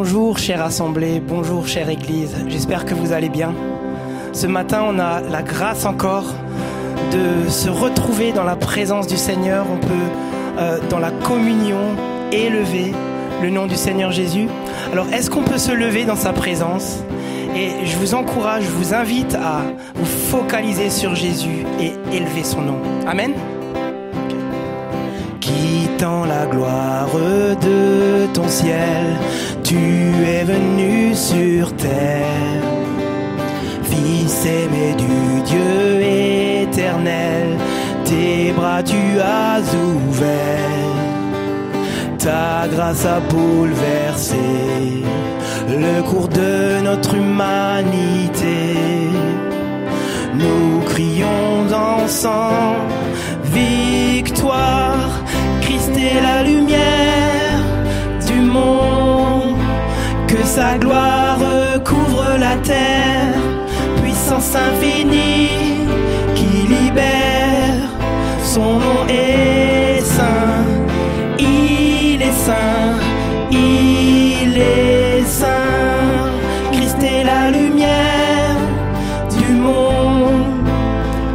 Bonjour 0.00 0.38
chère 0.38 0.62
assemblée, 0.62 1.18
bonjour 1.18 1.66
chère 1.66 1.88
Église, 1.88 2.32
j'espère 2.46 2.84
que 2.84 2.94
vous 2.94 3.10
allez 3.10 3.28
bien. 3.28 3.52
Ce 4.32 4.46
matin, 4.46 4.84
on 4.86 4.96
a 5.00 5.20
la 5.20 5.42
grâce 5.42 5.84
encore 5.84 6.26
de 7.10 7.50
se 7.50 7.68
retrouver 7.68 8.30
dans 8.30 8.44
la 8.44 8.54
présence 8.54 9.08
du 9.08 9.16
Seigneur. 9.16 9.66
On 9.68 9.76
peut, 9.76 10.08
euh, 10.60 10.78
dans 10.88 11.00
la 11.00 11.10
communion, 11.10 11.80
élever 12.30 12.92
le 13.42 13.50
nom 13.50 13.66
du 13.66 13.74
Seigneur 13.74 14.12
Jésus. 14.12 14.46
Alors, 14.92 15.12
est-ce 15.12 15.30
qu'on 15.30 15.42
peut 15.42 15.58
se 15.58 15.72
lever 15.72 16.04
dans 16.04 16.14
sa 16.14 16.32
présence? 16.32 16.98
Et 17.56 17.84
je 17.84 17.96
vous 17.96 18.14
encourage, 18.14 18.62
je 18.66 18.70
vous 18.70 18.94
invite 18.94 19.34
à 19.34 19.62
vous 19.96 20.06
focaliser 20.06 20.90
sur 20.90 21.16
Jésus 21.16 21.66
et 21.80 21.90
élever 22.16 22.44
son 22.44 22.60
nom. 22.60 22.78
Amen. 23.04 23.32
Quittant 25.40 26.24
la 26.24 26.46
gloire 26.46 27.08
de 27.60 28.32
ton 28.32 28.46
ciel, 28.46 29.16
tu 29.68 29.76
es 29.76 30.44
venu 30.44 31.14
sur 31.14 31.76
terre. 31.76 32.64
Fils 33.90 34.46
aimé 34.46 34.94
du 35.04 35.42
Dieu 35.50 36.00
éternel, 36.62 37.46
tes 38.04 38.52
bras 38.56 38.82
tu 38.82 39.02
as 39.20 39.60
ouverts. 39.86 40.98
Ta 42.18 42.66
grâce 42.74 43.04
a 43.04 43.20
bouleversé 43.20 44.46
le 45.68 46.02
cours 46.02 46.28
de 46.28 46.80
notre 46.82 47.14
humanité. 47.14 48.60
Nous 50.34 50.80
crions 50.92 51.60
ensemble, 52.00 52.94
victoire, 53.52 55.10
Christ 55.60 55.92
est 55.96 56.20
la 56.22 56.42
lumière 56.42 57.62
du 58.26 58.40
monde, 58.40 59.27
que 60.28 60.44
sa 60.44 60.76
gloire 60.78 61.38
couvre 61.84 62.26
la 62.38 62.56
terre, 62.56 63.34
puissance 64.02 64.54
infinie 64.54 65.86
qui 66.34 66.68
libère, 66.74 67.88
son 68.42 68.74
nom 68.84 69.00
est 69.08 70.00
saint, 70.02 70.64
il 71.38 72.20
est 72.20 72.38
saint, 72.46 72.98
il 73.50 74.58
est 74.58 75.24
saint, 75.24 76.30
Christ 76.72 77.02
est 77.02 77.24
la 77.24 77.50
lumière 77.50 78.56
du 79.38 79.54
monde, 79.54 80.68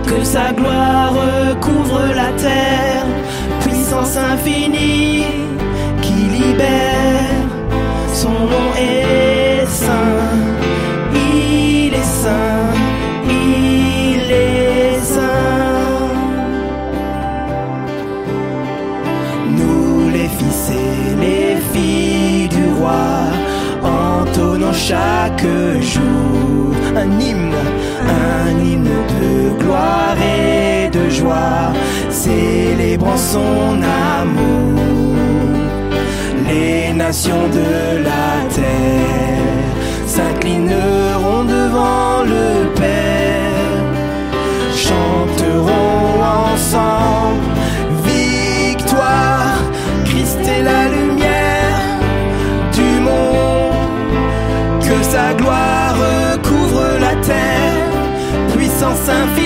que 0.06 0.24
sa 0.24 0.54
gloire 0.54 1.16
couvre 1.62 2.02
la 2.16 2.30
terre, 2.48 3.06
puissance 3.62 4.18
infinie 4.18 5.26
qui 6.02 6.14
libère, 6.38 6.93
nom 8.52 8.70
est 8.78 9.66
saint, 9.66 10.32
il 11.14 11.94
est 11.94 12.10
saint, 12.24 12.74
il 13.30 14.32
est 14.32 15.00
saint. 15.00 16.12
Nous 19.58 20.10
les 20.12 20.30
fils 20.38 20.72
et 20.72 21.16
les 21.26 21.56
filles 21.72 22.48
du 22.50 22.66
roi, 22.80 23.06
entonnons 23.84 24.74
chaque 24.74 25.46
jour 25.82 26.74
un 26.96 27.20
hymne, 27.20 27.56
un 28.08 28.64
hymne 28.64 28.98
de 29.14 29.64
gloire 29.64 30.18
et 30.22 30.90
de 30.90 31.10
joie, 31.10 31.74
célébrant 32.10 33.18
son 33.18 33.82
amour. 34.20 34.53
De 37.14 38.04
la 38.04 38.50
terre. 38.56 39.38
S'inclineront 40.08 41.44
devant 41.44 42.24
le 42.24 42.74
Père, 42.74 43.84
chanteront 44.76 46.24
ensemble. 46.50 47.44
Victoire, 48.04 49.60
Christ 50.06 50.40
est 50.40 50.64
la 50.64 50.88
lumière 50.90 52.00
du 52.74 53.00
monde, 53.00 54.82
que 54.82 55.04
sa 55.04 55.36
gloire 55.36 55.96
couvre 56.42 56.98
la 57.00 57.16
terre, 57.22 58.58
puissance 58.58 59.08
infinie 59.08 59.43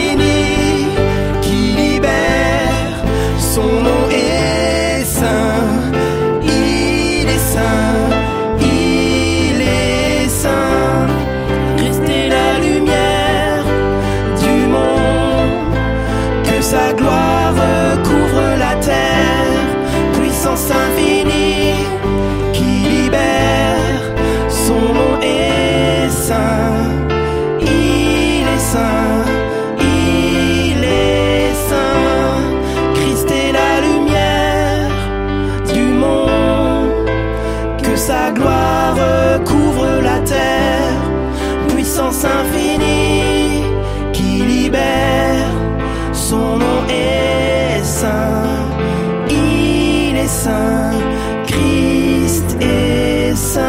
Christ 51.50 52.50
est 52.62 53.36
saint. 53.36 53.62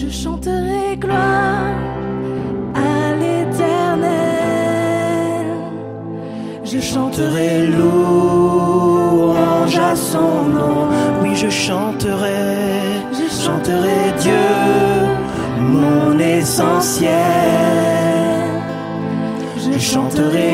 Je 0.00 0.08
chanterai 0.22 0.96
gloire 1.04 1.74
à 2.74 3.14
l'éternel. 3.20 4.10
Je 6.64 6.80
chanterai 6.92 7.52
louange 7.78 9.00
à 9.90 9.94
son 10.10 10.32
nom. 10.58 10.80
Oui, 11.22 11.32
je 11.42 11.50
chanterai, 11.66 12.44
je 13.18 13.26
chanterai 13.44 14.00
Dieu, 14.24 14.48
mon 15.58 16.18
essentiel. 16.18 17.10
Je 19.64 19.78
chanterai 19.78 20.49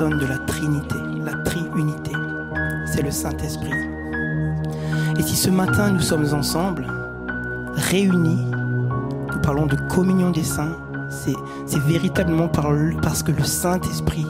de 0.00 0.26
la 0.26 0.38
Trinité, 0.38 0.96
la 1.24 1.34
triunité. 1.44 2.10
C'est 2.86 3.02
le 3.02 3.12
Saint-Esprit. 3.12 3.70
Et 5.16 5.22
si 5.22 5.36
ce 5.36 5.50
matin 5.50 5.92
nous 5.92 6.00
sommes 6.00 6.26
ensemble, 6.34 6.84
réunis, 7.76 8.44
nous 9.32 9.40
parlons 9.40 9.66
de 9.66 9.76
communion 9.94 10.30
des 10.32 10.42
saints, 10.42 10.76
c'est, 11.10 11.78
véritablement 11.86 12.48
par 12.48 12.72
le- 12.72 12.96
parce 13.02 13.22
que 13.22 13.30
le 13.30 13.44
Saint-Esprit 13.44 14.26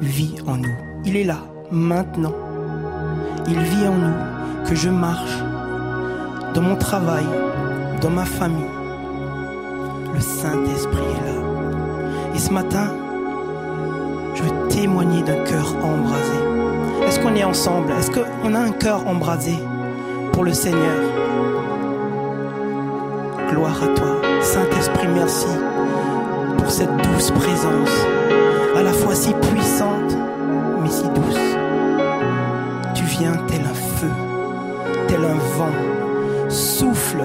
vit 0.00 0.36
en 0.46 0.56
nous. 0.56 0.76
Il 1.04 1.16
est 1.16 1.24
là, 1.24 1.38
maintenant. 1.70 2.34
Il 3.46 3.58
vit 3.58 3.86
en 3.86 3.96
nous, 3.98 4.66
que 4.66 4.74
je 4.74 4.88
marche 4.88 5.38
dans 6.54 6.62
mon 6.62 6.76
travail, 6.76 7.26
dans 8.00 8.10
ma 8.10 8.24
famille. 8.24 8.64
Le 10.14 10.20
Saint-Esprit 10.20 10.96
est 10.96 11.26
là. 11.26 12.34
Et 12.34 12.38
ce 12.38 12.50
matin, 12.50 12.86
je 14.34 14.42
veux 14.42 14.68
témoigner 14.68 15.22
d'un 15.22 15.42
cœur 15.44 15.74
embrasé. 15.82 17.06
Est-ce 17.06 17.20
qu'on 17.20 17.34
est 17.34 17.44
ensemble? 17.44 17.92
Est-ce 17.92 18.10
qu'on 18.10 18.54
a 18.54 18.58
un 18.58 18.70
cœur 18.70 19.06
embrasé 19.06 19.58
pour 20.32 20.44
le 20.44 20.52
Seigneur? 20.52 21.00
Gloire 23.50 23.82
à 23.82 23.88
toi. 23.88 24.22
Saint-Esprit, 24.40 25.08
merci 25.14 25.46
pour 26.58 26.70
cette 26.70 26.96
douce 26.96 27.30
présence, 27.30 28.06
à 28.76 28.82
la 28.82 28.92
fois 28.92 29.14
si 29.14 29.32
puissante, 29.34 30.16
mais 30.82 30.88
si 30.88 31.04
douce. 31.04 31.56
Tu 32.94 33.04
viens 33.04 33.36
tel 33.46 33.60
un 33.60 33.74
feu, 33.74 34.10
tel 35.06 35.20
un 35.24 35.58
vent, 35.58 36.48
souffle, 36.48 37.24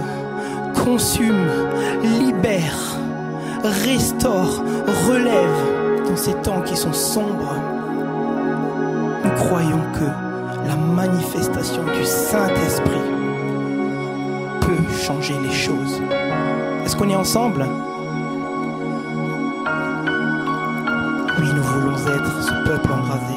consume, 0.84 1.48
libère, 2.04 2.98
restaure, 3.64 4.64
relève 5.08 5.77
ces 6.18 6.34
temps 6.42 6.62
qui 6.62 6.76
sont 6.76 6.94
sombres. 6.94 7.56
Nous 9.24 9.32
croyons 9.32 9.82
que 9.94 10.06
la 10.68 10.76
manifestation 10.76 11.84
du 11.84 12.04
Saint-Esprit 12.04 13.02
peut 14.62 14.94
changer 14.94 15.36
les 15.42 15.52
choses. 15.52 16.02
Est-ce 16.84 16.96
qu'on 16.96 17.10
est 17.10 17.16
ensemble? 17.16 17.66
Oui, 21.40 21.48
nous 21.56 21.64
voulons 21.64 21.98
être 21.98 22.42
ce 22.42 22.68
peuple 22.68 22.92
embrasé. 22.92 23.37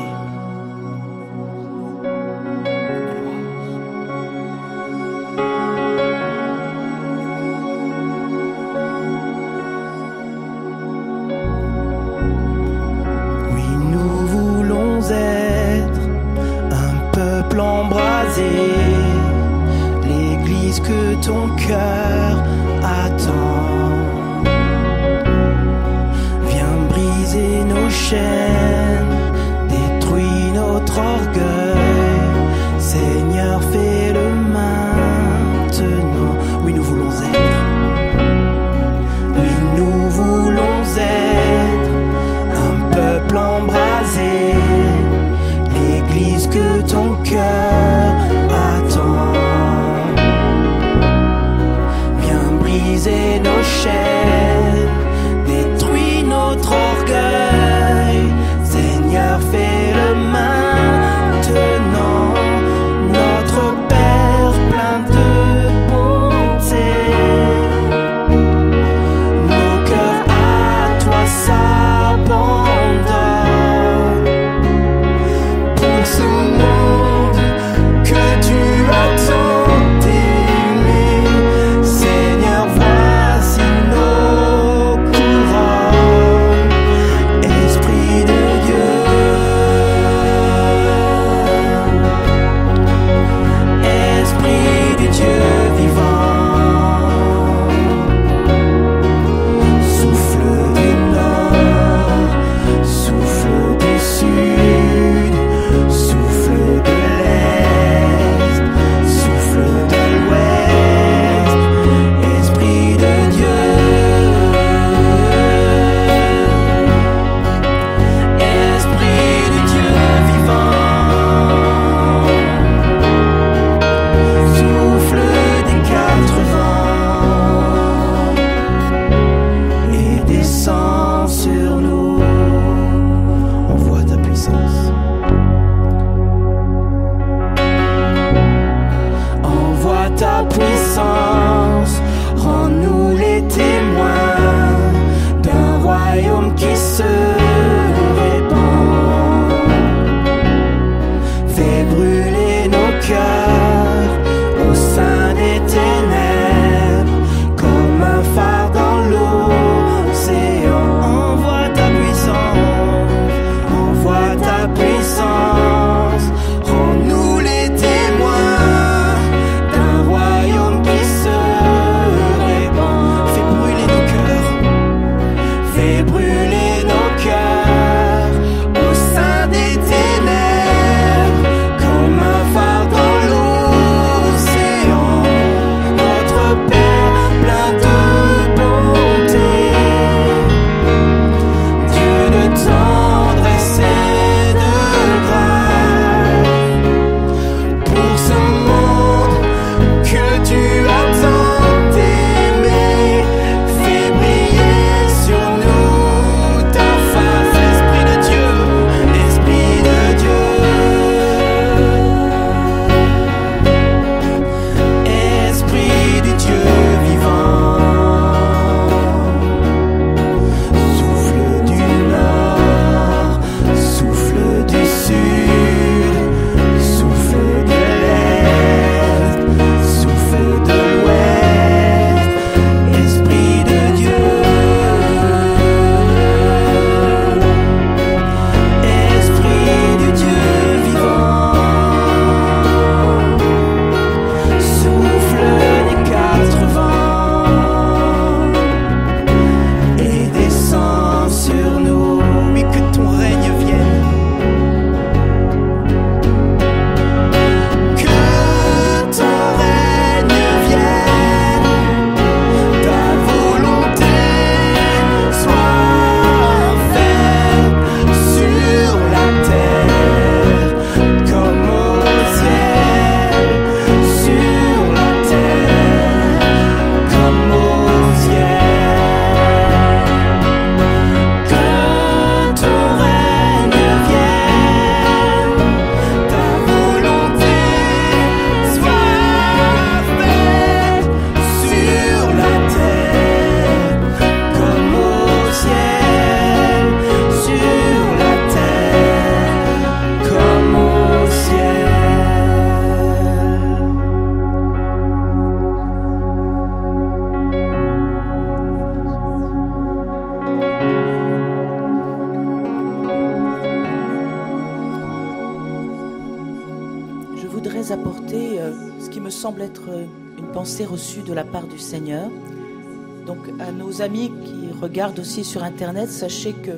Amis 324.00 324.30
qui 324.44 324.80
regardent 324.80 325.18
aussi 325.18 325.44
sur 325.44 325.62
Internet, 325.62 326.08
sachez 326.08 326.52
que 326.52 326.72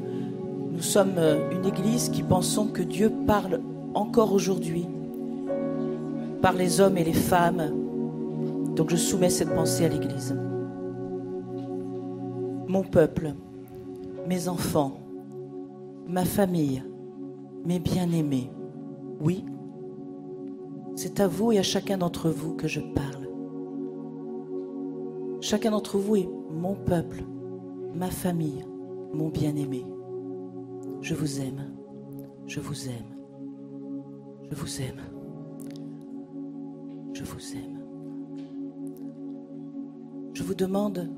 nous 0.70 0.82
sommes 0.82 1.18
euh, 1.18 1.50
une 1.50 1.66
église 1.66 2.08
qui 2.08 2.22
pensons 2.22 2.66
que 2.66 2.82
Dieu 2.82 3.12
parle 3.26 3.60
encore 3.94 4.32
aujourd'hui 4.32 4.86
par 6.40 6.54
les 6.54 6.80
hommes 6.80 6.96
et 6.98 7.04
les 7.04 7.12
femmes. 7.12 7.70
Donc 8.74 8.90
je 8.90 8.96
soumets 8.96 9.30
cette 9.30 9.54
pensée 9.54 9.84
à 9.84 9.88
l'église. 9.88 10.36
Mon 12.68 12.82
peuple, 12.82 13.34
mes 14.26 14.48
enfants, 14.48 14.98
ma 16.08 16.24
famille, 16.24 16.82
mes 17.64 17.78
bien-aimés, 17.78 18.50
oui, 19.20 19.44
c'est 20.96 21.20
à 21.20 21.28
vous 21.28 21.52
et 21.52 21.58
à 21.58 21.62
chacun 21.62 21.98
d'entre 21.98 22.30
vous 22.30 22.54
que 22.54 22.66
je 22.66 22.80
parle. 22.80 23.11
Chacun 25.42 25.72
d'entre 25.72 25.98
vous 25.98 26.14
est 26.14 26.28
mon 26.52 26.76
peuple, 26.76 27.24
ma 27.96 28.10
famille, 28.10 28.64
mon 29.12 29.28
bien-aimé. 29.28 29.84
Je 31.00 31.16
vous 31.16 31.40
aime, 31.40 31.74
je 32.46 32.60
vous 32.60 32.86
aime, 32.86 33.16
je 34.48 34.54
vous 34.54 34.80
aime, 34.80 35.00
je 37.12 37.24
vous 37.24 37.56
aime. 37.56 37.82
Je 40.32 40.44
vous 40.44 40.54
demande 40.54 41.10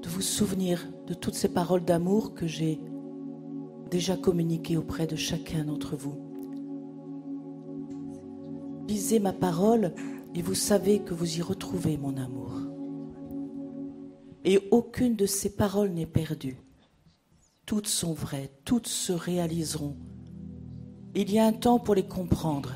de 0.00 0.08
vous 0.08 0.22
souvenir 0.22 0.90
de 1.06 1.12
toutes 1.12 1.34
ces 1.34 1.50
paroles 1.50 1.84
d'amour 1.84 2.32
que 2.32 2.46
j'ai 2.46 2.80
déjà 3.90 4.16
communiquées 4.16 4.78
auprès 4.78 5.06
de 5.06 5.14
chacun 5.14 5.64
d'entre 5.64 5.94
vous. 5.94 6.16
Lisez 8.88 9.18
ma 9.18 9.34
parole 9.34 9.92
et 10.34 10.40
vous 10.40 10.54
savez 10.54 11.00
que 11.00 11.12
vous 11.12 11.36
y 11.36 11.42
retrouvez 11.42 11.98
mon 11.98 12.16
amour. 12.16 12.77
Et 14.50 14.66
aucune 14.70 15.14
de 15.14 15.26
ces 15.26 15.50
paroles 15.50 15.90
n'est 15.90 16.06
perdue. 16.06 16.56
Toutes 17.66 17.86
sont 17.86 18.14
vraies, 18.14 18.50
toutes 18.64 18.86
se 18.86 19.12
réaliseront. 19.12 19.94
Il 21.14 21.30
y 21.30 21.38
a 21.38 21.44
un 21.44 21.52
temps 21.52 21.78
pour 21.78 21.94
les 21.94 22.06
comprendre. 22.06 22.72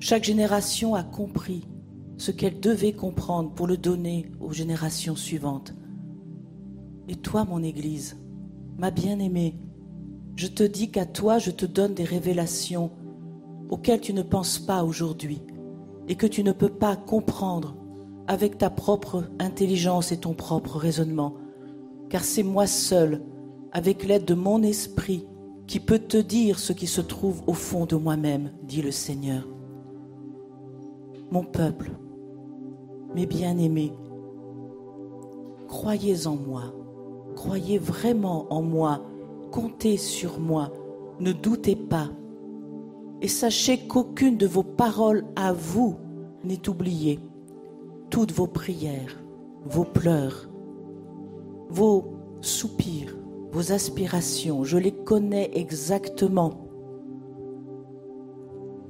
Chaque 0.00 0.24
génération 0.24 0.96
a 0.96 1.04
compris 1.04 1.68
ce 2.16 2.32
qu'elle 2.32 2.58
devait 2.58 2.94
comprendre 2.94 3.54
pour 3.54 3.68
le 3.68 3.76
donner 3.76 4.32
aux 4.40 4.52
générations 4.52 5.14
suivantes. 5.14 5.72
Et 7.06 7.14
toi, 7.14 7.44
mon 7.44 7.62
Église, 7.62 8.16
ma 8.76 8.90
bien-aimée, 8.90 9.54
je 10.34 10.48
te 10.48 10.64
dis 10.64 10.90
qu'à 10.90 11.06
toi, 11.06 11.38
je 11.38 11.52
te 11.52 11.64
donne 11.64 11.94
des 11.94 12.02
révélations 12.02 12.90
auxquelles 13.70 14.00
tu 14.00 14.14
ne 14.14 14.22
penses 14.22 14.58
pas 14.58 14.82
aujourd'hui 14.82 15.40
et 16.08 16.16
que 16.16 16.26
tu 16.26 16.42
ne 16.42 16.50
peux 16.50 16.72
pas 16.72 16.96
comprendre 16.96 17.76
avec 18.28 18.58
ta 18.58 18.68
propre 18.68 19.24
intelligence 19.38 20.12
et 20.12 20.18
ton 20.18 20.34
propre 20.34 20.76
raisonnement, 20.76 21.34
car 22.10 22.22
c'est 22.22 22.42
moi 22.42 22.66
seul, 22.66 23.22
avec 23.72 24.06
l'aide 24.06 24.26
de 24.26 24.34
mon 24.34 24.62
esprit, 24.62 25.26
qui 25.66 25.80
peut 25.80 25.98
te 25.98 26.18
dire 26.18 26.58
ce 26.58 26.74
qui 26.74 26.86
se 26.86 27.00
trouve 27.00 27.42
au 27.46 27.54
fond 27.54 27.86
de 27.86 27.96
moi-même, 27.96 28.52
dit 28.62 28.82
le 28.82 28.90
Seigneur. 28.90 29.48
Mon 31.30 31.42
peuple, 31.42 31.90
mes 33.14 33.26
bien-aimés, 33.26 33.92
croyez 35.66 36.26
en 36.26 36.36
moi, 36.36 36.74
croyez 37.34 37.78
vraiment 37.78 38.46
en 38.50 38.62
moi, 38.62 39.02
comptez 39.50 39.96
sur 39.96 40.38
moi, 40.38 40.70
ne 41.18 41.32
doutez 41.32 41.76
pas. 41.76 42.10
Et 43.22 43.28
sachez 43.28 43.78
qu'aucune 43.86 44.36
de 44.36 44.46
vos 44.46 44.62
paroles 44.62 45.24
à 45.34 45.52
vous 45.52 45.96
n'est 46.44 46.68
oubliée. 46.68 47.18
Toutes 48.10 48.32
vos 48.32 48.46
prières, 48.46 49.22
vos 49.64 49.84
pleurs, 49.84 50.48
vos 51.68 52.04
soupirs, 52.40 53.16
vos 53.50 53.72
aspirations, 53.72 54.64
je 54.64 54.78
les 54.78 54.92
connais 54.92 55.50
exactement. 55.54 56.68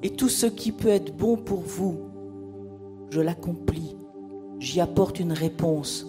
Et 0.03 0.11
tout 0.11 0.29
ce 0.29 0.47
qui 0.47 0.71
peut 0.71 0.89
être 0.89 1.17
bon 1.17 1.37
pour 1.37 1.61
vous, 1.61 1.99
je 3.11 3.21
l'accomplis. 3.21 3.97
J'y 4.61 4.81
apporte 4.81 5.19
une 5.21 5.33
réponse. 5.33 6.07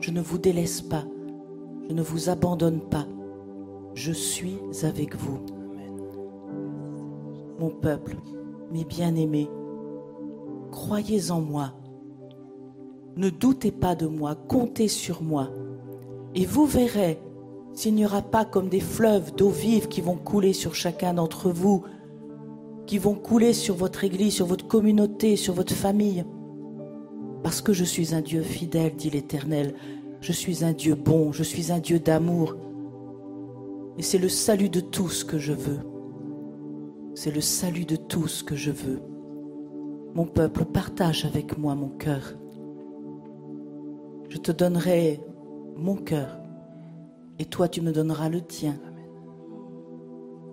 Je 0.00 0.10
ne 0.10 0.20
vous 0.20 0.38
délaisse 0.38 0.80
pas. 0.80 1.04
Je 1.88 1.94
ne 1.94 2.02
vous 2.02 2.28
abandonne 2.28 2.80
pas. 2.80 3.06
Je 3.94 4.12
suis 4.12 4.58
avec 4.82 5.16
vous. 5.16 5.38
Mon 7.58 7.70
peuple, 7.70 8.16
mes 8.70 8.84
bien-aimés, 8.84 9.48
croyez 10.70 11.30
en 11.30 11.40
moi. 11.40 11.72
Ne 13.16 13.30
doutez 13.30 13.70
pas 13.72 13.94
de 13.94 14.06
moi, 14.06 14.34
comptez 14.34 14.88
sur 14.88 15.22
moi. 15.22 15.50
Et 16.34 16.44
vous 16.44 16.66
verrez 16.66 17.18
s'il 17.72 17.94
n'y 17.94 18.04
aura 18.04 18.20
pas 18.20 18.44
comme 18.44 18.68
des 18.68 18.80
fleuves 18.80 19.34
d'eau 19.34 19.48
vive 19.48 19.88
qui 19.88 20.02
vont 20.02 20.16
couler 20.16 20.52
sur 20.52 20.74
chacun 20.74 21.14
d'entre 21.14 21.50
vous, 21.50 21.82
qui 22.86 22.98
vont 22.98 23.14
couler 23.14 23.54
sur 23.54 23.74
votre 23.74 24.04
église, 24.04 24.34
sur 24.34 24.44
votre 24.44 24.66
communauté, 24.66 25.36
sur 25.36 25.54
votre 25.54 25.74
famille. 25.74 26.24
Parce 27.42 27.62
que 27.62 27.72
je 27.72 27.84
suis 27.84 28.14
un 28.14 28.20
Dieu 28.20 28.42
fidèle, 28.42 28.94
dit 28.96 29.08
l'Éternel. 29.08 29.74
Je 30.20 30.32
suis 30.32 30.62
un 30.62 30.72
Dieu 30.72 30.94
bon, 30.94 31.32
je 31.32 31.42
suis 31.42 31.72
un 31.72 31.78
Dieu 31.78 31.98
d'amour. 31.98 32.54
Et 33.96 34.02
c'est 34.02 34.18
le 34.18 34.28
salut 34.28 34.68
de 34.68 34.80
tous 34.80 35.24
que 35.24 35.38
je 35.38 35.54
veux. 35.54 35.80
C'est 37.14 37.34
le 37.34 37.40
salut 37.40 37.86
de 37.86 37.96
tous 37.96 38.42
que 38.42 38.56
je 38.56 38.70
veux. 38.70 39.00
Mon 40.14 40.26
peuple, 40.26 40.66
partage 40.66 41.24
avec 41.24 41.56
moi 41.56 41.74
mon 41.74 41.88
cœur. 41.88 42.34
Je 44.28 44.38
te 44.38 44.52
donnerai 44.52 45.20
mon 45.76 45.96
cœur 45.96 46.38
et 47.38 47.44
toi 47.44 47.68
tu 47.68 47.80
me 47.80 47.92
donneras 47.92 48.28
le 48.28 48.40
tien. 48.40 48.76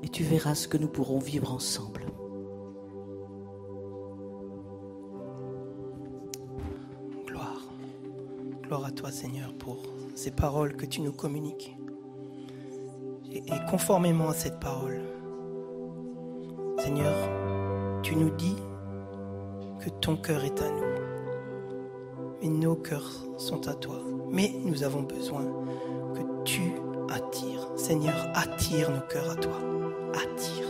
Et 0.03 0.09
tu 0.09 0.23
verras 0.23 0.53
ce 0.53 0.67
que 0.67 0.77
nous 0.77 0.89
pourrons 0.89 1.19
vivre 1.19 1.53
ensemble. 1.53 2.05
Gloire. 7.25 7.69
Gloire 8.63 8.85
à 8.85 8.91
toi 8.91 9.11
Seigneur 9.11 9.53
pour 9.53 9.77
ces 10.15 10.31
paroles 10.31 10.75
que 10.75 10.85
tu 10.85 11.01
nous 11.01 11.13
communiques. 11.13 11.75
Et, 13.31 13.41
conformément 13.69 14.29
à 14.29 14.33
cette 14.33 14.59
parole, 14.59 15.01
Seigneur, 16.77 17.15
tu 18.03 18.15
nous 18.15 18.29
dis 18.31 18.55
que 19.79 19.89
ton 19.89 20.17
cœur 20.17 20.43
est 20.43 20.61
à 20.61 20.69
nous. 20.69 21.02
Et 22.43 22.49
nos 22.49 22.75
cœurs 22.75 23.09
sont 23.37 23.69
à 23.69 23.73
toi. 23.73 24.01
Mais 24.29 24.51
nous 24.65 24.83
avons 24.83 25.03
besoin 25.03 25.45
que 26.13 26.43
tu 26.43 26.73
attires. 27.09 27.69
Seigneur, 27.77 28.27
attire 28.35 28.91
nos 28.91 29.01
cœurs 29.01 29.31
à 29.31 29.35
toi. 29.35 29.59
Attire. 30.13 30.62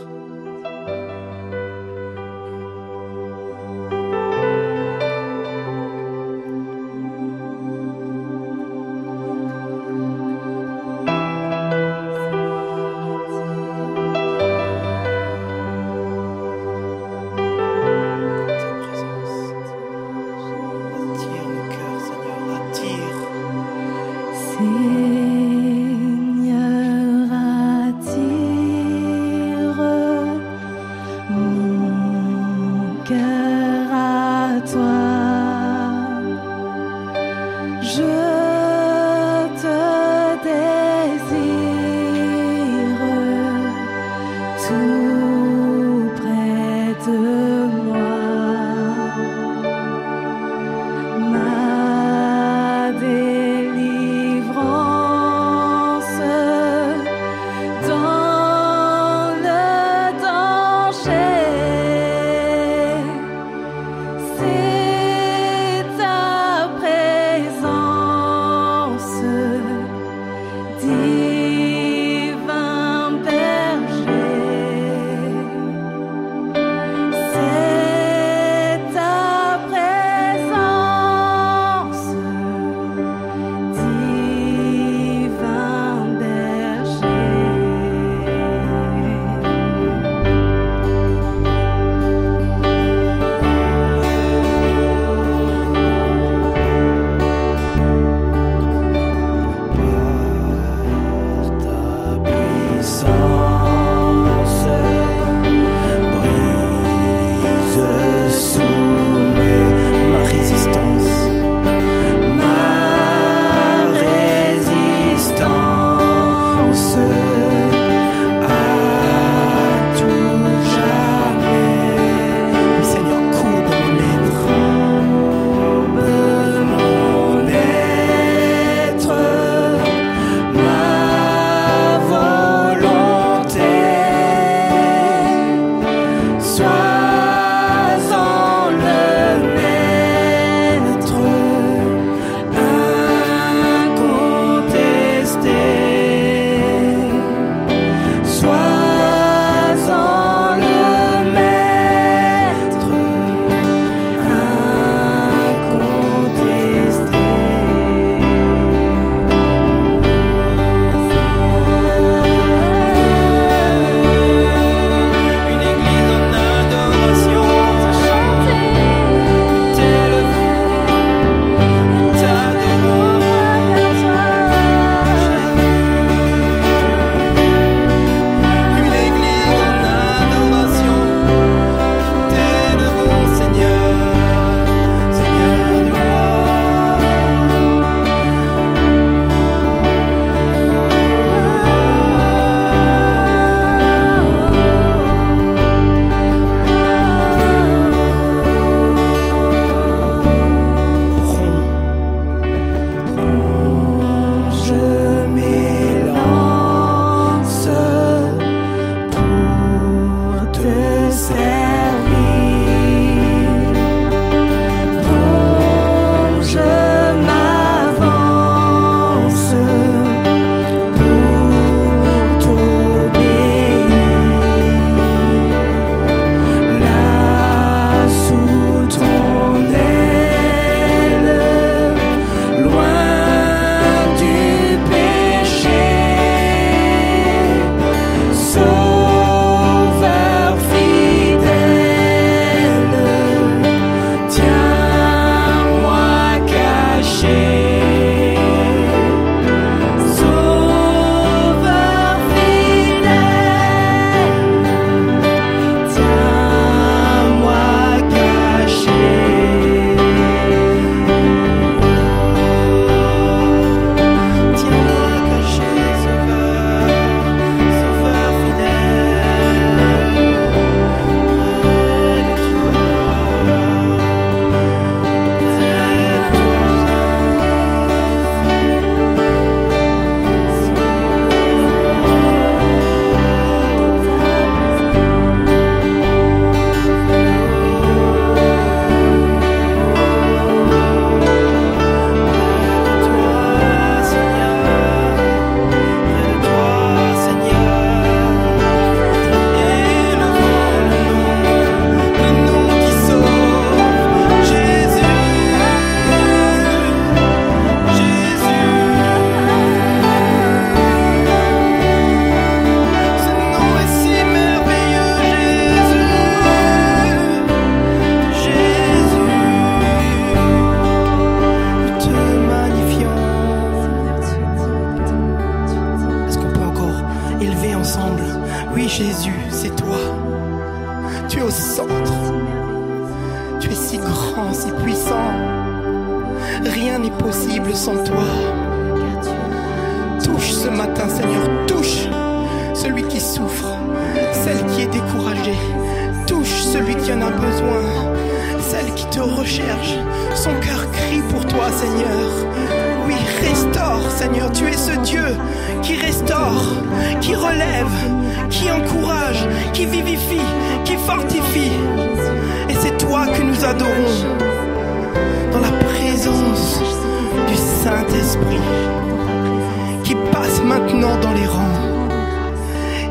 Qui 370.04 370.14
passe 370.32 370.62
maintenant 370.62 371.16
dans 371.20 371.32
les 371.32 371.46
rangs. 371.46 371.80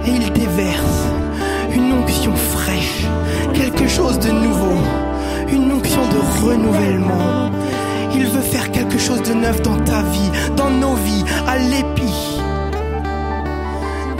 Et 0.06 0.12
il 0.12 0.32
déverse 0.34 1.08
une 1.74 1.94
onction 1.94 2.36
fraîche, 2.36 3.06
quelque 3.54 3.88
chose 3.88 4.20
de 4.20 4.32
nouveau, 4.32 4.78
une 5.52 5.72
onction 5.72 6.02
de 6.08 6.20
renouvellement. 6.46 7.52
Il 8.14 8.26
veut 8.28 8.42
faire 8.42 8.72
quelque 8.72 9.00
chose 9.00 9.22
de 9.24 9.34
neuf 9.34 9.62
dans 9.62 9.80
ta 9.80 10.02
vie, 10.04 10.32
dans 10.56 10.70
nos 10.70 10.96
vies, 10.96 11.26
à 11.48 11.58
l'épi. 11.58 12.14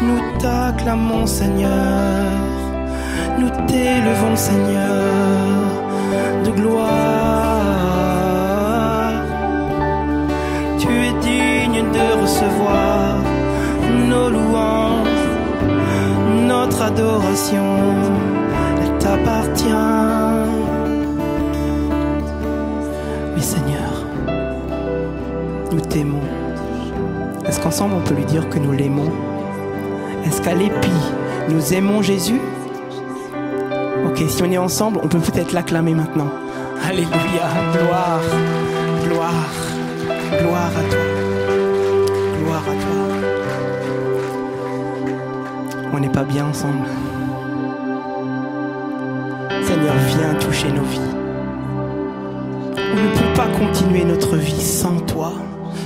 Nous 0.02 0.22
t'acclamons 0.40 1.28
Seigneur, 1.28 2.32
nous 3.40 3.50
t'élevons 3.68 4.36
Seigneur 4.36 5.64
de 6.46 6.52
gloire. 6.52 7.53
Nos 14.10 14.30
louanges, 14.30 15.08
notre 16.48 16.82
adoration, 16.82 17.78
elle 18.82 18.98
t'appartient. 18.98 19.68
Oui 23.36 23.42
Seigneur, 23.42 24.06
nous 25.72 25.82
t'aimons. 25.82 26.20
Est-ce 27.46 27.60
qu'ensemble 27.60 27.96
on 27.96 28.02
peut 28.02 28.16
lui 28.16 28.26
dire 28.26 28.48
que 28.50 28.60
nous 28.60 28.72
l'aimons? 28.72 29.12
Est-ce 30.26 30.42
qu'à 30.42 30.54
l'épi, 30.54 30.92
nous 31.50 31.74
aimons 31.74 32.02
Jésus? 32.02 32.42
Ok, 34.06 34.24
si 34.28 34.44
on 34.44 34.52
est 34.52 34.58
ensemble, 34.58 35.00
on 35.04 35.08
peut 35.08 35.20
peut-être 35.20 35.54
l'acclamer 35.54 35.94
maintenant. 35.94 36.30
Alléluia, 36.88 37.48
gloire, 37.74 38.22
gloire, 39.04 39.50
gloire 40.40 40.72
à 40.78 40.90
toi. 40.90 41.13
Pas 46.14 46.24
bien 46.24 46.46
ensemble. 46.46 46.86
Seigneur, 49.64 49.96
viens 50.08 50.34
toucher 50.36 50.72
nos 50.72 50.84
vies. 50.84 51.00
On 52.78 53.04
ne 53.04 53.18
peut 53.18 53.34
pas 53.36 53.48
continuer 53.48 54.06
notre 54.06 54.38
vie 54.38 54.62
sans 54.62 55.00
toi, 55.02 55.34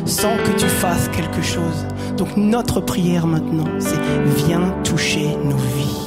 sans 0.05 0.35
que 0.35 0.59
tu 0.59 0.65
fasses 0.65 1.07
quelque 1.09 1.41
chose. 1.41 1.87
Donc 2.17 2.35
notre 2.35 2.81
prière 2.81 3.25
maintenant, 3.25 3.69
c'est 3.79 3.95
viens 4.45 4.75
toucher 4.83 5.37
nos 5.45 5.55
vies. 5.55 6.06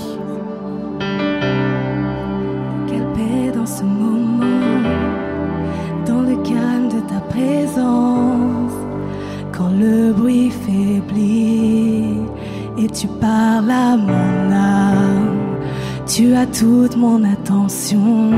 Toute 16.53 16.97
mon 16.97 17.25
attention. 17.25 18.31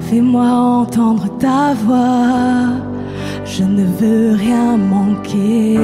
Fais-moi 0.00 0.46
entendre 0.46 1.26
ta 1.38 1.74
voix, 1.74 2.68
je 3.44 3.64
ne 3.64 3.84
veux 3.84 4.36
rien 4.36 4.76
manquer. 4.76 5.78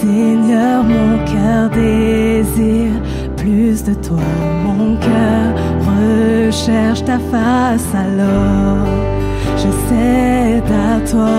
Seigneur, 0.00 0.84
mon 0.84 1.18
cœur 1.24 1.70
désire 1.70 3.00
plus 3.36 3.82
de 3.84 3.94
toi. 3.94 4.28
Mon 4.64 4.96
cœur 4.96 5.48
recherche 5.88 7.04
ta 7.04 7.18
face 7.18 7.94
alors. 7.94 8.86
Je 9.56 9.70
cède 9.88 10.72
à 10.90 11.00
toi. 11.10 11.38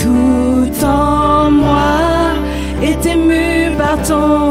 Tout 0.00 0.84
en 0.84 1.50
moi 1.50 1.96
est 2.82 3.04
ému 3.06 3.76
par 3.76 4.00
ton 4.02 4.45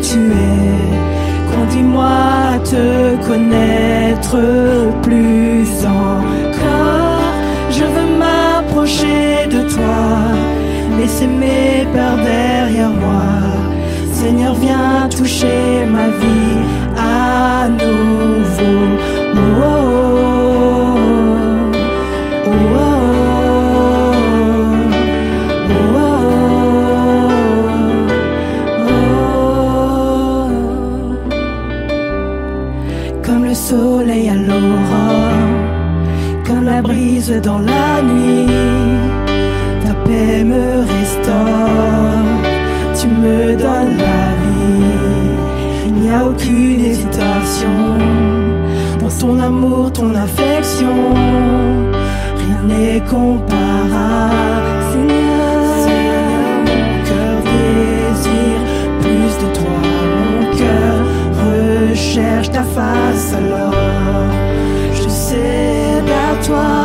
tu 0.00 0.18
es. 0.18 1.54
Conduis-moi 1.54 2.12
à 2.54 2.58
te 2.58 3.16
connaître 3.28 4.36
plus 5.02 5.68
encore. 5.84 7.34
Je 7.70 7.84
veux 7.84 8.10
m'approcher 8.18 9.46
de 9.46 9.60
toi, 9.74 10.02
laisser 10.98 11.26
mes 11.26 11.86
peurs 11.92 12.16
derrière 12.24 12.90
moi. 12.90 13.22
Seigneur, 14.12 14.54
viens 14.54 15.08
toucher 15.08 15.86
ma 15.90 16.08
vie 16.08 16.60
à 16.96 17.68
nouveau. 17.68 19.09
Dans 37.42 37.58
la 37.58 38.02
nuit, 38.02 38.46
ta 39.84 39.94
paix 40.04 40.44
me 40.44 40.80
restaure, 40.80 42.24
tu 42.98 43.06
me 43.06 43.56
donnes 43.56 43.96
la 43.98 44.22
vie. 44.40 45.86
Il 45.86 45.94
n'y 45.94 46.10
a 46.10 46.26
aucune 46.26 46.80
hésitation. 46.80 47.68
Dans 49.00 49.08
ton 49.08 49.38
amour, 49.40 49.92
ton 49.92 50.14
affection, 50.14 51.14
rien 52.42 52.62
n'est 52.68 53.00
comparable. 53.00 54.70
Seigneur, 54.92 55.60
mon 56.66 56.84
cœur 57.08 57.36
désire 57.50 58.62
plus 59.00 59.34
de 59.42 59.48
toi, 59.58 59.78
mon 60.28 60.56
cœur 60.58 60.94
recherche 61.44 62.50
ta 62.50 62.62
face 62.62 63.34
alors 63.34 63.74
je 64.94 65.08
cède 65.08 66.08
à 66.08 66.44
toi 66.44 66.79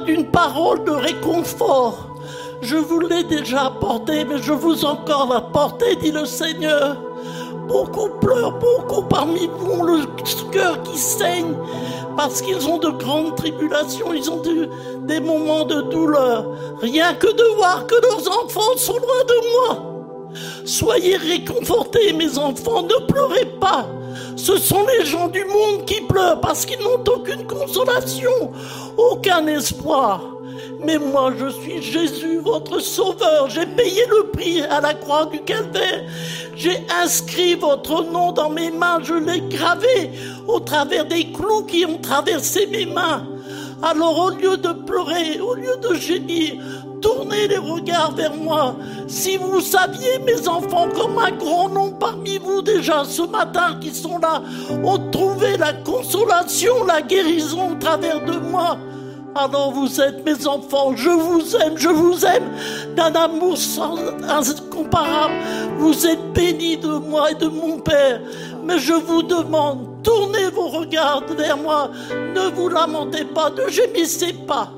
d'une 0.00 0.30
parole 0.30 0.84
de 0.84 0.90
réconfort. 0.90 2.08
Je 2.60 2.76
vous 2.76 3.00
l'ai 3.00 3.24
déjà 3.24 3.66
apporté, 3.66 4.24
mais 4.24 4.38
je 4.38 4.52
vous 4.52 4.84
encore 4.84 5.32
l'apporter, 5.32 5.96
dit 5.96 6.10
le 6.10 6.26
Seigneur. 6.26 6.96
Beaucoup 7.68 8.08
pleurent, 8.20 8.58
beaucoup 8.58 9.02
parmi 9.02 9.48
vous 9.58 9.72
ont 9.72 9.82
le 9.82 10.00
cœur 10.50 10.82
qui 10.82 10.96
saigne 10.96 11.54
parce 12.16 12.42
qu'ils 12.42 12.66
ont 12.66 12.78
de 12.78 12.88
grandes 12.88 13.36
tribulations, 13.36 14.12
ils 14.12 14.28
ont 14.28 14.42
des 15.06 15.20
moments 15.20 15.64
de 15.64 15.82
douleur. 15.82 16.46
Rien 16.80 17.14
que 17.14 17.28
de 17.28 17.56
voir 17.56 17.86
que 17.86 17.94
leurs 17.94 18.42
enfants 18.42 18.76
sont 18.76 18.96
loin 18.96 19.24
de 19.28 19.34
moi. 19.52 20.32
Soyez 20.64 21.16
réconfortés, 21.16 22.12
mes 22.12 22.36
enfants, 22.36 22.82
ne 22.82 23.06
pleurez 23.06 23.46
pas. 23.60 23.86
Ce 24.48 24.56
sont 24.56 24.86
les 24.86 25.04
gens 25.04 25.28
du 25.28 25.44
monde 25.44 25.84
qui 25.84 26.00
pleurent 26.00 26.40
parce 26.40 26.64
qu'ils 26.64 26.78
n'ont 26.78 27.04
aucune 27.06 27.46
consolation, 27.46 28.50
aucun 28.96 29.46
espoir. 29.46 30.22
Mais 30.80 30.96
moi, 30.96 31.34
je 31.38 31.50
suis 31.50 31.82
Jésus, 31.82 32.38
votre 32.38 32.80
sauveur. 32.80 33.50
J'ai 33.50 33.66
payé 33.66 34.00
le 34.08 34.30
prix 34.30 34.62
à 34.62 34.80
la 34.80 34.94
croix 34.94 35.26
du 35.26 35.40
calvaire. 35.40 36.02
J'ai 36.56 36.78
inscrit 37.02 37.56
votre 37.56 38.10
nom 38.10 38.32
dans 38.32 38.48
mes 38.48 38.70
mains. 38.70 39.00
Je 39.02 39.12
l'ai 39.12 39.42
gravé 39.54 40.12
au 40.46 40.60
travers 40.60 41.04
des 41.04 41.30
clous 41.30 41.64
qui 41.64 41.84
ont 41.84 41.98
traversé 41.98 42.66
mes 42.68 42.86
mains. 42.86 43.26
Alors 43.82 44.18
au 44.18 44.30
lieu 44.30 44.56
de 44.56 44.72
pleurer, 44.72 45.40
au 45.40 45.54
lieu 45.54 45.76
de 45.80 45.94
gémir, 45.94 46.54
tournez 47.00 47.46
les 47.46 47.58
regards 47.58 48.12
vers 48.12 48.34
moi. 48.34 48.74
Si 49.06 49.36
vous 49.36 49.60
saviez, 49.60 50.18
mes 50.26 50.48
enfants, 50.48 50.88
comme 50.94 51.18
un 51.18 51.30
grand 51.30 51.68
nombre 51.68 51.98
parmi 51.98 52.38
vous 52.38 52.60
déjà 52.60 53.04
ce 53.04 53.22
matin 53.22 53.78
qui 53.80 53.94
sont 53.94 54.18
là, 54.18 54.42
ont 54.84 54.98
trouvé 55.10 55.56
la 55.56 55.72
consolation, 55.72 56.84
la 56.84 57.02
guérison 57.02 57.72
au 57.72 57.74
travers 57.76 58.24
de 58.24 58.38
moi. 58.38 58.78
Alors 59.34 59.70
vous 59.70 60.00
êtes 60.00 60.24
mes 60.24 60.46
enfants, 60.48 60.96
je 60.96 61.10
vous 61.10 61.54
aime, 61.56 61.76
je 61.76 61.88
vous 61.88 62.24
aime 62.26 62.50
d'un 62.96 63.12
amour 63.14 63.56
incomparable. 64.28 65.34
Vous 65.78 66.06
êtes 66.06 66.32
bénis 66.32 66.78
de 66.78 66.88
moi 66.88 67.30
et 67.30 67.34
de 67.34 67.46
mon 67.46 67.78
Père. 67.78 68.20
Mais 68.64 68.78
je 68.78 68.94
vous 68.94 69.22
demande, 69.22 69.97
tournez 70.08 70.48
vos 70.48 70.68
regards 70.68 71.24
vers 71.36 71.56
moi. 71.58 71.90
Ne 72.34 72.48
vous 72.54 72.68
lamentez 72.68 73.26
pas, 73.26 73.50
ne 73.50 73.68
gémissez 73.68 74.32
pas. 74.32 74.72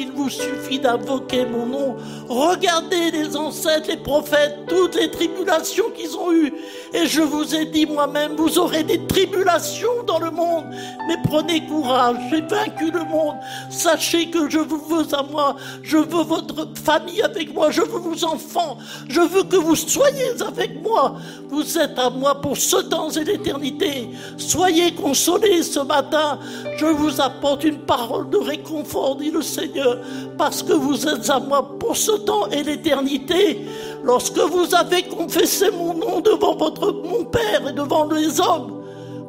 Il 0.00 0.12
vous 0.12 0.30
suffit 0.30 0.78
d'invoquer 0.78 1.44
mon 1.44 1.66
nom. 1.66 1.96
Regardez 2.28 3.10
les 3.10 3.36
ancêtres, 3.36 3.88
les 3.88 3.96
prophètes, 3.96 4.56
toutes 4.68 4.94
les 4.94 5.10
tribulations 5.10 5.90
qu'ils 5.90 6.16
ont 6.16 6.32
eues. 6.32 6.52
Et 6.94 7.06
je 7.06 7.20
vous 7.20 7.52
ai 7.52 7.64
dit 7.64 7.84
moi-même, 7.84 8.36
vous 8.36 8.60
aurez 8.60 8.84
des 8.84 9.04
tribulations 9.08 10.04
dans 10.06 10.20
le 10.20 10.30
monde. 10.30 10.66
Mais 11.08 11.16
prenez 11.24 11.66
courage, 11.66 12.16
j'ai 12.30 12.42
vaincu 12.42 12.92
le 12.92 13.02
monde. 13.04 13.38
Sachez 13.70 14.30
que 14.30 14.48
je 14.48 14.60
vous 14.60 14.78
veux 14.86 15.12
à 15.12 15.24
moi. 15.24 15.56
Je 15.82 15.96
veux 15.96 16.22
votre 16.22 16.54
famille 16.84 17.22
avec 17.22 17.52
moi. 17.52 17.72
Je 17.72 17.82
veux 17.82 17.98
vos 17.98 18.24
enfants. 18.24 18.78
Je 19.08 19.20
veux 19.20 19.42
que 19.42 19.56
vous 19.56 19.74
soyez 19.74 20.30
avec 20.46 20.80
moi. 20.80 21.16
Vous 21.48 21.76
êtes 21.76 21.98
à 21.98 22.08
moi 22.08 22.40
pour 22.40 22.56
ce 22.56 22.76
temps 22.76 23.10
et 23.10 23.24
l'éternité. 23.24 24.10
Soyez 24.36 24.94
consolés 24.94 25.64
ce 25.64 25.80
matin. 25.80 26.38
Je 26.76 26.86
vous 26.86 27.20
apporte 27.20 27.64
une 27.64 27.78
parole 27.78 28.30
de 28.30 28.36
réconfort, 28.36 29.16
dit 29.16 29.32
le 29.32 29.42
Seigneur 29.42 29.87
parce 30.36 30.62
que 30.62 30.72
vous 30.72 31.06
êtes 31.06 31.28
à 31.30 31.40
moi 31.40 31.76
pour 31.78 31.96
ce 31.96 32.12
temps 32.12 32.48
et 32.50 32.62
l'éternité. 32.62 33.66
Lorsque 34.04 34.38
vous 34.38 34.74
avez 34.74 35.02
confessé 35.02 35.70
mon 35.70 35.94
nom 35.94 36.20
devant 36.20 36.56
votre, 36.56 36.92
mon 36.92 37.24
Père 37.24 37.68
et 37.68 37.72
devant 37.72 38.08
les 38.10 38.40
hommes, 38.40 38.78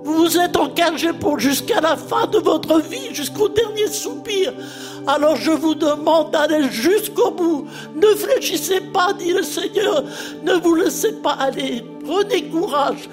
vous 0.04 0.14
vous 0.14 0.38
êtes 0.38 0.56
engagé 0.56 1.14
pour 1.14 1.40
jusqu'à 1.40 1.82
la 1.82 1.96
fin 1.98 2.26
de 2.28 2.38
votre 2.40 2.80
vie, 2.82 3.14
jusqu'au 3.14 3.50
dernier 3.50 3.88
soupir. 3.88 4.54
Alors 5.06 5.36
je 5.36 5.52
vous 5.52 5.76
demande 5.76 6.32
d'aller 6.32 6.70
jusqu'au 6.72 7.32
bout. 7.32 7.68
Ne 7.96 8.08
fléchissez 8.16 8.82
pas, 8.82 9.14
dit 9.14 9.34
le 9.34 9.44
Seigneur. 9.44 10.04
Ne 10.44 10.54
vous 10.54 10.76
laissez 10.76 11.14
pas 11.14 11.34
aller. 11.34 11.84
Prenez 12.06 12.44
courage. 12.46 13.10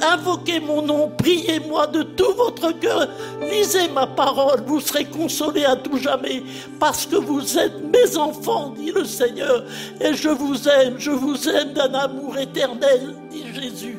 Invoquez 0.00 0.60
mon 0.60 0.82
nom, 0.82 1.10
priez-moi 1.16 1.86
de 1.88 2.02
tout 2.02 2.32
votre 2.36 2.72
cœur, 2.78 3.08
lisez 3.42 3.88
ma 3.88 4.06
parole, 4.06 4.62
vous 4.66 4.80
serez 4.80 5.04
consolés 5.04 5.64
à 5.64 5.76
tout 5.76 5.98
jamais, 5.98 6.42
parce 6.80 7.06
que 7.06 7.16
vous 7.16 7.58
êtes 7.58 7.80
mes 7.92 8.16
enfants, 8.16 8.74
dit 8.76 8.92
le 8.92 9.04
Seigneur, 9.04 9.64
et 10.00 10.14
je 10.14 10.28
vous 10.28 10.68
aime, 10.68 10.94
je 10.98 11.10
vous 11.10 11.48
aime 11.48 11.72
d'un 11.72 11.94
amour 11.94 12.38
éternel, 12.38 13.14
dit 13.30 13.44
Jésus. 13.54 13.98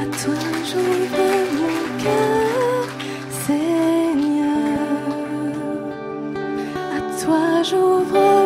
À 0.00 0.06
toi 0.06 0.34
j'ouvre 0.64 1.24
mon 1.54 2.02
cœur, 2.02 2.88
Seigneur. 3.46 4.54
À 6.96 7.24
toi 7.24 7.62
j'ouvre 7.62 8.43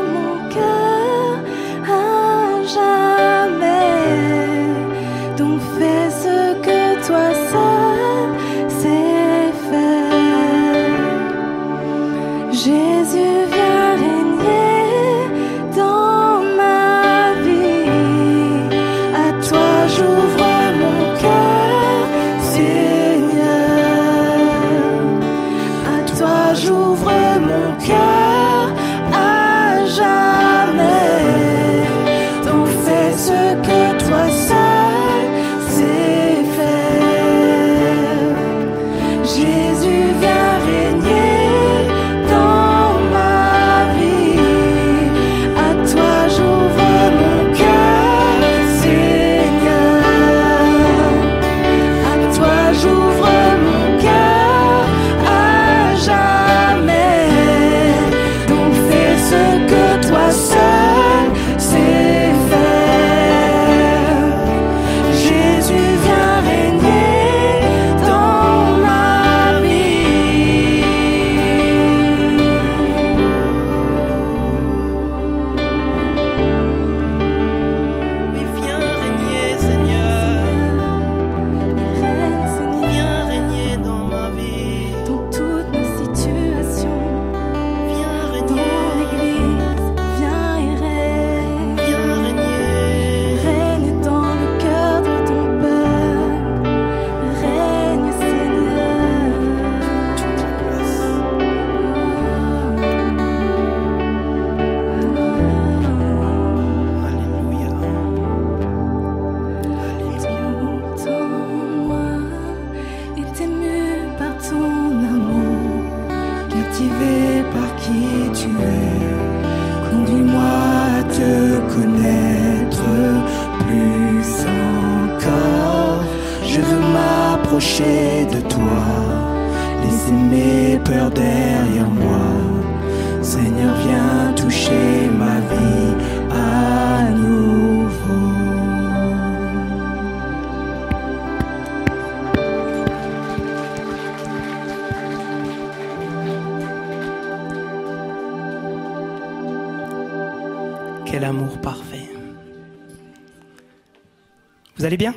allez 154.89 154.97
bien? 154.97 155.15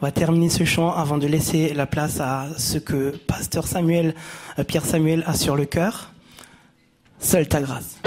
On 0.00 0.06
va 0.06 0.12
terminer 0.12 0.48
ce 0.48 0.62
chant 0.62 0.94
avant 0.94 1.18
de 1.18 1.26
laisser 1.26 1.74
la 1.74 1.86
place 1.86 2.20
à 2.20 2.46
ce 2.56 2.78
que 2.78 3.10
pasteur 3.26 3.66
Samuel, 3.66 4.14
euh, 4.60 4.64
Pierre 4.64 4.84
Samuel 4.84 5.24
a 5.26 5.34
sur 5.34 5.56
le 5.56 5.64
cœur. 5.64 6.12
Seule 7.18 7.48
ta 7.48 7.60
grâce. 7.60 7.98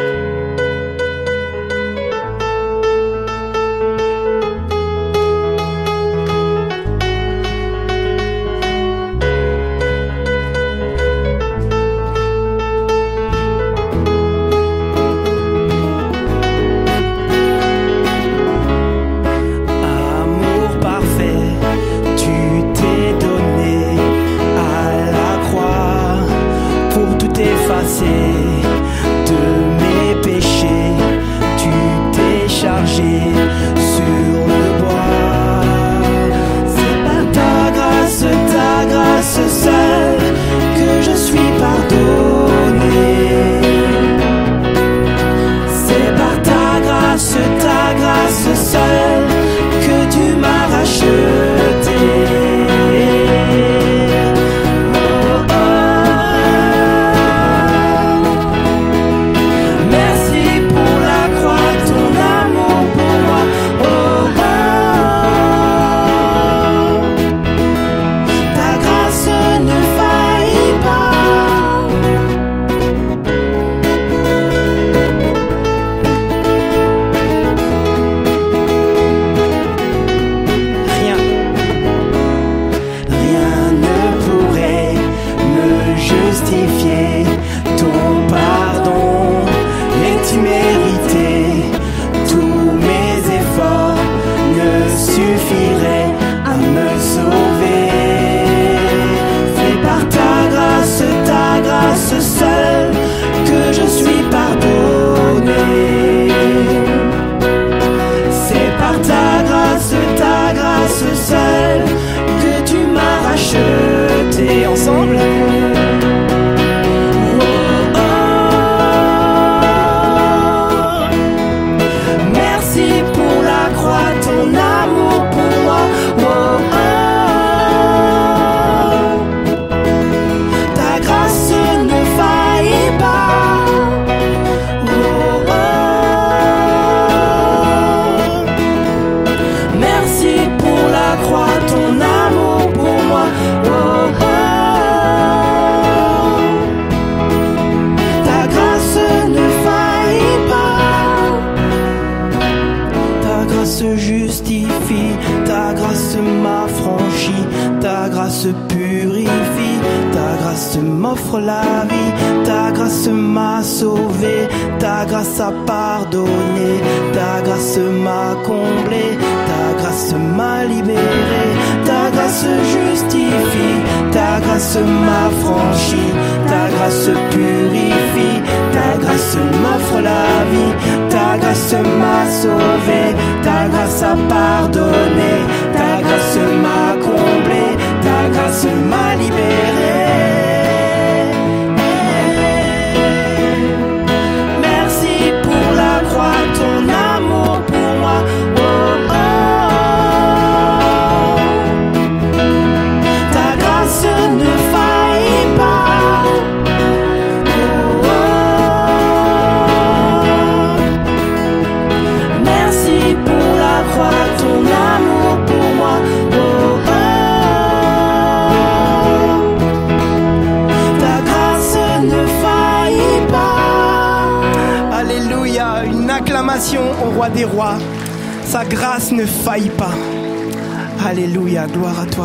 Ta 164.80 165.06
grâce 165.06 165.40
a 165.40 165.52
pardonné, 165.66 166.74
ta 167.14 167.42
grâce 167.44 167.78
m'a 167.78 168.36
comblé, 168.44 169.18
ta 169.48 169.80
grâce 169.80 170.14
m'a 170.14 170.64
libéré, 170.66 171.46
ta 171.86 172.10
grâce 172.12 172.46
justifie, 172.76 173.80
ta 174.12 174.40
grâce 174.40 174.78
m'affranchit, 174.78 176.14
ta 176.48 176.70
grâce 176.76 177.10
purifie, 177.32 178.42
ta 178.74 178.98
grâce 179.02 179.38
m'offre 179.62 180.00
la 180.02 180.28
vie, 180.52 180.74
ta 181.10 181.38
grâce 181.38 181.74
m'a 181.74 182.30
sauvé, 182.42 183.04
ta 183.44 183.68
grâce 183.68 184.04
a 184.04 184.16
pardonné, 184.30 185.34
ta 185.78 186.02
grâce 186.06 186.40
m'a 186.64 186.86
comblé, 187.06 187.66
ta 188.02 188.30
grâce 188.34 188.66
m'a 188.90 189.16
libéré. 189.16 189.93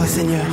Seigneur. 0.08 0.46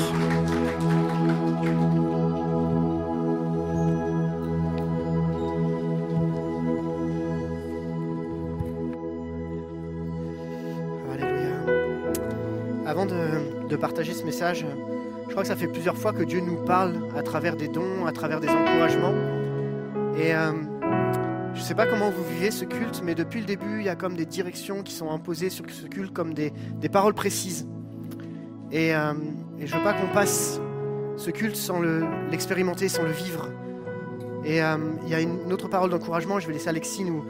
Alléluia. 11.09 11.55
Avant 12.85 13.05
de, 13.05 13.75
partager 13.77 14.13
ce 14.13 14.25
message, 14.25 14.65
je 15.25 15.31
crois 15.31 15.43
que 15.43 15.47
ça 15.47 15.55
fait 15.55 15.67
plusieurs 15.67 15.97
fois 15.97 16.11
que 16.11 16.23
Dieu 16.23 16.41
nous 16.41 16.57
parle 16.65 17.09
à 17.17 17.23
travers 17.23 17.55
des 17.55 17.69
dons, 17.69 18.05
à 18.05 18.11
travers 18.11 18.41
des 18.41 18.49
encouragements. 18.49 19.13
Et 20.17 20.35
euh, 20.35 20.51
je 21.53 21.59
ne 21.61 21.65
sais 21.65 21.75
pas 21.75 21.85
comment 21.85 22.11
vous 22.11 22.23
vivez 22.25 22.51
ce 22.51 22.65
culte, 22.65 23.01
mais 23.05 23.15
depuis 23.15 23.39
le 23.39 23.45
début, 23.45 23.79
il 23.79 23.85
y 23.85 23.89
a 23.89 23.95
comme 23.95 24.15
des 24.15 24.25
directions 24.25 24.83
qui 24.83 24.93
sont 24.93 25.11
imposées 25.11 25.49
sur 25.49 25.65
ce 25.69 25.87
culte, 25.87 26.11
comme 26.11 26.33
des, 26.33 26.51
des 26.81 26.89
paroles 26.89 27.13
précises. 27.13 27.65
Et, 28.71 28.93
euh, 28.93 29.13
et 29.59 29.67
je 29.67 29.75
veux 29.75 29.83
pas 29.83 29.93
qu'on 29.93 30.07
passe 30.13 30.59
ce 31.17 31.31
culte 31.31 31.55
sans 31.55 31.79
le- 31.79 32.05
l'expérimenter, 32.31 32.89
sans 32.89 33.03
le 33.03 33.11
vivre. 33.11 33.49
Et 34.43 34.61
euh, 34.61 34.77
il 35.03 35.09
y 35.09 35.15
a 35.15 35.21
une 35.21 35.51
autre 35.51 35.67
parole 35.69 35.89
d'encouragement, 35.89 36.39
je 36.39 36.47
vais 36.47 36.53
laisser 36.53 36.69
Alexis 36.69 37.03
nous, 37.03 37.23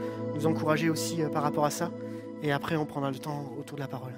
encourager 0.46 0.90
aussi 0.90 1.22
euh, 1.22 1.30
par 1.30 1.44
rapport 1.44 1.66
à 1.66 1.70
ça. 1.70 1.92
Et 2.44 2.52
après, 2.52 2.76
on 2.76 2.86
prendra 2.86 3.10
le 3.12 3.18
temps 3.18 3.54
autour 3.60 3.78
de 3.78 3.82
la 3.82 3.88
parole. 3.88 4.12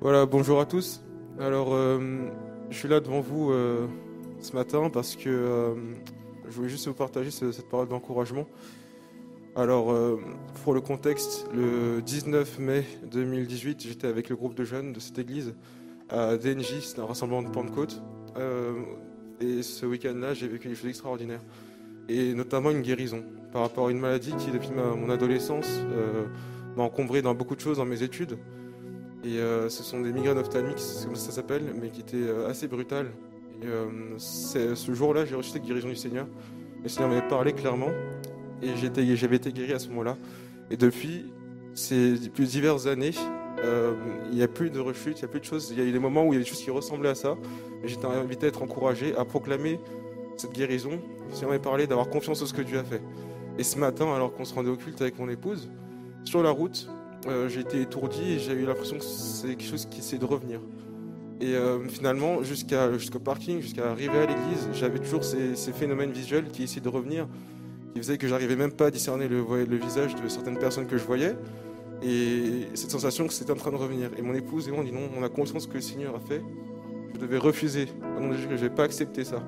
Voilà, 0.00 0.26
bonjour 0.26 0.60
à 0.60 0.64
tous. 0.66 1.02
Alors, 1.40 1.74
euh, 1.74 2.28
je 2.70 2.76
suis 2.78 2.88
là 2.88 3.00
devant 3.00 3.20
vous 3.20 3.52
ce 4.40 4.54
matin 4.54 4.88
parce 4.92 5.16
que 5.16 5.74
je 6.48 6.54
voulais 6.54 6.68
juste 6.68 6.86
vous 6.86 6.94
partager 6.94 7.30
ce- 7.30 7.50
cette 7.52 7.68
parole 7.68 7.88
d'encouragement. 7.88 8.46
Alors, 9.58 9.90
euh, 9.90 10.20
pour 10.62 10.72
le 10.72 10.80
contexte, 10.80 11.48
le 11.52 12.00
19 12.00 12.60
mai 12.60 12.84
2018, 13.10 13.88
j'étais 13.88 14.06
avec 14.06 14.28
le 14.28 14.36
groupe 14.36 14.54
de 14.54 14.62
jeunes 14.62 14.92
de 14.92 15.00
cette 15.00 15.18
église 15.18 15.52
à 16.08 16.36
DNJ, 16.36 16.78
c'est 16.82 17.00
un 17.00 17.04
rassemblement 17.04 17.42
de 17.42 17.48
Pentecôte. 17.48 18.00
Euh, 18.36 18.74
et 19.40 19.64
ce 19.64 19.84
week-end-là, 19.84 20.32
j'ai 20.32 20.46
vécu 20.46 20.68
des 20.68 20.76
choses 20.76 20.90
extraordinaires. 20.90 21.40
Et 22.08 22.34
notamment 22.34 22.70
une 22.70 22.82
guérison 22.82 23.24
par 23.52 23.62
rapport 23.62 23.88
à 23.88 23.90
une 23.90 23.98
maladie 23.98 24.32
qui, 24.38 24.52
depuis 24.52 24.70
mon 24.70 25.10
adolescence, 25.10 25.80
euh, 25.90 26.26
m'a 26.76 26.84
encombré 26.84 27.20
dans 27.20 27.34
beaucoup 27.34 27.56
de 27.56 27.60
choses 27.60 27.78
dans 27.78 27.84
mes 27.84 28.04
études. 28.04 28.38
Et 29.24 29.38
ce 29.68 29.82
sont 29.82 30.00
des 30.00 30.12
migraines 30.12 30.38
ophtalmiques, 30.38 30.78
c'est 30.78 31.06
comme 31.06 31.16
ça 31.16 31.32
s'appelle, 31.32 31.64
mais 31.80 31.88
qui 31.88 32.02
étaient 32.02 32.30
assez 32.48 32.68
brutales. 32.68 33.10
Et 33.60 33.66
ce 34.18 34.94
jour-là, 34.94 35.24
j'ai 35.24 35.34
reçu 35.34 35.50
cette 35.50 35.64
guérison 35.64 35.88
du 35.88 35.96
Seigneur. 35.96 36.28
Le 36.84 36.88
Seigneur 36.88 37.10
m'avait 37.10 37.28
parlé 37.28 37.52
clairement. 37.52 37.90
Et 38.62 39.16
j'avais 39.16 39.36
été 39.36 39.52
guéri 39.52 39.72
à 39.72 39.78
ce 39.78 39.88
moment-là. 39.88 40.16
Et 40.70 40.76
depuis 40.76 41.26
ces 41.74 42.14
plus 42.34 42.50
diverses 42.50 42.86
années, 42.86 43.12
euh, 43.64 43.94
il 44.30 44.36
n'y 44.36 44.42
a 44.42 44.48
plus 44.48 44.70
de 44.70 44.80
rechute, 44.80 45.18
il 45.18 45.22
n'y 45.22 45.24
a 45.24 45.28
plus 45.28 45.40
de 45.40 45.44
choses. 45.44 45.70
Il 45.70 45.78
y 45.78 45.80
a 45.80 45.84
eu 45.84 45.92
des 45.92 45.98
moments 45.98 46.24
où 46.24 46.32
il 46.32 46.36
y 46.36 46.40
a 46.40 46.42
des 46.42 46.48
choses 46.48 46.62
qui 46.62 46.70
ressemblaient 46.70 47.10
à 47.10 47.14
ça. 47.14 47.36
J'étais 47.84 48.06
invité 48.06 48.46
à 48.46 48.48
être 48.48 48.62
encouragé 48.62 49.16
à 49.16 49.24
proclamer 49.24 49.80
cette 50.36 50.52
guérison. 50.52 50.90
Le 51.28 51.34
Seigneur 51.34 51.50
m'avait 51.50 51.62
parlé 51.62 51.86
d'avoir 51.86 52.08
confiance 52.08 52.42
en 52.42 52.46
ce 52.46 52.52
que 52.52 52.62
Dieu 52.62 52.78
a 52.78 52.84
fait. 52.84 53.02
Et 53.58 53.62
ce 53.62 53.78
matin, 53.78 54.12
alors 54.14 54.32
qu'on 54.32 54.44
se 54.44 54.54
rendait 54.54 54.70
au 54.70 54.76
culte 54.76 55.00
avec 55.00 55.18
mon 55.18 55.28
épouse, 55.28 55.70
sur 56.24 56.42
la 56.42 56.50
route, 56.50 56.88
euh, 57.26 57.48
j'ai 57.48 57.60
été 57.60 57.80
étourdi 57.80 58.32
et 58.32 58.38
j'ai 58.38 58.52
eu 58.52 58.64
l'impression 58.64 58.98
que 58.98 59.04
c'est 59.04 59.48
quelque 59.48 59.64
chose 59.64 59.86
qui 59.86 59.98
essaie 59.98 60.18
de 60.18 60.24
revenir. 60.24 60.60
Et 61.40 61.54
euh, 61.54 61.86
finalement, 61.88 62.42
jusqu'au 62.42 63.18
parking, 63.18 63.60
jusqu'à 63.60 63.90
arriver 63.90 64.18
à 64.18 64.26
l'église, 64.26 64.68
j'avais 64.72 64.98
toujours 64.98 65.24
ces, 65.24 65.56
ces 65.56 65.72
phénomènes 65.72 66.10
visuels 66.10 66.48
qui 66.48 66.64
essayaient 66.64 66.80
de 66.80 66.88
revenir, 66.88 67.26
qui 67.92 68.00
faisaient 68.00 68.18
que 68.18 68.28
j'arrivais 68.28 68.56
même 68.56 68.72
pas 68.72 68.86
à 68.86 68.90
discerner 68.90 69.28
le, 69.28 69.42
visage 69.76 70.14
de 70.14 70.28
certaines 70.28 70.58
personnes 70.58 70.86
que 70.86 70.96
je 70.98 71.04
voyais. 71.04 71.36
Et 72.02 72.68
cette 72.74 72.90
sensation 72.90 73.26
que 73.26 73.32
c'était 73.32 73.50
en 73.50 73.56
train 73.56 73.72
de 73.72 73.76
revenir. 73.76 74.10
Et 74.16 74.22
mon 74.22 74.34
épouse 74.34 74.68
et 74.68 74.70
moi, 74.70 74.80
on 74.80 74.84
dit 74.84 74.92
non, 74.92 75.08
on 75.18 75.22
a 75.22 75.28
conscience 75.28 75.66
que 75.66 75.74
le 75.74 75.80
Seigneur 75.80 76.14
a 76.14 76.20
fait. 76.20 76.42
Je 77.14 77.18
devais 77.18 77.38
refuser. 77.38 77.86
Je 78.18 78.46
ne 78.48 78.56
vais 78.56 78.70
pas 78.70 78.84
accepter 78.84 79.24
ça. 79.24 79.42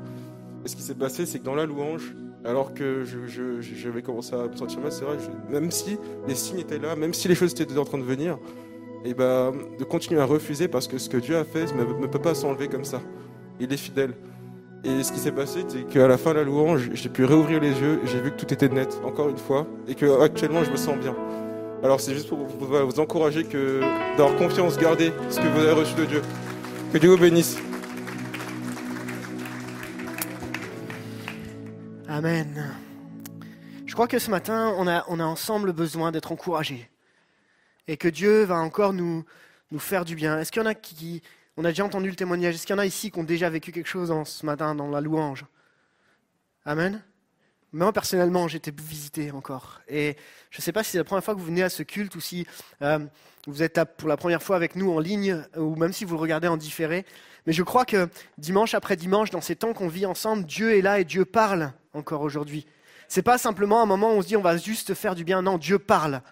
Et 0.65 0.69
ce 0.69 0.77
qui 0.77 0.83
s'est 0.83 0.95
passé, 0.95 1.27
c'est 1.27 1.39
que 1.39 1.45
dans 1.45 1.55
la 1.55 1.67
louange, 1.67 2.15
alors 2.45 2.75
que 2.75 3.05
je, 3.05 3.27
je- 3.27 4.01
commencé 4.01 4.35
à 4.35 4.49
me 4.49 4.57
sentir 4.57 4.81
mal, 4.81 4.91
c'est 4.91 5.05
vrai, 5.05 5.17
même 5.51 5.71
si 5.71 5.99
les 6.27 6.35
signes 6.35 6.59
étaient 6.61 6.79
là, 6.79 6.97
même 6.97 7.15
si 7.15 7.29
les 7.29 7.35
choses 7.35 7.53
étaient 7.53 7.79
en 7.79 7.85
train 7.85 7.99
de 7.99 8.03
venir, 8.03 8.39
et 9.05 9.15
ben, 9.15 9.53
de 9.79 9.85
continuer 9.85 10.21
à 10.21 10.25
refuser 10.25 10.69
parce 10.69 10.87
que 10.87 10.99
ce 10.99 11.09
que 11.09 11.17
Dieu 11.17 11.37
a 11.37 11.45
fait 11.45 11.75
ne 11.75 12.07
peut 12.07 12.19
pas 12.19 12.35
s'enlever 12.35 12.69
comme 12.69 12.85
ça. 12.85 13.01
Il 13.59 13.73
est 13.73 13.77
fidèle. 13.77 14.15
Et 14.83 15.03
ce 15.03 15.13
qui 15.13 15.19
s'est 15.19 15.33
passé, 15.33 15.65
c'est 15.69 15.83
qu'à 15.87 16.09
la 16.09 16.17
fin 16.17 16.33
de 16.33 16.39
la 16.39 16.45
louange, 16.45 16.91
j'ai 16.95 17.11
pu 17.11 17.27
réouvrir 17.27 17.61
les 17.61 17.79
yeux, 17.79 18.01
j'ai 18.07 18.21
vu 18.21 18.31
que 18.31 18.37
tout 18.37 18.53
était 18.53 18.69
net, 18.69 18.99
encore 19.05 19.29
une 19.29 19.37
fois, 19.37 19.67
et 19.87 19.95
que 19.95 20.23
actuellement 20.23 20.65
je 20.65 20.71
me 20.71 20.77
sens 20.77 20.97
bien. 20.97 21.15
Alors 21.83 22.01
c'est 22.01 22.15
juste 22.15 22.29
pour 22.29 22.39
vous 22.39 23.01
encourager 23.01 23.45
que 23.45 23.81
d'avoir 24.17 24.37
confiance, 24.37 24.79
gardez 24.79 25.13
ce 25.29 25.39
que 25.39 25.47
vous 25.49 25.61
avez 25.61 25.73
reçu 25.73 25.95
de 25.95 26.05
Dieu. 26.07 26.23
Que 26.93 26.99
Dieu 26.99 27.11
vous 27.11 27.19
bénisse. 27.19 27.59
Amen. 32.09 32.75
Je 33.87 33.93
crois 33.93 34.09
que 34.09 34.19
ce 34.19 34.31
matin, 34.31 34.75
on 34.79 34.87
a, 34.87 35.05
on 35.09 35.21
a 35.21 35.25
ensemble 35.25 35.73
besoin 35.73 36.11
d'être 36.11 36.33
encouragés. 36.33 36.89
Et 37.87 37.97
que 37.97 38.09
Dieu 38.09 38.45
va 38.45 38.57
encore 38.57 38.93
nous, 38.93 39.25
nous 39.73 39.79
faire 39.79 40.05
du 40.05 40.15
bien. 40.15 40.39
Est-ce 40.39 40.53
qu'il 40.53 40.63
y 40.63 40.65
en 40.65 40.69
a 40.69 40.75
qui. 40.75 41.23
On 41.61 41.65
a 41.65 41.69
déjà 41.69 41.85
entendu 41.85 42.09
le 42.09 42.17
témoignage. 42.17 42.55
Est-ce 42.55 42.67
qu'il 42.67 42.75
y 42.75 42.79
en 42.79 42.81
a 42.81 42.87
ici 42.87 43.11
qui 43.11 43.19
ont 43.19 43.23
déjà 43.23 43.51
vécu 43.51 43.71
quelque 43.71 43.87
chose 43.87 44.15
ce 44.25 44.47
matin 44.47 44.75
dans 44.75 44.89
la 44.89 45.03
louange? 45.03 45.45
Amen. 46.65 47.03
Moi, 47.75 47.93
personnellement, 47.93 48.49
j'ai 48.49 48.57
été 48.57 48.71
visité 48.71 49.31
encore. 49.31 49.83
Et 49.87 50.17
je 50.49 50.59
ne 50.59 50.63
sais 50.63 50.73
pas 50.73 50.83
si 50.83 50.93
c'est 50.93 50.97
la 50.97 51.05
première 51.05 51.23
fois 51.23 51.35
que 51.35 51.39
vous 51.39 51.45
venez 51.45 51.63
à 51.63 51.69
ce 51.69 51.83
culte 51.83 52.15
ou 52.15 52.21
si 52.23 52.47
euh, 52.81 52.99
vous 53.47 53.63
êtes 53.63 53.79
pour 53.99 54.09
la 54.09 54.17
première 54.17 54.43
fois 54.43 54.57
avec 54.57 54.75
nous 54.75 54.91
en 54.91 55.01
ligne 55.01 55.45
ou 55.55 55.77
même 55.77 55.93
si 55.93 56.07
vous 56.07 56.15
le 56.15 56.21
regardez 56.23 56.49
en 56.49 56.57
différé. 56.57 57.05
Mais 57.47 57.53
je 57.53 57.63
crois 57.63 57.85
que 57.85 58.09
dimanche 58.39 58.73
après 58.73 58.97
dimanche, 58.97 59.29
dans 59.29 59.43
ces 59.43 59.55
temps 59.55 59.75
qu'on 59.75 59.89
vit 59.89 60.07
ensemble, 60.07 60.47
Dieu 60.47 60.79
est 60.79 60.81
là 60.81 60.99
et 60.99 61.05
Dieu 61.05 61.27
parle 61.27 61.75
encore 61.93 62.23
aujourd'hui. 62.23 62.67
C'est 63.07 63.21
pas 63.21 63.37
simplement 63.37 63.83
un 63.83 63.87
moment 63.87 64.15
où 64.15 64.17
on 64.17 64.23
se 64.23 64.29
dit 64.29 64.37
on 64.39 64.41
va 64.41 64.57
juste 64.57 64.95
faire 64.95 65.15
du 65.15 65.25
bien. 65.25 65.43
Non, 65.43 65.59
Dieu 65.59 65.79
parle. 65.79 66.23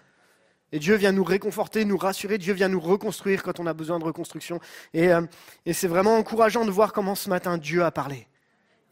Et 0.71 0.79
Dieu 0.79 0.95
vient 0.95 1.11
nous 1.11 1.23
réconforter, 1.23 1.85
nous 1.85 1.97
rassurer. 1.97 2.37
Dieu 2.37 2.53
vient 2.53 2.69
nous 2.69 2.79
reconstruire 2.79 3.43
quand 3.43 3.59
on 3.59 3.65
a 3.65 3.73
besoin 3.73 3.99
de 3.99 4.03
reconstruction. 4.03 4.59
Et, 4.93 5.11
euh, 5.11 5.21
et 5.65 5.73
c'est 5.73 5.87
vraiment 5.87 6.17
encourageant 6.17 6.65
de 6.65 6.71
voir 6.71 6.93
comment 6.93 7.15
ce 7.15 7.29
matin 7.29 7.57
Dieu 7.57 7.83
a 7.83 7.91
parlé. 7.91 8.27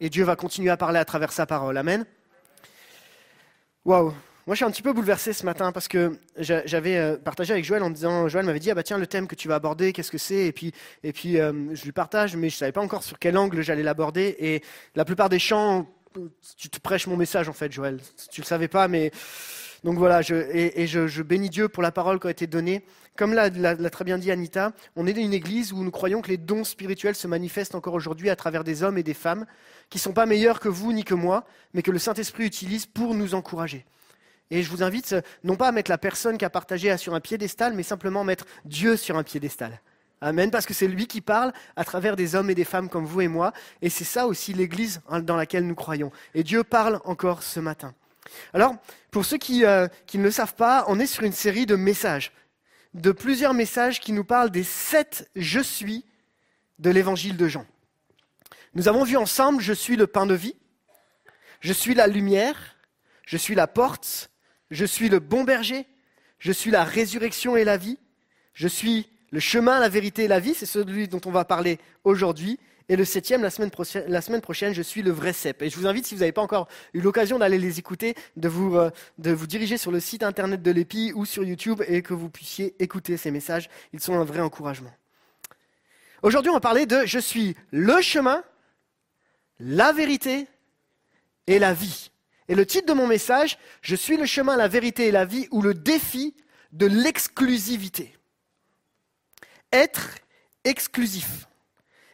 Et 0.00 0.10
Dieu 0.10 0.24
va 0.24 0.36
continuer 0.36 0.70
à 0.70 0.76
parler 0.76 0.98
à 0.98 1.04
travers 1.04 1.32
sa 1.32 1.46
parole. 1.46 1.76
Amen. 1.76 2.04
Waouh. 3.84 4.12
Moi, 4.46 4.54
je 4.54 4.56
suis 4.56 4.64
un 4.64 4.70
petit 4.70 4.82
peu 4.82 4.94
bouleversé 4.94 5.34
ce 5.34 5.44
matin 5.44 5.72
parce 5.72 5.88
que 5.88 6.18
j'a- 6.38 6.64
j'avais 6.66 6.96
euh, 6.96 7.16
partagé 7.18 7.52
avec 7.52 7.66
Joël 7.66 7.82
en 7.82 7.90
disant, 7.90 8.28
Joël 8.28 8.46
m'avait 8.46 8.60
dit, 8.60 8.70
ah 8.70 8.74
bah 8.74 8.82
tiens, 8.82 8.96
le 8.96 9.06
thème 9.06 9.26
que 9.26 9.34
tu 9.34 9.46
vas 9.46 9.56
aborder, 9.56 9.92
qu'est-ce 9.92 10.10
que 10.10 10.16
c'est? 10.18 10.46
Et 10.46 10.52
puis, 10.52 10.72
et 11.02 11.12
puis 11.12 11.38
euh, 11.38 11.52
je 11.74 11.84
lui 11.84 11.92
partage, 11.92 12.34
mais 12.34 12.48
je 12.48 12.56
savais 12.56 12.72
pas 12.72 12.80
encore 12.80 13.02
sur 13.02 13.18
quel 13.18 13.36
angle 13.36 13.60
j'allais 13.60 13.82
l'aborder. 13.82 14.36
Et 14.38 14.62
la 14.94 15.04
plupart 15.04 15.28
des 15.28 15.38
chants, 15.38 15.86
tu 16.56 16.70
te 16.70 16.80
prêches 16.80 17.06
mon 17.06 17.16
message 17.18 17.48
en 17.50 17.52
fait, 17.52 17.70
Joël. 17.70 18.00
Tu 18.32 18.40
le 18.40 18.46
savais 18.46 18.68
pas, 18.68 18.88
mais 18.88 19.10
donc 19.84 19.98
voilà. 19.98 20.22
Je, 20.22 20.34
et 20.34 20.86
je, 20.86 21.22
bénis 21.22 21.50
Dieu 21.50 21.68
pour 21.68 21.82
la 21.82 21.92
parole 21.92 22.18
qui 22.18 22.26
a 22.26 22.30
été 22.30 22.46
donnée. 22.46 22.84
Comme 23.16 23.32
l'a, 23.32 23.50
très 23.90 24.04
bien 24.04 24.18
dit 24.18 24.30
Anita, 24.30 24.72
on 24.94 25.06
est 25.06 25.12
une 25.12 25.34
église 25.34 25.72
où 25.72 25.82
nous 25.82 25.90
croyons 25.90 26.22
que 26.22 26.28
les 26.28 26.36
dons 26.36 26.62
spirituels 26.64 27.16
se 27.16 27.26
manifestent 27.26 27.74
encore 27.74 27.94
aujourd'hui 27.94 28.30
à 28.30 28.36
travers 28.36 28.62
des 28.62 28.82
hommes 28.82 28.96
et 28.96 29.02
des 29.02 29.14
femmes 29.14 29.44
qui 29.90 29.98
sont 29.98 30.12
pas 30.12 30.26
meilleurs 30.26 30.60
que 30.60 30.68
vous 30.68 30.92
ni 30.92 31.02
que 31.02 31.14
moi, 31.14 31.44
mais 31.74 31.82
que 31.82 31.90
le 31.90 31.98
Saint-Esprit 31.98 32.44
utilise 32.44 32.86
pour 32.86 33.14
nous 33.14 33.34
encourager. 33.34 33.84
Et 34.50 34.62
je 34.62 34.70
vous 34.70 34.82
invite 34.82 35.16
non 35.42 35.56
pas 35.56 35.68
à 35.68 35.72
mettre 35.72 35.90
la 35.90 35.98
personne 35.98 36.38
qui 36.38 36.44
a 36.44 36.50
partagé 36.50 36.96
sur 36.96 37.14
un 37.14 37.20
piédestal, 37.20 37.74
mais 37.74 37.82
simplement 37.82 38.24
mettre 38.24 38.46
Dieu 38.64 38.96
sur 38.96 39.18
un 39.18 39.24
piédestal. 39.24 39.80
Amen, 40.20 40.50
parce 40.50 40.66
que 40.66 40.74
c'est 40.74 40.88
lui 40.88 41.06
qui 41.06 41.20
parle 41.20 41.52
à 41.76 41.84
travers 41.84 42.16
des 42.16 42.34
hommes 42.34 42.50
et 42.50 42.54
des 42.54 42.64
femmes 42.64 42.88
comme 42.88 43.04
vous 43.04 43.20
et 43.20 43.28
moi. 43.28 43.52
Et 43.82 43.90
c'est 43.90 44.04
ça 44.04 44.26
aussi 44.26 44.52
l'Église 44.52 45.00
dans 45.22 45.36
laquelle 45.36 45.66
nous 45.66 45.76
croyons. 45.76 46.10
Et 46.34 46.42
Dieu 46.42 46.64
parle 46.64 47.00
encore 47.04 47.42
ce 47.42 47.60
matin. 47.60 47.94
Alors, 48.52 48.74
pour 49.10 49.24
ceux 49.24 49.38
qui, 49.38 49.64
euh, 49.64 49.88
qui 50.06 50.18
ne 50.18 50.24
le 50.24 50.30
savent 50.30 50.54
pas, 50.54 50.84
on 50.88 51.00
est 51.00 51.06
sur 51.06 51.24
une 51.24 51.32
série 51.32 51.66
de 51.66 51.76
messages, 51.76 52.32
de 52.94 53.12
plusieurs 53.12 53.54
messages 53.54 54.00
qui 54.00 54.12
nous 54.12 54.24
parlent 54.24 54.50
des 54.50 54.64
sept 54.64 55.30
je 55.34 55.60
suis 55.60 56.04
de 56.78 56.90
l'évangile 56.90 57.36
de 57.36 57.48
Jean. 57.48 57.66
Nous 58.74 58.88
avons 58.88 59.04
vu 59.04 59.16
ensemble 59.16 59.62
je 59.62 59.72
suis 59.72 59.96
le 59.96 60.06
pain 60.06 60.26
de 60.26 60.34
vie, 60.34 60.56
je 61.60 61.72
suis 61.72 61.94
la 61.94 62.06
lumière, 62.06 62.76
je 63.26 63.36
suis 63.36 63.54
la 63.54 63.66
porte, 63.66 64.30
je 64.70 64.84
suis 64.84 65.08
le 65.08 65.18
bon 65.18 65.44
berger, 65.44 65.86
je 66.38 66.52
suis 66.52 66.70
la 66.70 66.84
résurrection 66.84 67.56
et 67.56 67.64
la 67.64 67.76
vie, 67.76 67.98
je 68.52 68.68
suis 68.68 69.08
le 69.30 69.40
chemin, 69.40 69.78
la 69.80 69.88
vérité 69.88 70.24
et 70.24 70.28
la 70.28 70.40
vie, 70.40 70.54
c'est 70.54 70.66
celui 70.66 71.08
dont 71.08 71.20
on 71.26 71.30
va 71.30 71.44
parler 71.44 71.78
aujourd'hui. 72.04 72.58
Et 72.88 72.96
le 72.96 73.04
septième, 73.04 73.42
la 73.42 73.50
semaine, 73.50 73.70
prochaine, 73.70 74.04
la 74.08 74.22
semaine 74.22 74.40
prochaine, 74.40 74.72
je 74.72 74.80
suis 74.80 75.02
le 75.02 75.10
vrai 75.10 75.34
cep. 75.34 75.60
Et 75.60 75.68
je 75.68 75.76
vous 75.76 75.86
invite, 75.86 76.06
si 76.06 76.14
vous 76.14 76.20
n'avez 76.20 76.32
pas 76.32 76.40
encore 76.40 76.68
eu 76.94 77.00
l'occasion 77.00 77.38
d'aller 77.38 77.58
les 77.58 77.78
écouter, 77.78 78.14
de 78.36 78.48
vous, 78.48 78.76
euh, 78.76 78.90
de 79.18 79.30
vous 79.30 79.46
diriger 79.46 79.76
sur 79.76 79.90
le 79.90 80.00
site 80.00 80.22
internet 80.22 80.62
de 80.62 80.70
l'EPI 80.70 81.12
ou 81.14 81.26
sur 81.26 81.44
YouTube 81.44 81.82
et 81.86 82.00
que 82.00 82.14
vous 82.14 82.30
puissiez 82.30 82.74
écouter 82.78 83.18
ces 83.18 83.30
messages. 83.30 83.68
Ils 83.92 84.00
sont 84.00 84.14
un 84.14 84.24
vrai 84.24 84.40
encouragement. 84.40 84.92
Aujourd'hui, 86.22 86.50
on 86.50 86.54
va 86.54 86.60
parler 86.60 86.86
de 86.86 87.04
je 87.04 87.18
suis 87.18 87.54
le 87.70 88.00
chemin, 88.00 88.42
la 89.60 89.92
vérité 89.92 90.46
et 91.46 91.58
la 91.58 91.74
vie. 91.74 92.10
Et 92.48 92.54
le 92.54 92.64
titre 92.64 92.86
de 92.86 92.94
mon 92.94 93.06
message, 93.06 93.58
Je 93.82 93.94
suis 93.94 94.16
le 94.16 94.24
chemin, 94.24 94.56
la 94.56 94.68
vérité 94.68 95.08
et 95.08 95.10
la 95.12 95.26
vie, 95.26 95.46
ou 95.50 95.60
le 95.60 95.74
défi 95.74 96.34
de 96.72 96.86
l'exclusivité. 96.86 98.16
Être 99.72 100.14
exclusif. 100.64 101.46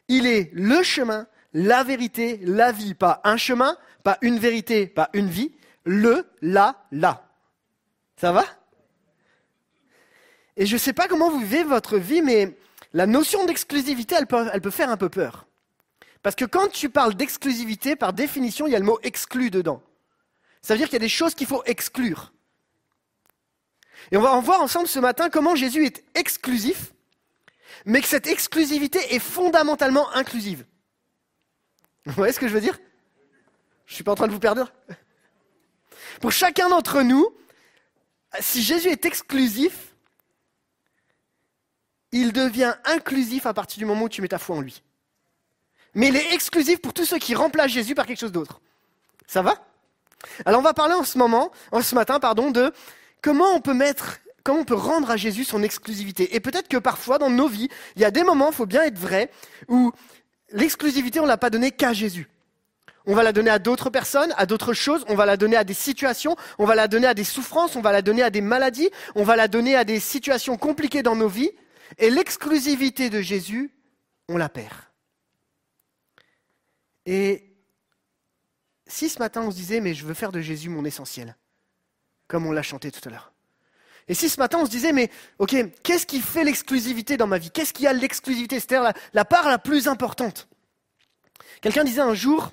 Il 0.09 0.27
est 0.27 0.51
le 0.53 0.83
chemin, 0.83 1.27
la 1.53 1.83
vérité, 1.85 2.41
la 2.43 2.73
vie. 2.73 2.95
Pas 2.95 3.21
un 3.25 3.37
chemin, 3.37 3.77
pas 4.03 4.19
une 4.21 4.39
vérité, 4.39 4.87
pas 4.87 5.11
une 5.13 5.29
vie. 5.29 5.53
Le, 5.85 6.27
la, 6.41 6.87
la. 6.93 7.29
Ça 8.17 8.33
va? 8.33 8.45
Et 10.57 10.67
je 10.67 10.75
ne 10.75 10.79
sais 10.79 10.93
pas 10.93 11.09
comment 11.09 11.31
vous 11.31 11.41
vivez 11.41 11.65
votre 11.65 11.99
vie, 11.99 12.23
mais 12.23 12.57
la 12.93 13.07
notion 13.07 13.45
d'exclusivité, 13.45 14.15
elle 14.17 14.27
peut, 14.27 14.49
elle 14.53 14.61
peut 14.61 14.71
faire 14.71 14.91
un 14.91 14.97
peu 14.97 15.09
peur. 15.09 15.47
Parce 16.23 16.37
que 16.37 16.45
quand 16.47 16.69
tu 16.69 16.89
parles 16.89 17.15
d'exclusivité, 17.15 17.97
par 17.97 18.13
définition, 18.13 18.67
il 18.67 18.73
y 18.73 18.77
a 18.77 18.79
le 18.79 18.85
mot 18.85 18.99
exclu 19.03 19.51
dedans. 19.51 19.83
Ça 20.63 20.73
veut 20.73 20.79
dire 20.79 20.87
qu'il 20.87 20.95
y 20.95 20.97
a 20.97 21.01
des 21.01 21.09
choses 21.09 21.35
qu'il 21.35 21.47
faut 21.47 21.63
exclure. 21.67 22.33
Et 24.11 24.17
on 24.17 24.23
va 24.23 24.33
en 24.33 24.41
voir 24.41 24.63
ensemble 24.63 24.89
ce 24.89 24.99
matin 24.99 25.29
comment 25.29 25.55
Jésus 25.55 25.85
est 25.85 26.03
exclusif, 26.15 26.94
mais 27.85 28.01
que 28.01 28.09
cette 28.09 28.27
exclusivité 28.27 29.15
est 29.15 29.19
fondamentalement 29.19 30.11
inclusive. 30.15 30.65
Vous 32.07 32.13
voyez 32.13 32.33
ce 32.33 32.41
que 32.41 32.49
je 32.49 32.55
veux 32.55 32.61
dire? 32.61 32.79
Je 33.87 33.93
ne 33.93 33.95
suis 33.97 34.05
pas 34.05 34.13
en 34.13 34.17
train 34.17 34.27
de 34.27 34.33
vous 34.33 34.41
perdre. 34.41 34.73
Pour 36.21 36.33
chacun 36.33 36.69
d'entre 36.69 37.03
nous, 37.03 37.35
si 38.41 38.63
Jésus 38.63 38.89
est 38.89 39.05
exclusif, 39.05 39.95
il 42.13 42.33
devient 42.33 42.75
inclusif 42.85 43.47
à 43.47 43.55
partir 43.55 43.79
du 43.79 43.85
moment 43.85 44.05
où 44.05 44.09
tu 44.09 44.23
mets 44.23 44.29
ta 44.29 44.39
foi 44.39 44.57
en 44.57 44.61
lui. 44.61 44.83
Mais 45.95 46.09
il 46.09 46.17
est 46.17 46.33
exclusif 46.33 46.81
pour 46.81 46.93
tous 46.93 47.05
ceux 47.05 47.19
qui 47.19 47.35
remplacent 47.35 47.73
Jésus 47.73 47.95
par 47.95 48.07
quelque 48.07 48.19
chose 48.19 48.33
d'autre. 48.33 48.61
Ça 49.27 49.43
va? 49.43 49.65
Alors 50.45 50.61
on 50.61 50.63
va 50.63 50.75
parler 50.75 50.95
en 50.95 51.05
ce 51.05 51.19
moment, 51.19 51.51
en 51.73 51.83
ce 51.83 51.95
matin, 51.95 52.19
pardon, 52.19 52.51
de 52.51 52.73
comment 53.23 53.53
on 53.55 53.61
peut 53.61 53.75
mettre, 53.75 54.19
comment 54.45 54.61
on 54.61 54.65
peut 54.65 54.75
rendre 54.75 55.11
à 55.11 55.17
Jésus 55.17 55.45
son 55.45 55.63
exclusivité? 55.63 56.37
Et 56.37 56.41
peut-être 56.41 56.69
que 56.69 56.77
parfois 56.77 57.19
dans 57.19 57.31
nos 57.31 57.49
vies, 57.49 57.69
il 57.97 58.03
y 58.03 58.05
a 58.05 58.11
des 58.11 58.23
moments, 58.23 58.51
il 58.51 58.55
faut 58.55 58.67
bien 58.67 58.85
être 58.85 58.99
vrai, 58.99 59.31
où 59.69 59.91
l'exclusivité 60.53 61.19
on 61.19 61.27
l'a 61.27 61.39
pas 61.39 61.51
donnée 61.51 61.73
qu'à 61.73 61.93
Jésus. 61.93 62.29
On 63.07 63.15
va 63.15 63.23
la 63.23 63.33
donner 63.33 63.51
à 63.51 63.59
d'autres 63.59 63.91
personnes, 63.91 64.33
à 64.37 64.47
d'autres 64.47 64.73
choses, 64.73 65.05
on 65.09 65.15
va 65.15 65.27
la 65.27 65.37
donner 65.37 65.57
à 65.57 65.65
des 65.65 65.75
situations, 65.75 66.37
on 66.59 66.65
va 66.65 66.75
la 66.75 66.89
donner 66.89 67.07
à 67.07 67.15
des 67.15 67.25
souffrances, 67.25 67.77
on 67.77 67.83
va 67.83 67.93
la 67.93 68.01
donner 68.01 68.23
à 68.23 68.31
des 68.31 68.41
maladies, 68.41 68.89
on 69.15 69.25
va 69.25 69.37
la 69.37 69.49
donner 69.49 69.77
à 69.77 69.85
des 69.85 70.01
situations 70.01 70.57
compliquées 70.57 71.03
dans 71.03 71.17
nos 71.17 71.29
vies. 71.29 71.51
Et 71.99 72.09
l'exclusivité 72.09 73.11
de 73.11 73.21
Jésus, 73.21 73.75
on 74.29 74.39
la 74.39 74.49
perd. 74.49 74.75
Et 77.05 77.55
si 78.87 79.11
ce 79.11 79.19
matin 79.19 79.43
on 79.43 79.51
se 79.51 79.57
disait, 79.57 79.81
mais 79.81 79.93
je 79.93 80.07
veux 80.07 80.15
faire 80.15 80.33
de 80.33 80.41
Jésus 80.41 80.71
mon 80.71 80.87
essentiel, 80.87 81.37
comme 82.27 82.47
on 82.47 82.53
l'a 82.53 82.63
chanté 82.63 82.91
tout 82.91 83.07
à 83.07 83.11
l'heure. 83.11 83.34
Et 84.09 84.15
si 84.15 84.29
ce 84.29 84.39
matin 84.39 84.59
on 84.61 84.67
se 84.67 84.71
disait, 84.71 84.93
mais 84.93 85.11
ok, 85.39 85.55
qu'est-ce 85.83 86.07
qui 86.07 86.21
fait 86.21 86.45
l'exclusivité 86.45 87.17
dans 87.17 87.27
ma 87.27 87.39
vie? 87.39 87.51
Qu'est-ce 87.51 87.73
qui 87.73 87.87
a 87.87 87.93
l'exclusivité? 87.93 88.61
C'est-à-dire 88.61 88.93
la, 89.13 89.25
part 89.25 89.49
la 89.49 89.59
plus 89.59 89.89
importante. 89.89 90.49
Quelqu'un 91.63 91.85
disait 91.85 92.03
un 92.03 92.15
jour, 92.15 92.53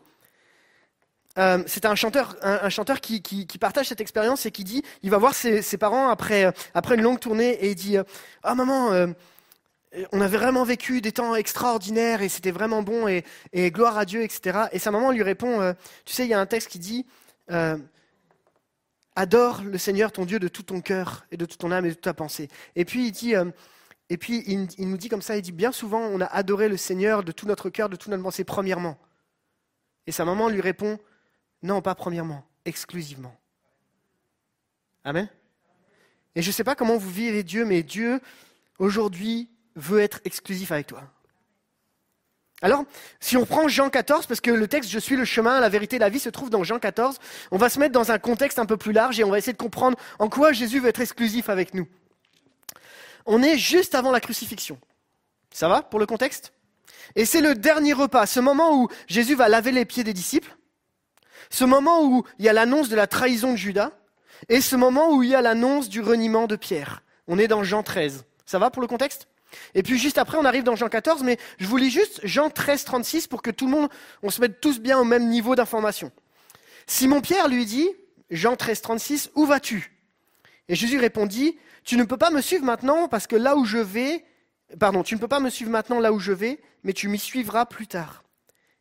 euh, 1.38 1.64
c'est 1.68 1.86
un 1.86 1.96
chanteur, 1.96 2.36
un, 2.42 2.70
chanteur 2.70 3.02
qui, 3.02 3.46
partage 3.60 3.88
cette 3.88 4.02
expérience 4.02 4.46
et 4.46 4.52
qui 4.52 4.64
dit, 4.64 4.84
il 5.04 5.12
va 5.12 5.18
voir 5.18 5.34
ses, 5.34 5.62
parents 5.78 6.08
après, 6.08 6.46
euh, 6.46 6.52
après 6.74 6.96
une 6.96 7.02
longue 7.02 7.20
tournée 7.20 7.52
et 7.52 7.72
il 7.72 7.76
dit, 7.76 7.98
euh, 7.98 8.04
ah 8.44 8.56
maman, 8.56 9.08
on 10.14 10.22
avait 10.22 10.38
vraiment 10.38 10.64
vécu 10.64 11.02
des 11.02 11.12
temps 11.12 11.36
extraordinaires 11.36 12.22
et 12.22 12.30
c'était 12.30 12.52
vraiment 12.52 12.82
bon 12.82 13.10
et, 13.10 13.24
gloire 13.72 13.98
à 13.98 14.06
Dieu, 14.06 14.24
etc. 14.24 14.68
Et 14.72 14.80
sa 14.80 14.92
maman 14.92 15.12
lui 15.12 15.24
répond, 15.24 15.76
tu 16.06 16.14
sais, 16.14 16.24
il 16.24 16.30
y 16.30 16.34
a 16.34 16.40
un 16.40 16.46
texte 16.46 16.70
qui 16.70 16.80
dit, 16.80 17.06
adore 19.16 19.64
le 19.64 19.78
Seigneur 19.78 20.12
ton 20.12 20.26
Dieu 20.26 20.40
de 20.40 20.48
tout 20.48 20.64
ton 20.64 20.82
cœur 20.82 21.26
et 21.32 21.38
de 21.38 21.46
toute 21.46 21.60
ton 21.60 21.72
âme 21.72 21.86
et 21.86 21.90
de 21.90 21.94
toute 21.94 22.04
ta 22.04 22.14
pensée. 22.14 22.48
Et 22.76 22.86
puis 22.86 23.08
il 23.08 23.12
dit, 23.12 23.34
et 24.10 24.18
puis 24.18 24.44
il, 24.48 24.68
il 24.78 24.90
nous 24.90 24.98
dit 24.98 25.10
comme 25.10 25.22
ça, 25.22 25.36
il 25.36 25.42
dit, 25.42 25.52
bien 25.52 25.72
souvent 25.72 26.02
on 26.02 26.22
a 26.22 26.26
adoré 26.26 26.70
le 26.70 26.78
Seigneur 26.78 27.24
de 27.24 27.32
tout 27.32 27.46
notre 27.46 27.70
cœur, 27.70 27.90
de 27.90 27.96
toute 27.96 28.10
notre 28.10 28.24
pensée, 28.24 28.44
premièrement. 28.44 28.98
Et 30.08 30.12
sa 30.12 30.26
maman 30.26 30.50
lui 30.50 30.62
répond, 30.62 31.00
non, 31.64 31.82
pas 31.82 31.96
premièrement, 31.96 32.44
exclusivement. 32.66 33.36
Amen. 35.04 35.30
Et 36.36 36.42
je 36.42 36.48
ne 36.48 36.54
sais 36.54 36.64
pas 36.64 36.76
comment 36.76 36.98
vous 36.98 37.10
vivez 37.10 37.44
Dieu, 37.44 37.66
mais 37.66 37.84
Dieu, 37.84 38.22
aujourd'hui, 38.80 39.50
veut 39.76 40.00
être 40.00 40.22
exclusif 40.26 40.72
avec 40.72 40.88
toi. 40.88 41.04
Alors, 42.62 42.86
si 43.20 43.38
on 43.38 43.46
prend 43.46 43.68
Jean 43.68 43.90
14, 43.90 44.28
parce 44.28 44.40
que 44.40 44.52
le 44.52 44.68
texte 44.68 44.90
Je 44.92 45.00
suis 45.00 45.16
le 45.16 45.26
chemin, 45.26 45.60
la 45.60 45.70
vérité, 45.70 45.98
la 46.00 46.10
vie 46.10 46.20
se 46.20 46.30
trouve 46.30 46.50
dans 46.50 46.64
Jean 46.64 46.80
14, 46.80 47.18
on 47.52 47.58
va 47.58 47.70
se 47.70 47.80
mettre 47.80 47.94
dans 47.94 48.12
un 48.12 48.20
contexte 48.20 48.60
un 48.60 48.66
peu 48.66 48.78
plus 48.78 48.92
large 48.92 49.20
et 49.20 49.24
on 49.24 49.32
va 49.32 49.38
essayer 49.38 49.54
de 49.54 49.58
comprendre 49.58 49.98
en 50.20 50.30
quoi 50.30 50.52
Jésus 50.52 50.80
veut 50.80 50.90
être 50.90 51.02
exclusif 51.02 51.50
avec 51.50 51.74
nous. 51.74 51.88
On 53.26 53.42
est 53.42 53.58
juste 53.58 53.96
avant 53.96 54.12
la 54.12 54.20
crucifixion. 54.20 54.80
Ça 55.52 55.68
va 55.68 55.82
pour 55.82 56.00
le 56.00 56.06
contexte? 56.06 56.54
Et 57.16 57.26
c'est 57.26 57.42
le 57.42 57.56
dernier 57.56 57.94
repas, 57.94 58.26
ce 58.26 58.40
moment 58.40 58.78
où 58.80 58.88
Jésus 59.08 59.36
va 59.36 59.50
laver 59.50 59.72
les 59.72 59.86
pieds 59.86 60.04
des 60.04 60.14
disciples 60.14 60.56
ce 61.52 61.66
moment 61.66 62.04
où 62.04 62.24
il 62.40 62.46
y 62.46 62.50
a 62.50 62.54
l'annonce 62.54 62.90
de 62.90 62.96
la 62.96 63.06
trahison 63.06 63.52
de 63.52 63.58
Judas 63.58 63.92
et 64.50 64.62
ce 64.62 64.76
moment 64.76 65.14
où 65.14 65.22
il 65.22 65.30
y 65.30 65.36
a 65.36 65.42
l'annonce 65.42 65.90
du 65.90 66.02
reniement 66.02 66.48
de 66.48 66.56
Pierre. 66.56 67.04
On 67.28 67.38
est 67.38 67.48
dans 67.48 67.64
Jean 67.64 67.84
13. 67.84 68.26
Ça 68.46 68.58
va 68.58 68.72
pour 68.72 68.82
le 68.82 68.88
contexte? 68.88 69.28
Et 69.76 69.84
puis 69.84 69.98
juste 69.98 70.18
après, 70.18 70.38
on 70.38 70.46
arrive 70.46 70.64
dans 70.64 70.76
Jean 70.76 70.90
14, 70.90 71.24
mais 71.24 71.38
je 71.58 71.68
vous 71.68 71.78
lis 71.78 71.90
juste 71.90 72.22
Jean 72.24 72.50
13, 72.50 72.86
36 72.86 73.28
pour 73.28 73.42
que 73.42 73.52
tout 73.52 73.66
le 73.66 73.72
monde, 73.72 73.90
on 74.24 74.30
se 74.30 74.42
mette 74.42 74.62
tous 74.62 74.80
bien 74.80 74.98
au 75.00 75.04
même 75.04 75.30
niveau 75.30 75.56
d'information. 75.56 76.12
Simon 76.88 77.22
Pierre 77.22 77.48
lui 77.48 77.66
dit, 77.66 77.90
Jean 78.30 78.56
13, 78.56 78.82
36, 78.82 79.32
Où 79.36 79.46
vas-tu? 79.46 79.92
Et 80.68 80.76
Jésus 80.76 81.00
répondit, 81.00 81.58
Tu 81.84 81.98
ne 81.98 82.04
peux 82.04 82.18
pas 82.18 82.30
me 82.30 82.42
suivre 82.42 82.64
maintenant 82.64 83.08
parce 83.08 83.28
que 83.28 83.36
là 83.36 83.56
où 83.56 83.66
je 83.66 83.78
vais, 83.78 84.26
pardon, 84.80 85.04
tu 85.04 85.16
ne 85.16 85.20
peux 85.20 85.28
pas 85.28 85.40
me 85.40 85.50
suivre 85.50 85.72
maintenant 85.72 86.00
là 86.00 86.14
où 86.14 86.20
je 86.20 86.32
vais, 86.32 86.62
mais 86.84 86.94
tu 86.94 87.08
m'y 87.08 87.20
suivras 87.20 87.66
plus 87.66 87.88
tard. 87.88 88.24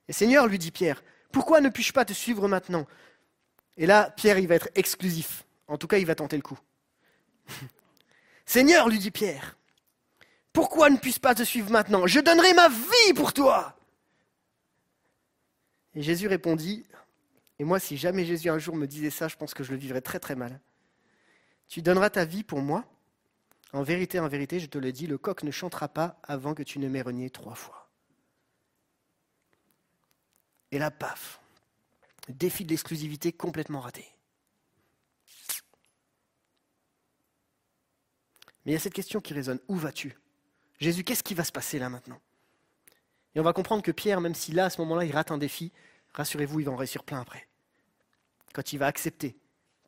Et 0.08 0.12
Seigneur, 0.12 0.46
lui 0.46 0.58
dit 0.58 0.70
Pierre, 0.70 1.02
pourquoi 1.32 1.60
ne 1.60 1.68
puis-je 1.68 1.92
pas 1.92 2.04
te 2.04 2.12
suivre 2.12 2.48
maintenant? 2.48 2.86
Et 3.76 3.86
là, 3.86 4.10
Pierre, 4.16 4.38
il 4.38 4.48
va 4.48 4.56
être 4.56 4.68
exclusif. 4.74 5.44
En 5.68 5.78
tout 5.78 5.86
cas, 5.86 5.98
il 5.98 6.06
va 6.06 6.14
tenter 6.14 6.36
le 6.36 6.42
coup. 6.42 6.58
Seigneur, 8.46 8.88
lui 8.88 8.98
dit 8.98 9.10
Pierre, 9.10 9.56
pourquoi 10.52 10.90
ne 10.90 10.96
puis-je 10.96 11.20
pas 11.20 11.34
te 11.34 11.42
suivre 11.42 11.70
maintenant? 11.70 12.06
Je 12.06 12.20
donnerai 12.20 12.54
ma 12.54 12.68
vie 12.68 13.14
pour 13.14 13.32
toi. 13.32 13.76
Et 15.94 16.02
Jésus 16.02 16.28
répondit, 16.28 16.86
et 17.58 17.64
moi, 17.64 17.78
si 17.78 17.96
jamais 17.96 18.24
Jésus 18.24 18.48
un 18.48 18.58
jour 18.58 18.76
me 18.76 18.86
disait 18.86 19.10
ça, 19.10 19.28
je 19.28 19.36
pense 19.36 19.54
que 19.54 19.64
je 19.64 19.70
le 19.70 19.76
vivrais 19.76 20.00
très 20.00 20.18
très 20.18 20.34
mal. 20.34 20.60
Tu 21.68 21.82
donneras 21.82 22.10
ta 22.10 22.24
vie 22.24 22.42
pour 22.42 22.60
moi? 22.60 22.84
En 23.72 23.82
vérité, 23.82 24.18
en 24.18 24.28
vérité, 24.28 24.58
je 24.58 24.66
te 24.66 24.78
le 24.78 24.90
dis, 24.92 25.06
le 25.06 25.18
coq 25.18 25.44
ne 25.44 25.50
chantera 25.50 25.88
pas 25.88 26.18
avant 26.24 26.54
que 26.54 26.62
tu 26.64 26.78
ne 26.80 26.88
m'aies 26.88 27.02
renié 27.02 27.30
trois 27.30 27.54
fois. 27.54 27.88
Et 30.72 30.78
là, 30.78 30.90
paf, 30.90 31.40
défi 32.28 32.64
de 32.64 32.70
l'exclusivité 32.70 33.32
complètement 33.32 33.80
raté. 33.80 34.06
Mais 38.64 38.72
il 38.72 38.74
y 38.74 38.76
a 38.76 38.80
cette 38.80 38.94
question 38.94 39.20
qui 39.20 39.34
résonne. 39.34 39.60
Où 39.68 39.76
vas-tu? 39.76 40.19
Jésus, 40.80 41.04
qu'est-ce 41.04 41.22
qui 41.22 41.34
va 41.34 41.44
se 41.44 41.52
passer 41.52 41.78
là 41.78 41.88
maintenant? 41.88 42.20
Et 43.34 43.40
on 43.40 43.44
va 43.44 43.52
comprendre 43.52 43.82
que 43.82 43.90
Pierre, 43.92 44.20
même 44.20 44.34
si 44.34 44.52
là, 44.52 44.66
à 44.66 44.70
ce 44.70 44.80
moment-là, 44.80 45.04
il 45.04 45.12
rate 45.12 45.30
un 45.30 45.38
défi, 45.38 45.72
rassurez-vous, 46.14 46.60
il 46.60 46.66
va 46.66 46.72
en 46.72 46.76
réussir 46.76 47.04
plein 47.04 47.20
après. 47.20 47.46
Quand 48.52 48.72
il 48.72 48.78
va 48.78 48.86
accepter 48.86 49.36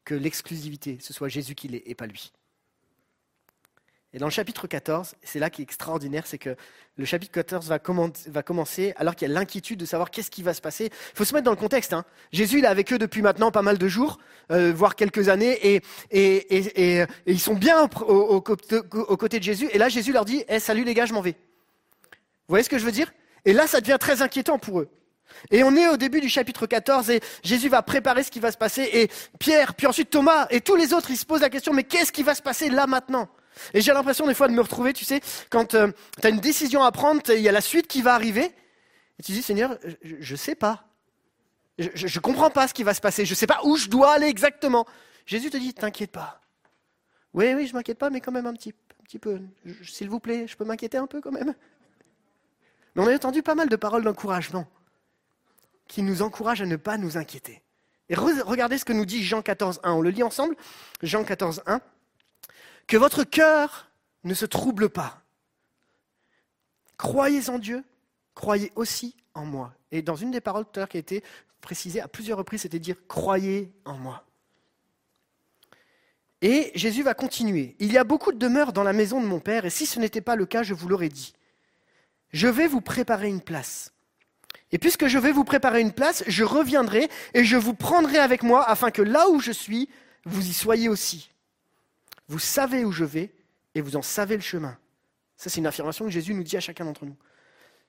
que 0.05 0.15
l'exclusivité, 0.15 0.99
ce 1.01 1.13
soit 1.13 1.29
Jésus 1.29 1.55
qui 1.55 1.69
l'est 1.69 1.83
et 1.87 1.95
pas 1.95 2.07
lui. 2.07 2.33
Et 4.15 4.19
dans 4.19 4.27
le 4.27 4.33
chapitre 4.33 4.67
14, 4.67 5.15
c'est 5.23 5.39
là 5.39 5.49
qui 5.49 5.63
est 5.63 5.65
extraordinaire, 5.65 6.27
c'est 6.27 6.37
que 6.37 6.55
le 6.97 7.05
chapitre 7.07 7.33
14 7.33 7.69
va, 7.69 7.79
commencer 8.43 8.93
alors 8.97 9.17
qu'il 9.17 9.27
y 9.27 9.31
a 9.31 9.35
l'inquiétude 9.35 9.81
de 9.81 9.87
savoir 9.87 10.11
qu'est-ce 10.11 10.31
qui 10.31 10.43
va 10.43 10.53
se 10.53 10.61
passer. 10.61 10.87
Il 10.87 11.17
faut 11.17 11.25
se 11.25 11.33
mettre 11.33 11.47
dans 11.47 11.51
le 11.53 11.57
contexte. 11.57 11.95
Hein. 11.95 12.05
Jésus, 12.31 12.59
il 12.59 12.65
est 12.65 12.69
avec 12.69 12.93
eux 12.93 12.99
depuis 12.99 13.23
maintenant 13.23 13.51
pas 13.51 13.63
mal 13.63 13.79
de 13.79 13.89
jours, 13.89 14.19
euh, 14.51 14.71
voire 14.75 14.97
quelques 14.97 15.31
années, 15.31 15.83
et, 16.13 17.07
ils 17.27 17.41
sont 17.41 17.55
bien 17.55 17.89
aux 18.07 18.41
côtés 18.43 19.39
de 19.39 19.45
Jésus. 19.45 19.71
Et 19.73 19.79
là, 19.79 19.89
Jésus 19.89 20.13
leur 20.13 20.27
dit, 20.27 20.45
eh, 20.47 20.59
salut 20.59 20.85
les 20.85 20.93
gars, 20.93 21.07
je 21.07 21.15
m'en 21.15 21.23
vais. 21.23 21.33
Vous 21.33 22.49
voyez 22.55 22.65
ce 22.65 22.69
que 22.69 22.79
je 22.79 22.85
veux 22.85 22.93
dire? 22.93 23.13
Et 23.47 23.55
là, 23.55 23.67
ça 23.67 23.81
devient 23.81 23.97
très 23.99 24.21
inquiétant 24.21 24.59
pour 24.59 24.81
eux. 24.81 24.91
Et 25.51 25.65
on 25.65 25.75
est 25.75 25.89
au 25.89 25.97
début 25.97 26.21
du 26.21 26.29
chapitre 26.29 26.67
14 26.67 27.09
et 27.09 27.21
Jésus 27.43 27.71
va 27.71 27.81
préparer 27.81 28.23
ce 28.23 28.31
qui 28.31 28.41
va 28.41 28.53
se 28.53 28.59
passer 28.59 28.83
et 28.93 29.11
Pierre, 29.39 29.75
puis 29.75 29.87
ensuite 29.87 30.11
Thomas 30.11 30.47
et 30.51 30.61
tous 30.61 30.77
les 30.77 30.93
autres, 30.93 31.11
ils 31.11 31.17
se 31.17 31.25
posent 31.25 31.41
la 31.41 31.49
question, 31.49 31.73
mais 31.73 31.85
qu'est-ce 31.85 32.13
qui 32.13 32.23
va 32.23 32.35
se 32.35 32.43
passer 32.43 32.69
là 32.69 32.87
maintenant? 32.87 33.31
Et 33.75 33.81
j'ai 33.81 33.93
l'impression 33.93 34.27
des 34.27 34.35
fois 34.35 34.49
de 34.49 34.53
me 34.53 34.61
retrouver, 34.61 34.93
tu 34.93 35.05
sais, 35.05 35.21
quand 35.51 35.75
euh, 35.75 35.91
tu 36.21 36.27
as 36.27 36.31
une 36.31 36.41
décision 36.41 36.83
à 36.83 36.93
prendre, 36.93 37.21
il 37.29 37.41
y 37.41 37.49
a 37.49 37.53
la 37.53 37.61
suite 37.61 37.87
qui 37.87 38.03
va 38.03 38.15
arriver, 38.15 38.53
et 39.19 39.23
tu 39.23 39.33
dis, 39.33 39.43
Seigneur, 39.43 39.79
je 40.03 40.33
ne 40.33 40.37
sais 40.37 40.55
pas. 40.55 40.85
Je 41.79 42.05
ne 42.05 42.21
comprends 42.21 42.51
pas 42.51 42.69
ce 42.69 42.75
qui 42.75 42.83
va 42.83 42.95
se 42.95 43.01
passer. 43.01 43.25
Je 43.25 43.33
ne 43.33 43.37
sais 43.37 43.47
pas 43.47 43.61
où 43.65 43.77
je 43.77 43.89
dois 43.89 44.13
aller 44.13 44.27
exactement. 44.27 44.87
Jésus 45.27 45.51
te 45.51 45.57
dit, 45.57 45.73
t'inquiète 45.75 46.13
pas. 46.13 46.41
Oui, 47.35 47.55
oui, 47.55 47.67
je 47.67 47.75
m'inquiète 47.75 47.99
pas, 47.99 48.11
mais 48.11 48.21
quand 48.21 48.33
même 48.33 48.47
un 48.47 48.53
petit, 48.53 48.75
un 49.01 49.05
petit 49.05 49.19
peu. 49.19 49.41
S'il 49.83 50.11
vous 50.11 50.21
plaît, 50.21 50.47
je 50.47 50.57
peux 50.57 50.65
m'inquiéter 50.65 50.99
un 50.99 51.07
peu 51.07 51.21
quand 51.21 51.33
même. 51.33 51.55
Mais 52.95 53.03
on 53.03 53.07
a 53.07 53.15
entendu 53.15 53.43
pas 53.43 53.55
mal 53.55 53.69
de 53.69 53.77
paroles 53.77 54.05
d'encouragement 54.05 54.67
qui 55.89 56.03
nous 56.03 56.23
encouragent 56.23 56.63
à 56.63 56.67
ne 56.67 56.77
pas 56.77 56.99
nous 56.99 57.17
inquiéter. 57.17 57.63
Et 58.09 58.15
regardez 58.15 58.77
ce 58.77 58.85
que 58.85 58.93
nous 58.93 59.07
dit 59.07 59.23
Jean 59.23 59.41
14.1. 59.41 59.79
On 59.85 60.03
le 60.03 60.11
lit 60.11 60.23
ensemble 60.23 60.57
Jean 61.03 61.23
14.1. 61.23 61.81
Que 62.87 62.97
votre 62.97 63.25
cœur 63.25 63.91
ne 64.25 64.35
se 64.35 64.47
trouble 64.47 64.89
pas. 64.89 65.23
Croyez 66.97 67.49
en 67.49 67.59
Dieu, 67.59 67.85
croyez 68.35 68.73
aussi 68.77 69.17
en 69.35 69.45
moi. 69.45 69.75
Et 69.91 70.03
dans 70.03 70.17
une 70.17 70.31
des 70.31 70.41
paroles 70.41 70.65
tout 70.65 70.73
à 70.75 70.81
l'heure 70.81 70.89
qui 70.89 70.99
a 70.99 71.01
été 71.01 71.25
précisée 71.61 72.01
à 72.01 72.09
plusieurs 72.09 72.39
reprises, 72.39 72.63
c'était 72.63 72.79
dire 72.79 72.97
croyez 73.09 73.73
en 73.85 73.95
moi. 73.95 74.25
Et 76.43 76.73
Jésus 76.75 77.03
va 77.03 77.15
continuer. 77.15 77.77
Il 77.79 77.93
y 77.93 77.99
a 77.99 78.05
beaucoup 78.05 78.33
de 78.33 78.39
demeures 78.39 78.73
dans 78.73 78.83
la 78.83 78.93
maison 78.93 79.21
de 79.21 79.27
mon 79.27 79.41
Père, 79.41 79.65
et 79.65 79.71
si 79.71 79.87
ce 79.87 80.01
n'était 80.01 80.21
pas 80.21 80.37
le 80.37 80.45
cas, 80.45 80.63
je 80.63 80.75
vous 80.75 80.89
l'aurais 80.89 81.09
dit. 81.09 81.35
Je 82.33 82.49
vais 82.49 82.67
vous 82.67 82.81
préparer 82.81 83.29
une 83.29 83.41
place. 83.41 83.93
Et 84.73 84.79
puisque 84.79 85.07
je 85.07 85.19
vais 85.19 85.33
vous 85.33 85.45
préparer 85.45 85.81
une 85.81 85.93
place, 85.93 86.25
je 86.27 86.45
reviendrai 86.45 87.09
et 87.35 87.45
je 87.45 87.57
vous 87.57 87.75
prendrai 87.75 88.19
avec 88.19 88.43
moi 88.43 88.65
afin 88.69 88.91
que 88.91 89.03
là 89.03 89.29
où 89.29 89.39
je 89.39 89.53
suis, 89.53 89.89
vous 90.25 90.47
y 90.49 90.53
soyez 90.53 90.89
aussi. 90.89 91.32
Vous 92.33 92.39
savez 92.39 92.83
où 92.83 92.93
je 92.93 93.05
vais 93.05 93.31
et 93.75 93.83
vous 93.83 93.95
en 93.95 94.01
savez 94.01 94.37
le 94.37 94.41
chemin. 94.41 94.79
Ça, 95.37 95.51
c'est 95.51 95.59
une 95.59 95.67
affirmation 95.67 96.07
que 96.07 96.11
Jésus 96.11 96.33
nous 96.33 96.43
dit 96.43 96.57
à 96.57 96.61
chacun 96.61 96.87
d'entre 96.87 97.05
nous. 97.05 97.15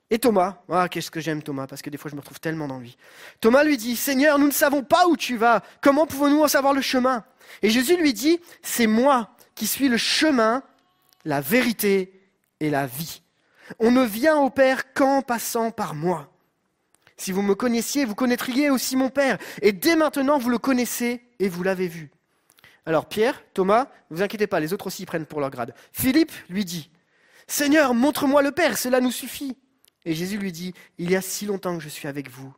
Et 0.10 0.20
Thomas, 0.20 0.58
ah, 0.68 0.90
qu'est-ce 0.90 1.10
que 1.10 1.22
j'aime 1.22 1.42
Thomas, 1.42 1.66
parce 1.66 1.82
que 1.82 1.90
des 1.90 1.98
fois 1.98 2.12
je 2.12 2.16
me 2.16 2.20
retrouve 2.20 2.42
tellement 2.42 2.68
dans 2.68 2.78
lui. 2.78 2.98
Thomas 3.40 3.64
lui 3.64 3.78
dit, 3.78 3.96
Seigneur, 3.96 4.38
nous 4.40 4.48
ne 4.48 4.52
savons 4.52 4.84
pas 4.84 5.08
où 5.08 5.16
tu 5.16 5.38
vas, 5.38 5.64
comment 5.80 6.06
pouvons-nous 6.06 6.44
en 6.44 6.50
savoir 6.50 6.74
le 6.74 6.82
chemin? 6.82 7.24
Et 7.62 7.70
Jésus 7.70 7.96
lui 7.96 8.14
dit, 8.14 8.38
c'est 8.62 8.86
moi 8.86 9.34
qui 9.56 9.66
suis 9.66 9.88
le 9.88 9.96
chemin, 9.96 10.62
la 11.24 11.40
vérité 11.40 12.12
et 12.60 12.70
la 12.70 12.86
vie. 12.86 13.22
On 13.80 13.92
ne 13.92 14.04
vient 14.04 14.36
au 14.40 14.50
Père 14.50 14.92
qu'en 14.94 15.22
passant 15.22 15.72
par 15.72 15.96
moi. 15.96 16.30
Si 17.16 17.32
vous 17.32 17.44
me 17.44 17.56
connaissiez, 17.56 18.04
vous 18.04 18.14
connaîtriez 18.14 18.70
aussi 18.70 18.98
mon 18.98 19.10
Père. 19.10 19.38
Et 19.62 19.72
dès 19.72 19.96
maintenant, 19.96 20.38
vous 20.38 20.50
le 20.50 20.58
connaissez 20.58 21.22
et 21.40 21.48
vous 21.48 21.64
l'avez 21.64 21.88
vu. 21.88 22.12
Alors 22.86 23.08
Pierre, 23.08 23.42
Thomas, 23.54 23.88
ne 24.10 24.16
vous 24.18 24.22
inquiétez 24.22 24.48
pas, 24.48 24.60
les 24.60 24.74
autres 24.74 24.88
aussi 24.88 25.06
prennent 25.06 25.26
pour 25.26 25.40
leur 25.40 25.50
grade. 25.50 25.74
Philippe 25.92 26.32
lui 26.50 26.66
dit, 26.66 26.92
Seigneur, 27.48 27.94
montre-moi 27.94 28.42
le 28.42 28.52
Père, 28.52 28.78
cela 28.78 29.00
nous 29.00 29.12
suffit. 29.12 29.58
Et 30.06 30.14
Jésus 30.14 30.38
lui 30.38 30.52
dit, 30.52 30.74
Il 30.98 31.10
y 31.10 31.16
a 31.16 31.22
si 31.22 31.46
longtemps 31.46 31.78
que 31.78 31.84
je 31.84 31.90
suis 31.90 32.08
avec 32.08 32.30
vous, 32.30 32.54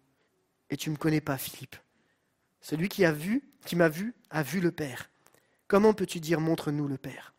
et 0.70 0.78
tu 0.78 0.90
ne 0.90 0.96
me 0.96 1.00
connais 1.00 1.22
pas, 1.22 1.38
Philippe. 1.38 1.76
Celui 2.62 2.90
qui 2.90 3.06
a 3.06 3.12
vu, 3.12 3.44
qui 3.66 3.76
m'a 3.76 3.90
vu, 3.90 4.16
a 4.32 4.42
vu 4.42 4.60
le 4.60 4.72
Père. 4.72 5.12
Comment 5.68 5.94
peux-tu 5.94 6.20
dire 6.20 6.40
montre-nous 6.40 6.88
le 6.88 6.98
Père? 6.98 7.34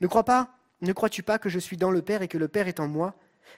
Ne 0.00 0.06
crois 0.06 0.24
pas, 0.24 0.56
ne 0.80 0.92
crois-tu 0.92 1.22
pas 1.22 1.38
que 1.38 1.48
je 1.48 1.58
suis 1.58 1.76
dans 1.76 1.90
le 1.90 2.02
Père 2.02 2.22
et 2.22 2.28
que 2.28 2.38
le 2.38 2.48
Père 2.48 2.68
est 2.68 2.80
en 2.80 2.88
moi? 2.88 3.14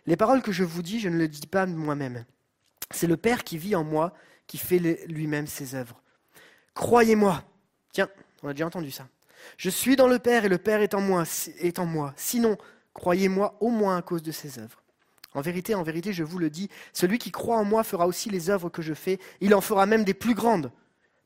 Les 0.06 0.16
paroles 0.16 0.42
que 0.42 0.52
je 0.52 0.64
vous 0.64 0.82
dis, 0.82 0.98
je 0.98 1.08
ne 1.08 1.16
le 1.16 1.28
dis 1.28 1.46
pas 1.46 1.66
moi-même. 1.66 2.24
C'est 2.90 3.06
le 3.06 3.16
Père 3.16 3.44
qui 3.44 3.58
vit 3.58 3.74
en 3.76 3.84
moi, 3.84 4.12
qui 4.46 4.58
fait 4.58 4.78
lui-même 5.06 5.46
ses 5.46 5.74
œuvres. 5.74 6.02
Croyez-moi. 6.74 7.42
Tiens, 7.92 8.08
on 8.46 8.50
a 8.50 8.52
déjà 8.52 8.66
entendu 8.66 8.92
ça. 8.92 9.08
Je 9.56 9.70
suis 9.70 9.96
dans 9.96 10.06
le 10.06 10.20
Père 10.20 10.44
et 10.44 10.48
le 10.48 10.58
Père 10.58 10.80
est 10.80 10.94
en 10.94 11.00
moi, 11.00 11.24
est 11.58 11.80
en 11.80 11.84
moi. 11.84 12.14
Sinon, 12.16 12.56
croyez-moi 12.94 13.56
au 13.58 13.70
moins 13.70 13.96
à 13.96 14.02
cause 14.02 14.22
de 14.22 14.30
ses 14.30 14.60
œuvres. 14.60 14.82
En 15.34 15.40
vérité, 15.40 15.74
en 15.74 15.82
vérité, 15.82 16.12
je 16.12 16.22
vous 16.22 16.38
le 16.38 16.48
dis, 16.48 16.70
celui 16.92 17.18
qui 17.18 17.32
croit 17.32 17.56
en 17.56 17.64
moi 17.64 17.82
fera 17.82 18.06
aussi 18.06 18.30
les 18.30 18.48
œuvres 18.48 18.68
que 18.68 18.82
je 18.82 18.94
fais, 18.94 19.18
il 19.40 19.52
en 19.52 19.60
fera 19.60 19.84
même 19.84 20.04
des 20.04 20.14
plus 20.14 20.34
grandes, 20.34 20.70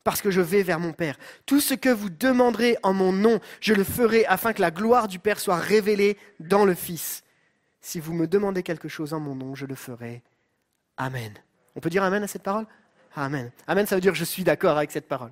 parce 0.03 0.19
que 0.19 0.31
je 0.31 0.41
vais 0.41 0.63
vers 0.63 0.79
mon 0.79 0.93
Père. 0.93 1.15
Tout 1.45 1.61
ce 1.61 1.75
que 1.75 1.89
vous 1.89 2.09
demanderez 2.09 2.75
en 2.81 2.91
mon 2.91 3.13
nom, 3.13 3.39
je 3.59 3.75
le 3.75 3.83
ferai 3.83 4.25
afin 4.25 4.51
que 4.51 4.61
la 4.61 4.71
gloire 4.71 5.07
du 5.07 5.19
Père 5.19 5.39
soit 5.39 5.57
révélée 5.57 6.17
dans 6.39 6.65
le 6.65 6.73
Fils. 6.73 7.23
Si 7.81 7.99
vous 7.99 8.13
me 8.13 8.25
demandez 8.25 8.63
quelque 8.63 8.89
chose 8.89 9.13
en 9.13 9.19
mon 9.19 9.35
nom, 9.35 9.53
je 9.53 9.67
le 9.67 9.75
ferai. 9.75 10.23
Amen. 10.97 11.33
On 11.75 11.81
peut 11.81 11.91
dire 11.91 12.03
Amen 12.03 12.23
à 12.23 12.27
cette 12.27 12.43
parole? 12.43 12.65
Amen. 13.15 13.51
Amen, 13.67 13.85
ça 13.85 13.93
veut 13.93 14.01
dire 14.01 14.15
je 14.15 14.25
suis 14.25 14.43
d'accord 14.43 14.77
avec 14.77 14.89
cette 14.91 15.07
parole. 15.07 15.31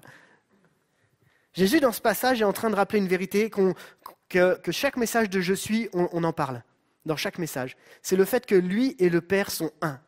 Jésus, 1.53 1.79
dans 1.79 1.91
ce 1.91 2.01
passage, 2.01 2.41
est 2.41 2.45
en 2.45 2.53
train 2.53 2.69
de 2.69 2.75
rappeler 2.75 2.99
une 2.99 3.07
vérité 3.07 3.49
que, 4.29 4.59
chaque 4.71 4.97
message 4.97 5.29
de 5.29 5.41
je 5.41 5.53
suis, 5.53 5.89
on, 5.93 6.23
en 6.23 6.33
parle. 6.33 6.63
Dans 7.05 7.15
chaque 7.17 7.37
message. 7.37 7.77
C'est 8.01 8.15
le 8.15 8.25
fait 8.25 8.45
que 8.45 8.55
lui 8.55 8.95
et 8.99 9.09
le 9.09 9.21
Père 9.21 9.51
sont 9.51 9.71
un. 9.81 9.99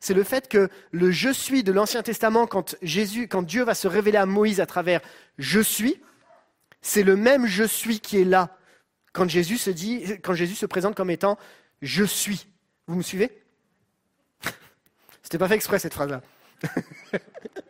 C'est 0.00 0.14
le 0.14 0.22
fait 0.22 0.48
que 0.48 0.68
le 0.92 1.10
je 1.10 1.30
suis 1.30 1.64
de 1.64 1.72
l'Ancien 1.72 2.02
Testament, 2.02 2.46
quand, 2.46 2.76
Jésus, 2.80 3.26
quand 3.26 3.42
Dieu 3.42 3.64
va 3.64 3.74
se 3.74 3.88
révéler 3.88 4.18
à 4.18 4.26
Moïse 4.26 4.60
à 4.60 4.66
travers 4.66 5.00
je 5.38 5.60
suis, 5.60 6.00
c'est 6.80 7.02
le 7.02 7.16
même 7.16 7.46
je 7.46 7.64
suis 7.64 7.98
qui 8.00 8.20
est 8.20 8.24
là 8.24 8.56
quand 9.12 9.28
Jésus 9.28 9.58
se 9.58 9.70
dit, 9.70 10.04
quand 10.22 10.34
Jésus 10.34 10.54
se 10.54 10.66
présente 10.66 10.94
comme 10.94 11.10
étant 11.10 11.38
je 11.82 12.04
suis. 12.04 12.46
Vous 12.86 12.94
me 12.94 13.02
suivez? 13.02 13.42
C'était 15.22 15.38
pas 15.38 15.48
fait 15.48 15.56
exprès 15.56 15.78
cette 15.78 15.94
phrase-là. 15.94 16.22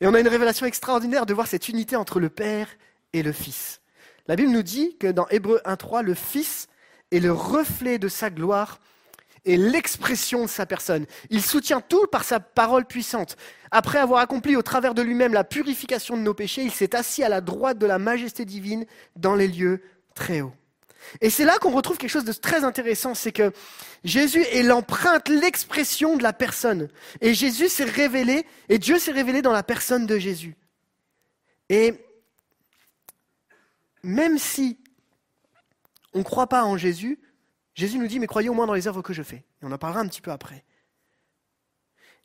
et 0.00 0.06
on 0.06 0.14
a 0.14 0.20
une 0.20 0.28
révélation 0.28 0.66
extraordinaire 0.66 1.26
de 1.26 1.34
voir 1.34 1.46
cette 1.46 1.68
unité 1.68 1.96
entre 1.96 2.20
le 2.20 2.28
Père 2.28 2.68
et 3.12 3.22
le 3.22 3.32
Fils. 3.32 3.80
La 4.26 4.36
Bible 4.36 4.50
nous 4.50 4.62
dit 4.62 4.96
que 4.98 5.06
dans 5.06 5.26
Hébreu 5.28 5.60
1.3, 5.64 6.02
le 6.02 6.14
Fils 6.14 6.68
est 7.10 7.20
le 7.20 7.32
reflet 7.32 7.98
de 7.98 8.08
sa 8.08 8.30
gloire 8.30 8.78
et 9.44 9.56
l'expression 9.56 10.42
de 10.44 10.48
sa 10.48 10.66
personne. 10.66 11.06
Il 11.30 11.42
soutient 11.42 11.80
tout 11.80 12.06
par 12.06 12.24
sa 12.24 12.38
parole 12.38 12.84
puissante. 12.84 13.36
Après 13.70 13.98
avoir 13.98 14.20
accompli 14.20 14.56
au 14.56 14.62
travers 14.62 14.94
de 14.94 15.02
lui-même 15.02 15.32
la 15.32 15.44
purification 15.44 16.16
de 16.16 16.22
nos 16.22 16.34
péchés, 16.34 16.62
il 16.62 16.70
s'est 16.70 16.94
assis 16.94 17.22
à 17.22 17.28
la 17.28 17.40
droite 17.40 17.78
de 17.78 17.86
la 17.86 17.98
majesté 17.98 18.44
divine 18.44 18.84
dans 19.16 19.34
les 19.34 19.48
lieux 19.48 19.80
très 20.14 20.42
hauts. 20.42 20.52
Et 21.20 21.30
c'est 21.30 21.44
là 21.44 21.58
qu'on 21.58 21.70
retrouve 21.70 21.98
quelque 21.98 22.10
chose 22.10 22.24
de 22.24 22.32
très 22.32 22.64
intéressant, 22.64 23.14
c'est 23.14 23.32
que 23.32 23.52
Jésus 24.04 24.42
est 24.42 24.62
l'empreinte, 24.62 25.28
l'expression 25.28 26.16
de 26.16 26.22
la 26.22 26.32
personne. 26.32 26.88
Et 27.20 27.34
Jésus 27.34 27.68
s'est 27.68 27.84
révélé, 27.84 28.46
et 28.68 28.78
Dieu 28.78 28.98
s'est 28.98 29.12
révélé 29.12 29.42
dans 29.42 29.52
la 29.52 29.62
personne 29.62 30.06
de 30.06 30.18
Jésus. 30.18 30.56
Et 31.68 31.94
même 34.02 34.38
si 34.38 34.78
on 36.14 36.18
ne 36.18 36.24
croit 36.24 36.48
pas 36.48 36.64
en 36.64 36.76
Jésus, 36.76 37.20
Jésus 37.74 37.98
nous 37.98 38.08
dit, 38.08 38.18
mais 38.18 38.26
croyez 38.26 38.48
au 38.48 38.54
moins 38.54 38.66
dans 38.66 38.74
les 38.74 38.88
œuvres 38.88 39.02
que 39.02 39.12
je 39.12 39.22
fais. 39.22 39.44
Et 39.62 39.64
on 39.64 39.72
en 39.72 39.78
parlera 39.78 40.00
un 40.00 40.08
petit 40.08 40.20
peu 40.20 40.32
après. 40.32 40.64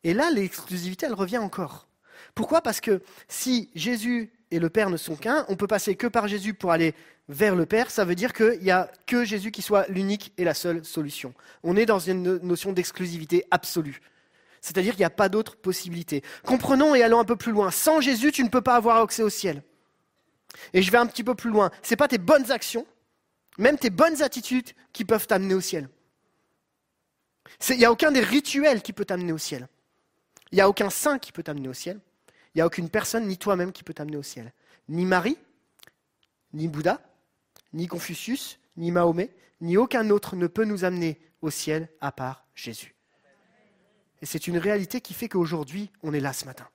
Et 0.04 0.14
là, 0.14 0.30
l'exclusivité, 0.32 1.06
elle 1.06 1.14
revient 1.14 1.38
encore. 1.38 1.88
Pourquoi? 2.36 2.62
Parce 2.62 2.82
que 2.82 3.02
si 3.28 3.70
Jésus 3.76 4.34
et 4.54 4.60
le 4.60 4.70
Père 4.70 4.92
ne 4.92 4.98
sont 4.98 5.16
qu'un, 5.16 5.46
on 5.50 5.56
peut 5.56 5.66
passer 5.66 5.96
que 5.96 6.06
par 6.06 6.28
Jésus 6.28 6.54
pour 6.54 6.72
aller 6.72 6.94
vers 7.28 7.56
le 7.56 7.66
Père, 7.66 7.90
ça 7.90 8.06
veut 8.06 8.14
dire 8.14 8.34
qu'il 8.34 8.60
n'y 8.62 8.70
a 8.70 8.92
que 9.08 9.26
Jésus 9.26 9.50
qui 9.50 9.64
soit 9.64 9.88
l'unique 9.90 10.32
et 10.38 10.44
la 10.44 10.54
seule 10.54 10.86
solution. 10.86 11.34
On 11.64 11.76
est 11.76 11.88
dans 11.88 11.98
une 11.98 12.38
notion 12.38 12.72
d'exclusivité 12.72 13.46
absolue. 13.50 14.00
C'est-à-dire 14.62 14.94
qu'il 14.94 15.02
n'y 15.02 15.06
a 15.06 15.10
pas 15.10 15.28
d'autre 15.28 15.56
possibilité. 15.56 16.24
Comprenons 16.46 16.94
et 16.94 17.02
allons 17.02 17.20
un 17.20 17.26
peu 17.26 17.36
plus 17.36 17.52
loin. 17.52 17.72
Sans 17.72 18.00
Jésus, 18.00 18.32
tu 18.32 18.44
ne 18.44 18.50
peux 18.50 18.62
pas 18.62 18.76
avoir 18.76 18.98
accès 18.98 19.24
au 19.24 19.30
ciel. 19.30 19.64
Et 20.74 20.84
je 20.84 20.92
vais 20.92 21.00
un 21.00 21.08
petit 21.08 21.24
peu 21.24 21.34
plus 21.34 21.50
loin. 21.50 21.72
Ce 21.82 21.90
n'est 21.90 21.98
pas 21.98 22.08
tes 22.08 22.20
bonnes 22.20 22.52
actions, 22.52 22.86
même 23.58 23.80
tes 23.80 23.90
bonnes 23.90 24.22
attitudes 24.22 24.70
qui 24.94 25.04
peuvent 25.04 25.26
t'amener 25.26 25.56
au 25.56 25.62
ciel. 25.62 25.90
Il 27.70 27.78
n'y 27.78 27.86
a 27.86 27.92
aucun 27.92 28.12
des 28.12 28.22
rituels 28.22 28.84
qui 28.84 28.94
peut 28.94 29.06
t'amener 29.06 29.32
au 29.34 29.40
ciel. 29.40 29.68
Il 30.52 30.56
n'y 30.58 30.62
a 30.62 30.70
aucun 30.70 30.92
saint 30.92 31.18
qui 31.18 31.32
peut 31.32 31.42
t'amener 31.42 31.70
au 31.70 31.74
ciel. 31.74 32.00
Il 32.54 32.60
n'y 32.60 32.62
a 32.62 32.66
aucune 32.66 32.90
personne, 32.90 33.28
ni 33.28 33.38
toi-même, 33.38 33.72
qui 33.72 33.84
peut 33.84 33.94
t'amener 33.94 34.18
au 34.18 34.24
ciel. 34.24 34.54
Ni 34.90 35.06
Marie, 35.06 35.38
ni 36.54 36.68
Bouddha, 36.68 37.02
ni 37.74 37.88
Confucius, 37.88 38.60
ni 38.78 38.92
Mahomet, 38.92 39.34
ni 39.62 39.78
aucun 39.78 40.10
autre 40.10 40.36
ne 40.36 40.48
peut 40.48 40.66
nous 40.66 40.84
amener 40.84 41.20
au 41.42 41.50
ciel 41.50 41.90
à 42.02 42.12
part 42.12 42.46
Jésus. 42.54 42.96
Et 44.22 44.26
c'est 44.26 44.48
une 44.48 44.58
réalité 44.58 45.02
qui 45.02 45.14
fait 45.14 45.30
qu'aujourd'hui, 45.30 45.92
on 46.04 46.14
est 46.14 46.20
là 46.20 46.32
ce 46.32 46.46
matin. 46.46 46.68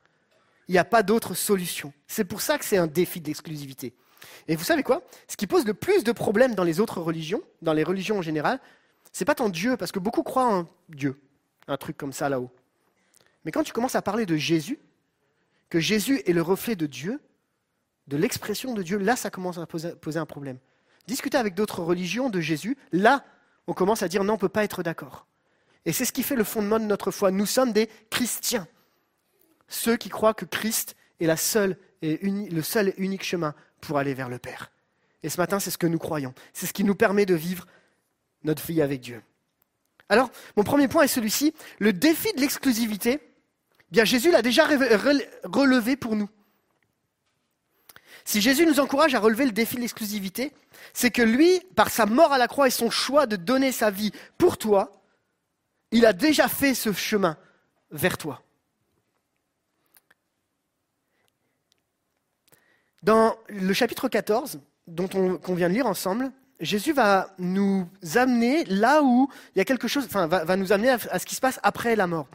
Il 0.68 0.72
n'y 0.72 0.78
a 0.78 0.84
pas 0.84 1.02
d'autre 1.02 1.34
solution. 1.34 1.92
C'est 2.06 2.24
pour 2.24 2.42
ça 2.42 2.58
que 2.58 2.64
c'est 2.64 2.76
un 2.76 2.86
défi 2.86 3.20
d'exclusivité. 3.20 3.94
Et 4.48 4.56
vous 4.56 4.64
savez 4.64 4.82
quoi? 4.82 5.02
Ce 5.28 5.36
qui 5.36 5.46
pose 5.46 5.64
le 5.64 5.74
plus 5.74 6.04
de 6.04 6.12
problèmes 6.12 6.54
dans 6.54 6.64
les 6.64 6.80
autres 6.80 7.00
religions, 7.00 7.42
dans 7.62 7.72
les 7.72 7.84
religions 7.84 8.18
en 8.18 8.22
général, 8.22 8.60
c'est 9.12 9.24
pas 9.24 9.34
tant 9.34 9.48
Dieu, 9.48 9.76
parce 9.76 9.92
que 9.92 9.98
beaucoup 9.98 10.22
croient 10.22 10.52
en 10.52 10.68
Dieu, 10.88 11.20
un 11.68 11.76
truc 11.76 11.96
comme 11.96 12.12
ça 12.12 12.28
là-haut. 12.28 12.50
Mais 13.44 13.52
quand 13.52 13.62
tu 13.62 13.72
commences 13.72 13.94
à 13.94 14.02
parler 14.02 14.26
de 14.26 14.36
Jésus, 14.36 14.78
que 15.70 15.80
Jésus 15.80 16.22
est 16.26 16.32
le 16.32 16.42
reflet 16.42 16.76
de 16.76 16.86
Dieu, 16.86 17.20
de 18.06 18.16
l'expression 18.16 18.74
de 18.74 18.82
Dieu, 18.82 18.98
là 18.98 19.16
ça 19.16 19.30
commence 19.30 19.58
à 19.58 19.66
poser 19.66 20.18
un 20.18 20.26
problème 20.26 20.58
discuter 21.08 21.38
avec 21.38 21.54
d'autres 21.54 21.82
religions 21.82 22.30
de 22.30 22.40
Jésus, 22.40 22.76
là, 22.92 23.24
on 23.66 23.72
commence 23.72 24.02
à 24.04 24.08
dire 24.08 24.22
non, 24.22 24.34
on 24.34 24.36
ne 24.36 24.40
peut 24.40 24.48
pas 24.48 24.62
être 24.62 24.84
d'accord. 24.84 25.26
Et 25.84 25.92
c'est 25.92 26.04
ce 26.04 26.12
qui 26.12 26.22
fait 26.22 26.36
le 26.36 26.44
fondement 26.44 26.78
de 26.78 26.84
notre 26.84 27.10
foi. 27.10 27.30
Nous 27.32 27.46
sommes 27.46 27.72
des 27.72 27.88
chrétiens. 28.10 28.68
Ceux 29.66 29.96
qui 29.96 30.10
croient 30.10 30.34
que 30.34 30.44
Christ 30.44 30.94
est 31.18 31.26
la 31.26 31.36
seule 31.36 31.76
et 32.02 32.18
le 32.22 32.62
seul 32.62 32.90
et 32.90 32.94
unique 32.98 33.24
chemin 33.24 33.54
pour 33.80 33.98
aller 33.98 34.14
vers 34.14 34.28
le 34.28 34.38
Père. 34.38 34.70
Et 35.22 35.28
ce 35.28 35.38
matin, 35.38 35.58
c'est 35.58 35.70
ce 35.70 35.78
que 35.78 35.86
nous 35.86 35.98
croyons. 35.98 36.34
C'est 36.52 36.66
ce 36.66 36.72
qui 36.72 36.84
nous 36.84 36.94
permet 36.94 37.26
de 37.26 37.34
vivre 37.34 37.66
notre 38.44 38.64
vie 38.64 38.82
avec 38.82 39.00
Dieu. 39.00 39.22
Alors, 40.08 40.30
mon 40.56 40.62
premier 40.62 40.88
point 40.88 41.02
est 41.02 41.08
celui-ci. 41.08 41.54
Le 41.80 41.92
défi 41.92 42.32
de 42.34 42.40
l'exclusivité, 42.40 43.20
Jésus 43.93 44.30
l'a 44.30 44.43
déjà 44.43 44.66
relevé 44.66 45.97
pour 45.97 46.16
nous. 46.16 46.28
Si 48.24 48.43
Jésus 48.43 48.66
nous 48.66 48.80
encourage 48.80 49.14
à 49.14 49.20
relever 49.20 49.47
le 49.47 49.53
défi 49.53 49.76
de 49.76 49.80
l'exclusivité, 49.80 50.53
c'est 50.93 51.11
que 51.11 51.22
lui, 51.22 51.61
par 51.74 51.89
sa 51.89 52.05
mort 52.05 52.32
à 52.32 52.39
la 52.39 52.47
croix 52.47 52.66
et 52.66 52.70
son 52.70 52.91
choix 52.91 53.26
de 53.26 53.36
donner 53.36 53.72
sa 53.72 53.91
vie 53.91 54.12
pour 54.36 54.59
toi, 54.59 55.01
il 55.93 56.05
a 56.05 56.12
déjà 56.12 56.49
fait 56.49 56.74
ce 56.74 56.93
chemin 56.93 57.39
vers 57.91 58.18
toi. 58.18 58.43
Dans 63.03 63.36
le 63.49 63.72
chapitre 63.72 64.09
14, 64.09 64.61
dont 64.86 65.09
on, 65.14 65.39
qu'on 65.39 65.55
vient 65.55 65.70
de 65.70 65.74
lire 65.74 65.86
ensemble, 65.86 66.30
Jésus 66.61 66.93
va 66.93 67.34
nous 67.39 67.89
amener 68.16 68.64
là 68.64 69.03
où 69.03 69.30
il 69.55 69.59
y 69.59 69.62
a 69.62 69.64
quelque 69.64 69.89
chose, 69.89 70.05
enfin, 70.05 70.26
va, 70.26 70.57
nous 70.57 70.72
amener 70.72 70.91
à 70.91 71.18
ce 71.18 71.24
qui 71.24 71.34
se 71.34 71.41
passe 71.41 71.61
après 71.62 71.95
la 71.95 72.07
mort. 72.07 72.26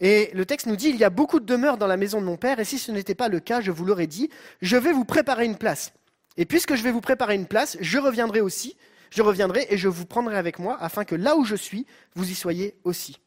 Et 0.00 0.30
le 0.32 0.46
texte 0.46 0.66
nous 0.66 0.76
dit, 0.76 0.88
il 0.88 0.96
y 0.96 1.04
a 1.04 1.10
beaucoup 1.10 1.40
de 1.40 1.44
demeures 1.44 1.76
dans 1.76 1.86
la 1.86 1.98
maison 1.98 2.20
de 2.20 2.26
mon 2.26 2.36
Père, 2.36 2.58
et 2.58 2.64
si 2.64 2.78
ce 2.78 2.90
n'était 2.90 3.14
pas 3.14 3.28
le 3.28 3.38
cas, 3.38 3.60
je 3.60 3.70
vous 3.70 3.84
l'aurais 3.84 4.06
dit, 4.06 4.30
je 4.62 4.76
vais 4.76 4.92
vous 4.92 5.04
préparer 5.04 5.44
une 5.44 5.56
place. 5.56 5.92
Et 6.38 6.46
puisque 6.46 6.74
je 6.74 6.82
vais 6.82 6.90
vous 6.90 7.02
préparer 7.02 7.34
une 7.34 7.46
place, 7.46 7.76
je 7.80 7.98
reviendrai 7.98 8.40
aussi, 8.40 8.76
je 9.10 9.22
reviendrai 9.22 9.66
et 9.68 9.76
je 9.76 9.88
vous 9.88 10.06
prendrai 10.06 10.38
avec 10.38 10.58
moi, 10.58 10.78
afin 10.80 11.04
que 11.04 11.14
là 11.14 11.36
où 11.36 11.44
je 11.44 11.54
suis, 11.56 11.86
vous 12.14 12.30
y 12.30 12.34
soyez 12.34 12.76
aussi. 12.84 13.18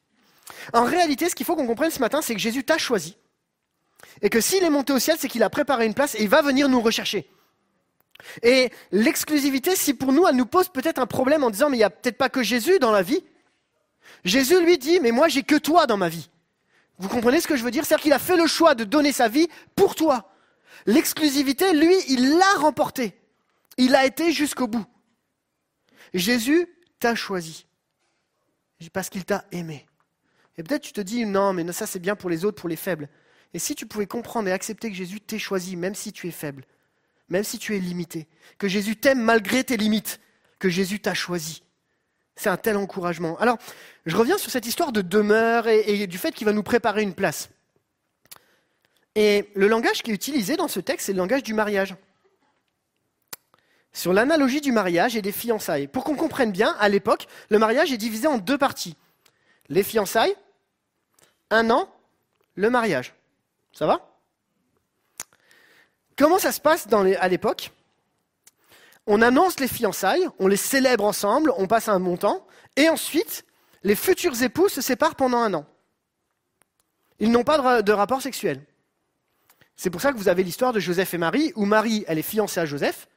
En 0.74 0.84
réalité, 0.84 1.30
ce 1.30 1.36
qu'il 1.36 1.46
faut 1.46 1.56
qu'on 1.56 1.68
comprenne 1.68 1.92
ce 1.92 2.00
matin, 2.00 2.22
c'est 2.22 2.34
que 2.34 2.40
Jésus 2.40 2.64
t'a 2.64 2.78
choisi. 2.78 3.18
Et 4.22 4.30
que 4.30 4.42
s'il 4.42 4.64
est 4.64 4.70
monté 4.70 4.94
au 4.94 5.00
ciel, 5.00 5.18
c'est 5.20 5.28
qu'il 5.28 5.44
a 5.44 5.50
préparé 5.50 5.86
une 5.86 5.94
place 5.94 6.16
et 6.16 6.24
il 6.24 6.30
va 6.30 6.42
venir 6.42 6.70
nous 6.70 6.82
rechercher. 6.82 7.30
Et 8.42 8.72
l'exclusivité, 8.92 9.76
si 9.76 9.94
pour 9.94 10.12
nous, 10.12 10.28
elle 10.28 10.36
nous 10.36 10.46
pose 10.46 10.70
peut-être 10.70 11.00
un 11.00 11.06
problème 11.06 11.44
en 11.44 11.50
disant, 11.50 11.70
mais 11.70 11.78
il 11.78 11.82
n'y 11.82 11.86
a 11.86 11.90
peut-être 11.90 12.18
pas 12.18 12.30
que 12.30 12.44
Jésus 12.44 12.80
dans 12.80 12.92
la 12.92 13.02
vie. 13.02 13.24
Jésus 14.24 14.64
lui 14.64 14.78
dit, 14.78 15.00
mais 15.00 15.12
moi 15.12 15.28
j'ai 15.28 15.44
que 15.44 15.56
toi 15.56 15.88
dans 15.88 15.98
ma 15.98 16.10
vie. 16.10 16.30
Vous 17.00 17.10
comprenez 17.10 17.42
ce 17.42 17.48
que 17.48 17.56
je 17.56 17.64
veux 17.64 17.72
dire? 17.72 17.86
C'est-à-dire 17.86 18.04
qu'il 18.04 18.14
a 18.14 18.20
fait 18.20 18.38
le 18.38 18.48
choix 18.48 18.76
de 18.76 18.84
donner 18.84 19.12
sa 19.12 19.28
vie 19.28 19.48
pour 19.76 19.96
toi. 19.96 20.32
L'exclusivité, 20.86 21.74
lui, 21.74 21.96
il 22.08 22.38
l'a 22.38 22.60
remporté. 22.60 23.20
Il 23.78 23.96
a 23.96 24.06
été 24.06 24.32
jusqu'au 24.32 24.68
bout. 24.68 24.86
Jésus 26.14 26.68
t'a 27.00 27.16
choisi 27.16 27.66
parce 28.92 29.10
qu'il 29.10 29.26
t'a 29.26 29.46
aimé. 29.52 29.86
Et 30.58 30.64
peut-être 30.64 30.82
tu 30.82 30.94
te 30.94 31.02
dis, 31.02 31.26
non, 31.26 31.54
mais 31.54 31.72
ça 31.72 31.88
c'est 31.88 32.00
bien 32.00 32.16
pour 32.16 32.30
les 32.30 32.46
autres, 32.46 32.60
pour 32.60 32.70
les 32.70 32.76
faibles. 32.76 33.10
Et 33.54 33.60
si 33.60 33.76
tu 33.76 33.86
pouvais 33.86 34.08
comprendre 34.08 34.50
et 34.50 34.52
accepter 34.52 34.90
que 34.90 34.96
Jésus 34.96 35.22
t'ait 35.22 35.40
choisi, 35.40 35.76
même 35.76 35.96
si 35.96 36.12
tu 36.12 36.28
es 36.28 36.32
faible, 36.32 36.66
même 37.30 37.44
si 37.44 37.58
tu 37.58 37.76
es 37.76 37.80
limité, 37.80 38.28
que 38.58 38.68
Jésus 38.68 38.96
t'aime 38.96 39.22
malgré 39.22 39.64
tes 39.64 39.78
limites, 39.78 40.20
que 40.60 40.70
Jésus 40.70 41.00
t'a 41.00 41.14
choisi, 41.14 41.64
c'est 42.36 42.50
un 42.50 42.58
tel 42.58 42.78
encouragement. 42.78 43.38
Alors, 43.40 43.58
je 44.06 44.16
reviens 44.16 44.38
sur 44.38 44.52
cette 44.52 44.66
histoire 44.66 44.92
de 44.92 45.02
demeure 45.02 45.68
et, 45.68 46.08
du 46.08 46.18
fait 46.18 46.32
qu'il 46.32 46.46
va 46.46 46.54
nous 46.54 46.64
préparer 46.64 47.02
une 47.02 47.14
place. 47.14 47.50
Et 49.16 49.52
le 49.54 49.68
langage 49.68 50.02
qui 50.02 50.12
est 50.12 50.14
utilisé 50.14 50.56
dans 50.56 50.68
ce 50.68 50.80
texte, 50.80 51.06
c'est 51.06 51.14
le 51.14 51.20
langage 51.20 51.44
du 51.44 51.54
mariage. 51.54 51.96
Sur 53.94 54.12
l'analogie 54.12 54.62
du 54.62 54.72
mariage 54.72 55.16
et 55.16 55.22
des 55.22 55.32
fiançailles. 55.32 55.88
Pour 55.88 56.04
qu'on 56.04 56.16
comprenne 56.16 56.52
bien, 56.52 56.76
à 56.80 56.90
l'époque, 56.90 57.28
le 57.50 57.60
mariage 57.60 57.94
est 57.94 57.98
divisé 57.98 58.28
en 58.28 58.40
deux 58.40 58.58
parties. 58.58 58.98
Les 59.70 59.84
fiançailles, 59.84 60.36
un 61.52 61.70
an, 61.70 61.88
le 62.56 62.72
mariage. 62.72 63.14
Ça 63.72 63.86
va? 63.86 64.10
Comment 66.18 66.40
ça 66.40 66.52
se 66.52 66.60
passe 66.60 66.88
à 66.92 67.28
l'époque? 67.28 67.72
On 69.06 69.22
annonce 69.22 69.60
les 69.60 69.68
fiançailles, 69.68 70.28
on 70.40 70.48
les 70.48 70.58
célèbre 70.58 71.04
ensemble, 71.04 71.54
on 71.58 71.68
passe 71.68 71.90
un 71.90 72.00
bon 72.00 72.18
temps, 72.18 72.46
et 72.78 72.90
ensuite, 72.90 73.46
les 73.84 73.96
futurs 73.96 74.42
époux 74.42 74.70
se 74.70 74.82
séparent 74.82 75.16
pendant 75.16 75.40
un 75.40 75.54
an. 75.54 75.66
Ils 77.20 77.32
n'ont 77.32 77.44
pas 77.44 77.82
de, 77.82 77.92
rapport 77.92 78.22
sexuel. 78.22 78.62
C'est 79.76 79.90
pour 79.90 80.02
ça 80.02 80.12
que 80.12 80.18
vous 80.18 80.30
avez 80.30 80.44
l'histoire 80.44 80.74
de 80.74 80.80
Joseph 80.80 81.14
et 81.14 81.18
Marie, 81.18 81.52
où 81.56 81.66
Marie, 81.66 82.06
elle 82.08 82.20
est 82.20 82.22
fiancée 82.22 82.60
à 82.60 82.66
Joseph, 82.66 83.08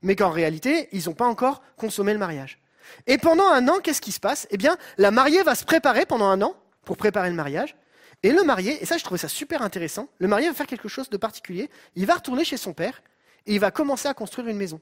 mais 0.00 0.16
qu'en 0.16 0.30
réalité, 0.30 0.88
ils 0.92 1.04
n'ont 1.06 1.14
pas 1.14 1.26
encore 1.26 1.62
consommé 1.76 2.12
le 2.12 2.18
mariage. 2.18 2.58
Et 3.06 3.18
pendant 3.18 3.48
un 3.48 3.68
an, 3.68 3.78
qu'est-ce 3.82 4.00
qui 4.00 4.12
se 4.12 4.20
passe? 4.20 4.46
Eh 4.50 4.56
bien, 4.56 4.76
la 4.98 5.10
mariée 5.10 5.42
va 5.42 5.54
se 5.54 5.64
préparer 5.64 6.06
pendant 6.06 6.26
un 6.26 6.42
an 6.42 6.56
pour 6.84 6.96
préparer 6.96 7.28
le 7.28 7.36
mariage, 7.36 7.76
et 8.22 8.32
le 8.32 8.42
marié, 8.44 8.82
et 8.82 8.86
ça 8.86 8.98
je 8.98 9.04
trouvais 9.04 9.18
ça 9.18 9.28
super 9.28 9.62
intéressant, 9.62 10.08
le 10.18 10.28
marié 10.28 10.48
va 10.48 10.54
faire 10.54 10.66
quelque 10.66 10.88
chose 10.88 11.10
de 11.10 11.16
particulier, 11.16 11.70
il 11.96 12.06
va 12.06 12.14
retourner 12.14 12.44
chez 12.44 12.56
son 12.56 12.72
père 12.72 13.02
et 13.46 13.54
il 13.54 13.60
va 13.60 13.70
commencer 13.70 14.08
à 14.08 14.14
construire 14.14 14.48
une 14.48 14.56
maison, 14.56 14.80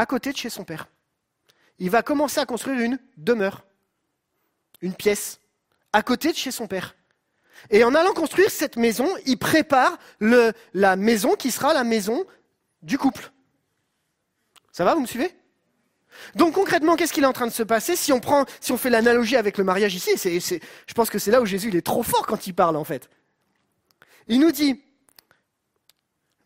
à 0.00 0.06
côté 0.06 0.32
de 0.32 0.36
chez 0.38 0.48
son 0.48 0.64
père. 0.64 0.88
Il 1.78 1.90
va 1.90 2.02
commencer 2.02 2.40
à 2.40 2.46
construire 2.46 2.80
une 2.80 2.98
demeure, 3.18 3.66
une 4.80 4.94
pièce, 4.94 5.40
à 5.92 6.02
côté 6.02 6.32
de 6.32 6.36
chez 6.38 6.50
son 6.50 6.66
père. 6.66 6.96
Et 7.68 7.84
en 7.84 7.94
allant 7.94 8.14
construire 8.14 8.50
cette 8.50 8.76
maison, 8.76 9.06
il 9.26 9.36
prépare 9.36 9.98
la 10.20 10.96
maison 10.96 11.34
qui 11.34 11.50
sera 11.50 11.74
la 11.74 11.84
maison 11.84 12.24
du 12.80 12.96
couple. 12.96 13.30
Ça 14.72 14.86
va, 14.86 14.94
vous 14.94 15.02
me 15.02 15.06
suivez? 15.06 15.34
Donc 16.34 16.54
concrètement, 16.54 16.96
qu'est-ce 16.96 17.12
qu'il 17.12 17.24
est 17.24 17.26
en 17.26 17.34
train 17.34 17.46
de 17.46 17.52
se 17.52 17.62
passer? 17.62 17.94
Si 17.94 18.10
on, 18.10 18.20
prend, 18.20 18.46
si 18.62 18.72
on 18.72 18.78
fait 18.78 18.88
l'analogie 18.88 19.36
avec 19.36 19.58
le 19.58 19.64
mariage 19.64 19.94
ici 19.94 20.12
Je 20.16 20.94
pense 20.94 21.10
que 21.10 21.18
c'est 21.18 21.30
là 21.30 21.42
où 21.42 21.46
Jésus 21.46 21.76
est 21.76 21.82
trop 21.82 22.02
fort 22.02 22.26
quand 22.26 22.46
il 22.46 22.54
parle 22.54 22.76
en 22.76 22.84
fait. 22.84 23.10
Il 24.28 24.40
nous 24.40 24.50
dit, 24.50 24.82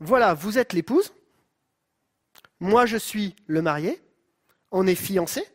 voilà, 0.00 0.34
vous 0.34 0.58
êtes 0.58 0.72
l'épouse, 0.72 1.12
moi 2.64 2.86
je 2.86 2.96
suis 2.96 3.36
le 3.46 3.62
marié, 3.62 4.02
on 4.72 4.86
est 4.86 4.94
fiancés, 4.94 5.46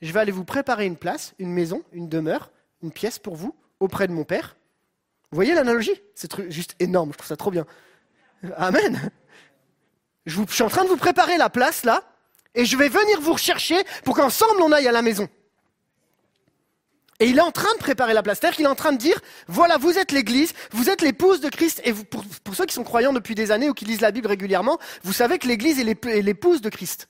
je 0.00 0.12
vais 0.12 0.20
aller 0.20 0.32
vous 0.32 0.44
préparer 0.44 0.86
une 0.86 0.96
place, 0.96 1.34
une 1.38 1.52
maison, 1.52 1.82
une 1.92 2.08
demeure, 2.08 2.50
une 2.82 2.90
pièce 2.90 3.18
pour 3.18 3.36
vous, 3.36 3.54
auprès 3.80 4.08
de 4.08 4.12
mon 4.12 4.24
père. 4.24 4.56
Vous 5.30 5.36
voyez 5.36 5.54
l'analogie? 5.54 6.00
C'est 6.14 6.50
juste 6.50 6.74
énorme, 6.80 7.12
je 7.12 7.18
trouve 7.18 7.28
ça 7.28 7.36
trop 7.36 7.50
bien. 7.50 7.66
Amen. 8.56 9.10
Je, 10.26 10.40
je 10.48 10.54
suis 10.54 10.62
en 10.62 10.68
train 10.68 10.84
de 10.84 10.88
vous 10.88 10.96
préparer 10.96 11.36
la 11.36 11.50
place 11.50 11.84
là, 11.84 12.02
et 12.54 12.64
je 12.64 12.76
vais 12.76 12.88
venir 12.88 13.20
vous 13.20 13.34
rechercher 13.34 13.76
pour 14.04 14.16
qu'ensemble 14.16 14.62
on 14.62 14.72
aille 14.72 14.88
à 14.88 14.92
la 14.92 15.02
maison. 15.02 15.28
Et 17.20 17.26
il 17.26 17.38
est 17.38 17.42
en 17.42 17.52
train 17.52 17.72
de 17.74 17.78
préparer 17.78 18.12
la 18.12 18.22
place. 18.22 18.38
C'est-à-dire 18.40 18.56
qu'il 18.56 18.64
est 18.64 18.68
en 18.68 18.74
train 18.74 18.92
de 18.92 18.98
dire, 18.98 19.20
voilà, 19.46 19.76
vous 19.78 19.98
êtes 19.98 20.10
l'Église, 20.10 20.52
vous 20.72 20.90
êtes 20.90 21.00
l'épouse 21.00 21.40
de 21.40 21.48
Christ, 21.48 21.80
et 21.84 21.92
pour, 21.92 22.24
ceux 22.54 22.66
qui 22.66 22.74
sont 22.74 22.84
croyants 22.84 23.12
depuis 23.12 23.34
des 23.34 23.50
années 23.50 23.70
ou 23.70 23.74
qui 23.74 23.84
lisent 23.84 24.00
la 24.00 24.10
Bible 24.10 24.26
régulièrement, 24.26 24.78
vous 25.04 25.12
savez 25.12 25.38
que 25.38 25.46
l'Église 25.46 25.78
est 25.78 26.22
l'épouse 26.22 26.60
de 26.60 26.68
Christ. 26.68 27.08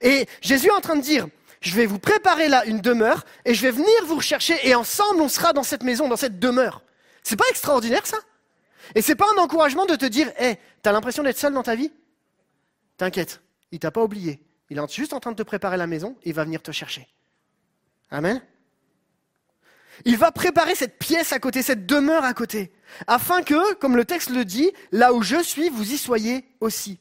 Et 0.00 0.26
Jésus 0.40 0.68
est 0.68 0.72
en 0.72 0.80
train 0.80 0.96
de 0.96 1.02
dire, 1.02 1.26
je 1.60 1.74
vais 1.74 1.84
vous 1.84 1.98
préparer 1.98 2.48
là 2.48 2.64
une 2.64 2.80
demeure, 2.80 3.24
et 3.44 3.52
je 3.52 3.62
vais 3.62 3.70
venir 3.70 4.06
vous 4.06 4.16
rechercher, 4.16 4.56
et 4.62 4.74
ensemble 4.74 5.20
on 5.20 5.28
sera 5.28 5.52
dans 5.52 5.62
cette 5.62 5.82
maison, 5.82 6.08
dans 6.08 6.16
cette 6.16 6.38
demeure. 6.38 6.82
C'est 7.22 7.36
pas 7.36 7.48
extraordinaire 7.50 8.06
ça? 8.06 8.18
Et 8.94 9.02
c'est 9.02 9.14
pas 9.14 9.26
un 9.36 9.42
encouragement 9.42 9.84
de 9.86 9.94
te 9.96 10.06
dire, 10.06 10.28
hé, 10.38 10.44
hey, 10.44 10.58
t'as 10.82 10.92
l'impression 10.92 11.22
d'être 11.22 11.38
seul 11.38 11.52
dans 11.52 11.62
ta 11.62 11.74
vie? 11.74 11.92
T'inquiète, 12.96 13.40
il 13.70 13.78
t'a 13.78 13.90
pas 13.90 14.02
oublié. 14.02 14.40
Il 14.70 14.78
est 14.78 14.92
juste 14.92 15.12
en 15.12 15.20
train 15.20 15.32
de 15.32 15.36
te 15.36 15.42
préparer 15.42 15.76
la 15.76 15.86
maison 15.86 16.16
et 16.22 16.30
il 16.30 16.34
va 16.34 16.44
venir 16.44 16.62
te 16.62 16.70
chercher. 16.70 17.08
Amen? 18.10 18.40
Il 20.04 20.16
va 20.16 20.32
préparer 20.32 20.74
cette 20.74 20.98
pièce 20.98 21.32
à 21.32 21.38
côté, 21.38 21.62
cette 21.62 21.86
demeure 21.86 22.24
à 22.24 22.34
côté, 22.34 22.72
afin 23.06 23.42
que, 23.42 23.74
comme 23.74 23.96
le 23.96 24.04
texte 24.04 24.30
le 24.30 24.44
dit, 24.44 24.70
là 24.92 25.12
où 25.12 25.22
je 25.22 25.42
suis, 25.42 25.68
vous 25.68 25.92
y 25.92 25.98
soyez 25.98 26.44
aussi. 26.60 26.98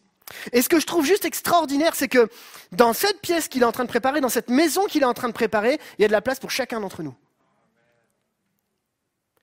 Et 0.52 0.62
ce 0.62 0.70
que 0.70 0.80
je 0.80 0.86
trouve 0.86 1.06
juste 1.06 1.26
extraordinaire, 1.26 1.96
c'est 1.96 2.08
que 2.08 2.30
dans 2.72 2.94
cette 2.94 3.22
pièce 3.22 3.48
qu'il 3.48 3.62
est 3.62 3.66
en 3.66 3.72
train 3.72 3.84
de 3.84 3.90
préparer, 3.90 4.22
dans 4.22 4.30
cette 4.30 4.50
maison 4.50 4.86
qu'il 4.86 5.02
est 5.02 5.06
en 5.06 5.14
train 5.14 5.28
de 5.28 5.34
préparer, 5.34 5.80
il 5.98 6.02
y 6.04 6.06
a 6.06 6.08
de 6.08 6.14
la 6.14 6.22
place 6.22 6.40
pour 6.40 6.52
chacun 6.52 6.80
d'entre 6.80 7.04
nous. 7.04 7.16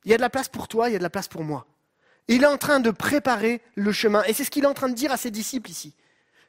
Il 0.05 0.11
y 0.11 0.15
a 0.15 0.17
de 0.17 0.23
la 0.23 0.31
place 0.31 0.49
pour 0.49 0.69
toi, 0.69 0.89
il 0.89 0.93
y 0.93 0.95
a 0.95 0.99
de 0.99 1.03
la 1.03 1.11
place 1.11 1.29
pour 1.29 1.43
moi. 1.43 1.67
Il 2.29 2.43
est 2.43 2.47
en 2.47 2.59
train 2.59 2.81
de 2.81 2.91
préparer 2.91 3.61
le 3.75 3.93
chemin. 3.93 4.23
Et 4.25 4.33
c'est 4.33 4.45
ce 4.45 4.51
qu'il 4.51 4.65
est 4.65 4.69
en 4.69 4.75
train 4.75 4.89
de 4.89 4.95
dire 4.95 5.13
à 5.13 5.17
ses 5.17 5.31
disciples 5.31 5.71
ici. 5.71 5.95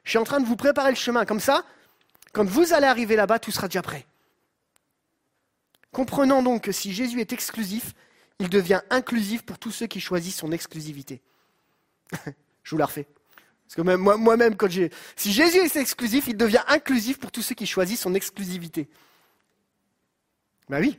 Je 0.04 0.10
suis 0.10 0.18
en 0.18 0.24
train 0.24 0.40
de 0.40 0.46
vous 0.46 0.56
préparer 0.56 0.90
le 0.90 0.96
chemin. 0.96 1.24
Comme 1.24 1.40
ça, 1.40 1.64
quand 2.32 2.44
vous 2.44 2.72
allez 2.72 2.86
arriver 2.86 3.16
là-bas, 3.16 3.38
tout 3.38 3.50
sera 3.50 3.68
déjà 3.68 3.82
prêt. 3.82 4.06
Comprenons 5.92 6.42
donc 6.42 6.64
que 6.64 6.72
si 6.72 6.92
Jésus 6.92 7.20
est 7.20 7.32
exclusif, 7.32 7.94
il 8.38 8.48
devient 8.48 8.80
inclusif 8.90 9.42
pour 9.42 9.58
tous 9.58 9.70
ceux 9.70 9.86
qui 9.86 10.00
choisissent 10.00 10.36
son 10.36 10.52
exclusivité. 10.52 11.22
Je 12.62 12.70
vous 12.70 12.78
la 12.78 12.86
refais. 12.86 13.06
Parce 13.68 13.76
que 13.76 13.82
même, 13.82 14.00
moi-même, 14.00 14.56
quand 14.56 14.70
j'ai. 14.70 14.90
Si 15.14 15.30
Jésus 15.30 15.58
est 15.58 15.76
exclusif, 15.76 16.26
il 16.26 16.38
devient 16.38 16.62
inclusif 16.68 17.18
pour 17.18 17.30
tous 17.30 17.42
ceux 17.42 17.54
qui 17.54 17.66
choisissent 17.66 18.00
son 18.00 18.14
exclusivité. 18.14 18.88
Ben 20.70 20.80
oui. 20.80 20.98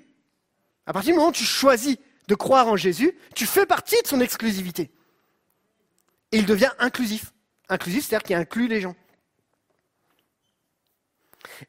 À 0.85 0.93
partir 0.93 1.13
du 1.13 1.17
moment 1.17 1.29
où 1.29 1.33
tu 1.33 1.45
choisis 1.45 1.97
de 2.27 2.35
croire 2.35 2.67
en 2.67 2.75
Jésus, 2.75 3.17
tu 3.35 3.47
fais 3.47 3.65
partie 3.65 3.99
de 4.03 4.07
son 4.07 4.21
exclusivité. 4.21 4.91
Et 6.31 6.37
il 6.37 6.45
devient 6.45 6.69
inclusif. 6.77 7.33
Inclusif, 7.69 8.05
c'est-à-dire 8.05 8.25
qu'il 8.25 8.35
inclut 8.35 8.67
les 8.67 8.81
gens. 8.81 8.95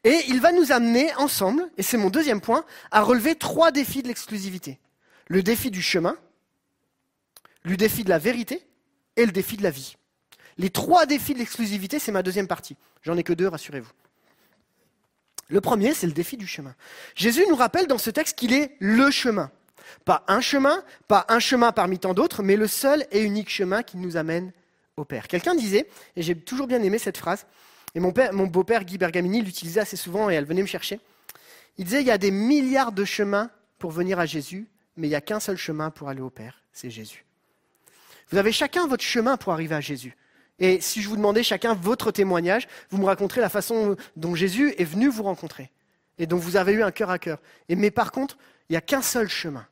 Et 0.03 0.23
il 0.27 0.41
va 0.41 0.51
nous 0.51 0.71
amener 0.71 1.13
ensemble, 1.15 1.69
et 1.77 1.83
c'est 1.83 1.97
mon 1.97 2.09
deuxième 2.09 2.41
point, 2.41 2.65
à 2.91 3.01
relever 3.01 3.35
trois 3.35 3.71
défis 3.71 4.01
de 4.01 4.07
l'exclusivité. 4.07 4.79
Le 5.27 5.43
défi 5.43 5.71
du 5.71 5.81
chemin, 5.81 6.17
le 7.63 7.77
défi 7.77 8.03
de 8.03 8.09
la 8.09 8.19
vérité 8.19 8.65
et 9.15 9.25
le 9.25 9.31
défi 9.31 9.57
de 9.57 9.63
la 9.63 9.71
vie. 9.71 9.95
Les 10.57 10.69
trois 10.69 11.05
défis 11.05 11.33
de 11.33 11.39
l'exclusivité, 11.39 11.99
c'est 11.99 12.11
ma 12.11 12.23
deuxième 12.23 12.47
partie. 12.47 12.75
J'en 13.03 13.17
ai 13.17 13.23
que 13.23 13.33
deux, 13.33 13.47
rassurez-vous. 13.47 13.91
Le 15.47 15.61
premier, 15.61 15.93
c'est 15.93 16.07
le 16.07 16.13
défi 16.13 16.37
du 16.37 16.47
chemin. 16.47 16.75
Jésus 17.15 17.45
nous 17.49 17.55
rappelle 17.55 17.87
dans 17.87 17.97
ce 17.97 18.09
texte 18.09 18.37
qu'il 18.37 18.53
est 18.53 18.75
le 18.79 19.11
chemin. 19.11 19.51
Pas 20.05 20.23
un 20.27 20.41
chemin, 20.41 20.83
pas 21.07 21.25
un 21.29 21.39
chemin 21.39 21.71
parmi 21.71 21.99
tant 21.99 22.13
d'autres, 22.13 22.43
mais 22.43 22.55
le 22.55 22.67
seul 22.67 23.05
et 23.11 23.21
unique 23.21 23.49
chemin 23.49 23.83
qui 23.83 23.97
nous 23.97 24.15
amène 24.15 24.53
au 24.95 25.03
Père. 25.03 25.27
Quelqu'un 25.27 25.55
disait, 25.55 25.89
et 26.15 26.21
j'ai 26.21 26.35
toujours 26.35 26.67
bien 26.67 26.81
aimé 26.81 26.97
cette 26.97 27.17
phrase, 27.17 27.45
et 27.95 27.99
mon, 27.99 28.11
beau-père 28.47 28.85
Guy 28.85 28.97
Bergamini 28.97 29.41
l'utilisait 29.41 29.81
assez 29.81 29.97
souvent 29.97 30.29
et 30.29 30.33
elle 30.35 30.45
venait 30.45 30.61
me 30.61 30.67
chercher. 30.67 30.99
Il 31.77 31.85
disait, 31.85 32.01
il 32.01 32.07
y 32.07 32.11
a 32.11 32.17
des 32.17 32.31
milliards 32.31 32.91
de 32.91 33.05
chemins 33.05 33.49
pour 33.79 33.91
venir 33.91 34.19
à 34.19 34.25
Jésus, 34.25 34.67
mais 34.97 35.07
il 35.07 35.09
n'y 35.09 35.15
a 35.15 35.21
qu'un 35.21 35.39
seul 35.39 35.57
chemin 35.57 35.89
pour 35.89 36.09
aller 36.09 36.21
au 36.21 36.29
Père, 36.29 36.63
c'est 36.71 36.89
Jésus. 36.89 37.25
Vous 38.29 38.37
avez 38.37 38.51
chacun 38.51 38.87
votre 38.87 39.03
chemin 39.03 39.35
pour 39.37 39.51
arriver 39.51 39.75
à 39.75 39.81
Jésus. 39.81 40.15
Et 40.59 40.79
si 40.79 41.01
je 41.01 41.09
vous 41.09 41.15
demandais 41.15 41.43
chacun 41.43 41.73
votre 41.73 42.11
témoignage, 42.11 42.67
vous 42.91 42.97
me 42.97 43.05
raconterez 43.05 43.41
la 43.41 43.49
façon 43.49 43.97
dont 44.15 44.35
Jésus 44.35 44.73
est 44.77 44.85
venu 44.85 45.09
vous 45.09 45.23
rencontrer 45.23 45.71
et 46.17 46.27
dont 46.27 46.37
vous 46.37 46.55
avez 46.55 46.73
eu 46.73 46.83
un 46.83 46.91
cœur 46.91 47.09
à 47.09 47.19
cœur. 47.19 47.39
Mais 47.67 47.91
par 47.91 48.11
contre, 48.11 48.37
il 48.69 48.73
n'y 48.73 48.77
a 48.77 48.81
qu'un 48.81 49.01
seul 49.01 49.27
chemin 49.27 49.65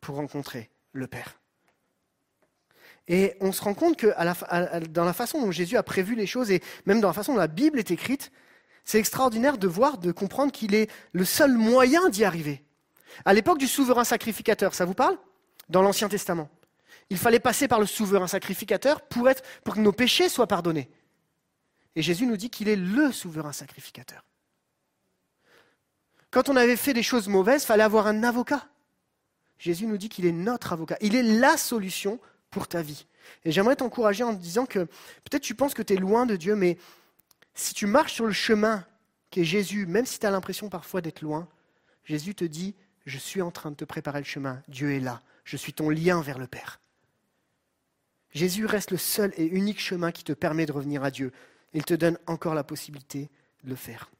pour 0.00 0.16
rencontrer 0.16 0.70
le 0.92 1.06
Père. 1.06 1.38
Et 3.08 3.34
on 3.40 3.52
se 3.52 3.62
rend 3.62 3.74
compte 3.74 3.96
que 3.96 4.14
dans 4.88 5.04
la 5.04 5.12
façon 5.12 5.40
dont 5.40 5.50
Jésus 5.50 5.76
a 5.76 5.82
prévu 5.82 6.14
les 6.14 6.26
choses, 6.26 6.50
et 6.50 6.62
même 6.86 7.00
dans 7.00 7.08
la 7.08 7.14
façon 7.14 7.34
dont 7.34 7.38
la 7.38 7.48
Bible 7.48 7.78
est 7.78 7.90
écrite, 7.90 8.32
c'est 8.84 8.98
extraordinaire 8.98 9.58
de 9.58 9.66
voir, 9.66 9.98
de 9.98 10.12
comprendre 10.12 10.52
qu'il 10.52 10.74
est 10.74 10.90
le 11.12 11.24
seul 11.24 11.52
moyen 11.52 12.08
d'y 12.08 12.24
arriver. 12.24 12.62
À 13.24 13.32
l'époque 13.32 13.58
du 13.58 13.66
souverain 13.66 14.04
sacrificateur, 14.04 14.74
ça 14.74 14.84
vous 14.84 14.94
parle? 14.94 15.18
Dans 15.68 15.82
l'Ancien 15.82 16.08
Testament. 16.08 16.50
Il 17.10 17.18
fallait 17.18 17.40
passer 17.40 17.68
par 17.68 17.80
le 17.80 17.86
souverain 17.86 18.26
sacrificateur 18.26 19.02
pour, 19.02 19.28
que 19.28 19.80
nos 19.80 19.92
péchés 19.92 20.28
soient 20.28 20.46
pardonnés. 20.46 20.90
Et 21.96 22.02
Jésus 22.02 22.26
nous 22.26 22.36
dit 22.36 22.50
qu'il 22.50 22.68
est 22.68 22.76
le 22.76 23.12
souverain 23.12 23.52
sacrificateur. 23.52 24.24
Quand 26.30 26.48
on 26.48 26.56
avait 26.56 26.76
fait 26.76 26.94
des 26.94 27.02
choses 27.02 27.28
mauvaises, 27.28 27.62
il 27.62 27.66
fallait 27.66 27.82
avoir 27.84 28.06
un 28.06 28.24
avocat. 28.24 28.66
Jésus 29.58 29.86
nous 29.86 29.96
dit 29.96 30.08
qu'il 30.08 30.26
est 30.26 30.32
notre 30.32 30.72
avocat. 30.72 30.96
Il 31.00 31.14
est 31.14 31.22
la 31.22 31.56
solution 31.56 32.18
pour 32.54 32.68
ta 32.68 32.82
vie. 32.82 33.06
Et 33.44 33.50
j'aimerais 33.50 33.74
t'encourager 33.74 34.22
en 34.22 34.32
te 34.32 34.40
disant 34.40 34.64
que 34.64 34.78
peut-être 34.78 35.42
tu 35.42 35.56
penses 35.56 35.74
que 35.74 35.82
tu 35.82 35.94
es 35.94 35.96
loin 35.96 36.24
de 36.24 36.36
Dieu, 36.36 36.54
mais 36.54 36.78
si 37.54 37.74
tu 37.74 37.86
marches 37.86 38.14
sur 38.14 38.26
le 38.26 38.32
chemin 38.32 38.86
qui 39.30 39.40
est 39.40 39.44
Jésus, 39.44 39.86
même 39.86 40.06
si 40.06 40.20
tu 40.20 40.26
as 40.26 40.30
l'impression 40.30 40.68
parfois 40.68 41.00
d'être 41.00 41.20
loin, 41.20 41.48
Jésus 42.04 42.36
te 42.36 42.44
dit, 42.44 42.76
je 43.06 43.18
suis 43.18 43.42
en 43.42 43.50
train 43.50 43.72
de 43.72 43.76
te 43.76 43.84
préparer 43.84 44.20
le 44.20 44.24
chemin. 44.24 44.62
Dieu 44.68 44.92
est 44.92 45.00
là. 45.00 45.20
Je 45.42 45.56
suis 45.56 45.72
ton 45.72 45.90
lien 45.90 46.22
vers 46.22 46.38
le 46.38 46.46
Père. 46.46 46.80
Jésus 48.30 48.66
reste 48.66 48.92
le 48.92 48.98
seul 48.98 49.32
et 49.36 49.46
unique 49.46 49.80
chemin 49.80 50.12
qui 50.12 50.22
te 50.22 50.32
permet 50.32 50.64
de 50.64 50.72
revenir 50.72 51.02
à 51.02 51.10
Dieu. 51.10 51.32
Il 51.72 51.84
te 51.84 51.94
donne 51.94 52.18
encore 52.28 52.54
la 52.54 52.62
possibilité 52.62 53.30
de 53.64 53.70
le 53.70 53.76
faire. 53.76 54.10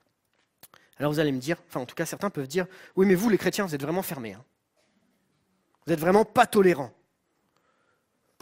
Alors 0.98 1.12
vous 1.12 1.20
allez 1.20 1.32
me 1.32 1.40
dire, 1.40 1.56
enfin 1.68 1.80
en 1.80 1.86
tout 1.86 1.94
cas 1.94 2.06
certains 2.06 2.30
peuvent 2.30 2.48
dire, 2.48 2.66
oui 2.96 3.06
mais 3.06 3.14
vous 3.14 3.28
les 3.28 3.38
chrétiens, 3.38 3.64
vous 3.64 3.74
êtes 3.76 3.82
vraiment 3.82 4.02
fermés. 4.02 4.32
Hein. 4.32 4.44
Vous 5.86 5.92
n'êtes 5.92 6.00
vraiment 6.00 6.24
pas 6.24 6.46
tolérants. 6.46 6.92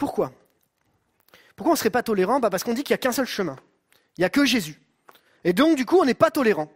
Pourquoi? 0.03 0.33
Pourquoi 1.55 1.71
on 1.71 1.75
ne 1.75 1.77
serait 1.77 1.89
pas 1.89 2.03
tolérant? 2.03 2.41
Bah 2.41 2.49
Parce 2.49 2.65
qu'on 2.65 2.73
dit 2.73 2.83
qu'il 2.83 2.91
n'y 2.93 2.95
a 2.95 2.97
qu'un 2.97 3.13
seul 3.13 3.25
chemin. 3.25 3.55
Il 4.17 4.21
n'y 4.21 4.25
a 4.25 4.29
que 4.29 4.43
Jésus. 4.43 4.81
Et 5.45 5.53
donc 5.53 5.77
du 5.77 5.85
coup 5.85 5.97
on 5.97 6.03
n'est 6.03 6.13
pas 6.13 6.29
tolérant. 6.29 6.69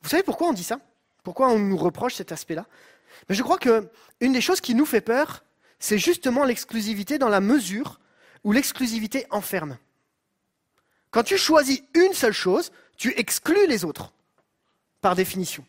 Vous 0.00 0.08
savez 0.08 0.22
pourquoi 0.22 0.48
on 0.48 0.54
dit 0.54 0.64
ça? 0.64 0.80
Pourquoi 1.22 1.48
on 1.48 1.58
nous 1.58 1.76
reproche 1.76 2.14
cet 2.14 2.32
aspect-là? 2.32 2.64
Mais 3.28 3.34
je 3.34 3.42
crois 3.42 3.58
qu'une 3.58 4.32
des 4.32 4.40
choses 4.40 4.62
qui 4.62 4.74
nous 4.74 4.86
fait 4.86 5.02
peur, 5.02 5.44
c'est 5.78 5.98
justement 5.98 6.42
l'exclusivité 6.42 7.18
dans 7.18 7.28
la 7.28 7.42
mesure 7.42 8.00
où 8.42 8.52
l'exclusivité 8.52 9.26
enferme. 9.28 9.76
Quand 11.10 11.22
tu 11.22 11.36
choisis 11.36 11.82
une 11.92 12.14
seule 12.14 12.32
chose, 12.32 12.72
tu 12.96 13.12
exclus 13.18 13.66
les 13.66 13.84
autres, 13.84 14.14
par 15.02 15.14
définition. 15.16 15.66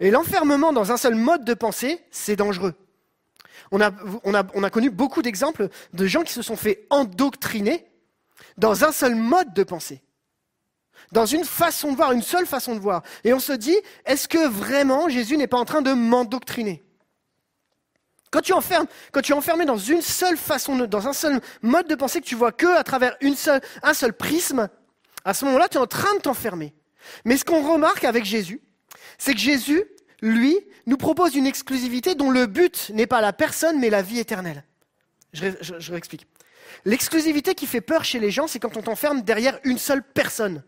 Et 0.00 0.10
l'enfermement 0.10 0.74
dans 0.74 0.92
un 0.92 0.98
seul 0.98 1.14
mode 1.14 1.46
de 1.46 1.54
pensée, 1.54 2.04
c'est 2.10 2.36
dangereux. 2.36 2.74
On 3.70 3.80
a, 3.80 3.90
on, 4.24 4.34
a, 4.34 4.44
on 4.54 4.62
a, 4.62 4.70
connu 4.70 4.90
beaucoup 4.90 5.22
d'exemples 5.22 5.68
de 5.92 6.06
gens 6.06 6.22
qui 6.22 6.32
se 6.32 6.42
sont 6.42 6.56
fait 6.56 6.86
endoctriner 6.90 7.86
dans 8.56 8.84
un 8.84 8.92
seul 8.92 9.14
mode 9.14 9.52
de 9.54 9.62
pensée, 9.62 10.02
dans 11.12 11.26
une 11.26 11.44
façon 11.44 11.92
de 11.92 11.96
voir, 11.96 12.12
une 12.12 12.22
seule 12.22 12.46
façon 12.46 12.74
de 12.74 12.80
voir. 12.80 13.02
Et 13.24 13.32
on 13.32 13.40
se 13.40 13.52
dit, 13.52 13.76
est-ce 14.04 14.28
que 14.28 14.46
vraiment 14.48 15.08
Jésus 15.08 15.36
n'est 15.36 15.46
pas 15.46 15.58
en 15.58 15.64
train 15.64 15.82
de 15.82 15.92
m'endoctriner? 15.92 16.82
Quand 18.30 18.40
tu, 18.40 18.52
enfermes, 18.52 18.86
quand 19.12 19.20
tu 19.20 19.30
es 19.30 19.34
enfermé 19.34 19.64
dans 19.64 19.78
une 19.78 20.02
seule 20.02 20.36
façon, 20.36 20.76
dans 20.76 21.06
un 21.06 21.12
seul 21.12 21.40
mode 21.62 21.86
de 21.86 21.94
pensée 21.94 22.20
que 22.20 22.26
tu 22.26 22.34
vois 22.34 22.50
que 22.50 22.66
à 22.76 22.82
travers 22.82 23.16
une 23.20 23.36
seule, 23.36 23.60
un 23.84 23.94
seul 23.94 24.12
prisme, 24.12 24.68
à 25.24 25.34
ce 25.34 25.44
moment-là, 25.44 25.68
tu 25.68 25.76
es 25.76 25.80
en 25.80 25.86
train 25.86 26.12
de 26.16 26.20
t'enfermer. 26.20 26.74
Mais 27.24 27.36
ce 27.36 27.44
qu'on 27.44 27.62
remarque 27.62 28.02
avec 28.02 28.24
Jésus, 28.24 28.60
c'est 29.18 29.34
que 29.34 29.38
Jésus, 29.40 29.84
lui, 30.24 30.58
nous 30.86 30.96
propose 30.96 31.34
une 31.34 31.46
exclusivité 31.46 32.14
dont 32.14 32.30
le 32.30 32.46
but 32.46 32.90
n'est 32.94 33.06
pas 33.06 33.20
la 33.20 33.32
personne, 33.32 33.78
mais 33.78 33.90
la 33.90 34.02
vie 34.02 34.18
éternelle. 34.18 34.64
Je, 35.32 35.90
réexplique. 35.90 36.26
L'exclusivité 36.84 37.54
qui 37.54 37.66
fait 37.66 37.80
peur 37.80 38.04
chez 38.04 38.18
les 38.18 38.30
gens, 38.30 38.46
c'est 38.46 38.58
quand 38.58 38.76
on 38.76 38.82
t'enferme 38.82 39.22
derrière 39.22 39.58
une 39.64 39.78
seule 39.78 40.02
personne. 40.02 40.62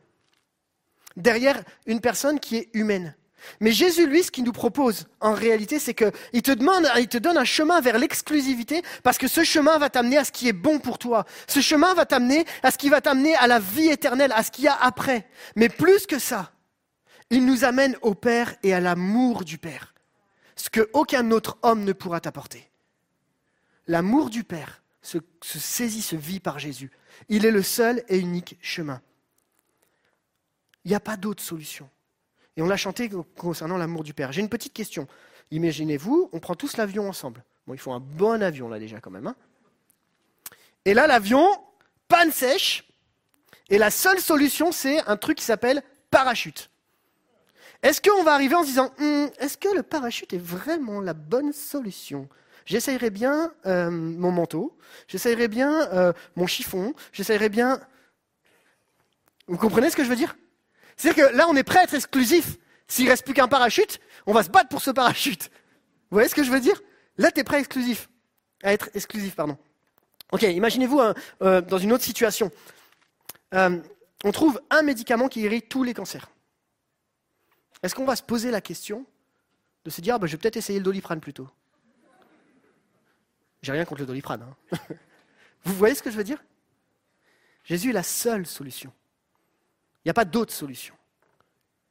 Derrière 1.16 1.62
une 1.86 2.00
personne 2.00 2.38
qui 2.38 2.57
est 2.57 2.68
humaine. 2.74 3.14
Mais 3.61 3.72
Jésus, 3.72 4.07
lui, 4.07 4.22
ce 4.22 4.30
qu'il 4.30 4.44
nous 4.44 4.52
propose, 4.52 5.07
en 5.20 5.32
réalité, 5.32 5.78
c'est 5.78 5.94
qu'il 5.94 6.42
te 6.42 6.50
demande, 6.50 6.86
il 6.98 7.09
te 7.09 7.16
donne 7.16 7.38
un 7.38 7.44
chemin 7.44 7.80
vers 7.80 7.98
l'exclusivité, 7.98 8.82
parce 9.02 9.16
que 9.16 9.28
ce 9.28 9.44
chemin 9.44 9.78
va 9.78 9.88
t'amener 9.88 10.18
à 10.18 10.24
ce 10.24 10.32
qui 10.32 10.48
est 10.48 10.52
bon 10.52 10.80
pour 10.80 10.98
toi. 10.98 11.24
Ce 11.46 11.61
chemin 11.61 11.94
va 11.94 12.04
t'amener 12.04 12.44
à 12.62 12.70
ce 12.70 12.76
qui 12.76 12.88
va 12.88 13.00
t'amener 13.00 13.34
à 13.36 13.46
la 13.46 13.59
vie 13.59 13.88
éternelle, 13.88 14.32
à 14.34 14.42
ce 14.42 14.50
qu'il 14.50 14.64
y 14.64 14.68
a 14.68 14.76
après. 14.78 15.26
Mais 15.54 15.68
plus 15.68 16.07
que 16.07 16.18
ça, 16.18 16.50
il 17.31 17.45
nous 17.45 17.64
amène 17.64 17.97
au 18.03 18.14
Père 18.14 18.55
et 18.62 18.72
à 18.72 18.81
l'amour 18.81 19.45
du 19.45 19.59
Père. 19.59 19.95
Ce 20.55 20.70
que 20.70 20.89
aucun 20.93 21.31
autre 21.31 21.59
homme 21.62 21.85
ne 21.85 21.93
pourra 21.93 22.20
t'apporter. 22.20 22.70
L'amour 23.87 24.31
du 24.31 24.45
Père 24.45 24.83
se, 25.03 25.18
saisit, 25.43 26.03
se 26.03 26.16
vit 26.16 26.41
par 26.41 26.59
Jésus. 26.59 26.91
Il 27.29 27.45
est 27.45 27.51
le 27.51 27.62
seul 27.62 28.03
et 28.09 28.18
unique 28.18 28.59
chemin. 28.61 29.01
Il 30.85 30.89
n'y 30.89 30.95
a 30.95 31.01
pas 31.01 31.16
d'autre 31.16 31.43
solution. 31.43 31.89
Et 32.57 32.62
on 32.62 32.66
l'a 32.66 32.77
chanté 32.77 33.11
concernant 33.37 33.77
l'amour 33.77 34.03
du 34.03 34.14
Père. 34.14 34.33
J'ai 34.33 34.41
une 34.41 34.49
petite 34.49 34.72
question. 34.72 35.07
Imaginez-vous, 35.51 36.31
on 36.33 36.41
prend 36.41 36.55
tous 36.55 36.77
l'avion 36.77 37.09
ensemble. 37.09 37.45
Bon, 37.66 37.74
il 37.74 37.79
faut 37.79 37.93
un 37.93 38.01
bon 38.01 38.43
avion 38.43 38.68
là 38.68 38.79
déjà 38.79 39.01
quand 39.01 39.11
même. 39.11 39.27
Hein. 39.27 39.37
et 40.85 40.95
là, 40.95 41.07
l'avion, 41.07 41.47
panne 42.09 42.31
sèche. 42.31 42.89
Et 43.68 43.79
la 43.79 43.91
seule 43.91 44.20
solution, 44.20 44.70
c'est 44.70 45.01
un 45.09 45.16
truc 45.16 45.39
qui 45.39 45.45
s'appelle 45.45 45.83
parachute. 46.11 46.70
Est-ce 47.83 48.01
qu'on 48.01 48.22
va 48.22 48.33
arriver 48.33 48.55
en 48.55 48.62
se 48.62 48.68
disant, 48.68 48.93
hum, 48.99 49.31
est-ce 49.39 49.57
que 49.59 49.74
le 49.74 49.83
parachute 49.83 50.33
est 50.33 50.43
vraiment 50.43 51.01
la 51.01 51.14
bonne 51.14 51.53
solution? 51.53 52.29
J'essayerai 52.64 53.11
bien 53.11 53.53
euh, 53.66 53.91
mon 53.91 54.33
manteau, 54.33 54.77
j'essayerai 55.07 55.47
bien 55.49 55.89
euh, 55.93 56.12
mon 56.35 56.47
chiffon, 56.47 56.95
j'essayerai 57.12 57.49
bien... 57.49 57.81
Vous 59.47 59.57
comprenez 59.57 59.89
ce 59.89 59.97
que 59.97 60.03
je 60.03 60.09
veux 60.09 60.16
dire? 60.16 60.37
C'est-à-dire 60.97 61.29
que 61.29 61.37
là, 61.37 61.47
on 61.49 61.55
est 61.55 61.62
prêt 61.62 61.79
à 61.79 61.85
être 61.85 61.95
exclusif. 61.95 62.57
S'il 62.89 63.09
reste 63.09 63.24
plus 63.24 63.35
qu'un 63.35 63.47
parachute, 63.47 64.01
on 64.27 64.33
va 64.33 64.43
se 64.43 64.51
battre 64.51 64.68
pour 64.68 64.81
ce 64.81 64.91
parachute. 64.91 65.51
Vous 66.11 66.16
voyez 66.16 66.29
ce 66.29 66.35
que 66.35 66.43
je 66.43 66.51
veux 66.51 66.61
dire? 66.61 66.81
Là, 67.18 67.31
tu 67.31 67.41
es 67.41 67.45
prêt 67.45 67.57
à, 67.57 67.61
exclusif, 67.61 68.09
à 68.62 68.72
être 68.72 68.91
exclusif. 68.95 69.37
Pardon. 69.37 69.57
Ok, 70.33 70.43
imaginez-vous 70.43 71.01
euh, 71.43 71.61
dans 71.61 71.79
une 71.79 71.93
autre 71.93 72.05
situation. 72.05 72.51
On 73.53 74.33
trouve 74.33 74.61
un 74.70 74.83
médicament 74.83 75.29
qui 75.29 75.43
guérit 75.43 75.62
tous 75.62 75.85
les 75.85 75.95
cancers. 75.95 76.29
Est-ce 77.83 77.95
qu'on 77.95 78.05
va 78.05 78.16
se 78.16 78.22
poser 78.22 78.51
la 78.51 78.61
question 78.61 79.07
de 79.85 79.91
se 79.91 80.01
dire 80.01 80.18
bah, 80.18 80.27
je 80.27 80.33
vais 80.33 80.39
peut-être 80.39 80.57
essayer 80.57 80.79
le 80.79 80.85
doliprane 80.85 81.20
plutôt? 81.20 81.49
J'ai 83.62 83.72
rien 83.72 83.85
contre 83.85 84.03
le 84.03 84.07
doliprane. 84.07 84.43
Hein. 84.43 84.79
Vous 85.64 85.74
voyez 85.74 85.95
ce 85.95 86.03
que 86.03 86.11
je 86.11 86.16
veux 86.16 86.24
dire? 86.24 86.43
Jésus 87.64 87.91
est 87.91 87.95
la 87.95 88.05
seule 88.05 88.47
solution. 88.47 88.93
Il 90.05 90.09
n'y 90.09 90.11
a 90.11 90.14
pas 90.14 90.24
d'autre 90.24 90.53
solution. 90.53 90.95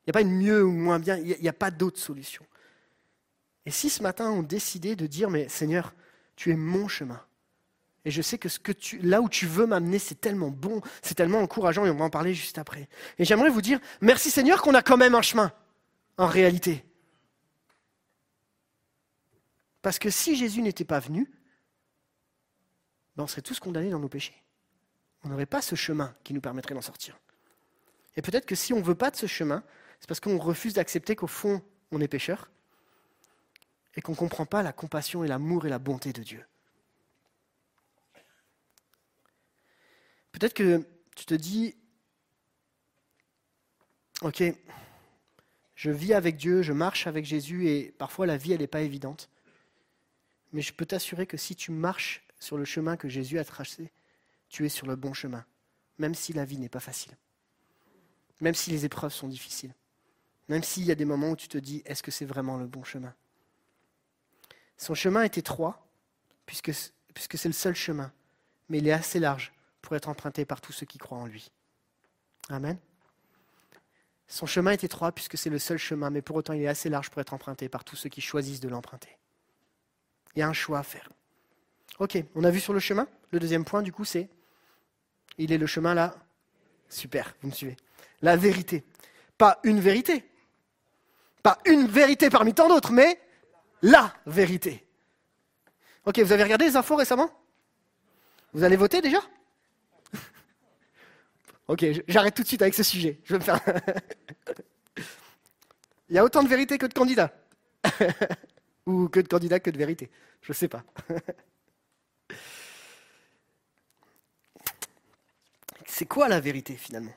Il 0.01 0.09
n'y 0.09 0.11
a 0.11 0.13
pas 0.13 0.21
une 0.21 0.31
mieux 0.31 0.63
ou 0.63 0.71
moins 0.71 0.99
bien, 0.99 1.17
il 1.17 1.37
n'y 1.41 1.49
a, 1.49 1.53
pas 1.53 1.71
d'autre 1.71 1.99
solution. 1.99 2.45
Et 3.65 3.71
si 3.71 3.89
ce 3.89 4.03
matin 4.03 4.29
on 4.29 4.43
décidait 4.43 4.95
de 4.95 5.07
dire, 5.07 5.29
mais 5.29 5.49
Seigneur, 5.49 5.93
tu 6.35 6.51
es 6.51 6.55
mon 6.55 6.87
chemin. 6.87 7.19
Et 8.05 8.11
je 8.11 8.21
sais 8.21 8.37
que, 8.37 8.47
ce 8.47 8.59
que 8.59 8.71
tu, 8.71 8.99
là 8.99 9.19
où 9.19 9.27
tu 9.27 9.47
veux 9.47 9.65
m'amener, 9.65 9.97
c'est 9.97 10.21
tellement 10.21 10.49
bon, 10.49 10.81
c'est 11.01 11.15
tellement 11.15 11.39
encourageant, 11.39 11.85
et 11.85 11.89
on 11.89 11.95
va 11.95 12.05
en 12.05 12.09
parler 12.11 12.35
juste 12.35 12.59
après. 12.59 12.87
Et 13.17 13.25
j'aimerais 13.25 13.49
vous 13.49 13.63
dire, 13.63 13.79
merci 13.99 14.29
Seigneur 14.29 14.61
qu'on 14.61 14.75
a 14.75 14.83
quand 14.83 14.97
même 14.97 15.15
un 15.15 15.23
chemin, 15.23 15.51
en 16.17 16.27
réalité. 16.27 16.85
Parce 19.81 19.99
que 19.99 20.09
si 20.09 20.35
Jésus 20.35 20.61
n'était 20.61 20.85
pas 20.85 20.99
venu, 20.99 21.31
ben 23.15 23.23
on 23.23 23.27
serait 23.27 23.41
tous 23.41 23.59
condamnés 23.59 23.91
dans 23.91 23.99
nos 23.99 24.09
péchés. 24.09 24.41
On 25.23 25.29
n'aurait 25.29 25.45
pas 25.45 25.61
ce 25.61 25.75
chemin 25.75 26.15
qui 26.23 26.33
nous 26.33 26.41
permettrait 26.41 26.73
d'en 26.73 26.81
sortir. 26.81 27.19
Et 28.15 28.21
peut-être 28.21 28.45
que 28.45 28.55
si 28.55 28.73
on 28.73 28.79
ne 28.79 28.83
veut 28.83 28.95
pas 28.95 29.11
de 29.11 29.15
ce 29.15 29.27
chemin, 29.27 29.63
c'est 29.99 30.07
parce 30.07 30.19
qu'on 30.19 30.37
refuse 30.37 30.73
d'accepter 30.73 31.15
qu'au 31.15 31.27
fond, 31.27 31.61
on 31.91 32.01
est 32.01 32.07
pécheur 32.07 32.49
et 33.95 34.01
qu'on 34.01 34.11
ne 34.11 34.17
comprend 34.17 34.45
pas 34.45 34.63
la 34.63 34.73
compassion 34.73 35.23
et 35.23 35.27
l'amour 35.27 35.65
et 35.65 35.69
la 35.69 35.79
bonté 35.79 36.13
de 36.13 36.21
Dieu. 36.21 36.45
Peut-être 40.31 40.53
que 40.53 40.85
tu 41.15 41.25
te 41.25 41.33
dis, 41.33 41.77
ok, 44.21 44.43
je 45.75 45.91
vis 45.91 46.13
avec 46.13 46.37
Dieu, 46.37 46.61
je 46.61 46.73
marche 46.73 47.07
avec 47.07 47.25
Jésus 47.25 47.67
et 47.67 47.93
parfois 47.97 48.25
la 48.25 48.37
vie, 48.37 48.57
n'est 48.57 48.67
pas 48.67 48.81
évidente. 48.81 49.29
Mais 50.53 50.61
je 50.61 50.73
peux 50.73 50.85
t'assurer 50.85 51.27
que 51.27 51.37
si 51.37 51.55
tu 51.55 51.71
marches 51.71 52.25
sur 52.39 52.57
le 52.57 52.65
chemin 52.65 52.97
que 52.97 53.09
Jésus 53.09 53.39
a 53.39 53.45
tracé, 53.45 53.91
tu 54.49 54.65
es 54.65 54.69
sur 54.69 54.87
le 54.87 54.95
bon 54.95 55.13
chemin, 55.13 55.45
même 55.97 56.15
si 56.15 56.33
la 56.33 56.45
vie 56.45 56.57
n'est 56.57 56.69
pas 56.69 56.79
facile 56.79 57.17
même 58.41 58.53
si 58.53 58.71
les 58.71 58.85
épreuves 58.85 59.13
sont 59.13 59.27
difficiles, 59.27 59.73
même 60.47 60.63
s'il 60.63 60.83
y 60.85 60.91
a 60.91 60.95
des 60.95 61.05
moments 61.05 61.31
où 61.31 61.35
tu 61.35 61.47
te 61.47 61.57
dis, 61.57 61.81
est-ce 61.85 62.03
que 62.03 62.11
c'est 62.11 62.25
vraiment 62.25 62.57
le 62.57 62.67
bon 62.67 62.83
chemin? 62.83 63.13
Son 64.77 64.93
chemin 64.93 65.23
est 65.23 65.37
étroit, 65.37 65.87
puisque 66.45 66.73
c'est 66.73 67.45
le 67.45 67.53
seul 67.53 67.75
chemin, 67.75 68.11
mais 68.69 68.79
il 68.79 68.87
est 68.87 68.91
assez 68.91 69.19
large 69.19 69.53
pour 69.81 69.95
être 69.95 70.09
emprunté 70.09 70.45
par 70.45 70.61
tous 70.61 70.73
ceux 70.73 70.85
qui 70.85 70.97
croient 70.97 71.17
en 71.17 71.25
lui. 71.25 71.51
Amen. 72.49 72.77
Son 74.27 74.45
chemin 74.45 74.71
est 74.71 74.83
étroit 74.83 75.11
puisque 75.11 75.37
c'est 75.37 75.49
le 75.49 75.59
seul 75.59 75.77
chemin, 75.77 76.09
mais 76.09 76.21
pour 76.21 76.35
autant 76.35 76.53
il 76.53 76.61
est 76.61 76.67
assez 76.67 76.89
large 76.89 77.09
pour 77.09 77.21
être 77.21 77.33
emprunté 77.33 77.69
par 77.69 77.83
tous 77.83 77.95
ceux 77.95 78.09
qui 78.09 78.21
choisissent 78.21 78.59
de 78.59 78.69
l'emprunter. 78.69 79.17
Il 80.35 80.39
y 80.39 80.41
a 80.41 80.47
un 80.47 80.53
choix 80.53 80.79
à 80.79 80.83
faire. 80.83 81.09
Ok, 81.99 82.17
on 82.33 82.43
a 82.43 82.49
vu 82.49 82.59
sur 82.59 82.73
le 82.73 82.79
chemin. 82.79 83.07
Le 83.31 83.39
deuxième 83.39 83.63
point, 83.63 83.81
du 83.81 83.91
coup, 83.91 84.05
c'est 84.05 84.29
il 85.37 85.51
est 85.51 85.57
le 85.57 85.67
chemin 85.67 85.93
là. 85.93 86.15
Super, 86.89 87.35
vous 87.41 87.49
me 87.49 87.53
suivez 87.53 87.77
la 88.21 88.35
vérité. 88.35 88.83
Pas 89.37 89.59
une 89.63 89.79
vérité. 89.79 90.29
Pas 91.43 91.59
une 91.65 91.85
vérité 91.85 92.29
parmi 92.29 92.53
tant 92.53 92.67
d'autres, 92.67 92.91
mais 92.91 93.19
la 93.81 94.13
vérité. 94.25 94.87
Ok, 96.05 96.19
vous 96.19 96.31
avez 96.31 96.43
regardé 96.43 96.65
les 96.65 96.75
infos 96.75 96.95
récemment? 96.95 97.29
Vous 98.53 98.63
allez 98.63 98.75
voter 98.75 99.01
déjà? 99.01 99.19
Ok, 101.67 101.85
j'arrête 102.07 102.35
tout 102.35 102.43
de 102.43 102.47
suite 102.47 102.61
avec 102.61 102.73
ce 102.75 102.83
sujet. 102.83 103.19
Il 106.09 106.15
y 106.15 106.19
a 106.19 106.23
autant 106.23 106.43
de 106.43 106.47
vérité 106.47 106.77
que 106.77 106.85
de 106.85 106.93
candidats. 106.93 107.33
Ou 108.85 109.09
que 109.09 109.19
de 109.19 109.27
candidats 109.27 109.59
que 109.59 109.71
de 109.71 109.77
vérité. 109.77 110.11
Je 110.41 110.51
ne 110.51 110.55
sais 110.55 110.67
pas. 110.67 110.83
C'est 115.87 116.05
quoi 116.05 116.27
la 116.27 116.39
vérité 116.39 116.75
finalement? 116.75 117.15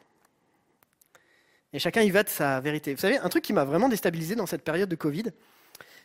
Et 1.72 1.78
chacun 1.78 2.00
y 2.00 2.10
va 2.10 2.22
de 2.22 2.30
sa 2.30 2.60
vérité. 2.60 2.94
Vous 2.94 3.00
savez, 3.00 3.18
un 3.18 3.28
truc 3.28 3.44
qui 3.44 3.52
m'a 3.52 3.64
vraiment 3.64 3.90
déstabilisé 3.90 4.34
dans 4.34 4.46
cette 4.46 4.64
période 4.64 4.88
de 4.88 4.96
Covid, 4.96 5.24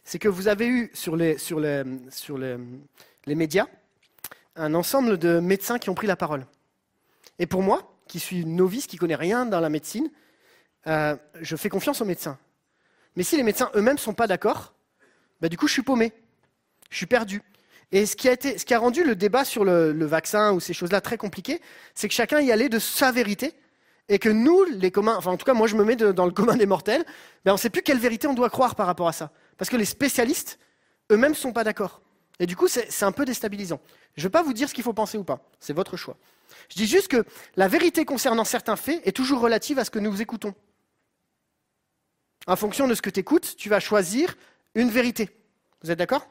c'est 0.03 0.19
que 0.19 0.27
vous 0.27 0.49
avez 0.49 0.67
eu 0.67 0.91
sur 0.93 1.15
les, 1.15 1.37
sur 1.37 1.61
les, 1.61 1.83
sur 2.09 2.37
les, 2.37 2.57
les 3.25 3.35
médias 3.35 3.67
un 4.55 4.73
ensemble 4.73 5.17
de 5.17 5.39
médecins 5.39 5.79
qui 5.79 5.89
ont 5.89 5.95
pris 5.95 6.07
la 6.07 6.15
parole. 6.15 6.45
Et 7.39 7.47
pour 7.47 7.63
moi, 7.63 7.92
qui 8.07 8.19
suis 8.19 8.45
novice, 8.45 8.87
qui 8.87 8.97
connais 8.97 9.15
rien 9.15 9.45
dans 9.45 9.59
la 9.59 9.69
médecine, 9.69 10.09
euh, 10.87 11.15
je 11.41 11.55
fais 11.55 11.69
confiance 11.69 12.01
aux 12.01 12.05
médecins. 12.05 12.37
Mais 13.15 13.23
si 13.23 13.37
les 13.37 13.43
médecins 13.43 13.69
eux-mêmes 13.75 13.95
ne 13.95 13.99
sont 13.99 14.13
pas 14.13 14.27
d'accord, 14.27 14.73
bah, 15.41 15.49
du 15.49 15.57
coup, 15.57 15.67
je 15.67 15.73
suis 15.73 15.83
paumé. 15.83 16.13
Je 16.89 16.97
suis 16.97 17.05
perdu. 17.05 17.41
Et 17.91 18.05
ce 18.05 18.15
qui 18.15 18.73
a, 18.73 18.79
rendu 18.79 19.03
le 19.03 19.15
débat 19.15 19.45
sur 19.45 19.63
le, 19.63 20.05
vaccin 20.05 20.51
ou 20.51 20.59
ces 20.59 20.73
choses-là 20.73 20.99
très 20.99 21.17
compliqué, 21.17 21.61
c'est 21.93 22.07
que 22.07 22.13
chacun 22.13 22.39
y 22.41 22.51
allait 22.51 22.69
de 22.69 22.79
sa 22.79 23.11
vérité 23.11 23.53
et 24.09 24.19
que 24.19 24.29
nous, 24.29 24.63
les 24.63 24.89
communs, 24.89 25.15
enfin 25.15 25.31
en 25.31 25.37
tout 25.37 25.45
cas 25.45 25.53
moi 25.53 25.67
je 25.67 25.75
me 25.75 25.83
mets 25.83 25.95
dans 25.95 26.25
le 26.25 26.31
commun 26.31 26.57
des 26.57 26.65
mortels, 26.65 27.05
ben, 27.45 27.51
on 27.51 27.55
ne 27.55 27.59
sait 27.59 27.69
plus 27.69 27.83
quelle 27.83 27.99
vérité 27.99 28.27
on 28.27 28.33
doit 28.33 28.49
croire 28.49 28.75
par 28.75 28.87
rapport 28.87 29.07
à 29.07 29.13
ça. 29.13 29.31
Parce 29.57 29.69
que 29.69 29.77
les 29.77 29.85
spécialistes 29.85 30.57
eux-mêmes 31.11 31.33
ne 31.33 31.37
sont 31.37 31.53
pas 31.53 31.63
d'accord. 31.63 32.01
Et 32.43 32.45
du 32.45 32.57
coup 32.57 32.67
c'est 32.67 33.03
un 33.03 33.13
peu 33.13 33.23
déstabilisant. 33.23 33.79
Je 34.15 34.21
ne 34.21 34.23
veux 34.25 34.29
pas 34.29 34.43
vous 34.43 34.51
dire 34.51 34.67
ce 34.67 34.73
qu'il 34.73 34.83
faut 34.83 34.91
penser 34.91 35.17
ou 35.17 35.23
pas, 35.23 35.49
c'est 35.61 35.71
votre 35.71 35.95
choix. 35.95 36.17
Je 36.67 36.75
dis 36.75 36.87
juste 36.87 37.07
que 37.07 37.23
la 37.55 37.69
vérité 37.69 38.03
concernant 38.03 38.43
certains 38.43 38.75
faits 38.75 38.99
est 39.07 39.13
toujours 39.13 39.39
relative 39.39 39.79
à 39.79 39.85
ce 39.85 39.89
que 39.89 39.97
nous 39.97 40.21
écoutons. 40.21 40.53
En 42.45 42.57
fonction 42.57 42.85
de 42.85 42.95
ce 42.95 43.01
que 43.01 43.09
tu 43.09 43.21
écoutes, 43.21 43.55
tu 43.55 43.69
vas 43.69 43.79
choisir 43.79 44.35
une 44.75 44.89
vérité. 44.89 45.29
Vous 45.83 45.89
êtes 45.89 45.97
d'accord? 45.97 46.27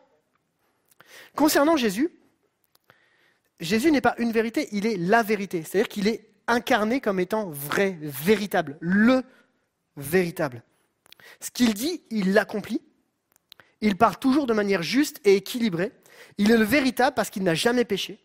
Concernant 1.34 1.78
Jésus, 1.78 2.10
Jésus 3.58 3.90
n'est 3.90 4.02
pas 4.02 4.14
une 4.18 4.32
vérité, 4.32 4.68
il 4.72 4.84
est 4.84 4.98
la 4.98 5.22
vérité. 5.22 5.62
C'est-à-dire 5.62 5.88
qu'il 5.88 6.08
est 6.08 6.28
incarné 6.46 7.00
comme 7.00 7.20
étant 7.20 7.48
vrai, 7.48 7.96
véritable, 8.02 8.76
le 8.80 9.22
véritable. 9.96 10.62
Ce 11.40 11.50
qu'il 11.50 11.72
dit, 11.72 12.02
il 12.10 12.34
l'accomplit. 12.34 12.82
Il 13.80 13.96
parle 13.96 14.18
toujours 14.18 14.46
de 14.46 14.52
manière 14.52 14.82
juste 14.82 15.22
et 15.24 15.36
équilibrée. 15.36 15.90
Il 16.38 16.50
est 16.50 16.56
le 16.56 16.64
véritable 16.64 17.14
parce 17.14 17.30
qu'il 17.30 17.42
n'a 17.42 17.54
jamais 17.54 17.84
péché. 17.84 18.18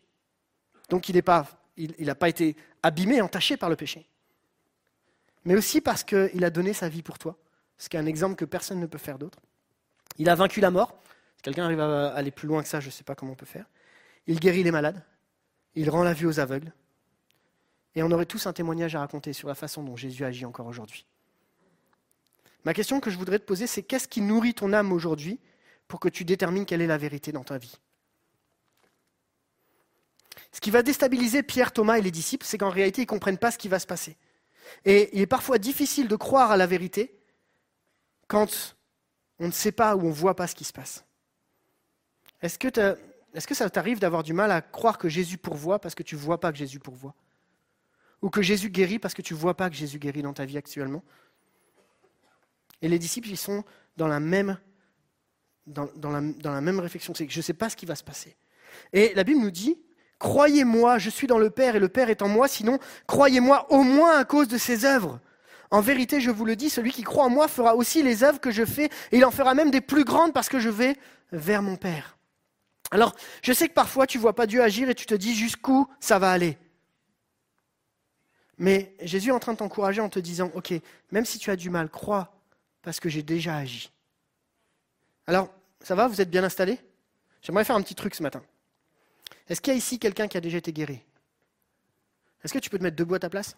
Donc 0.90 1.10
il 1.10 1.16
n'a 1.16 1.22
pas, 1.22 1.48
il, 1.76 2.16
pas 2.16 2.30
été 2.30 2.56
abîmé, 2.84 3.22
entaché 3.22 3.58
par 3.58 3.70
le 3.70 3.76
péché. 3.76 4.08
Mais 5.46 5.56
aussi 5.56 5.82
parce 5.82 6.04
qu'il 6.04 6.44
a 6.44 6.50
donné 6.50 6.74
sa 6.74 6.90
vie 6.90 7.04
pour 7.04 7.18
toi. 7.18 7.38
Ce 7.78 7.90
qui 7.90 7.98
est 7.98 8.00
un 8.00 8.06
exemple 8.06 8.36
que 8.36 8.46
personne 8.46 8.80
ne 8.80 8.86
peut 8.86 8.98
faire 8.98 9.18
d'autre. 9.18 9.40
Il 10.18 10.30
a 10.30 10.36
vaincu 10.36 10.62
la 10.62 10.72
mort. 10.72 11.00
Si 11.38 11.44
quelqu'un 11.44 11.66
arrive 11.66 11.80
à 11.80 12.10
aller 12.10 12.32
plus 12.32 12.48
loin 12.48 12.64
que 12.64 12.68
ça, 12.68 12.80
je 12.80 12.88
ne 12.88 12.92
sais 12.92 13.04
pas 13.04 13.16
comment 13.16 13.34
on 13.34 13.36
peut 13.36 13.46
faire. 13.46 13.66
Il 14.26 14.40
guérit 14.40 14.64
les 14.64 14.72
malades. 14.72 15.02
Il 15.76 15.90
rend 15.90 16.04
la 16.04 16.14
vue 16.14 16.26
aux 16.26 16.40
aveugles. 16.40 16.74
Et 17.96 18.04
on 18.04 18.12
aurait 18.12 18.26
tous 18.26 18.46
un 18.48 18.54
témoignage 18.54 18.96
à 18.96 19.00
raconter 19.00 19.34
sur 19.34 19.48
la 19.48 19.56
façon 19.56 19.84
dont 19.84 19.96
Jésus 19.96 20.26
agit 20.26 20.46
encore 20.46 20.68
aujourd'hui. 20.68 21.06
Ma 22.64 22.74
question 22.74 23.00
que 23.00 23.10
je 23.10 23.18
voudrais 23.18 23.40
te 23.40 23.46
poser, 23.46 23.68
c'est 23.68 23.84
qu'est-ce 23.84 24.08
qui 24.08 24.22
nourrit 24.22 24.54
ton 24.54 24.74
âme 24.74 24.92
aujourd'hui 24.92 25.40
pour 25.88 26.00
que 26.00 26.10
tu 26.10 26.26
détermines 26.26 26.66
quelle 26.66 26.82
est 26.82 26.88
la 26.88 26.98
vérité 26.98 27.32
dans 27.32 27.44
ta 27.44 27.58
vie? 27.58 27.76
Ce 30.52 30.60
qui 30.60 30.72
va 30.72 30.82
déstabiliser 30.82 31.44
Pierre, 31.44 31.72
Thomas 31.72 31.98
et 31.98 32.02
les 32.02 32.12
disciples, 32.12 32.46
c'est 32.46 32.58
qu'en 32.58 32.70
réalité, 32.70 33.02
ils 33.02 33.06
ne 33.06 33.10
comprennent 33.10 33.38
pas 33.38 33.52
ce 33.52 33.58
qui 33.58 33.68
va 33.68 33.80
se 33.80 33.88
passer. 33.88 34.18
Et 34.86 35.10
il 35.14 35.22
est 35.22 35.28
parfois 35.28 35.58
difficile 35.58 36.08
de 36.08 36.16
croire 36.16 36.52
à 36.52 36.58
la 36.58 36.68
vérité 36.68 37.20
quand 38.28 38.76
on 39.40 39.48
ne 39.48 39.52
sait 39.52 39.72
pas 39.72 39.96
ou 39.96 40.02
on 40.02 40.10
ne 40.10 40.14
voit 40.14 40.36
pas 40.36 40.48
ce 40.48 40.56
qui 40.56 40.64
se 40.64 40.74
passe. 40.74 41.06
Est-ce 42.42 42.58
que, 42.60 43.54
ça 43.54 43.70
t'arrive 43.70 44.00
d'avoir 44.00 44.24
du 44.24 44.34
mal 44.34 44.52
à 44.52 44.62
croire 44.62 44.98
que 44.98 45.10
Jésus 45.10 45.38
pourvoit 45.38 45.80
parce 45.80 45.96
que 45.96 46.04
tu 46.04 46.16
ne 46.16 46.20
vois 46.20 46.40
pas 46.40 46.52
que 46.52 46.58
Jésus 46.58 46.80
pourvoit? 46.80 47.16
Ou 48.22 48.30
que 48.30 48.42
Jésus 48.42 48.70
guérit 48.70 49.00
parce 49.00 49.14
que 49.14 49.22
tu 49.22 49.34
ne 49.34 49.40
vois 49.40 49.56
pas 49.56 49.70
que 49.70 49.76
Jésus 49.76 50.00
guérit 50.00 50.22
dans 50.22 50.34
ta 50.34 50.46
vie 50.46 50.58
actuellement? 50.58 51.04
Et 52.82 52.88
les 52.88 53.00
disciples, 53.00 53.30
ils 53.30 53.38
sont 53.38 53.64
dans 53.96 54.08
la 54.08 54.20
même, 54.20 54.60
dans 55.66 55.90
la 56.04 56.62
même 56.62 56.80
réflexion. 56.80 57.14
C'est 57.16 57.26
que 57.26 57.34
je 57.34 57.40
ne 57.40 57.44
sais 57.44 57.54
pas 57.54 57.70
ce 57.70 57.76
qui 57.76 57.86
va 57.86 57.96
se 57.96 58.04
passer. 58.04 58.36
Et 58.94 59.14
la 59.16 59.24
Bible 59.24 59.40
nous 59.40 59.52
dit, 59.52 59.80
croyez-moi, 60.20 60.98
je 60.98 61.10
suis 61.10 61.28
dans 61.28 61.38
le 61.38 61.50
Père 61.50 61.76
et 61.76 61.80
le 61.80 61.90
Père 61.90 62.10
est 62.10 62.22
en 62.22 62.28
moi, 62.28 62.48
sinon 62.48 62.80
croyez-moi 63.08 63.72
au 63.72 63.84
moins 63.84 64.18
à 64.18 64.26
cause 64.26 64.48
de 64.48 64.58
ses 64.58 64.86
œuvres. 64.86 65.20
En 65.70 65.82
vérité, 65.82 66.22
je 66.22 66.32
vous 66.32 66.46
le 66.46 66.56
dis, 66.56 66.70
celui 66.70 66.92
qui 66.92 67.04
croit 67.04 67.26
en 67.26 67.30
moi 67.30 67.48
fera 67.48 67.76
aussi 67.76 68.02
les 68.02 68.24
œuvres 68.24 68.40
que 68.40 68.52
je 68.52 68.64
fais, 68.64 68.86
et 69.12 69.18
il 69.18 69.26
en 69.26 69.32
fera 69.32 69.54
même 69.54 69.72
des 69.72 69.82
plus 69.82 70.06
grandes 70.06 70.34
parce 70.34 70.50
que 70.50 70.60
je 70.60 70.70
vais 70.70 70.96
vers 71.32 71.62
mon 71.62 71.76
Père. 71.76 72.18
Alors, 72.92 73.16
je 73.42 73.52
sais 73.52 73.68
que 73.68 73.74
parfois 73.74 74.08
tu 74.08 74.18
ne 74.18 74.22
vois 74.22 74.34
pas 74.34 74.48
Dieu 74.48 74.62
agir 74.64 74.90
et 74.90 74.96
tu 74.96 75.06
te 75.06 75.14
dis 75.16 75.36
jusqu'où 75.36 75.88
ça 76.00 76.20
va 76.20 76.32
aller? 76.32 76.58
Mais 78.58 78.96
Jésus 79.02 79.30
est 79.30 79.34
en 79.34 79.40
train 79.40 79.54
de 79.54 79.58
t'encourager 79.58 80.02
en 80.02 80.10
te 80.10 80.20
disant, 80.20 80.52
OK, 80.56 80.74
même 81.12 81.26
si 81.26 81.38
tu 81.38 81.52
as 81.52 81.56
du 81.56 81.70
mal, 81.70 81.90
crois, 81.90 82.34
parce 82.82 83.00
que 83.00 83.10
j'ai 83.10 83.22
déjà 83.22 83.56
agi. 83.56 83.92
Alors, 85.28 85.50
ça 85.82 85.94
va, 85.94 86.08
vous 86.08 86.22
êtes 86.22 86.30
bien 86.30 86.44
installés? 86.44 86.80
J'aimerais 87.42 87.66
faire 87.66 87.76
un 87.76 87.82
petit 87.82 87.94
truc 87.94 88.16
ce 88.16 88.24
matin. 88.24 88.42
Est-ce 89.50 89.62
qu'il 89.62 89.74
y 89.74 89.76
a 89.76 89.78
ici 89.78 90.00
quelqu'un 90.00 90.28
qui 90.28 90.38
a 90.38 90.42
déjà 90.42 90.58
été 90.58 90.74
guéri? 90.74 91.02
Est-ce 92.44 92.54
que 92.54 92.60
tu 92.60 92.70
peux 92.70 92.78
te 92.78 92.84
mettre 92.84 92.96
debout 92.96 93.16
à 93.16 93.20
ta 93.20 93.30
place? 93.30 93.56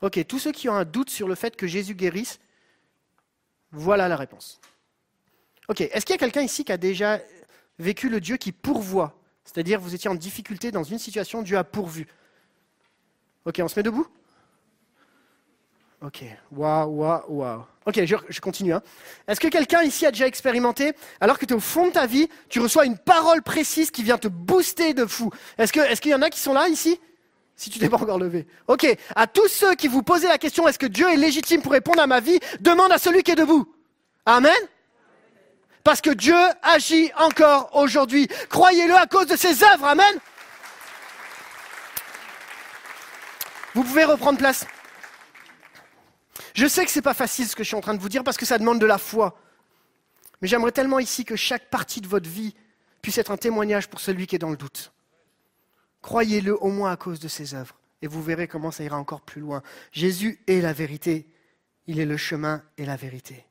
Ok, 0.00 0.26
tous 0.26 0.38
ceux 0.38 0.52
qui 0.52 0.68
ont 0.68 0.74
un 0.74 0.84
doute 0.84 1.10
sur 1.10 1.28
le 1.28 1.34
fait 1.34 1.56
que 1.56 1.66
Jésus 1.66 1.94
guérisse, 1.94 2.40
voilà 3.70 4.08
la 4.08 4.16
réponse. 4.16 4.60
Ok, 5.68 5.82
est-ce 5.82 6.04
qu'il 6.06 6.14
y 6.14 6.16
a 6.16 6.18
quelqu'un 6.18 6.42
ici 6.42 6.64
qui 6.64 6.72
a 6.72 6.78
déjà 6.78 7.20
vécu 7.78 8.08
le 8.08 8.20
Dieu 8.20 8.36
qui 8.36 8.50
pourvoit? 8.50 9.14
C'est-à-dire, 9.44 9.80
vous 9.80 9.94
étiez 9.94 10.08
en 10.08 10.14
difficulté 10.14 10.70
dans 10.70 10.84
une 10.84 10.98
situation, 10.98 11.42
Dieu 11.42 11.58
a 11.58 11.64
pourvu. 11.64 12.06
Ok, 13.44 13.60
on 13.62 13.68
se 13.68 13.78
met 13.78 13.82
debout? 13.82 14.06
Ok, 16.02 16.24
waouh, 16.52 16.88
waouh, 16.88 17.22
waouh. 17.28 17.62
Ok, 17.84 18.04
je, 18.04 18.40
continue. 18.40 18.72
hein. 18.72 18.82
Est-ce 19.28 19.38
que 19.38 19.48
quelqu'un 19.48 19.82
ici 19.82 20.06
a 20.06 20.10
déjà 20.10 20.26
expérimenté, 20.26 20.92
alors 21.20 21.38
que 21.38 21.44
tu 21.44 21.52
es 21.52 21.56
au 21.56 21.60
fond 21.60 21.88
de 21.88 21.92
ta 21.92 22.06
vie, 22.06 22.28
tu 22.48 22.60
reçois 22.60 22.86
une 22.86 22.96
parole 22.96 23.42
précise 23.42 23.90
qui 23.90 24.02
vient 24.02 24.16
te 24.16 24.28
booster 24.28 24.94
de 24.94 25.04
fou? 25.04 25.30
Est-ce 25.58 25.72
qu'il 26.00 26.10
y 26.10 26.14
en 26.14 26.22
a 26.22 26.30
qui 26.30 26.40
sont 26.40 26.54
là 26.54 26.68
ici? 26.68 26.98
Si 27.56 27.68
tu 27.68 27.78
t'es 27.78 27.90
pas 27.90 27.98
encore 27.98 28.18
levé. 28.18 28.46
Ok, 28.68 28.86
à 29.14 29.26
tous 29.26 29.48
ceux 29.48 29.74
qui 29.74 29.88
vous 29.88 30.02
posez 30.02 30.26
la 30.26 30.38
question, 30.38 30.66
est-ce 30.66 30.78
que 30.78 30.86
Dieu 30.86 31.06
est 31.10 31.16
légitime 31.16 31.60
pour 31.60 31.72
répondre 31.72 32.00
à 32.00 32.06
ma 32.06 32.20
vie? 32.20 32.40
Demande 32.60 32.92
à 32.92 32.98
celui 32.98 33.22
qui 33.22 33.32
est 33.32 33.36
debout. 33.36 33.70
Amen 34.24 34.56
Parce 35.84 36.00
que 36.00 36.08
Dieu 36.08 36.36
agit 36.62 37.10
encore 37.18 37.76
aujourd'hui. 37.76 38.28
Croyez-le 38.48 38.94
à 38.94 39.06
cause 39.06 39.26
de 39.26 39.36
ses 39.36 39.62
œuvres. 39.62 39.84
Amen 39.84 40.14
Vous 43.74 43.84
pouvez 43.84 44.04
reprendre 44.04 44.38
place. 44.38 44.64
Je 46.60 46.66
sais 46.66 46.84
que 46.84 46.90
ce 46.90 46.98
n'est 46.98 47.02
pas 47.02 47.14
facile 47.14 47.48
ce 47.48 47.56
que 47.56 47.62
je 47.62 47.68
suis 47.68 47.76
en 47.76 47.80
train 47.80 47.94
de 47.94 48.00
vous 48.00 48.10
dire 48.10 48.22
parce 48.22 48.36
que 48.36 48.44
ça 48.44 48.58
demande 48.58 48.78
de 48.78 48.84
la 48.84 48.98
foi. 48.98 49.34
Mais 50.42 50.48
j'aimerais 50.48 50.72
tellement 50.72 50.98
ici 50.98 51.24
que 51.24 51.34
chaque 51.34 51.70
partie 51.70 52.02
de 52.02 52.06
votre 52.06 52.28
vie 52.28 52.54
puisse 53.00 53.16
être 53.16 53.30
un 53.30 53.38
témoignage 53.38 53.88
pour 53.88 53.98
celui 53.98 54.26
qui 54.26 54.36
est 54.36 54.38
dans 54.38 54.50
le 54.50 54.58
doute. 54.58 54.92
Croyez-le 56.02 56.54
au 56.62 56.68
moins 56.68 56.92
à 56.92 56.98
cause 56.98 57.18
de 57.18 57.28
ses 57.28 57.54
œuvres 57.54 57.80
et 58.02 58.08
vous 58.08 58.22
verrez 58.22 58.46
comment 58.46 58.70
ça 58.70 58.84
ira 58.84 58.98
encore 58.98 59.22
plus 59.22 59.40
loin. 59.40 59.62
Jésus 59.90 60.38
est 60.48 60.60
la 60.60 60.74
vérité. 60.74 61.26
Il 61.86 61.98
est 61.98 62.04
le 62.04 62.18
chemin 62.18 62.62
et 62.76 62.84
la 62.84 62.96
vérité. 62.96 63.46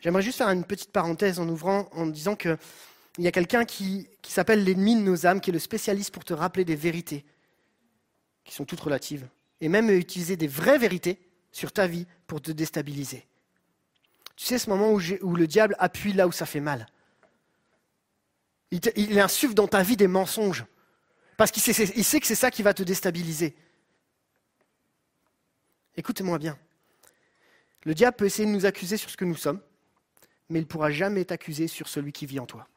J'aimerais 0.00 0.22
juste 0.22 0.38
faire 0.38 0.48
une 0.48 0.64
petite 0.64 0.92
parenthèse 0.92 1.40
en 1.40 1.48
ouvrant, 1.50 1.90
en 1.92 2.06
disant 2.06 2.36
qu'il 2.36 2.56
y 3.18 3.28
a 3.28 3.32
quelqu'un 3.32 3.66
qui, 3.66 4.08
qui 4.22 4.32
s'appelle 4.32 4.64
l'ennemi 4.64 4.96
de 4.96 5.02
nos 5.02 5.26
âmes, 5.26 5.42
qui 5.42 5.50
est 5.50 5.52
le 5.52 5.58
spécialiste 5.58 6.10
pour 6.10 6.24
te 6.24 6.32
rappeler 6.32 6.64
des 6.64 6.74
vérités, 6.74 7.26
qui 8.46 8.54
sont 8.54 8.64
toutes 8.64 8.80
relatives, 8.80 9.28
et 9.60 9.68
même 9.68 9.90
utiliser 9.90 10.38
des 10.38 10.48
vraies 10.48 10.78
vérités 10.78 11.18
sur 11.52 11.72
ta 11.72 11.86
vie 11.86 12.06
pour 12.26 12.40
te 12.40 12.50
déstabiliser. 12.50 13.26
Tu 14.36 14.46
sais, 14.46 14.58
ce 14.58 14.70
moment 14.70 14.92
où, 14.92 15.00
où 15.22 15.36
le 15.36 15.46
diable 15.46 15.76
appuie 15.78 16.12
là 16.12 16.26
où 16.26 16.32
ça 16.32 16.46
fait 16.46 16.60
mal. 16.60 16.86
Il, 18.70 19.18
insuffle 19.18 19.54
dans 19.54 19.66
ta 19.66 19.82
vie 19.82 19.96
des 19.96 20.06
mensonges, 20.06 20.64
parce 21.36 21.50
qu'il 21.50 21.62
sait, 21.62 21.72
sait 21.72 22.20
que 22.20 22.26
c'est 22.26 22.34
ça 22.34 22.50
qui 22.50 22.62
va 22.62 22.72
te 22.72 22.84
déstabiliser. 22.84 23.56
Écoutez-moi 25.96 26.38
bien. 26.38 26.56
Le 27.84 27.94
diable 27.94 28.16
peut 28.16 28.26
essayer 28.26 28.46
de 28.46 28.54
nous 28.54 28.66
accuser 28.66 28.96
sur 28.96 29.10
ce 29.10 29.16
que 29.16 29.24
nous 29.24 29.34
sommes, 29.34 29.60
mais 30.48 30.60
il 30.60 30.62
ne 30.62 30.68
pourra 30.68 30.90
jamais 30.90 31.24
t'accuser 31.24 31.66
sur 31.66 31.88
celui 31.88 32.12
qui 32.12 32.26
vit 32.26 32.38
en 32.38 32.46
toi. 32.46 32.68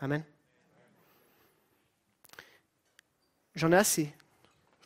Amen. 0.00 0.24
J'en 3.54 3.72
ai 3.72 3.76
assez 3.76 4.14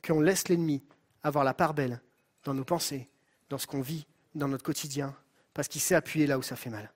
qu'on 0.05 0.20
laisse 0.20 0.49
l'ennemi 0.49 0.82
avoir 1.24 1.42
la 1.42 1.55
part 1.55 1.74
belle 1.74 2.01
dans 2.44 2.55
nos 2.55 2.64
pensées, 2.64 3.09
dans 3.48 3.59
ce 3.59 3.66
qu'on 3.66 3.80
vit, 3.80 4.06
dans 4.34 4.46
notre 4.46 4.62
quotidien, 4.62 5.16
parce 5.55 5.66
qu'il 5.66 5.80
sait 5.80 5.94
appuyer 5.94 6.26
là 6.26 6.38
où 6.38 6.42
ça 6.42 6.55
fait 6.55 6.70
mal. 6.70 6.92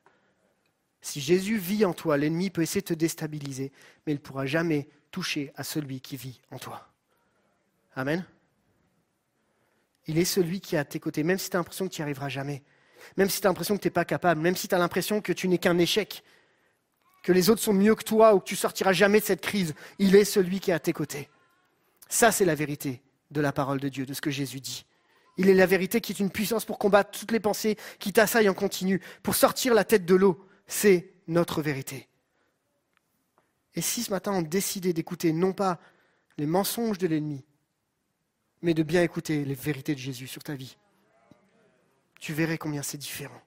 Si 1.01 1.21
Jésus 1.21 1.57
vit 1.57 1.85
en 1.85 1.95
toi, 1.95 2.17
l'ennemi 2.17 2.51
peut 2.51 2.63
essayer 2.63 2.83
de 2.83 2.87
te 2.87 2.95
déstabiliser, 2.95 3.73
mais 4.07 4.13
il 4.13 4.17
ne 4.17 4.21
pourra 4.21 4.47
jamais 4.47 4.89
toucher 5.11 5.53
à 5.57 5.65
celui 5.65 6.01
qui 6.01 6.17
vit 6.17 6.41
en 6.51 6.59
toi. 6.59 6.89
Amen. 7.95 8.25
Il 10.07 10.19
est 10.19 10.25
celui 10.25 10.61
qui 10.61 10.75
est 10.75 10.79
à 10.79 10.85
tes 10.85 11.01
côtés, 11.01 11.23
même 11.23 11.39
si 11.39 11.51
tu 11.51 11.57
as 11.57 11.61
l'impression 11.61 11.89
que 11.89 11.95
tu 11.95 12.01
n'y 12.01 12.05
arriveras 12.05 12.29
jamais, 12.29 12.63
même 13.17 13.31
si 13.31 13.41
tu 13.41 13.47
as 13.47 13.51
l'impression 13.51 13.77
que 13.77 13.83
tu 13.83 13.89
n'es 13.89 13.93
pas 13.93 14.05
capable, 14.05 14.41
même 14.41 14.57
si 14.57 14.69
tu 14.69 14.75
as 14.75 14.79
l'impression 14.79 15.21
que 15.21 15.33
tu 15.33 15.49
n'es 15.49 15.59
qu'un 15.59 15.79
échec, 15.79 16.23
que 17.23 17.33
les 17.33 17.51
autres 17.51 17.63
sont 17.63 17.73
mieux 17.73 17.95
que 17.95 18.05
toi 18.05 18.35
ou 18.35 18.41
que 18.41 18.45
tu 18.45 18.57
sortiras 18.57 18.93
jamais 18.93 19.21
de 19.21 19.25
cette 19.25 19.41
crise, 19.41 19.75
il 19.99 20.15
est 20.17 20.25
celui 20.25 20.61
qui 20.61 20.71
est 20.71 20.75
à 20.75 20.81
tes 20.81 20.93
côtés. 20.93 21.29
Ça, 22.09 22.33
c'est 22.33 22.45
la 22.45 22.55
vérité 22.55 23.03
de 23.31 23.41
la 23.41 23.53
parole 23.53 23.81
de 23.81 23.89
Dieu, 23.89 24.07
de 24.07 24.15
ce 24.15 24.21
que 24.21 24.31
Jésus 24.31 24.61
dit. 24.61 24.87
Il 25.37 25.49
est 25.49 25.55
la 25.55 25.67
vérité 25.67 26.01
qui 26.01 26.13
est 26.13 26.21
une 26.21 26.31
puissance 26.31 26.65
pour 26.65 26.79
combattre 26.79 27.19
toutes 27.19 27.31
les 27.31 27.41
pensées 27.41 27.77
qui 27.99 28.13
t'assaillent 28.13 28.49
en 28.49 28.55
continu, 28.55 29.01
pour 29.23 29.35
sortir 29.35 29.73
la 29.73 29.85
tête 29.85 30.05
de 30.05 30.15
l'eau. 30.15 30.45
C'est 30.67 31.13
notre 31.29 31.63
vérité. 31.63 32.09
Et 33.75 33.81
si 33.81 34.03
ce 34.03 34.11
matin 34.11 34.33
on 34.33 34.43
décidait 34.43 34.93
d'écouter 34.93 35.33
non 35.33 35.53
pas 35.53 35.79
les 36.37 36.47
mensonges 36.47 36.99
de 36.99 37.07
l'ennemi, 37.07 37.45
mais 38.63 38.75
de 38.75 38.83
bien 38.83 39.03
écouter 39.03 39.45
les 39.45 39.55
vérités 39.55 39.95
de 39.95 40.01
Jésus 40.01 40.27
sur 40.27 40.43
ta 40.43 40.55
vie, 40.55 40.77
tu 42.19 42.33
verrais 42.33 42.59
combien 42.59 42.83
c'est 42.83 42.99
différent. 42.99 43.41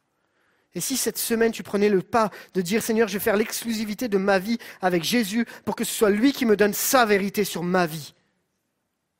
Et 0.73 0.79
si 0.79 0.95
cette 0.95 1.17
semaine 1.17 1.51
tu 1.51 1.63
prenais 1.63 1.89
le 1.89 2.01
pas 2.01 2.31
de 2.53 2.61
dire 2.61 2.81
Seigneur, 2.81 3.09
je 3.09 3.13
vais 3.13 3.19
faire 3.19 3.35
l'exclusivité 3.35 4.07
de 4.07 4.17
ma 4.17 4.39
vie 4.39 4.57
avec 4.81 5.03
Jésus 5.03 5.45
pour 5.65 5.75
que 5.75 5.83
ce 5.83 5.93
soit 5.93 6.09
lui 6.09 6.31
qui 6.31 6.45
me 6.45 6.55
donne 6.55 6.73
sa 6.73 7.05
vérité 7.05 7.43
sur 7.43 7.63
ma 7.63 7.85
vie, 7.85 8.13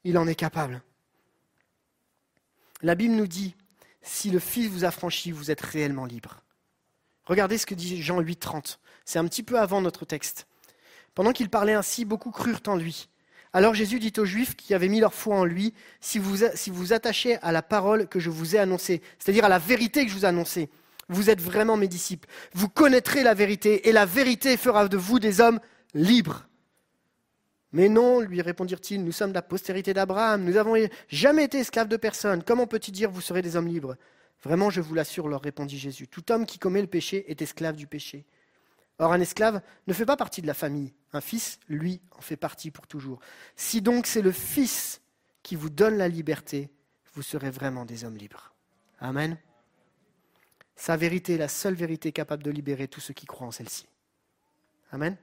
il 0.04 0.18
en 0.18 0.28
est 0.28 0.36
capable. 0.36 0.82
La 2.82 2.96
Bible 2.96 3.14
nous 3.14 3.28
dit, 3.28 3.56
si 4.02 4.32
le 4.32 4.40
Fils 4.40 4.68
vous 4.68 4.86
a 4.86 4.92
franchi, 4.92 5.32
vous 5.32 5.52
êtes 5.52 5.62
réellement 5.62 6.06
libre. 6.06 6.42
Regardez 7.26 7.58
ce 7.58 7.66
que 7.66 7.76
dit 7.76 8.02
Jean 8.02 8.20
8, 8.20 8.38
30. 8.38 8.80
C'est 9.06 9.20
un 9.20 9.26
petit 9.26 9.44
peu 9.44 9.60
avant 9.60 9.82
notre 9.82 10.06
texte. 10.06 10.48
Pendant 11.14 11.34
qu'il 11.34 11.50
parlait 11.50 11.74
ainsi, 11.74 12.06
beaucoup 12.06 12.32
crurent 12.32 12.62
en 12.68 12.76
lui. 12.76 13.10
Alors 13.54 13.74
Jésus 13.74 14.00
dit 14.00 14.14
aux 14.18 14.26
Juifs 14.26 14.56
qui 14.56 14.74
avaient 14.74 14.88
mis 14.88 15.02
leur 15.02 15.14
foi 15.14 15.36
en 15.36 15.44
lui, 15.44 15.74
si 16.00 16.20
vous 16.20 16.38
vous 16.68 16.94
attachez 16.94 17.36
à 17.42 17.52
la 17.52 17.62
parole 17.62 18.08
que 18.08 18.20
je 18.20 18.30
vous 18.30 18.56
ai 18.56 18.60
annoncée, 18.60 19.02
c'est-à-dire 19.20 19.46
à 19.46 19.50
la 19.50 19.60
vérité 19.60 20.06
que 20.06 20.12
je 20.12 20.16
vous 20.16 20.26
ai 20.26 20.30
annoncée, 20.30 20.70
vous 21.10 21.30
êtes 21.30 21.42
vraiment 21.42 21.76
mes 21.76 21.90
disciples. 21.90 22.30
Vous 22.54 22.70
connaîtrez 22.70 23.24
la 23.24 23.34
vérité 23.34 23.90
et 23.90 23.92
la 23.92 24.06
vérité 24.06 24.56
fera 24.56 24.88
de 24.88 24.96
vous 24.98 25.20
des 25.20 25.42
hommes 25.42 25.60
libres. 25.94 26.48
Mais 27.74 27.88
non, 27.88 28.20
lui 28.20 28.42
répondirent-ils, 28.42 29.04
nous 29.04 29.12
sommes 29.12 29.32
la 29.32 29.42
postérité 29.42 29.94
d'Abraham, 29.94 30.44
nous 30.44 30.54
n'avons 30.54 30.76
jamais 31.08 31.46
été 31.46 31.60
esclaves 31.60 31.88
de 31.88 31.98
personne. 31.98 32.44
Comment 32.44 32.68
peut-il 32.68 32.92
dire 32.92 33.10
vous 33.10 33.22
serez 33.22 33.42
des 33.42 33.56
hommes 33.56 33.68
libres? 33.68 33.96
Vraiment, 34.44 34.70
je 34.70 34.82
vous 34.82 34.94
l'assure, 34.94 35.28
leur 35.28 35.42
répondit 35.42 35.78
Jésus, 35.78 36.08
tout 36.08 36.32
homme 36.32 36.46
qui 36.46 36.60
commet 36.60 36.82
le 36.82 36.88
péché 36.88 37.30
est 37.32 37.42
esclave 37.42 37.76
du 37.76 37.88
péché. 37.88 38.26
Or, 39.00 39.14
un 39.14 39.20
esclave 39.20 39.62
ne 39.88 39.94
fait 39.94 40.06
pas 40.06 40.18
partie 40.18 40.42
de 40.42 40.48
la 40.48 40.54
famille. 40.54 40.94
Un 41.14 41.22
fils, 41.22 41.60
lui, 41.68 42.02
en 42.12 42.22
fait 42.22 42.38
partie 42.38 42.72
pour 42.72 42.88
toujours. 42.88 43.20
Si 43.56 43.82
donc 43.82 44.06
c'est 44.06 44.22
le 44.22 44.32
Fils 44.32 45.02
qui 45.44 45.56
vous 45.56 45.70
donne 45.70 45.98
la 45.98 46.08
liberté, 46.08 46.70
vous 47.14 47.22
serez 47.22 47.50
vraiment 47.50 47.86
des 47.86 48.04
hommes 48.04 48.18
libres. 48.18 48.54
Amen. 49.00 49.38
Sa 50.76 50.98
vérité 50.98 51.34
est 51.34 51.38
la 51.38 51.48
seule 51.48 51.74
vérité 51.74 52.12
capable 52.12 52.44
de 52.44 52.52
libérer 52.52 52.88
tous 52.88 53.02
ceux 53.02 53.14
qui 53.14 53.26
croient 53.26 53.48
en 53.48 53.52
celle-ci. 53.52 53.88
Amen. 54.92 55.18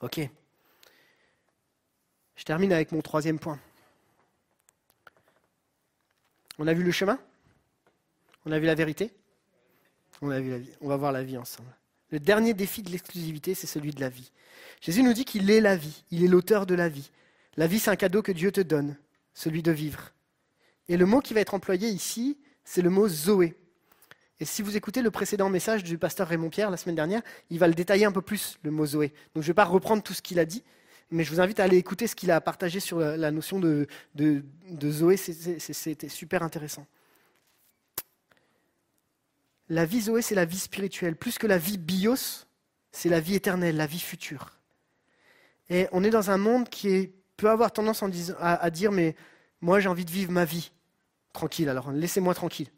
Ok. 0.00 0.20
Je 2.36 2.44
termine 2.44 2.72
avec 2.72 2.92
mon 2.92 3.00
troisième 3.00 3.38
point. 3.38 3.58
On 6.58 6.66
a 6.66 6.74
vu 6.74 6.82
le 6.82 6.92
chemin 6.92 7.18
On 8.46 8.52
a 8.52 8.58
vu 8.58 8.66
la 8.66 8.74
vérité 8.74 9.10
On 10.20 10.30
a 10.30 10.40
vu 10.40 10.50
la 10.50 10.58
vie. 10.58 10.70
On 10.80 10.88
va 10.88 10.96
voir 10.96 11.12
la 11.12 11.22
vie 11.22 11.38
ensemble. 11.38 11.70
Le 12.10 12.20
dernier 12.20 12.52
défi 12.52 12.82
de 12.82 12.90
l'exclusivité, 12.90 13.54
c'est 13.54 13.66
celui 13.66 13.90
de 13.90 14.00
la 14.00 14.10
vie. 14.10 14.32
Jésus 14.80 15.02
nous 15.02 15.14
dit 15.14 15.24
qu'il 15.24 15.50
est 15.50 15.60
la 15.60 15.76
vie, 15.76 16.04
il 16.10 16.24
est 16.24 16.28
l'auteur 16.28 16.66
de 16.66 16.74
la 16.74 16.88
vie. 16.88 17.10
La 17.56 17.66
vie, 17.66 17.78
c'est 17.78 17.90
un 17.90 17.96
cadeau 17.96 18.22
que 18.22 18.32
Dieu 18.32 18.52
te 18.52 18.60
donne, 18.60 18.96
celui 19.32 19.62
de 19.62 19.72
vivre. 19.72 20.12
Et 20.88 20.96
le 20.96 21.06
mot 21.06 21.20
qui 21.20 21.32
va 21.32 21.40
être 21.40 21.54
employé 21.54 21.88
ici, 21.88 22.38
c'est 22.64 22.82
le 22.82 22.90
mot 22.90 23.08
Zoé. 23.08 23.54
Et 24.40 24.44
si 24.44 24.60
vous 24.60 24.76
écoutez 24.76 25.02
le 25.02 25.10
précédent 25.10 25.48
message 25.48 25.84
du 25.84 25.98
pasteur 25.98 26.28
Raymond 26.28 26.50
Pierre 26.50 26.70
la 26.70 26.76
semaine 26.76 26.96
dernière, 26.96 27.22
il 27.48 27.58
va 27.58 27.68
le 27.68 27.74
détailler 27.74 28.04
un 28.04 28.12
peu 28.12 28.22
plus, 28.22 28.58
le 28.62 28.70
mot 28.70 28.84
Zoé. 28.84 29.08
Donc 29.34 29.42
je 29.42 29.48
ne 29.48 29.52
vais 29.52 29.54
pas 29.54 29.64
reprendre 29.64 30.02
tout 30.02 30.14
ce 30.14 30.20
qu'il 30.20 30.38
a 30.38 30.44
dit, 30.44 30.62
mais 31.12 31.24
je 31.24 31.30
vous 31.30 31.40
invite 31.40 31.60
à 31.60 31.64
aller 31.64 31.76
écouter 31.76 32.06
ce 32.06 32.16
qu'il 32.16 32.30
a 32.30 32.40
partagé 32.40 32.80
sur 32.80 32.98
la 32.98 33.30
notion 33.30 33.60
de, 33.60 33.86
de, 34.14 34.42
Zoé. 34.90 35.16
C'était 35.16 36.08
super 36.08 36.42
intéressant. 36.42 36.86
La 39.68 39.84
vie 39.84 40.00
Zoé, 40.02 40.22
c'est 40.22 40.34
la 40.34 40.44
vie 40.44 40.58
spirituelle. 40.58 41.16
Plus 41.16 41.38
que 41.38 41.46
la 41.46 41.58
vie 41.58 41.78
bios, 41.78 42.46
c'est 42.90 43.08
la 43.08 43.20
vie 43.20 43.34
éternelle, 43.34 43.76
la 43.76 43.86
vie 43.86 44.00
future. 44.00 44.58
Et 45.70 45.86
on 45.92 46.02
est 46.02 46.10
dans 46.10 46.30
un 46.30 46.38
monde 46.38 46.68
qui 46.68 47.10
peut 47.36 47.50
avoir 47.50 47.72
tendance 47.72 48.02
à, 48.40 48.70
dire, 48.70 48.92
mais 48.92 49.14
moi 49.60 49.80
j'ai 49.80 49.88
envie 49.88 50.04
de 50.04 50.10
vivre 50.10 50.32
ma 50.32 50.44
vie 50.44 50.72
tranquille, 51.32 51.68
alors 51.68 51.92
laissez-moi 51.92 52.34
tranquille. 52.34 52.68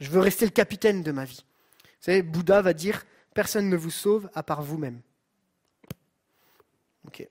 Je 0.00 0.10
veux 0.10 0.20
rester 0.20 0.44
le 0.44 0.50
capitaine 0.50 1.02
de 1.02 1.12
ma 1.12 1.24
vie. 1.24 1.44
Vous 1.82 2.04
savez, 2.04 2.22
Bouddha 2.22 2.60
va 2.62 2.72
dire, 2.72 3.04
personne 3.34 3.68
ne 3.68 3.76
vous 3.76 3.90
sauve 3.90 4.30
à 4.34 4.42
part 4.42 4.62
vous-même. 4.62 5.00
Ok. 7.08 7.26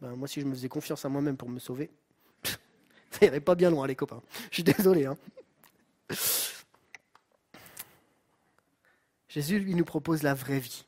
Ben, 0.00 0.16
moi, 0.16 0.26
si 0.26 0.40
je 0.40 0.46
me 0.46 0.54
faisais 0.54 0.70
confiance 0.70 1.04
à 1.04 1.10
moi-même 1.10 1.36
pour 1.36 1.50
me 1.50 1.58
sauver, 1.58 1.90
ça 3.10 3.26
irait 3.26 3.40
pas 3.40 3.54
bien 3.54 3.68
loin, 3.70 3.86
les 3.86 3.94
copains. 3.94 4.22
Je 4.50 4.54
suis 4.54 4.62
désolé. 4.62 5.04
Hein. 5.04 5.18
Jésus, 9.28 9.58
lui, 9.58 9.74
nous 9.74 9.84
propose 9.84 10.22
la 10.22 10.32
vraie 10.32 10.58
vie. 10.58 10.86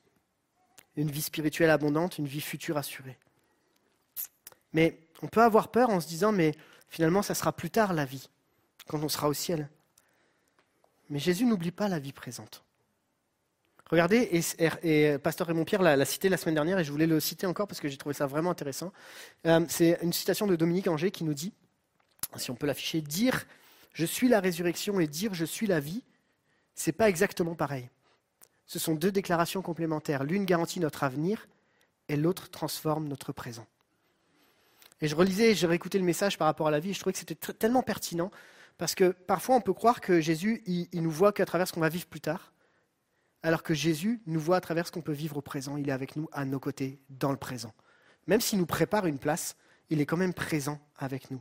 Une 0.97 1.10
vie 1.10 1.20
spirituelle 1.20 1.68
abondante, 1.68 2.16
une 2.16 2.26
vie 2.26 2.40
future 2.40 2.78
assurée. 2.78 3.18
Mais 4.72 4.98
on 5.20 5.28
peut 5.28 5.43
avoir 5.43 5.70
peur 5.70 5.90
en 5.90 6.01
se 6.01 6.09
disant, 6.09 6.32
mais 6.32 6.55
finalement, 6.88 7.20
ça 7.20 7.34
sera 7.34 7.52
plus 7.52 7.68
tard 7.68 7.93
la 7.93 8.06
vie, 8.06 8.30
quand 8.86 9.02
on 9.05 9.10
sera 9.10 9.28
au 9.28 9.34
ciel. 9.34 9.68
Mais 11.10 11.18
Jésus 11.18 11.44
n'oublie 11.44 11.70
pas 11.70 11.88
la 11.88 11.98
vie 11.98 12.14
présente. 12.14 12.64
Regardez, 13.90 14.42
et, 14.82 15.18
Pasteur 15.18 15.46
Raymond 15.46 15.64
Pierre 15.64 15.82
l'a 15.82 16.04
cité 16.04 16.28
la 16.28 16.36
semaine 16.36 16.56
dernière, 16.56 16.78
et 16.78 16.84
je 16.84 16.90
voulais 16.90 17.06
le 17.06 17.20
citer 17.20 17.46
encore 17.46 17.68
parce 17.68 17.80
que 17.80 17.88
j'ai 17.88 17.96
trouvé 17.96 18.14
ça 18.14 18.26
vraiment 18.26 18.50
intéressant. 18.50 18.92
Euh, 19.46 19.64
c'est 19.68 19.98
une 20.02 20.12
citation 20.12 20.46
de 20.46 20.56
Dominique 20.56 20.88
Anger 20.88 21.12
qui 21.12 21.22
nous 21.22 21.34
dit, 21.34 21.52
si 22.36 22.50
on 22.50 22.56
peut 22.56 22.66
l'afficher, 22.66 23.00
dire 23.00 23.44
je 23.92 24.04
suis 24.04 24.28
la 24.28 24.40
résurrection 24.40 24.98
et 24.98 25.06
dire 25.06 25.34
je 25.34 25.44
suis 25.44 25.68
la 25.68 25.78
vie, 25.78 26.02
c'est 26.74 26.92
pas 26.92 27.08
exactement 27.08 27.54
pareil. 27.54 27.88
Ce 28.66 28.80
sont 28.80 28.94
deux 28.94 29.12
déclarations 29.12 29.62
complémentaires. 29.62 30.24
L'une 30.24 30.44
garantit 30.44 30.80
notre 30.80 31.04
avenir 31.04 31.46
et 32.08 32.16
l'autre 32.16 32.50
transforme 32.50 33.06
notre 33.06 33.32
présent. 33.32 33.66
Et 35.00 35.06
je 35.06 35.14
relisais, 35.14 35.54
j'ai 35.54 35.66
réécouté 35.68 35.98
le 35.98 36.04
message 36.04 36.38
par 36.38 36.46
rapport 36.46 36.66
à 36.66 36.70
la 36.72 36.80
vie, 36.80 36.90
et 36.90 36.92
je 36.92 36.98
trouvais 36.98 37.12
que 37.12 37.20
c'était 37.20 37.36
tellement 37.36 37.82
pertinent, 37.82 38.32
parce 38.78 38.96
que 38.96 39.10
parfois 39.10 39.54
on 39.54 39.60
peut 39.60 39.74
croire 39.74 40.00
que 40.00 40.20
Jésus, 40.20 40.62
il, 40.66 40.88
il 40.90 41.02
nous 41.02 41.10
voit 41.10 41.32
qu'à 41.32 41.46
travers 41.46 41.68
ce 41.68 41.72
qu'on 41.72 41.80
va 41.80 41.88
vivre 41.88 42.06
plus 42.06 42.20
tard 42.20 42.52
alors 43.47 43.62
que 43.62 43.74
Jésus 43.74 44.20
nous 44.27 44.40
voit 44.40 44.56
à 44.56 44.60
travers 44.60 44.89
ce 44.89 44.93
qu'on 44.93 45.02
peut 45.02 45.12
vivre 45.12 45.36
au 45.36 45.40
présent. 45.40 45.77
Il 45.77 45.89
est 45.89 45.93
avec 45.93 46.16
nous 46.16 46.28
à 46.32 46.44
nos 46.44 46.59
côtés, 46.59 46.98
dans 47.10 47.31
le 47.31 47.36
présent. 47.36 47.73
Même 48.27 48.40
s'il 48.40 48.59
nous 48.59 48.66
prépare 48.66 49.06
une 49.06 49.20
place, 49.20 49.55
il 49.89 50.01
est 50.01 50.05
quand 50.05 50.16
même 50.16 50.35
présent 50.35 50.81
avec 50.98 51.31
nous. 51.31 51.40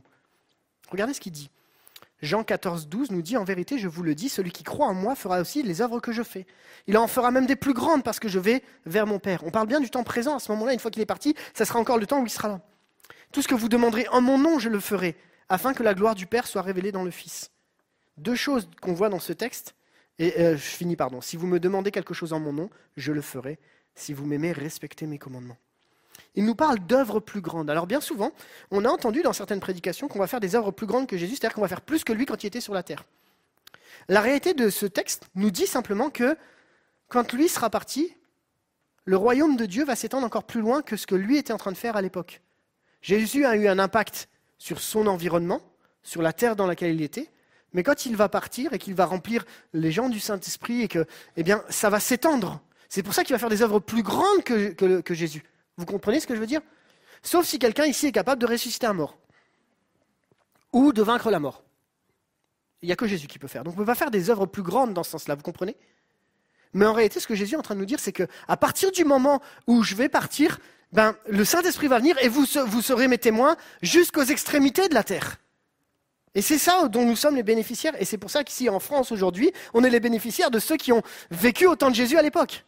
Regardez 0.88 1.14
ce 1.14 1.20
qu'il 1.20 1.32
dit. 1.32 1.50
Jean 2.22 2.44
14, 2.44 2.86
12 2.86 3.10
nous 3.10 3.22
dit 3.22 3.36
En 3.36 3.42
vérité, 3.42 3.76
je 3.80 3.88
vous 3.88 4.04
le 4.04 4.14
dis, 4.14 4.28
celui 4.28 4.52
qui 4.52 4.62
croit 4.62 4.86
en 4.86 4.94
moi 4.94 5.16
fera 5.16 5.40
aussi 5.40 5.64
les 5.64 5.82
œuvres 5.82 5.98
que 5.98 6.12
je 6.12 6.22
fais. 6.22 6.46
Il 6.86 6.96
en 6.96 7.08
fera 7.08 7.32
même 7.32 7.46
des 7.46 7.56
plus 7.56 7.74
grandes 7.74 8.04
parce 8.04 8.20
que 8.20 8.28
je 8.28 8.38
vais 8.38 8.62
vers 8.84 9.08
mon 9.08 9.18
Père. 9.18 9.42
On 9.44 9.50
parle 9.50 9.66
bien 9.66 9.80
du 9.80 9.90
temps 9.90 10.04
présent 10.04 10.36
à 10.36 10.38
ce 10.38 10.52
moment-là, 10.52 10.74
une 10.74 10.78
fois 10.78 10.92
qu'il 10.92 11.02
est 11.02 11.06
parti, 11.06 11.34
ça 11.54 11.64
sera 11.64 11.80
encore 11.80 11.98
le 11.98 12.06
temps 12.06 12.20
où 12.20 12.26
il 12.26 12.30
sera 12.30 12.46
là. 12.46 12.60
Tout 13.32 13.42
ce 13.42 13.48
que 13.48 13.56
vous 13.56 13.68
demanderez 13.68 14.06
en 14.12 14.20
mon 14.20 14.38
nom, 14.38 14.60
je 14.60 14.68
le 14.68 14.78
ferai, 14.78 15.16
afin 15.48 15.74
que 15.74 15.82
la 15.82 15.92
gloire 15.92 16.14
du 16.14 16.26
Père 16.26 16.46
soit 16.46 16.62
révélée 16.62 16.92
dans 16.92 17.02
le 17.02 17.10
Fils. 17.10 17.50
Deux 18.16 18.36
choses 18.36 18.68
qu'on 18.80 18.94
voit 18.94 19.08
dans 19.08 19.18
ce 19.18 19.32
texte 19.32 19.74
et 20.18 20.40
euh, 20.40 20.56
je 20.56 20.62
finis, 20.62 20.96
pardon. 20.96 21.20
Si 21.20 21.36
vous 21.36 21.46
me 21.46 21.60
demandez 21.60 21.90
quelque 21.90 22.14
chose 22.14 22.32
en 22.32 22.40
mon 22.40 22.52
nom, 22.52 22.70
je 22.96 23.12
le 23.12 23.20
ferai. 23.20 23.58
Si 23.94 24.12
vous 24.12 24.26
m'aimez, 24.26 24.52
respectez 24.52 25.06
mes 25.06 25.18
commandements. 25.18 25.58
Il 26.34 26.44
nous 26.44 26.54
parle 26.54 26.78
d'œuvres 26.78 27.20
plus 27.20 27.40
grandes. 27.40 27.70
Alors 27.70 27.86
bien 27.86 28.00
souvent, 28.00 28.32
on 28.70 28.84
a 28.84 28.88
entendu 28.88 29.22
dans 29.22 29.32
certaines 29.32 29.60
prédications 29.60 30.08
qu'on 30.08 30.18
va 30.18 30.26
faire 30.26 30.40
des 30.40 30.54
œuvres 30.54 30.70
plus 30.70 30.86
grandes 30.86 31.06
que 31.06 31.16
Jésus, 31.16 31.36
c'est-à-dire 31.36 31.54
qu'on 31.54 31.62
va 31.62 31.68
faire 31.68 31.80
plus 31.80 32.04
que 32.04 32.12
lui 32.12 32.26
quand 32.26 32.42
il 32.42 32.46
était 32.46 32.60
sur 32.60 32.74
la 32.74 32.82
terre. 32.82 33.04
La 34.08 34.20
réalité 34.20 34.54
de 34.54 34.70
ce 34.70 34.86
texte 34.86 35.28
nous 35.34 35.50
dit 35.50 35.66
simplement 35.66 36.10
que 36.10 36.36
quand 37.08 37.32
lui 37.32 37.48
sera 37.48 37.70
parti, 37.70 38.14
le 39.04 39.16
royaume 39.16 39.56
de 39.56 39.66
Dieu 39.66 39.84
va 39.84 39.96
s'étendre 39.96 40.26
encore 40.26 40.44
plus 40.44 40.60
loin 40.60 40.82
que 40.82 40.96
ce 40.96 41.06
que 41.06 41.14
lui 41.14 41.38
était 41.38 41.52
en 41.52 41.58
train 41.58 41.72
de 41.72 41.76
faire 41.76 41.96
à 41.96 42.02
l'époque. 42.02 42.40
Jésus 43.02 43.44
a 43.44 43.56
eu 43.56 43.68
un 43.68 43.78
impact 43.78 44.28
sur 44.58 44.80
son 44.80 45.06
environnement, 45.06 45.60
sur 46.02 46.22
la 46.22 46.32
terre 46.32 46.56
dans 46.56 46.66
laquelle 46.66 46.94
il 46.94 47.02
était, 47.02 47.30
mais 47.76 47.82
quand 47.82 48.06
il 48.06 48.16
va 48.16 48.30
partir 48.30 48.72
et 48.72 48.78
qu'il 48.78 48.94
va 48.94 49.04
remplir 49.04 49.44
les 49.74 49.92
gens 49.92 50.08
du 50.08 50.18
Saint-Esprit 50.18 50.80
et 50.80 50.88
que, 50.88 51.04
eh 51.36 51.42
bien, 51.42 51.62
ça 51.68 51.90
va 51.90 52.00
s'étendre. 52.00 52.62
C'est 52.88 53.02
pour 53.02 53.12
ça 53.12 53.22
qu'il 53.22 53.34
va 53.34 53.38
faire 53.38 53.50
des 53.50 53.60
œuvres 53.60 53.80
plus 53.80 54.02
grandes 54.02 54.42
que, 54.44 54.70
que, 55.02 55.14
Jésus. 55.14 55.44
Vous 55.76 55.84
comprenez 55.84 56.18
ce 56.18 56.26
que 56.26 56.34
je 56.34 56.40
veux 56.40 56.46
dire? 56.46 56.62
Sauf 57.22 57.44
si 57.44 57.58
quelqu'un 57.58 57.84
ici 57.84 58.06
est 58.06 58.12
capable 58.12 58.40
de 58.40 58.46
ressusciter 58.46 58.86
un 58.86 58.94
mort. 58.94 59.18
Ou 60.72 60.94
de 60.94 61.02
vaincre 61.02 61.30
la 61.30 61.38
mort. 61.38 61.64
Il 62.80 62.86
n'y 62.86 62.92
a 62.92 62.96
que 62.96 63.06
Jésus 63.06 63.26
qui 63.26 63.38
peut 63.38 63.46
faire. 63.46 63.62
Donc 63.62 63.78
on 63.78 63.84
va 63.84 63.94
faire 63.94 64.10
des 64.10 64.30
œuvres 64.30 64.46
plus 64.46 64.62
grandes 64.62 64.94
dans 64.94 65.02
ce 65.02 65.10
sens-là, 65.10 65.34
vous 65.34 65.42
comprenez? 65.42 65.76
Mais 66.72 66.86
en 66.86 66.94
réalité, 66.94 67.20
ce 67.20 67.26
que 67.26 67.34
Jésus 67.34 67.56
est 67.56 67.58
en 67.58 67.62
train 67.62 67.74
de 67.74 67.80
nous 67.80 67.86
dire, 67.86 68.00
c'est 68.00 68.12
qu'à 68.12 68.56
partir 68.56 68.90
du 68.90 69.04
moment 69.04 69.42
où 69.66 69.82
je 69.82 69.94
vais 69.96 70.08
partir, 70.08 70.60
ben, 70.92 71.14
le 71.28 71.44
Saint-Esprit 71.44 71.88
va 71.88 71.98
venir 71.98 72.16
et 72.22 72.28
vous 72.28 72.46
serez 72.46 73.06
mes 73.06 73.18
témoins 73.18 73.54
jusqu'aux 73.82 74.24
extrémités 74.24 74.88
de 74.88 74.94
la 74.94 75.04
terre. 75.04 75.36
Et 76.36 76.42
c'est 76.42 76.58
ça 76.58 76.86
dont 76.88 77.06
nous 77.06 77.16
sommes 77.16 77.34
les 77.34 77.42
bénéficiaires. 77.42 78.00
Et 78.00 78.04
c'est 78.04 78.18
pour 78.18 78.28
ça 78.28 78.44
qu'ici 78.44 78.68
en 78.68 78.78
France 78.78 79.10
aujourd'hui, 79.10 79.52
on 79.72 79.82
est 79.82 79.88
les 79.88 80.00
bénéficiaires 80.00 80.50
de 80.50 80.58
ceux 80.58 80.76
qui 80.76 80.92
ont 80.92 81.02
vécu 81.30 81.66
au 81.66 81.76
temps 81.76 81.88
de 81.88 81.94
Jésus 81.94 82.18
à 82.18 82.22
l'époque. 82.22 82.66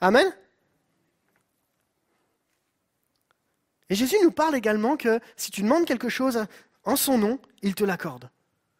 Amen. 0.00 0.34
Et 3.90 3.94
Jésus 3.94 4.16
nous 4.22 4.30
parle 4.30 4.56
également 4.56 4.96
que 4.96 5.20
si 5.36 5.50
tu 5.50 5.60
demandes 5.60 5.84
quelque 5.84 6.08
chose 6.08 6.46
en 6.84 6.96
son 6.96 7.18
nom, 7.18 7.38
il 7.60 7.74
te 7.74 7.84
l'accorde, 7.84 8.30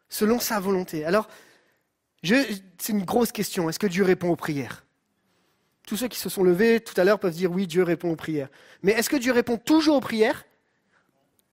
selon 0.09 0.41
sa 0.41 0.59
volonté. 0.61 1.05
Alors, 1.05 1.29
c'est 2.23 2.89
une 2.89 3.05
grosse 3.05 3.33
question. 3.33 3.69
Est-ce 3.69 3.79
que 3.79 3.87
Dieu 3.87 4.03
répond 4.03 4.31
aux 4.31 4.37
prières? 4.37 4.87
Tous 5.87 5.99
ceux 5.99 6.09
qui 6.09 6.19
se 6.19 6.31
sont 6.31 6.43
levés 6.43 6.81
tout 6.81 6.99
à 6.99 7.05
l'heure 7.05 7.19
peuvent 7.19 7.35
dire 7.35 7.53
oui, 7.53 7.67
Dieu 7.67 7.83
répond 7.83 8.11
aux 8.13 8.17
prières. 8.17 8.49
Mais 8.83 8.93
est-ce 8.93 9.11
que 9.11 9.17
Dieu 9.17 9.33
répond 9.33 9.59
toujours 9.59 9.97
aux 9.97 10.01
prières? 10.01 10.47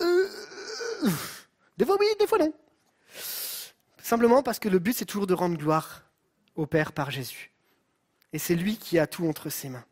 Euh, 0.02 0.30
Des 1.78 1.86
fois 1.86 1.98
oui, 2.00 2.08
des 2.18 2.28
fois 2.28 2.38
non. 2.38 2.54
Simplement 4.10 4.42
parce 4.42 4.58
que 4.58 4.70
le 4.70 4.80
but, 4.80 4.94
c'est 4.94 5.06
toujours 5.06 5.28
de 5.28 5.36
rendre 5.36 5.56
gloire 5.56 6.02
au 6.56 6.66
Père 6.66 6.94
par 6.94 7.12
Jésus. 7.12 7.52
Et 8.34 8.40
c'est 8.40 8.56
lui 8.56 8.78
qui 8.78 8.98
a 8.98 9.06
tout 9.06 9.28
entre 9.28 9.52
ses 9.52 9.70
mains. 9.70 9.86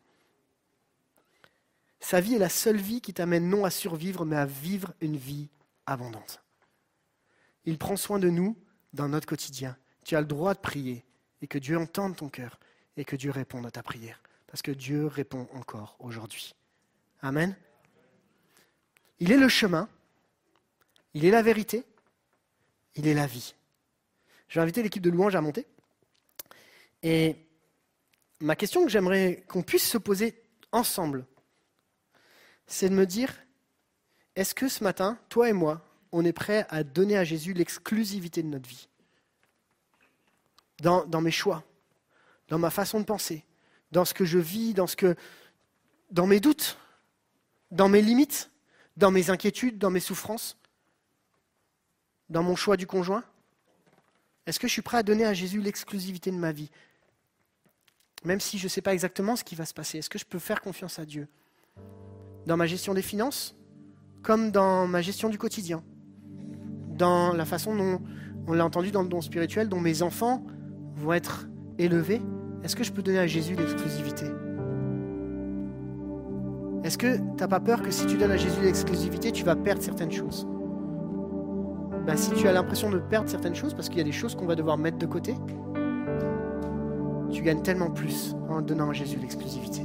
Sa 1.99 2.19
vie 2.19 2.33
est 2.33 2.39
la 2.39 2.49
seule 2.49 2.77
vie 2.77 2.99
qui 2.99 3.13
t'amène 3.13 3.47
non 3.47 3.63
à 3.63 3.69
survivre, 3.69 4.25
mais 4.25 4.35
à 4.35 4.47
vivre 4.47 4.95
une 5.01 5.17
vie 5.17 5.49
abondante. 5.85 6.41
Il 7.65 7.77
prend 7.77 7.95
soin 7.95 8.17
de 8.17 8.31
nous 8.31 8.57
dans 8.91 9.07
notre 9.07 9.27
quotidien. 9.27 9.77
Tu 10.03 10.15
as 10.15 10.21
le 10.21 10.25
droit 10.25 10.55
de 10.55 10.61
prier 10.61 11.05
et 11.43 11.47
que 11.47 11.59
Dieu 11.59 11.77
entende 11.77 12.15
ton 12.15 12.29
cœur 12.29 12.59
et 12.95 13.05
que 13.05 13.15
Dieu 13.15 13.29
réponde 13.29 13.67
à 13.67 13.71
ta 13.71 13.83
prière. 13.83 14.19
Parce 14.47 14.63
que 14.63 14.71
Dieu 14.71 15.05
répond 15.05 15.47
encore 15.53 15.95
aujourd'hui. 15.99 16.55
Amen. 17.21 17.55
Il 19.19 19.31
est 19.31 19.37
le 19.37 19.47
chemin, 19.47 19.87
il 21.13 21.23
est 21.23 21.29
la 21.29 21.43
vérité, 21.43 21.85
il 22.95 23.05
est 23.05 23.13
la 23.13 23.27
vie. 23.27 23.53
Je 24.47 24.59
vais 24.59 24.63
inviter 24.63 24.83
l'équipe 24.83 25.03
de 25.03 25.09
louange 25.09 25.35
à 25.35 25.41
monter. 25.41 25.67
Et 27.03 27.35
ma 28.39 28.55
question 28.55 28.83
que 28.83 28.89
j'aimerais 28.89 29.43
qu'on 29.47 29.63
puisse 29.63 29.87
se 29.87 29.97
poser 29.97 30.41
ensemble, 30.71 31.25
c'est 32.65 32.89
de 32.89 32.95
me 32.95 33.05
dire, 33.05 33.33
est-ce 34.35 34.53
que 34.53 34.67
ce 34.67 34.83
matin, 34.83 35.17
toi 35.29 35.49
et 35.49 35.53
moi, 35.53 35.83
on 36.11 36.23
est 36.25 36.33
prêt 36.33 36.65
à 36.69 36.83
donner 36.83 37.17
à 37.17 37.23
Jésus 37.23 37.53
l'exclusivité 37.53 38.43
de 38.43 38.47
notre 38.47 38.67
vie? 38.67 38.87
Dans, 40.81 41.05
dans, 41.05 41.21
mes 41.21 41.31
choix, 41.31 41.63
dans 42.49 42.59
ma 42.59 42.69
façon 42.69 42.99
de 42.99 43.05
penser, 43.05 43.43
dans 43.91 44.05
ce 44.05 44.13
que 44.13 44.25
je 44.25 44.37
vis, 44.37 44.73
dans, 44.73 44.85
ce 44.85 44.95
que, 44.95 45.15
dans 46.11 46.27
mes 46.27 46.39
doutes, 46.39 46.77
dans 47.71 47.89
mes 47.89 48.01
limites, 48.01 48.51
dans 48.95 49.11
mes 49.11 49.29
inquiétudes, 49.29 49.79
dans 49.79 49.89
mes 49.89 49.99
souffrances, 49.99 50.57
dans 52.29 52.43
mon 52.43 52.55
choix 52.55 52.77
du 52.77 52.85
conjoint? 52.85 53.23
Est-ce 54.47 54.59
que 54.59 54.67
je 54.67 54.71
suis 54.71 54.81
prêt 54.81 54.97
à 54.97 55.03
donner 55.03 55.25
à 55.25 55.33
Jésus 55.33 55.59
l'exclusivité 55.59 56.31
de 56.31 56.37
ma 56.37 56.53
vie? 56.53 56.71
Même 58.23 58.39
si 58.39 58.57
je 58.57 58.63
ne 58.63 58.69
sais 58.69 58.81
pas 58.81 58.93
exactement 58.93 59.35
ce 59.35 59.43
qui 59.43 59.55
va 59.55 59.65
se 59.65 59.73
passer, 59.73 59.97
est-ce 59.97 60.09
que 60.09 60.17
je 60.17 60.25
peux 60.25 60.39
faire 60.39 60.61
confiance 60.61 60.99
à 60.99 61.05
Dieu? 61.05 61.27
Dans 62.45 62.55
ma 62.55 62.65
gestion 62.65 62.93
des 62.93 63.01
finances, 63.01 63.55
comme 64.23 64.51
dans 64.51 64.87
ma 64.87 65.01
gestion 65.01 65.27
du 65.27 65.37
quotidien, 65.37 65.83
dans 66.95 67.33
la 67.33 67.45
façon 67.45 67.75
dont, 67.75 68.01
on 68.47 68.53
l'a 68.53 68.65
entendu 68.65 68.91
dans 68.91 69.03
le 69.03 69.09
don 69.09 69.21
spirituel, 69.21 69.67
dont 69.67 69.81
mes 69.81 70.01
enfants 70.01 70.41
vont 70.95 71.11
être 71.11 71.47
élevés, 71.77 72.21
est-ce 72.63 72.75
que 72.75 72.85
je 72.85 72.93
peux 72.93 73.03
donner 73.03 73.19
à 73.19 73.27
Jésus 73.27 73.55
l'exclusivité? 73.55 74.25
Est-ce 76.85 76.97
que 76.97 77.17
tu 77.17 77.41
n'as 77.41 77.47
pas 77.49 77.59
peur 77.59 77.81
que 77.81 77.91
si 77.91 78.05
tu 78.05 78.17
donnes 78.17 78.31
à 78.31 78.37
Jésus 78.37 78.61
l'exclusivité, 78.61 79.33
tu 79.33 79.43
vas 79.43 79.57
perdre 79.57 79.81
certaines 79.81 80.11
choses? 80.11 80.47
Ben, 82.07 82.15
Si 82.15 82.31
tu 82.31 82.47
as 82.47 82.53
l'impression 82.53 82.89
de 82.89 82.97
perdre 82.97 83.29
certaines 83.29 83.55
choses, 83.55 83.73
parce 83.73 83.89
qu'il 83.89 83.97
y 83.97 84.01
a 84.01 84.05
des 84.05 84.11
choses 84.11 84.33
qu'on 84.33 84.45
va 84.45 84.55
devoir 84.55 84.77
mettre 84.77 84.97
de 84.97 85.05
côté, 85.05 85.35
tu 87.29 87.41
gagnes 87.43 87.61
tellement 87.61 87.91
plus 87.91 88.35
en 88.49 88.61
donnant 88.61 88.89
à 88.89 88.93
Jésus 88.93 89.19
l'exclusivité. 89.19 89.81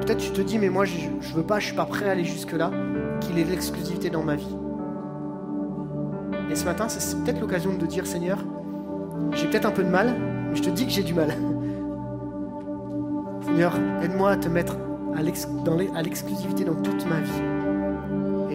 Peut-être 0.00 0.18
tu 0.18 0.30
te 0.30 0.40
dis, 0.40 0.58
mais 0.58 0.70
moi 0.70 0.84
je 0.84 1.08
ne 1.08 1.34
veux 1.34 1.42
pas, 1.42 1.58
je 1.58 1.66
suis 1.66 1.76
pas 1.76 1.86
prêt 1.86 2.08
à 2.08 2.12
aller 2.12 2.24
jusque-là, 2.24 2.70
qu'il 3.20 3.38
ait 3.38 3.44
l'exclusivité 3.44 4.10
dans 4.10 4.22
ma 4.22 4.36
vie. 4.36 4.56
Et 6.50 6.54
ce 6.54 6.64
matin, 6.64 6.88
c'est 6.88 7.24
peut-être 7.24 7.40
l'occasion 7.40 7.72
de 7.74 7.86
dire, 7.86 8.06
Seigneur, 8.06 8.38
j'ai 9.32 9.48
peut-être 9.48 9.66
un 9.66 9.72
peu 9.72 9.82
de 9.82 9.88
mal, 9.88 10.14
mais 10.50 10.56
je 10.56 10.62
te 10.62 10.70
dis 10.70 10.84
que 10.86 10.92
j'ai 10.92 11.02
du 11.02 11.14
mal. 11.14 11.34
Seigneur, 13.44 13.74
aide-moi 14.02 14.30
à 14.30 14.36
te 14.36 14.48
mettre 14.48 14.76
à 15.16 15.22
l'exclusivité 16.02 16.64
dans 16.64 16.76
toute 16.76 17.06
ma 17.08 17.20
vie. 17.20 17.63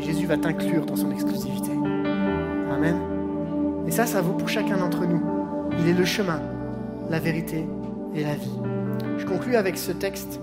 Jésus 0.09 0.25
va 0.25 0.37
t'inclure 0.37 0.87
dans 0.87 0.95
son 0.95 1.11
exclusivité. 1.11 1.69
Amen. 1.71 2.97
Et 3.85 3.91
ça, 3.91 4.07
ça 4.07 4.21
vaut 4.21 4.33
pour 4.33 4.49
chacun 4.49 4.77
d'entre 4.77 5.05
nous. 5.05 5.21
Il 5.77 5.87
est 5.87 5.93
le 5.93 6.03
chemin, 6.03 6.41
la 7.11 7.19
vérité 7.19 7.67
et 8.15 8.23
la 8.23 8.33
vie. 8.33 8.59
Je 9.19 9.25
conclus 9.27 9.55
avec 9.55 9.77
ce 9.77 9.91
texte 9.91 10.39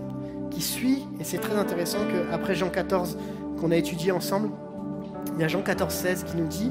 qui 0.52 0.62
suit, 0.62 1.04
et 1.18 1.24
c'est 1.24 1.38
très 1.38 1.56
intéressant 1.56 1.98
qu'après 2.06 2.54
Jean 2.54 2.70
14 2.70 3.18
qu'on 3.60 3.72
a 3.72 3.76
étudié 3.76 4.12
ensemble, 4.12 4.50
il 5.34 5.40
y 5.40 5.44
a 5.44 5.48
Jean 5.48 5.62
14, 5.62 5.92
16 5.92 6.22
qui 6.22 6.36
nous 6.36 6.46
dit 6.46 6.70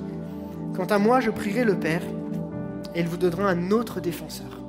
Quant 0.74 0.86
à 0.86 0.98
moi, 0.98 1.20
je 1.20 1.32
prierai 1.32 1.66
le 1.66 1.78
Père, 1.78 2.04
et 2.96 3.02
il 3.02 3.10
vous 3.10 3.18
donnera 3.18 3.50
un 3.50 3.72
autre 3.72 4.00
défenseur, 4.00 4.62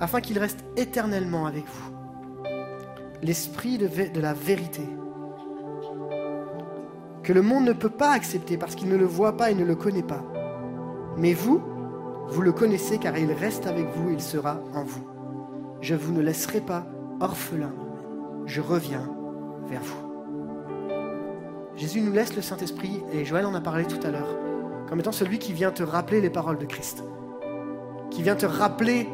afin 0.00 0.22
qu'il 0.22 0.38
reste 0.38 0.64
éternellement 0.78 1.44
avec 1.44 1.66
vous. 1.66 1.92
L'esprit 3.20 3.76
de 3.76 4.20
la 4.22 4.32
vérité, 4.32 4.88
que 7.24 7.32
le 7.32 7.42
monde 7.42 7.64
ne 7.64 7.72
peut 7.72 7.90
pas 7.90 8.12
accepter 8.12 8.56
parce 8.56 8.74
qu'il 8.74 8.88
ne 8.88 8.96
le 8.96 9.06
voit 9.06 9.36
pas 9.36 9.50
et 9.50 9.54
ne 9.54 9.64
le 9.64 9.74
connaît 9.74 10.02
pas. 10.02 10.22
Mais 11.16 11.32
vous, 11.32 11.60
vous 12.28 12.42
le 12.42 12.52
connaissez 12.52 12.98
car 12.98 13.18
il 13.18 13.32
reste 13.32 13.66
avec 13.66 13.86
vous, 13.96 14.10
il 14.10 14.20
sera 14.20 14.60
en 14.74 14.84
vous. 14.84 15.04
Je 15.80 15.94
vous 15.94 16.12
ne 16.12 16.20
laisserai 16.20 16.60
pas 16.60 16.86
orphelin, 17.20 17.72
je 18.46 18.60
reviens 18.60 19.10
vers 19.68 19.82
vous. 19.82 20.04
Jésus 21.76 22.00
nous 22.00 22.12
laisse 22.12 22.36
le 22.36 22.42
Saint-Esprit, 22.42 23.02
et 23.12 23.24
Joël 23.24 23.46
en 23.46 23.54
a 23.54 23.60
parlé 23.60 23.84
tout 23.84 23.98
à 24.06 24.10
l'heure, 24.10 24.38
comme 24.88 25.00
étant 25.00 25.12
celui 25.12 25.38
qui 25.38 25.52
vient 25.52 25.72
te 25.72 25.82
rappeler 25.82 26.20
les 26.20 26.30
paroles 26.30 26.58
de 26.58 26.66
Christ, 26.66 27.02
qui 28.10 28.22
vient 28.22 28.36
te 28.36 28.46
rappeler 28.46 29.08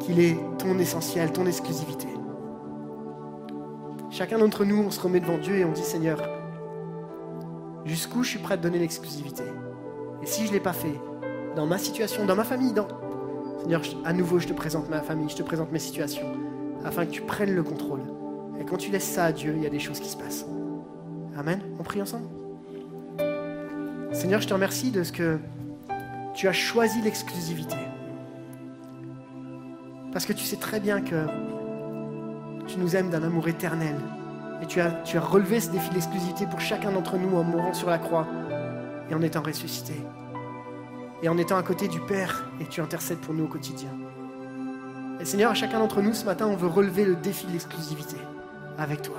qu'il 0.00 0.20
est 0.20 0.36
ton 0.58 0.78
essentiel, 0.78 1.32
ton 1.32 1.46
exclusivité. 1.46 2.08
Chacun 4.10 4.38
d'entre 4.38 4.64
nous, 4.64 4.82
on 4.82 4.90
se 4.90 5.00
remet 5.00 5.20
devant 5.20 5.38
Dieu 5.38 5.56
et 5.56 5.64
on 5.64 5.72
dit 5.72 5.82
Seigneur, 5.82 6.18
jusqu'où 7.84 8.22
je 8.22 8.30
suis 8.30 8.38
prêt 8.38 8.54
à 8.54 8.56
te 8.56 8.62
donner 8.62 8.78
l'exclusivité 8.78 9.44
Et 10.22 10.26
si 10.26 10.44
je 10.44 10.48
ne 10.48 10.54
l'ai 10.54 10.60
pas 10.60 10.72
fait, 10.72 10.98
dans 11.56 11.66
ma 11.66 11.78
situation, 11.78 12.26
dans 12.26 12.36
ma 12.36 12.44
famille. 12.44 12.74
Seigneur, 13.60 13.82
à 14.04 14.12
nouveau, 14.12 14.38
je 14.38 14.46
te 14.46 14.52
présente 14.52 14.88
ma 14.88 15.00
famille, 15.00 15.28
je 15.28 15.36
te 15.36 15.42
présente 15.42 15.72
mes 15.72 15.78
situations, 15.78 16.26
afin 16.84 17.04
que 17.04 17.10
tu 17.10 17.22
prennes 17.22 17.54
le 17.54 17.62
contrôle. 17.62 18.00
Et 18.60 18.64
quand 18.64 18.76
tu 18.76 18.90
laisses 18.90 19.08
ça 19.08 19.24
à 19.24 19.32
Dieu, 19.32 19.54
il 19.56 19.62
y 19.62 19.66
a 19.66 19.70
des 19.70 19.78
choses 19.78 20.00
qui 20.00 20.08
se 20.08 20.16
passent. 20.16 20.46
Amen. 21.36 21.60
On 21.78 21.82
prie 21.82 22.00
ensemble. 22.00 22.28
Seigneur, 24.12 24.40
je 24.40 24.48
te 24.48 24.54
remercie 24.54 24.90
de 24.90 25.02
ce 25.02 25.12
que 25.12 25.38
tu 26.34 26.48
as 26.48 26.52
choisi 26.52 27.00
l'exclusivité. 27.02 27.76
Parce 30.12 30.26
que 30.26 30.32
tu 30.32 30.44
sais 30.44 30.56
très 30.56 30.80
bien 30.80 31.00
que 31.00 31.26
tu 32.66 32.78
nous 32.78 32.96
aimes 32.96 33.10
d'un 33.10 33.22
amour 33.22 33.48
éternel. 33.48 33.96
Et 34.62 34.66
tu 34.66 34.80
as, 34.80 35.20
relevé 35.20 35.60
ce 35.60 35.70
défi 35.70 35.88
de 35.90 35.94
l'exclusivité 35.94 36.46
pour 36.46 36.60
chacun 36.60 36.92
d'entre 36.92 37.16
nous 37.16 37.36
en 37.36 37.42
mourant 37.42 37.72
sur 37.72 37.88
la 37.88 37.98
croix 37.98 38.26
et 39.10 39.14
en 39.14 39.22
étant 39.22 39.42
ressuscité. 39.42 39.94
Et 41.22 41.28
en 41.28 41.38
étant 41.38 41.56
à 41.56 41.62
côté 41.62 41.88
du 41.88 42.00
Père 42.00 42.48
et 42.60 42.66
tu 42.66 42.80
intercèdes 42.80 43.18
pour 43.18 43.34
nous 43.34 43.44
au 43.44 43.48
quotidien. 43.48 43.90
Et 45.20 45.24
Seigneur, 45.24 45.50
à 45.50 45.54
chacun 45.54 45.78
d'entre 45.78 46.00
nous 46.00 46.14
ce 46.14 46.24
matin, 46.24 46.46
on 46.46 46.56
veut 46.56 46.68
relever 46.68 47.04
le 47.04 47.16
défi 47.16 47.46
de 47.46 47.52
l'exclusivité 47.52 48.16
avec 48.78 49.02
toi. 49.02 49.16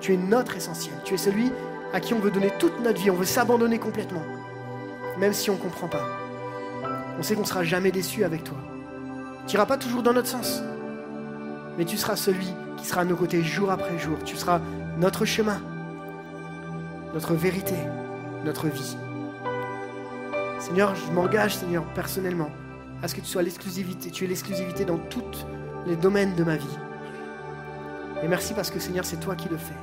Tu 0.00 0.14
es 0.14 0.16
notre 0.16 0.56
essentiel. 0.56 0.94
Tu 1.04 1.14
es 1.14 1.18
celui 1.18 1.50
à 1.92 2.00
qui 2.00 2.14
on 2.14 2.18
veut 2.18 2.30
donner 2.30 2.50
toute 2.58 2.78
notre 2.80 3.00
vie. 3.00 3.10
On 3.10 3.14
veut 3.14 3.24
s'abandonner 3.24 3.78
complètement. 3.78 4.22
Même 5.18 5.32
si 5.32 5.50
on 5.50 5.54
ne 5.54 5.58
comprend 5.58 5.88
pas. 5.88 6.06
On 7.18 7.22
sait 7.22 7.34
qu'on 7.34 7.42
ne 7.42 7.46
sera 7.46 7.64
jamais 7.64 7.90
déçu 7.90 8.24
avec 8.24 8.44
toi. 8.44 8.56
Tu 9.46 9.56
n'iras 9.56 9.66
pas 9.66 9.76
toujours 9.76 10.02
dans 10.02 10.12
notre 10.12 10.28
sens. 10.28 10.62
Mais 11.78 11.84
tu 11.84 11.96
seras 11.96 12.16
celui 12.16 12.46
qui 12.76 12.86
sera 12.86 13.02
à 13.02 13.04
nos 13.04 13.16
côtés 13.16 13.42
jour 13.42 13.70
après 13.70 13.98
jour. 13.98 14.18
Tu 14.24 14.36
seras 14.36 14.60
notre 14.98 15.24
chemin, 15.24 15.60
notre 17.14 17.34
vérité, 17.34 17.74
notre 18.44 18.68
vie. 18.68 18.96
Seigneur, 20.58 20.94
je 20.94 21.12
m'engage, 21.12 21.56
Seigneur, 21.56 21.84
personnellement, 21.94 22.50
à 23.02 23.08
ce 23.08 23.14
que 23.14 23.20
tu 23.20 23.26
sois 23.26 23.42
l'exclusivité. 23.42 24.10
Tu 24.10 24.24
es 24.24 24.28
l'exclusivité 24.28 24.84
dans 24.84 24.98
tous 24.98 25.46
les 25.86 25.96
domaines 25.96 26.34
de 26.34 26.44
ma 26.44 26.56
vie. 26.56 26.78
Et 28.22 28.28
merci 28.28 28.52
parce 28.52 28.70
que, 28.70 28.78
Seigneur, 28.78 29.04
c'est 29.04 29.18
toi 29.18 29.34
qui 29.34 29.48
le 29.48 29.56
fais 29.56 29.74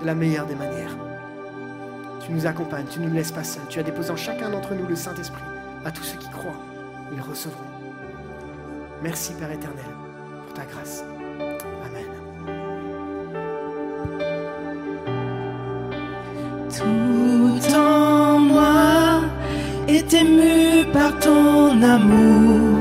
de 0.00 0.06
la 0.06 0.14
meilleure 0.14 0.46
des 0.46 0.54
manières. 0.54 0.96
Tu 2.24 2.32
nous 2.32 2.46
accompagnes, 2.46 2.86
tu 2.86 3.00
ne 3.00 3.08
nous 3.08 3.14
laisses 3.14 3.32
pas 3.32 3.44
seuls. 3.44 3.62
Tu 3.68 3.78
as 3.78 3.82
déposé 3.82 4.10
en 4.10 4.16
chacun 4.16 4.50
d'entre 4.50 4.74
nous 4.74 4.86
le 4.86 4.96
Saint-Esprit. 4.96 5.42
À 5.84 5.90
tous 5.90 6.04
ceux 6.04 6.18
qui 6.18 6.30
croient, 6.30 6.60
ils 7.12 7.20
recevront. 7.20 7.66
Merci 9.02 9.34
Père 9.34 9.50
éternel 9.50 10.01
ta 10.54 10.64
grâce. 10.64 11.04
Amen. 11.86 12.10
Tout 16.76 17.74
en 17.74 18.38
moi 18.38 19.22
est 19.88 20.12
ému 20.14 20.84
par 20.92 21.18
ton 21.18 21.82
amour, 21.82 22.78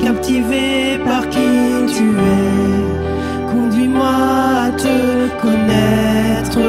captivé 0.00 0.98
par 1.04 1.28
qui 1.28 1.50
tu 1.94 2.08
es. 2.10 2.72
Conduis 3.50 3.88
Conduis-moi 3.88 4.14
à 4.66 4.70
te 4.70 5.28
connaître 5.42 6.64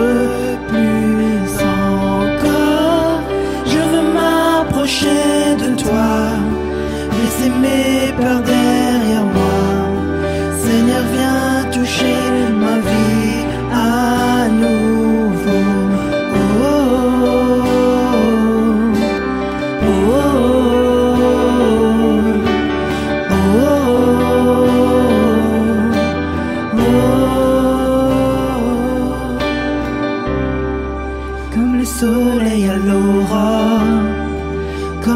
plus 0.67 1.53
encore. 1.87 3.21
Je 3.65 3.81
veux 3.91 4.13
m'approcher 4.13 5.55
de 5.63 5.75
toi, 5.81 6.11
laisser 7.17 7.49
mes 7.49 8.11
peurs 8.17 8.41
derrière 8.41 8.82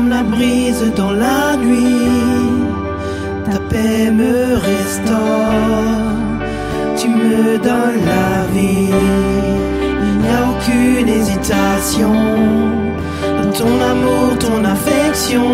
la 0.09 0.23
brise 0.23 0.91
dans 0.95 1.11
la 1.11 1.55
nuit, 1.57 2.11
ta 3.45 3.59
paix 3.69 4.11
me 4.11 4.55
restaure, 4.55 6.13
tu 6.97 7.07
me 7.09 7.57
donnes 7.57 8.01
la 8.13 8.45
vie. 8.53 8.89
Il 10.07 10.13
n'y 10.21 10.29
a 10.29 10.41
aucune 10.51 11.09
hésitation 11.09 12.13
ton 13.57 13.81
amour, 13.81 14.37
ton 14.39 14.63
affection, 14.63 15.49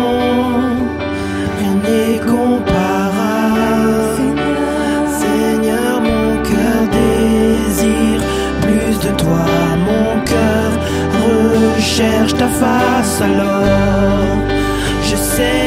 rien 1.58 1.74
n'est 1.84 2.18
comparable. 2.18 3.54
Seigneur, 5.20 6.00
mon 6.02 6.42
cœur 6.42 6.80
désire 6.98 8.22
plus 8.60 8.98
de 9.06 9.10
toi, 9.16 9.46
mon 9.88 10.20
cœur 10.24 10.70
recherche 11.24 12.34
ta 12.34 12.48
face 12.48 13.22
alors. 13.22 14.43
Je 15.36 15.63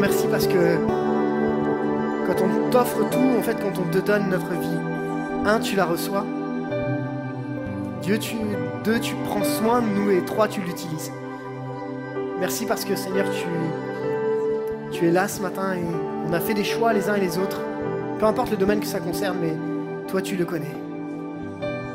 Merci 0.00 0.26
parce 0.30 0.46
que 0.46 0.76
quand 2.26 2.34
on 2.44 2.70
t'offre 2.70 3.08
tout, 3.10 3.38
en 3.38 3.42
fait, 3.42 3.56
quand 3.60 3.80
on 3.80 3.90
te 3.90 3.98
donne 3.98 4.28
notre 4.30 4.50
vie, 4.50 4.78
un, 5.44 5.60
tu 5.60 5.76
la 5.76 5.84
reçois. 5.84 6.24
Dieu, 8.02 8.18
tu, 8.18 8.36
deux, 8.84 8.98
tu 8.98 9.14
prends 9.26 9.44
soin 9.44 9.82
de 9.82 9.86
nous 9.86 10.10
et 10.10 10.24
trois, 10.24 10.48
tu 10.48 10.60
l'utilises. 10.60 11.12
Merci 12.40 12.66
parce 12.66 12.84
que 12.84 12.96
Seigneur, 12.96 13.26
tu, 13.30 14.98
tu 14.98 15.06
es 15.06 15.10
là 15.10 15.28
ce 15.28 15.40
matin 15.40 15.74
et 15.74 15.84
on 16.28 16.32
a 16.32 16.40
fait 16.40 16.54
des 16.54 16.64
choix 16.64 16.92
les 16.92 17.08
uns 17.08 17.14
et 17.14 17.20
les 17.20 17.38
autres. 17.38 17.60
Peu 18.18 18.26
importe 18.26 18.50
le 18.50 18.56
domaine 18.56 18.80
que 18.80 18.86
ça 18.86 18.98
concerne, 18.98 19.38
mais 19.40 19.54
toi, 20.08 20.22
tu 20.22 20.36
le 20.36 20.44
connais. 20.44 20.74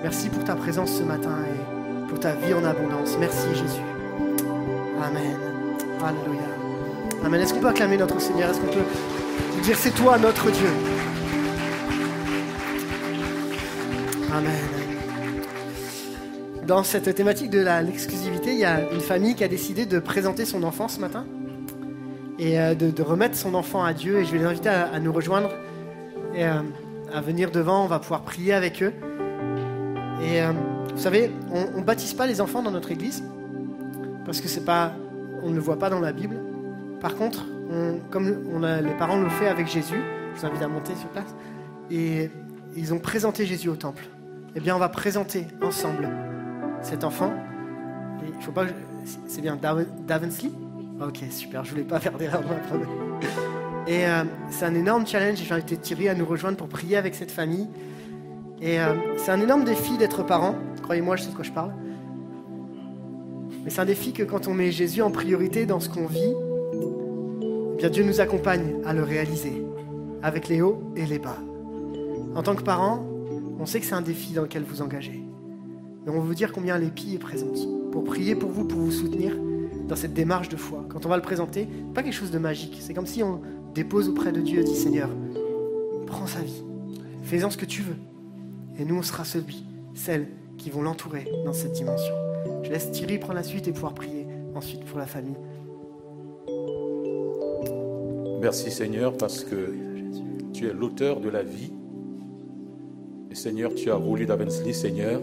Merci 0.03 0.29
pour 0.29 0.43
ta 0.43 0.55
présence 0.55 0.91
ce 0.91 1.03
matin 1.03 1.35
et 1.45 2.09
pour 2.09 2.19
ta 2.19 2.33
vie 2.33 2.53
en 2.53 2.63
abondance. 2.63 3.17
Merci 3.19 3.47
Jésus. 3.53 3.81
Amen. 5.03 5.35
Alléluia. 6.03 6.56
Amen. 7.23 7.41
Est-ce 7.41 7.53
qu'on 7.53 7.60
peut 7.60 7.68
acclamer 7.68 7.98
notre 7.98 8.19
Seigneur? 8.22 8.49
Est-ce 8.49 8.60
qu'on 8.60 8.68
peut 8.68 9.61
dire 9.64 9.76
c'est 9.77 9.91
toi 9.91 10.18
notre 10.18 10.49
Dieu? 10.52 10.69
Amen. 14.34 14.53
Dans 16.65 16.84
cette 16.84 17.14
thématique 17.15 17.49
de 17.49 17.60
l'exclusivité, 17.60 18.52
il 18.52 18.60
y 18.60 18.65
a 18.65 18.91
une 18.91 18.99
famille 18.99 19.35
qui 19.35 19.44
a 19.44 19.48
décidé 19.48 19.85
de 19.85 19.99
présenter 19.99 20.45
son 20.45 20.64
enfant 20.64 20.88
ce 20.88 20.99
matin 20.99 21.26
et 22.39 22.60
euh, 22.60 22.76
de, 22.76 23.02
remettre 23.02 23.35
son 23.35 23.53
enfant 23.53 23.84
à 23.84 23.94
Dieu. 23.94 24.19
Et 24.19 24.26
je 24.26 24.31
vais 24.31 24.39
les 24.39 24.45
inviter 24.45 24.69
à, 24.69 24.88
à 24.88 24.99
nous 24.99 25.14
rejoindre 25.14 25.49
et 26.35 26.45
euh, 26.45 26.61
à 27.14 27.22
venir 27.22 27.52
devant. 27.52 27.85
On 27.85 27.88
va 27.88 27.99
pouvoir 27.99 28.22
prier 28.23 28.53
avec 28.53 28.84
eux. 28.84 28.94
Et 30.22 30.41
euh, 30.41 30.52
vous 30.94 31.02
savez, 31.02 31.31
on 31.52 31.80
ne 31.80 31.84
baptise 31.84 32.14
pas 32.14 32.27
les 32.27 32.41
enfants 32.41 32.61
dans 32.61 32.72
notre 32.72 32.91
église 32.91 33.23
parce 34.26 34.41
que 34.41 34.48
c'est 34.48 34.65
pas, 34.65 34.94
on 35.44 35.49
ne 35.49 35.56
le 35.56 35.61
voit 35.61 35.80
pas 35.80 35.89
dans 35.89 35.99
la 35.99 36.11
Bible. 36.11 36.35
Par 36.99 37.15
contre, 37.15 37.45
on- 37.71 37.99
comme 38.09 38.43
on 38.53 38.63
a, 38.63 38.81
les 38.81 38.93
parents 38.95 39.17
l'ont 39.17 39.29
fait 39.29 39.47
avec 39.47 39.67
Jésus, 39.67 40.01
je 40.35 40.39
vous 40.39 40.45
invite 40.45 40.61
à 40.61 40.67
monter 40.67 40.95
sur 40.95 41.09
place, 41.09 41.35
et 41.91 42.29
ils 42.75 42.93
ont 42.93 42.99
présenté 42.99 43.45
Jésus 43.45 43.69
au 43.69 43.75
temple. 43.75 44.03
Eh 44.55 44.59
bien, 44.59 44.75
on 44.75 44.79
va 44.79 44.89
présenter 44.89 45.45
ensemble 45.61 46.09
cet 46.81 47.03
enfant. 47.03 47.31
Et 48.23 48.29
il 48.35 48.43
faut 48.43 48.51
pas, 48.51 48.65
c'est 49.27 49.41
bien 49.41 49.55
Dav- 49.55 49.85
Davensley, 50.07 50.49
Ok, 50.99 51.19
super, 51.29 51.63
je 51.63 51.69
voulais 51.71 51.83
pas 51.83 51.99
faire 51.99 52.17
d'erreur 52.17 52.41
dans 52.41 52.49
la. 52.79 52.85
Et 53.87 54.07
euh, 54.07 54.23
c'est 54.49 54.65
un 54.65 54.73
énorme 54.73 55.05
challenge. 55.05 55.37
J'ai 55.37 55.53
invité 55.53 55.77
Thierry 55.77 56.09
à 56.09 56.15
nous 56.15 56.25
rejoindre 56.25 56.57
pour 56.57 56.67
prier 56.67 56.97
avec 56.97 57.13
cette 57.13 57.29
famille. 57.29 57.67
Et 58.63 58.79
euh, 58.81 58.95
c'est 59.17 59.29
un 59.29 59.39
énorme 59.39 59.63
défi 59.63 59.95
d'être 59.99 60.23
parent. 60.23 60.55
Croyez-moi, 60.81 61.15
je 61.15 61.23
sais 61.25 61.29
de 61.29 61.35
quoi 61.35 61.43
je 61.43 61.51
parle. 61.51 61.71
Mais 63.63 63.69
c'est 63.69 63.79
un 63.81 63.85
défi 63.85 64.11
que 64.11 64.23
quand 64.23 64.47
on 64.47 64.55
met 64.55 64.71
Jésus 64.71 65.03
en 65.03 65.11
priorité 65.11 65.67
dans 65.67 65.79
ce 65.79 65.87
qu'on 65.87 66.07
vit, 66.07 66.33
bien 67.77 67.89
Dieu 67.89 68.03
nous 68.03 68.21
accompagne 68.21 68.75
à 68.85 68.93
le 68.93 69.03
réaliser, 69.03 69.63
avec 70.23 70.47
les 70.47 70.61
hauts 70.61 70.81
et 70.95 71.05
les 71.05 71.19
bas. 71.19 71.37
En 72.35 72.41
tant 72.41 72.55
que 72.55 72.63
parent, 72.63 73.05
on 73.59 73.65
sait 73.65 73.79
que 73.79 73.85
c'est 73.85 73.93
un 73.93 74.01
défi 74.01 74.33
dans 74.33 74.41
lequel 74.41 74.63
vous 74.63 74.81
engagez. 74.81 75.23
Mais 76.03 76.11
on 76.11 76.19
veut 76.19 76.27
vous 76.27 76.35
dire 76.35 76.51
combien 76.51 76.77
l'épi 76.77 77.13
est 77.13 77.19
présente 77.19 77.91
pour 77.91 78.03
prier 78.03 78.35
pour 78.35 78.49
vous, 78.49 78.65
pour 78.65 78.79
vous 78.79 78.91
soutenir 78.91 79.35
dans 79.87 79.95
cette 79.95 80.13
démarche 80.13 80.49
de 80.49 80.57
foi. 80.57 80.85
Quand 80.89 81.05
on 81.05 81.09
va 81.09 81.17
le 81.17 81.21
présenter, 81.21 81.67
pas 81.93 82.01
quelque 82.01 82.13
chose 82.13 82.31
de 82.31 82.39
magique. 82.39 82.77
C'est 82.81 82.93
comme 82.93 83.05
si 83.05 83.21
on 83.21 83.41
dépose 83.73 84.09
auprès 84.09 84.31
de 84.31 84.41
Dieu 84.41 84.61
et 84.61 84.63
dit 84.63 84.75
Seigneur, 84.75 85.09
prends 86.07 86.27
sa 86.27 86.41
vie, 86.41 86.63
fais-en 87.21 87.51
ce 87.51 87.57
que 87.57 87.65
tu 87.65 87.83
veux. 87.83 87.97
Et 88.79 88.85
nous, 88.85 88.95
on 88.95 89.03
sera 89.03 89.23
celui, 89.23 89.65
celles 89.93 90.27
qui 90.57 90.71
vont 90.71 90.81
l'entourer 90.81 91.27
dans 91.45 91.53
cette 91.53 91.73
dimension. 91.73 92.13
Je 92.63 92.71
laisse 92.71 92.91
Thierry 92.91 93.19
prendre 93.19 93.35
la 93.35 93.43
suite 93.43 93.67
et 93.67 93.71
pouvoir 93.71 93.93
prier 93.93 94.25
ensuite 94.55 94.83
pour 94.85 94.97
la 94.97 95.05
famille. 95.05 95.37
Merci 98.39 98.69
Seigneur 98.69 99.18
parce 99.18 99.43
que 99.43 99.73
tu 100.53 100.68
es 100.68 100.73
l'auteur 100.73 101.19
de 101.19 101.27
la 101.27 101.41
vie. 101.41 101.72
Et 103.31 103.35
Seigneur, 103.35 103.73
tu 103.73 103.89
as 103.89 103.95
roulé 103.95 104.27
d'Avensly, 104.27 104.76
Seigneur. 104.76 105.19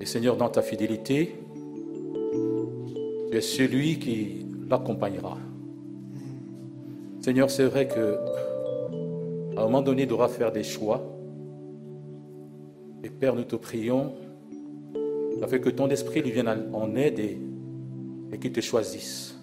Et 0.00 0.06
Seigneur, 0.06 0.38
dans 0.38 0.48
ta 0.48 0.62
fidélité, 0.62 1.34
tu 3.30 3.36
es 3.36 3.42
celui 3.42 3.98
qui 3.98 4.46
l'accompagnera. 4.70 5.36
Seigneur, 7.20 7.50
c'est 7.50 7.66
vrai 7.66 7.86
que 7.86 8.16
à 9.58 9.60
un 9.60 9.64
moment 9.64 9.82
donné, 9.82 10.04
il 10.04 10.08
devra 10.08 10.28
faire 10.28 10.50
des 10.50 10.64
choix. 10.64 11.02
Et 13.04 13.10
Père, 13.10 13.34
nous 13.34 13.44
te 13.44 13.56
prions, 13.56 14.14
afin 15.42 15.58
que 15.58 15.68
ton 15.68 15.90
esprit 15.90 16.22
lui 16.22 16.30
vienne 16.30 16.48
en 16.72 16.96
aide 16.96 17.20
et 17.20 18.38
qu'il 18.38 18.50
te 18.50 18.62
choisisse 18.62 19.33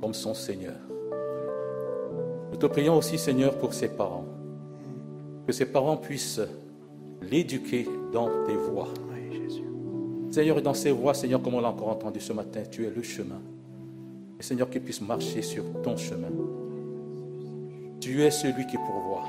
comme 0.00 0.14
son 0.14 0.34
Seigneur. 0.34 0.76
Nous 2.50 2.56
te 2.56 2.66
prions 2.66 2.96
aussi, 2.96 3.18
Seigneur, 3.18 3.58
pour 3.58 3.74
ses 3.74 3.88
parents. 3.88 4.24
Que 5.46 5.52
ses 5.52 5.66
parents 5.66 5.96
puissent 5.96 6.40
l'éduquer 7.22 7.86
dans 8.12 8.28
tes 8.46 8.56
voies. 8.56 8.88
Seigneur, 10.30 10.58
et 10.58 10.62
dans 10.62 10.74
ses 10.74 10.90
voies, 10.90 11.14
Seigneur, 11.14 11.40
comme 11.40 11.54
on 11.54 11.60
l'a 11.60 11.68
encore 11.68 11.88
entendu 11.88 12.20
ce 12.20 12.32
matin, 12.32 12.62
tu 12.70 12.84
es 12.84 12.90
le 12.90 13.02
chemin. 13.02 13.40
Et 14.38 14.42
Seigneur, 14.42 14.68
qu'il 14.68 14.82
puisse 14.82 15.00
marcher 15.00 15.42
sur 15.42 15.64
ton 15.82 15.96
chemin. 15.96 16.28
Tu 18.00 18.22
es 18.22 18.30
celui 18.30 18.66
qui 18.66 18.76
pourvoit. 18.76 19.24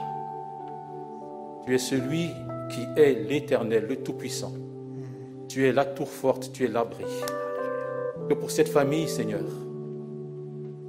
Tu 1.66 1.76
es 1.76 1.78
celui 1.78 2.30
qui 2.70 2.82
est 2.96 3.14
l'éternel, 3.28 3.86
le 3.88 3.98
Tout-Puissant. 3.98 4.54
Tu 5.48 5.66
es 5.66 5.72
la 5.72 5.86
tour 5.86 6.10
forte, 6.10 6.52
tu 6.52 6.66
es 6.66 6.68
l'abri. 6.68 7.06
Que 8.28 8.34
pour 8.34 8.52
cette 8.52 8.68
famille, 8.70 9.08
Seigneur, 9.08 9.44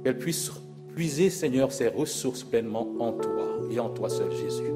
qu'elle 0.03 0.17
puisse 0.17 0.51
puiser, 0.95 1.29
Seigneur, 1.29 1.71
ses 1.71 1.87
ressources 1.87 2.43
pleinement 2.43 2.87
en 2.99 3.13
toi 3.13 3.47
et 3.71 3.79
en 3.79 3.89
toi 3.89 4.09
seul, 4.09 4.31
Jésus. 4.31 4.71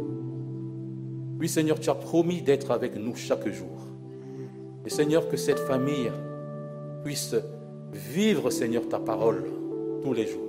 Oui, 1.40 1.50
Seigneur, 1.50 1.80
tu 1.80 1.90
as 1.90 1.95
promis 1.95 2.41
d'être 2.41 2.72
avec 2.72 2.95
nous 2.95 3.16
chaque 3.16 3.48
jour. 3.50 3.88
Et 4.86 4.90
Seigneur, 4.90 5.28
que 5.30 5.38
cette 5.38 5.60
famille 5.60 6.12
puisse 7.04 7.36
vivre, 7.91 8.50
Seigneur, 8.50 8.88
ta 8.88 9.00
parole 9.00 9.45
tous 10.04 10.14
les 10.14 10.28
jours. 10.28 10.41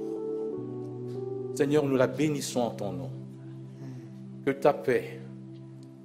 Seigneur, 1.54 1.84
nous 1.84 1.96
la 1.96 2.06
bénissons 2.06 2.60
en 2.60 2.70
ton 2.70 2.92
nom. 2.92 3.10
Que 4.44 4.50
ta 4.50 4.72
paix, 4.72 5.20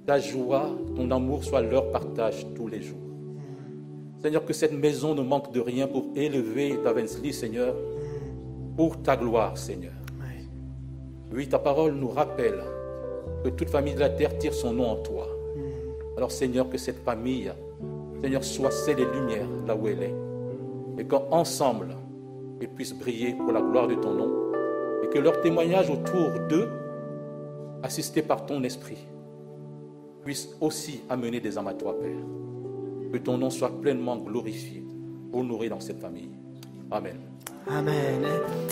ta 0.06 0.18
joie, 0.18 0.70
ton 0.96 1.10
amour 1.10 1.44
soient 1.44 1.60
leur 1.60 1.90
partage 1.90 2.46
tous 2.54 2.68
les 2.68 2.82
jours. 2.82 2.98
Seigneur, 4.22 4.44
que 4.44 4.52
cette 4.52 4.72
maison 4.72 5.14
ne 5.14 5.22
manque 5.22 5.52
de 5.52 5.60
rien 5.60 5.86
pour 5.86 6.06
élever 6.14 6.78
Davensly, 6.84 7.32
Seigneur, 7.32 7.74
pour 8.80 9.02
ta 9.02 9.14
gloire, 9.14 9.58
Seigneur. 9.58 9.92
Oui, 11.30 11.46
ta 11.46 11.58
parole 11.58 11.92
nous 11.96 12.08
rappelle 12.08 12.62
que 13.44 13.50
toute 13.50 13.68
famille 13.68 13.92
de 13.92 14.00
la 14.00 14.08
terre 14.08 14.38
tire 14.38 14.54
son 14.54 14.72
nom 14.72 14.92
en 14.92 14.96
toi. 14.96 15.28
Alors, 16.16 16.32
Seigneur, 16.32 16.66
que 16.70 16.78
cette 16.78 17.04
famille, 17.04 17.52
Seigneur, 18.22 18.42
soit 18.42 18.70
celle 18.70 19.00
et 19.00 19.04
lumière 19.04 19.46
là 19.66 19.76
où 19.76 19.86
elle 19.86 20.02
est. 20.02 20.14
Et 20.96 21.04
qu'ensemble, 21.04 21.88
ils 22.62 22.70
puissent 22.70 22.94
briller 22.94 23.34
pour 23.34 23.52
la 23.52 23.60
gloire 23.60 23.86
de 23.86 23.96
ton 23.96 24.14
nom. 24.14 24.32
Et 25.04 25.08
que 25.08 25.18
leur 25.18 25.42
témoignage 25.42 25.90
autour 25.90 26.30
d'eux, 26.48 26.70
assisté 27.82 28.22
par 28.22 28.46
ton 28.46 28.62
esprit, 28.62 29.06
puisse 30.24 30.56
aussi 30.58 31.02
amener 31.10 31.40
des 31.40 31.58
âmes 31.58 31.68
à 31.68 31.74
toi, 31.74 31.98
Père. 32.00 33.12
Que 33.12 33.18
ton 33.18 33.36
nom 33.36 33.50
soit 33.50 33.78
pleinement 33.78 34.16
glorifié, 34.16 34.82
honoré 35.34 35.68
dans 35.68 35.80
cette 35.80 36.00
famille. 36.00 36.30
Amen. 36.90 37.29
Amen. 37.68 38.26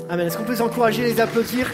Amen. 0.08 0.26
Est-ce 0.26 0.36
qu'on 0.38 0.44
peut 0.44 0.52
les 0.52 0.62
encourager, 0.62 1.02
les 1.04 1.20
applaudir? 1.20 1.70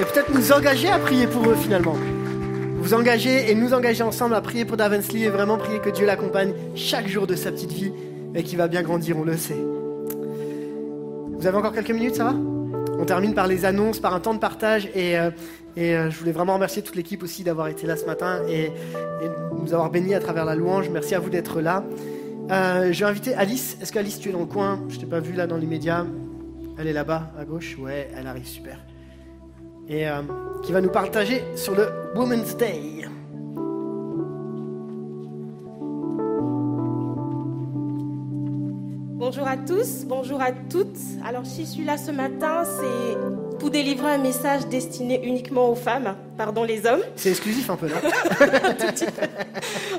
Et 0.00 0.04
peut-être 0.04 0.32
nous 0.34 0.52
engager 0.52 0.88
à 0.88 0.98
prier 0.98 1.26
pour 1.26 1.48
eux 1.48 1.54
finalement. 1.54 1.96
Vous 2.78 2.94
engager 2.94 3.50
et 3.50 3.54
nous 3.54 3.72
engager 3.74 4.02
ensemble 4.02 4.34
à 4.34 4.40
prier 4.40 4.64
pour 4.64 4.76
Davensly 4.76 5.24
et 5.24 5.28
vraiment 5.28 5.56
prier 5.56 5.78
que 5.78 5.90
Dieu 5.90 6.04
l'accompagne 6.04 6.52
chaque 6.74 7.08
jour 7.08 7.26
de 7.26 7.34
sa 7.34 7.52
petite 7.52 7.72
vie 7.72 7.92
et 8.34 8.42
qu'il 8.42 8.58
va 8.58 8.66
bien 8.68 8.82
grandir, 8.82 9.16
on 9.16 9.24
le 9.24 9.36
sait. 9.36 9.56
Vous 11.38 11.46
avez 11.46 11.56
encore 11.56 11.72
quelques 11.72 11.90
minutes, 11.90 12.16
ça 12.16 12.24
va? 12.24 12.34
On 12.98 13.04
termine 13.04 13.34
par 13.34 13.46
les 13.46 13.64
annonces, 13.64 14.00
par 14.00 14.14
un 14.14 14.20
temps 14.20 14.34
de 14.34 14.38
partage 14.38 14.88
et, 14.94 15.18
euh, 15.18 15.30
euh, 15.78 16.10
je 16.10 16.18
voulais 16.18 16.32
vraiment 16.32 16.54
remercier 16.54 16.82
toute 16.82 16.96
l'équipe 16.96 17.22
aussi 17.22 17.44
d'avoir 17.44 17.68
été 17.68 17.86
là 17.86 17.96
ce 17.96 18.04
matin 18.04 18.40
et, 18.48 18.64
et 18.64 18.70
nous 19.60 19.74
avoir 19.74 19.90
bénis 19.90 20.14
à 20.14 20.20
travers 20.20 20.44
la 20.44 20.54
louange. 20.54 20.88
Merci 20.90 21.14
à 21.14 21.20
vous 21.20 21.30
d'être 21.30 21.60
là. 21.60 21.84
Euh, 22.50 22.92
je 22.92 23.04
vais 23.04 23.10
inviter 23.10 23.34
Alice. 23.34 23.78
Est-ce 23.80 23.92
qu'Alice, 23.92 24.18
tu 24.20 24.28
es 24.28 24.32
dans 24.32 24.40
le 24.40 24.46
coin? 24.46 24.80
Je 24.88 24.98
t'ai 24.98 25.06
pas 25.06 25.20
vu 25.20 25.32
là 25.32 25.46
dans 25.46 25.56
l'immédiat. 25.56 26.06
Elle 26.78 26.88
est 26.88 26.92
là-bas, 26.92 27.32
à 27.38 27.44
gauche. 27.44 27.78
Ouais, 27.78 28.10
elle 28.16 28.26
arrive, 28.26 28.46
super. 28.46 28.78
Et 29.88 30.08
euh, 30.08 30.22
qui 30.62 30.72
va 30.72 30.80
nous 30.80 30.90
partager 30.90 31.42
sur 31.56 31.74
le 31.74 31.88
Women's 32.14 32.56
Day. 32.56 32.80
Bonjour 39.16 39.48
à 39.48 39.56
tous, 39.56 40.04
bonjour 40.06 40.40
à 40.42 40.52
toutes. 40.52 40.98
Alors, 41.24 41.46
si 41.46 41.62
je 41.64 41.70
suis 41.70 41.84
là 41.84 41.96
ce 41.96 42.10
matin, 42.10 42.64
c'est 42.64 43.43
pour 43.58 43.70
délivrer 43.70 44.12
un 44.12 44.18
message 44.18 44.66
destiné 44.66 45.20
uniquement 45.24 45.68
aux 45.68 45.74
femmes, 45.74 46.16
pardon 46.36 46.64
les 46.64 46.86
hommes. 46.86 47.02
C'est 47.16 47.30
exclusif 47.30 47.70
un 47.70 47.76
peu 47.76 47.88
là. 47.88 47.96
un 48.40 48.72
tout 48.74 48.86
petit 48.86 49.06
peu. 49.06 49.22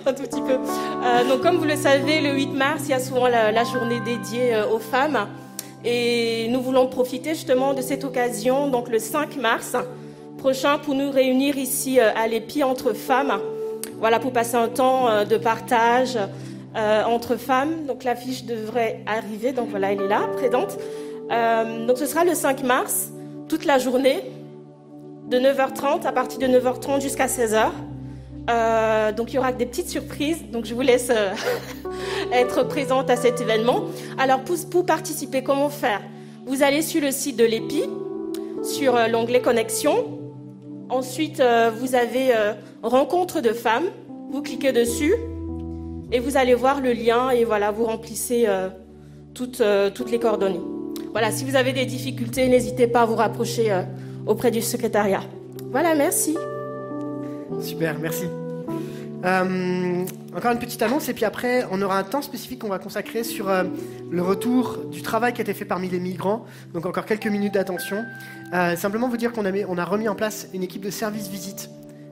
Un 0.05 0.13
tout 0.13 0.23
petit 0.23 0.41
peu. 0.41 0.53
Euh, 0.53 1.27
donc, 1.27 1.41
comme 1.41 1.57
vous 1.57 1.65
le 1.65 1.75
savez, 1.75 2.21
le 2.21 2.33
8 2.33 2.47
mars, 2.47 2.81
il 2.85 2.89
y 2.89 2.93
a 2.93 2.99
souvent 2.99 3.27
la, 3.27 3.51
la 3.51 3.63
journée 3.63 3.99
dédiée 3.99 4.55
euh, 4.55 4.67
aux 4.69 4.79
femmes. 4.79 5.27
Et 5.83 6.47
nous 6.49 6.61
voulons 6.61 6.87
profiter 6.87 7.35
justement 7.35 7.73
de 7.73 7.81
cette 7.81 8.03
occasion, 8.03 8.69
donc 8.69 8.89
le 8.89 8.99
5 8.99 9.37
mars 9.37 9.75
prochain, 10.37 10.79
pour 10.79 10.95
nous 10.95 11.11
réunir 11.11 11.57
ici 11.57 11.99
euh, 11.99 12.09
à 12.15 12.27
l'EPI 12.27 12.63
entre 12.63 12.93
femmes. 12.93 13.39
Voilà, 13.99 14.19
pour 14.19 14.33
passer 14.33 14.55
un 14.55 14.67
temps 14.67 15.23
de 15.23 15.37
partage 15.37 16.19
entre 16.75 17.37
femmes. 17.37 17.85
Donc 17.87 18.03
l'affiche 18.03 18.43
devrait 18.43 18.99
arriver, 19.05 19.53
donc 19.53 19.69
voilà, 19.69 19.93
elle 19.93 20.01
est 20.01 20.07
là, 20.09 20.27
présente. 20.35 20.77
Donc 21.87 21.97
ce 21.97 22.05
sera 22.05 22.25
le 22.25 22.35
5 22.35 22.61
mars, 22.63 23.11
toute 23.47 23.65
la 23.65 23.77
journée, 23.77 24.23
de 25.29 25.37
9h30 25.37 26.05
à 26.05 26.11
partir 26.11 26.39
de 26.39 26.45
9h30 26.45 27.01
jusqu'à 27.01 27.27
16h. 27.27 27.71
Euh, 28.49 29.11
donc 29.11 29.33
il 29.33 29.37
y 29.37 29.39
aura 29.39 29.51
des 29.51 29.65
petites 29.65 29.89
surprises, 29.89 30.43
donc 30.51 30.65
je 30.65 30.75
vous 30.75 30.81
laisse 30.81 31.09
euh, 31.09 31.33
être 32.31 32.63
présente 32.63 33.09
à 33.09 33.15
cet 33.15 33.41
événement. 33.41 33.85
Alors 34.17 34.41
pour, 34.41 34.85
participer, 34.85 35.43
comment 35.43 35.69
faire? 35.69 36.01
Vous 36.45 36.61
allez 36.61 36.83
sur 36.83 37.01
le 37.01 37.11
site 37.11 37.37
de 37.37 37.43
l'EPI, 37.43 37.89
sur 38.63 38.95
euh, 38.95 39.07
l'onglet 39.07 39.41
Connexion. 39.41 40.19
Ensuite, 40.89 41.41
vous 41.79 41.95
avez 41.95 42.31
Rencontre 42.83 43.41
de 43.41 43.53
femmes. 43.53 43.85
Vous 44.29 44.43
cliquez 44.43 44.71
dessus 44.71 45.15
et 46.11 46.19
vous 46.19 46.37
allez 46.37 46.53
voir 46.53 46.79
le 46.79 46.93
lien 46.93 47.31
et 47.31 47.43
voilà, 47.43 47.71
vous 47.71 47.85
remplissez 47.85 48.47
toutes 49.33 50.11
les 50.11 50.19
coordonnées. 50.19 50.74
Voilà, 51.15 51.31
si 51.31 51.45
vous 51.45 51.55
avez 51.55 51.71
des 51.71 51.85
difficultés, 51.85 52.45
n'hésitez 52.49 52.87
pas 52.87 53.03
à 53.03 53.05
vous 53.05 53.15
rapprocher 53.15 53.71
euh, 53.71 53.83
auprès 54.25 54.51
du 54.51 54.61
secrétariat. 54.61 55.21
Voilà, 55.71 55.95
merci. 55.95 56.35
Super, 57.61 57.97
merci. 57.99 58.25
Euh, 59.23 60.03
encore 60.35 60.51
une 60.51 60.59
petite 60.59 60.81
annonce 60.81 61.07
et 61.07 61.13
puis 61.13 61.23
après 61.23 61.65
on 61.71 61.81
aura 61.81 61.97
un 61.97 62.03
temps 62.03 62.21
spécifique 62.21 62.59
qu'on 62.59 62.67
va 62.67 62.79
consacrer 62.79 63.23
sur 63.23 63.47
euh, 63.47 63.63
le 64.11 64.21
retour 64.21 64.79
du 64.91 65.01
travail 65.01 65.31
qui 65.31 65.39
a 65.39 65.43
été 65.43 65.53
fait 65.53 65.63
parmi 65.63 65.87
les 65.87 66.01
migrants. 66.01 66.43
Donc 66.73 66.85
encore 66.85 67.05
quelques 67.05 67.27
minutes 67.27 67.53
d'attention. 67.53 68.03
Simplement 68.75 69.07
vous 69.07 69.15
dire 69.15 69.31
qu'on 69.31 69.45
a 69.45 69.85
remis 69.85 70.09
en 70.09 70.15
place 70.15 70.49
une 70.53 70.63
équipe 70.63 70.83
de 70.83 70.89
service 70.89 71.29
visite 71.29 71.69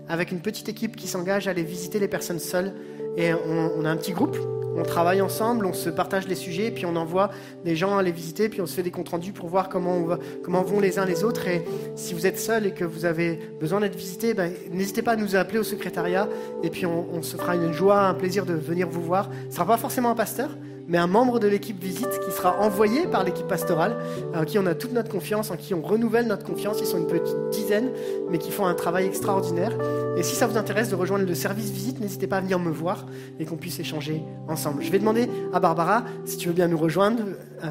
avec 0.08 0.32
une 0.32 0.40
petite 0.40 0.70
équipe 0.70 0.96
qui 0.96 1.08
s'engage 1.10 1.50
à 1.50 1.52
aller 1.52 1.64
visiter 1.64 2.00
les 2.00 2.08
personnes 2.08 2.40
seules. 2.40 2.74
Et 3.18 3.34
on, 3.34 3.72
on 3.78 3.86
a 3.86 3.90
un 3.90 3.98
petit 3.98 4.14
groupe 4.14 4.38
on 4.76 4.84
travaille 4.84 5.22
ensemble, 5.22 5.66
on 5.66 5.74
se 5.74 5.90
partage 5.90 6.28
les 6.28 6.36
sujets, 6.36 6.72
puis 6.72 6.86
on 6.86 6.96
envoie 6.96 7.30
des 7.64 7.76
gens 7.76 7.98
à 7.98 8.04
les 8.04 8.12
visiter, 8.12 8.50
puis 8.50 8.62
on 8.62 8.66
se 8.66 8.74
fait 8.74 8.84
des 8.84 8.92
comptes 8.92 9.10
rendus 9.10 9.32
pour 9.32 9.48
voir 9.48 9.70
comment, 9.70 9.98
on 9.98 10.18
comment 10.42 10.64
vont 10.64 10.80
les 10.80 10.98
uns 11.00 11.06
les 11.06 11.24
autres. 11.24 11.48
Et 11.48 11.64
si 11.96 12.14
vous 12.14 12.26
êtes 12.26 12.40
seul 12.40 12.66
et 12.66 12.72
que 12.72 12.84
vous 12.84 13.06
avez 13.06 13.40
besoin 13.60 13.82
d'être 13.82 13.96
visité, 13.96 14.34
ben, 14.34 14.52
n'hésitez 14.72 15.02
pas 15.02 15.12
à 15.12 15.16
nous 15.16 15.36
appeler 15.36 15.60
au 15.60 15.64
secrétariat, 15.64 16.28
et 16.64 16.70
puis 16.70 16.86
on, 16.86 17.22
se 17.22 17.38
fera 17.38 17.56
une 17.56 17.72
joie, 17.72 18.02
un 18.02 18.14
plaisir 18.14 18.46
de 18.46 18.54
venir 18.54 18.90
vous 18.90 19.02
voir. 19.02 19.30
Ce 19.44 19.48
ne 19.48 19.52
sera 19.54 19.66
pas 19.66 19.78
forcément 19.78 20.10
un 20.10 20.16
pasteur, 20.16 20.50
mais 20.88 20.98
un 20.98 21.08
membre 21.08 21.40
de 21.40 21.48
l'équipe 21.48 21.82
visite 21.82 22.20
qui 22.20 22.32
sera 22.32 22.60
envoyé 22.60 23.08
par 23.08 23.24
l'équipe 23.24 23.48
pastorale, 23.48 23.98
en 24.36 24.44
qui 24.44 24.60
on 24.60 24.66
a 24.66 24.76
toute 24.76 24.92
notre 24.92 25.10
confiance, 25.10 25.52
en 25.52 25.56
qui 25.56 25.74
on 25.74 25.82
renouvelle 25.82 26.28
notre 26.28 26.46
confiance. 26.46 26.80
Ils 26.82 26.86
sont 26.86 26.98
une 26.98 27.08
petite 27.08 27.50
dizaine, 27.52 27.92
mais 28.30 28.38
qui 28.38 28.52
font 28.52 28.66
un 28.66 28.74
travail 28.74 29.06
extraordinaire. 29.06 29.72
Et 30.18 30.24
si 30.24 30.36
ça 30.36 30.48
vous 30.48 30.58
intéresse 30.58 30.90
de 30.90 30.96
rejoindre 30.96 31.26
le 31.26 31.36
service 31.36 31.72
visite, 31.72 32.00
n'hésitez 32.00 32.28
pas 32.28 32.38
à 32.38 32.42
venir 32.42 32.60
me 32.60 32.72
voir 32.72 33.06
et 33.40 33.46
qu'on 33.46 33.58
puisse 33.58 33.80
échanger 33.80 34.22
ensemble. 34.48 34.84
Je 34.84 34.92
vais 34.92 35.00
demander 35.00 35.30
à 35.54 35.60
Barbara 35.60 36.04
si 36.26 36.38
tu 36.38 36.50
veux 36.50 36.54
bien 36.54 36.68
nous 36.68 36.78
rejoindre, 36.78 37.24
euh, 37.64 37.68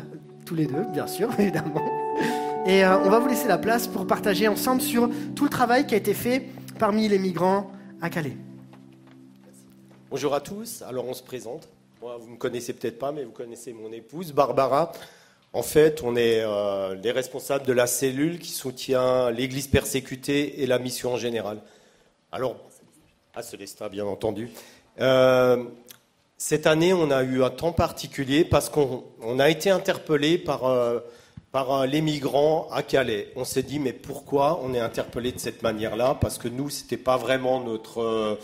tous 0.46 0.54
les 0.54 0.66
deux, 0.66 0.84
bien 0.92 1.06
sûr, 1.06 1.28
évidemment. 1.38 1.82
Et 2.66 2.84
euh, 2.84 2.98
on 3.04 3.10
va 3.10 3.18
vous 3.18 3.28
laisser 3.28 3.48
la 3.48 3.58
place 3.58 3.86
pour 3.88 4.06
partager 4.06 4.48
ensemble 4.48 4.80
sur 4.80 5.10
tout 5.34 5.44
le 5.44 5.50
travail 5.50 5.86
qui 5.86 5.94
a 5.94 5.98
été 5.98 6.14
fait 6.14 6.46
parmi 6.78 7.08
les 7.08 7.18
migrants 7.18 7.70
à 8.00 8.08
Calais. 8.08 8.36
Bonjour 10.10 10.34
à 10.34 10.40
tous. 10.40 10.82
Alors 10.82 11.06
on 11.06 11.14
se 11.14 11.22
présente 11.22 11.68
vous 12.02 12.26
ne 12.26 12.32
me 12.32 12.36
connaissez 12.36 12.72
peut-être 12.72 12.98
pas, 12.98 13.12
mais 13.12 13.22
vous 13.22 13.30
connaissez 13.30 13.72
mon 13.72 13.92
épouse, 13.92 14.32
Barbara. 14.32 14.90
En 15.52 15.62
fait, 15.62 16.02
on 16.02 16.16
est 16.16 16.40
euh, 16.40 16.96
les 16.96 17.12
responsables 17.12 17.64
de 17.64 17.72
la 17.72 17.86
cellule 17.86 18.38
qui 18.40 18.50
soutient 18.50 19.30
l'Église 19.30 19.68
persécutée 19.68 20.62
et 20.62 20.66
la 20.66 20.78
mission 20.78 21.12
en 21.12 21.16
général. 21.16 21.60
Alors, 22.32 22.56
à 23.34 23.42
Célestin, 23.42 23.88
bien 23.88 24.04
entendu. 24.04 24.50
Euh, 25.00 25.64
cette 26.38 26.66
année, 26.66 26.92
on 26.92 27.10
a 27.12 27.22
eu 27.22 27.44
un 27.44 27.50
temps 27.50 27.72
particulier 27.72 28.44
parce 28.44 28.68
qu'on 28.68 29.38
a 29.38 29.48
été 29.48 29.70
interpellé 29.70 30.38
par, 30.38 30.64
euh, 30.64 30.98
par 31.52 31.86
les 31.86 32.00
migrants 32.00 32.68
à 32.72 32.82
Calais. 32.82 33.32
On 33.36 33.44
s'est 33.44 33.62
dit, 33.62 33.78
mais 33.78 33.92
pourquoi 33.92 34.60
on 34.64 34.74
est 34.74 34.80
interpellé 34.80 35.30
de 35.30 35.38
cette 35.38 35.62
manière-là? 35.62 36.16
Parce 36.20 36.38
que 36.38 36.48
nous, 36.48 36.68
c'était 36.68 36.96
pas 36.96 37.16
vraiment 37.16 37.60
notre, 37.60 38.38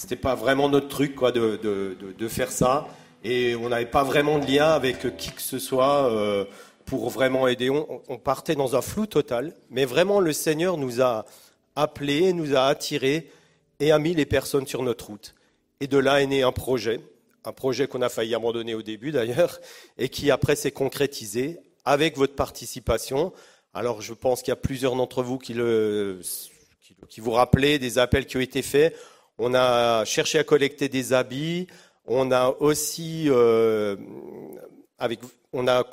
c'était 0.00 0.16
pas 0.16 0.34
vraiment 0.34 0.70
notre 0.70 0.88
truc, 0.88 1.14
quoi, 1.14 1.30
de, 1.30 1.60
de, 1.62 1.94
de 2.16 2.28
faire 2.28 2.50
ça 2.50 2.88
et 3.22 3.54
on 3.54 3.68
n'avait 3.68 3.84
pas 3.84 4.02
vraiment 4.02 4.38
de 4.38 4.46
lien 4.46 4.70
avec 4.70 5.16
qui 5.18 5.30
que 5.30 5.42
ce 5.42 5.58
soit 5.58 6.10
euh, 6.10 6.46
pour 6.86 7.10
vraiment 7.10 7.46
aider. 7.48 7.68
On, 7.68 8.16
partait 8.16 8.54
dans 8.54 8.76
un 8.76 8.80
flou 8.80 9.04
total, 9.06 9.54
mais 9.68 9.84
vraiment 9.84 10.18
le 10.18 10.32
Seigneur 10.32 10.78
nous 10.78 11.02
a 11.02 11.26
appelés, 11.76 12.32
nous 12.32 12.56
a 12.56 12.62
attirés 12.62 13.30
et 13.78 13.92
a 13.92 13.98
mis 13.98 14.14
les 14.14 14.24
personnes 14.24 14.66
sur 14.66 14.82
notre 14.82 15.08
route. 15.08 15.34
Et 15.80 15.86
de 15.86 15.98
là 15.98 16.22
est 16.22 16.26
né 16.26 16.42
un 16.42 16.52
projet, 16.52 17.00
un 17.44 17.52
projet 17.52 17.86
qu'on 17.86 18.00
a 18.00 18.08
failli 18.08 18.34
abandonner 18.34 18.74
au 18.74 18.82
début 18.82 19.12
d'ailleurs, 19.12 19.60
et 19.98 20.08
qui 20.08 20.30
après 20.30 20.56
s'est 20.56 20.70
concrétisé 20.70 21.58
avec 21.84 22.16
votre 22.16 22.34
participation. 22.34 23.34
Alors 23.74 24.00
je 24.00 24.14
pense 24.14 24.40
qu'il 24.40 24.50
y 24.50 24.52
a 24.52 24.56
plusieurs 24.56 24.96
d'entre 24.96 25.22
vous 25.22 25.36
qui, 25.36 25.52
le, 25.52 26.20
qui 27.10 27.20
vous 27.20 27.32
rappelaient 27.32 27.78
des 27.78 27.98
appels 27.98 28.24
qui 28.24 28.38
ont 28.38 28.40
été 28.40 28.62
faits. 28.62 28.96
On 29.42 29.54
a 29.54 30.04
cherché 30.04 30.38
à 30.38 30.44
collecter 30.44 30.90
des 30.90 31.14
habits, 31.14 31.66
on 32.04 32.30
a 32.30 32.54
aussi 32.60 33.24
euh, 33.30 33.96
avec, 34.98 35.18
on 35.54 35.66
a 35.66 35.84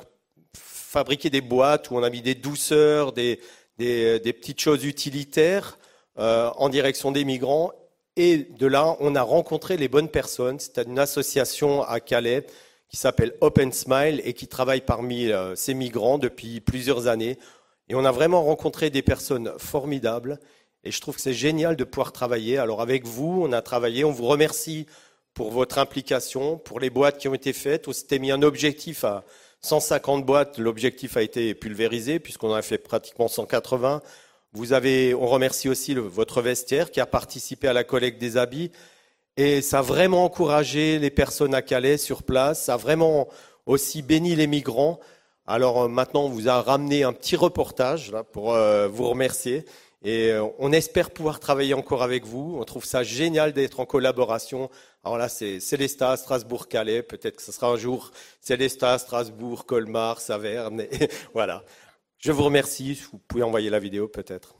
fabriqué 0.54 1.30
des 1.30 1.40
boîtes 1.40 1.90
où 1.90 1.96
on 1.96 2.02
a 2.02 2.10
mis 2.10 2.20
des 2.20 2.34
douceurs, 2.34 3.12
des, 3.12 3.40
des, 3.78 4.32
petites 4.34 4.60
choses 4.60 4.84
utilitaires 4.84 5.78
euh, 6.18 6.50
en 6.56 6.68
direction 6.68 7.10
des 7.10 7.24
migrants. 7.24 7.72
Et 8.16 8.36
de 8.36 8.66
là, 8.66 8.98
on 9.00 9.14
a 9.14 9.22
rencontré 9.22 9.78
les 9.78 9.88
bonnes 9.88 10.10
personnes. 10.10 10.60
C'est 10.60 10.84
une 10.86 10.98
association 10.98 11.82
à 11.84 12.00
Calais 12.00 12.44
qui 12.90 12.98
s'appelle 12.98 13.32
Open 13.40 13.72
Smile 13.72 14.20
et 14.24 14.34
qui 14.34 14.46
travaille 14.46 14.82
parmi 14.82 15.32
euh, 15.32 15.56
ces 15.56 15.72
migrants 15.72 16.18
depuis 16.18 16.60
plusieurs 16.60 17.06
années. 17.06 17.38
Et 17.88 17.94
on 17.94 18.04
a 18.04 18.12
vraiment 18.12 18.42
rencontré 18.42 18.90
des 18.90 19.00
personnes 19.00 19.54
formidables. 19.56 20.38
Et 20.84 20.90
je 20.90 21.00
trouve 21.00 21.16
que 21.16 21.20
c'est 21.20 21.34
génial 21.34 21.76
de 21.76 21.84
pouvoir 21.84 22.12
travailler. 22.12 22.58
Alors 22.58 22.80
avec 22.80 23.04
vous, 23.04 23.42
on 23.42 23.52
a 23.52 23.62
travaillé. 23.62 24.04
On 24.04 24.12
vous 24.12 24.26
remercie 24.26 24.86
pour 25.34 25.50
votre 25.50 25.78
implication, 25.78 26.58
pour 26.58 26.80
les 26.80 26.90
boîtes 26.90 27.18
qui 27.18 27.28
ont 27.28 27.34
été 27.34 27.52
faites. 27.52 27.88
On 27.88 27.92
s'était 27.92 28.18
mis 28.18 28.30
un 28.30 28.42
objectif 28.42 29.04
à 29.04 29.24
150 29.60 30.24
boîtes. 30.24 30.58
L'objectif 30.58 31.16
a 31.16 31.22
été 31.22 31.54
pulvérisé 31.54 32.18
puisqu'on 32.20 32.50
en 32.50 32.54
a 32.54 32.62
fait 32.62 32.78
pratiquement 32.78 33.28
180. 33.28 34.02
Vous 34.52 34.72
avez, 34.72 35.14
on 35.14 35.26
remercie 35.26 35.68
aussi 35.68 35.94
votre 35.94 36.40
vestiaire 36.40 36.90
qui 36.90 37.00
a 37.00 37.06
participé 37.06 37.68
à 37.68 37.72
la 37.72 37.84
collecte 37.84 38.20
des 38.20 38.36
habits. 38.36 38.72
Et 39.36 39.62
ça 39.62 39.80
a 39.80 39.82
vraiment 39.82 40.24
encouragé 40.24 40.98
les 40.98 41.10
personnes 41.10 41.54
à 41.54 41.62
Calais 41.62 41.98
sur 41.98 42.22
place. 42.22 42.64
Ça 42.64 42.74
a 42.74 42.76
vraiment 42.76 43.28
aussi 43.66 44.02
béni 44.02 44.34
les 44.34 44.46
migrants. 44.46 44.98
Alors 45.46 45.82
euh, 45.82 45.88
maintenant, 45.88 46.24
on 46.24 46.28
vous 46.28 46.48
a 46.48 46.60
ramené 46.60 47.04
un 47.04 47.12
petit 47.12 47.36
reportage 47.36 48.12
pour 48.32 48.54
euh, 48.54 48.88
vous 48.88 49.08
remercier. 49.08 49.64
Et 50.02 50.30
euh, 50.30 50.46
on 50.58 50.72
espère 50.72 51.10
pouvoir 51.10 51.40
travailler 51.40 51.74
encore 51.74 52.02
avec 52.02 52.24
vous. 52.24 52.56
On 52.60 52.64
trouve 52.64 52.84
ça 52.84 53.02
génial 53.02 53.52
d'être 53.52 53.80
en 53.80 53.86
collaboration. 53.86 54.70
Alors 55.02 55.18
là, 55.18 55.28
c'est 55.28 55.60
Célestat, 55.60 56.16
Strasbourg, 56.16 56.68
Calais. 56.68 57.02
Peut-être 57.02 57.36
que 57.36 57.42
ce 57.42 57.52
sera 57.52 57.68
un 57.68 57.76
jour 57.76 58.12
Célestat, 58.40 58.98
Strasbourg, 58.98 59.66
Colmar, 59.66 60.20
Saverne. 60.20 60.84
voilà. 61.34 61.64
Je 62.18 62.32
vous 62.32 62.44
remercie. 62.44 63.00
Vous 63.12 63.18
pouvez 63.18 63.42
envoyer 63.42 63.70
la 63.70 63.80
vidéo 63.80 64.08
peut-être. 64.08 64.57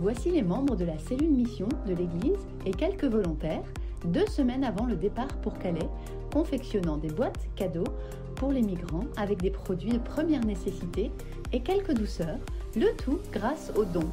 Voici 0.00 0.30
les 0.30 0.42
membres 0.42 0.76
de 0.76 0.84
la 0.84 0.96
cellule 0.96 1.32
mission 1.32 1.68
de 1.86 1.92
l'Église 1.92 2.46
et 2.64 2.70
quelques 2.70 3.04
volontaires, 3.04 3.64
deux 4.04 4.26
semaines 4.26 4.62
avant 4.62 4.86
le 4.86 4.94
départ 4.94 5.36
pour 5.42 5.58
Calais, 5.58 5.88
confectionnant 6.32 6.98
des 6.98 7.08
boîtes 7.08 7.48
cadeaux 7.56 7.92
pour 8.36 8.52
les 8.52 8.62
migrants 8.62 9.06
avec 9.16 9.42
des 9.42 9.50
produits 9.50 9.90
de 9.90 9.98
première 9.98 10.44
nécessité 10.44 11.10
et 11.52 11.60
quelques 11.60 11.94
douceurs, 11.94 12.38
le 12.76 12.94
tout 12.96 13.18
grâce 13.32 13.72
aux 13.76 13.84
dons 13.84 14.10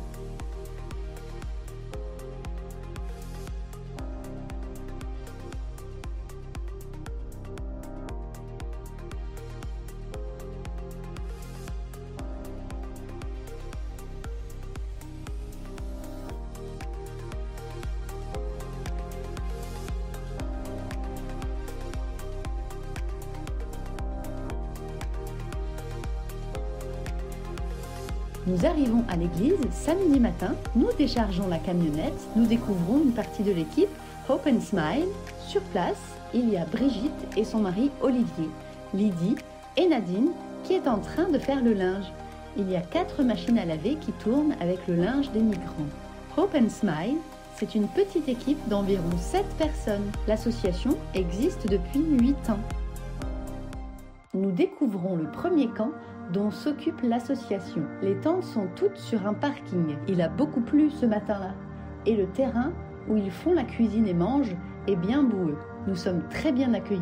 Nous 28.47 28.63
arrivons 28.63 29.03
à 29.09 29.15
l'église 29.15 29.55
samedi 29.71 30.19
matin, 30.19 30.53
nous 30.75 30.89
déchargeons 30.99 31.47
la 31.47 31.57
camionnette, 31.57 32.27
nous 32.35 32.45
découvrons 32.45 33.01
une 33.03 33.11
partie 33.11 33.41
de 33.41 33.51
l'équipe 33.51 33.89
Hope 34.29 34.45
and 34.47 34.61
Smile. 34.61 35.07
Sur 35.47 35.61
place, 35.61 35.97
il 36.31 36.49
y 36.51 36.57
a 36.57 36.65
Brigitte 36.65 37.11
et 37.35 37.43
son 37.43 37.57
mari 37.57 37.89
Olivier, 38.01 38.49
Lydie 38.93 39.35
et 39.77 39.87
Nadine 39.87 40.29
qui 40.63 40.73
est 40.73 40.87
en 40.87 40.99
train 40.99 41.27
de 41.27 41.39
faire 41.39 41.63
le 41.63 41.73
linge. 41.73 42.05
Il 42.55 42.69
y 42.69 42.75
a 42.75 42.81
quatre 42.81 43.23
machines 43.23 43.57
à 43.57 43.65
laver 43.65 43.95
qui 43.95 44.11
tournent 44.11 44.55
avec 44.61 44.85
le 44.87 44.95
linge 44.95 45.31
des 45.31 45.39
migrants. 45.39 45.89
Hope 46.37 46.55
and 46.55 46.69
Smile, 46.69 47.17
c'est 47.55 47.73
une 47.73 47.87
petite 47.87 48.29
équipe 48.29 48.59
d'environ 48.69 49.17
7 49.17 49.43
personnes. 49.57 50.11
L'association 50.27 50.95
existe 51.15 51.67
depuis 51.67 52.01
8 52.01 52.51
ans. 52.51 52.59
Nous 54.35 54.51
découvrons 54.51 55.15
le 55.15 55.31
premier 55.31 55.67
camp 55.67 55.89
dont 56.33 56.51
s'occupe 56.51 57.01
l'association. 57.01 57.83
Les 58.01 58.15
tentes 58.15 58.43
sont 58.43 58.67
toutes 58.75 58.97
sur 58.97 59.25
un 59.27 59.33
parking. 59.33 59.97
Il 60.07 60.21
a 60.21 60.29
beaucoup 60.29 60.61
plu 60.61 60.89
ce 60.89 61.05
matin-là. 61.05 61.53
Et 62.05 62.15
le 62.15 62.27
terrain 62.27 62.71
où 63.07 63.17
ils 63.17 63.31
font 63.31 63.53
la 63.53 63.63
cuisine 63.63 64.07
et 64.07 64.13
mangent 64.13 64.55
est 64.87 64.95
bien 64.95 65.23
boueux. 65.23 65.57
Nous 65.87 65.95
sommes 65.95 66.23
très 66.29 66.51
bien 66.51 66.73
accueillis. 66.73 67.01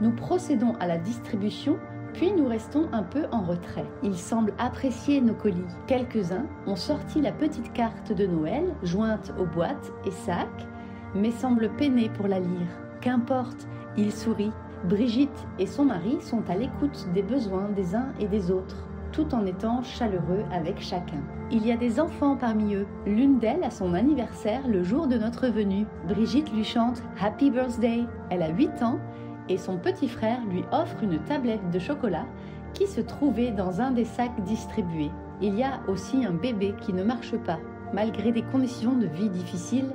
Nous 0.00 0.12
procédons 0.12 0.74
à 0.80 0.86
la 0.86 0.98
distribution, 0.98 1.78
puis 2.12 2.32
nous 2.32 2.46
restons 2.46 2.88
un 2.92 3.02
peu 3.02 3.24
en 3.32 3.42
retrait. 3.42 3.86
Ils 4.02 4.16
semblent 4.16 4.54
apprécier 4.58 5.20
nos 5.20 5.34
colis. 5.34 5.62
Quelques-uns 5.86 6.46
ont 6.66 6.76
sorti 6.76 7.20
la 7.20 7.32
petite 7.32 7.72
carte 7.72 8.12
de 8.12 8.26
Noël, 8.26 8.74
jointe 8.82 9.32
aux 9.38 9.46
boîtes 9.46 9.92
et 10.06 10.10
sacs, 10.10 10.66
mais 11.14 11.30
semblent 11.30 11.70
peiner 11.76 12.10
pour 12.10 12.28
la 12.28 12.40
lire. 12.40 12.68
Qu'importe, 13.00 13.66
ils 13.96 14.12
sourient 14.12 14.52
Brigitte 14.84 15.46
et 15.58 15.66
son 15.66 15.84
mari 15.84 16.18
sont 16.20 16.48
à 16.48 16.54
l'écoute 16.54 17.08
des 17.12 17.22
besoins 17.22 17.68
des 17.74 17.96
uns 17.96 18.12
et 18.20 18.28
des 18.28 18.50
autres, 18.50 18.86
tout 19.10 19.34
en 19.34 19.44
étant 19.44 19.82
chaleureux 19.82 20.44
avec 20.52 20.80
chacun. 20.80 21.20
Il 21.50 21.66
y 21.66 21.72
a 21.72 21.76
des 21.76 21.98
enfants 21.98 22.36
parmi 22.36 22.74
eux. 22.74 22.86
L'une 23.04 23.38
d'elles 23.38 23.64
a 23.64 23.70
son 23.70 23.92
anniversaire 23.94 24.68
le 24.68 24.84
jour 24.84 25.08
de 25.08 25.18
notre 25.18 25.48
venue. 25.48 25.86
Brigitte 26.06 26.52
lui 26.52 26.62
chante 26.62 27.02
Happy 27.20 27.50
Birthday. 27.50 28.04
Elle 28.30 28.42
a 28.42 28.50
8 28.50 28.82
ans 28.82 29.00
et 29.48 29.56
son 29.56 29.78
petit 29.78 30.08
frère 30.08 30.40
lui 30.48 30.62
offre 30.70 31.02
une 31.02 31.18
tablette 31.20 31.70
de 31.70 31.78
chocolat 31.78 32.26
qui 32.72 32.86
se 32.86 33.00
trouvait 33.00 33.50
dans 33.50 33.80
un 33.80 33.90
des 33.90 34.04
sacs 34.04 34.44
distribués. 34.44 35.10
Il 35.40 35.56
y 35.56 35.64
a 35.64 35.80
aussi 35.88 36.24
un 36.24 36.32
bébé 36.32 36.74
qui 36.80 36.92
ne 36.92 37.02
marche 37.02 37.36
pas. 37.38 37.58
Malgré 37.92 38.30
des 38.30 38.42
conditions 38.42 38.92
de 38.92 39.06
vie 39.06 39.30
difficiles, 39.30 39.92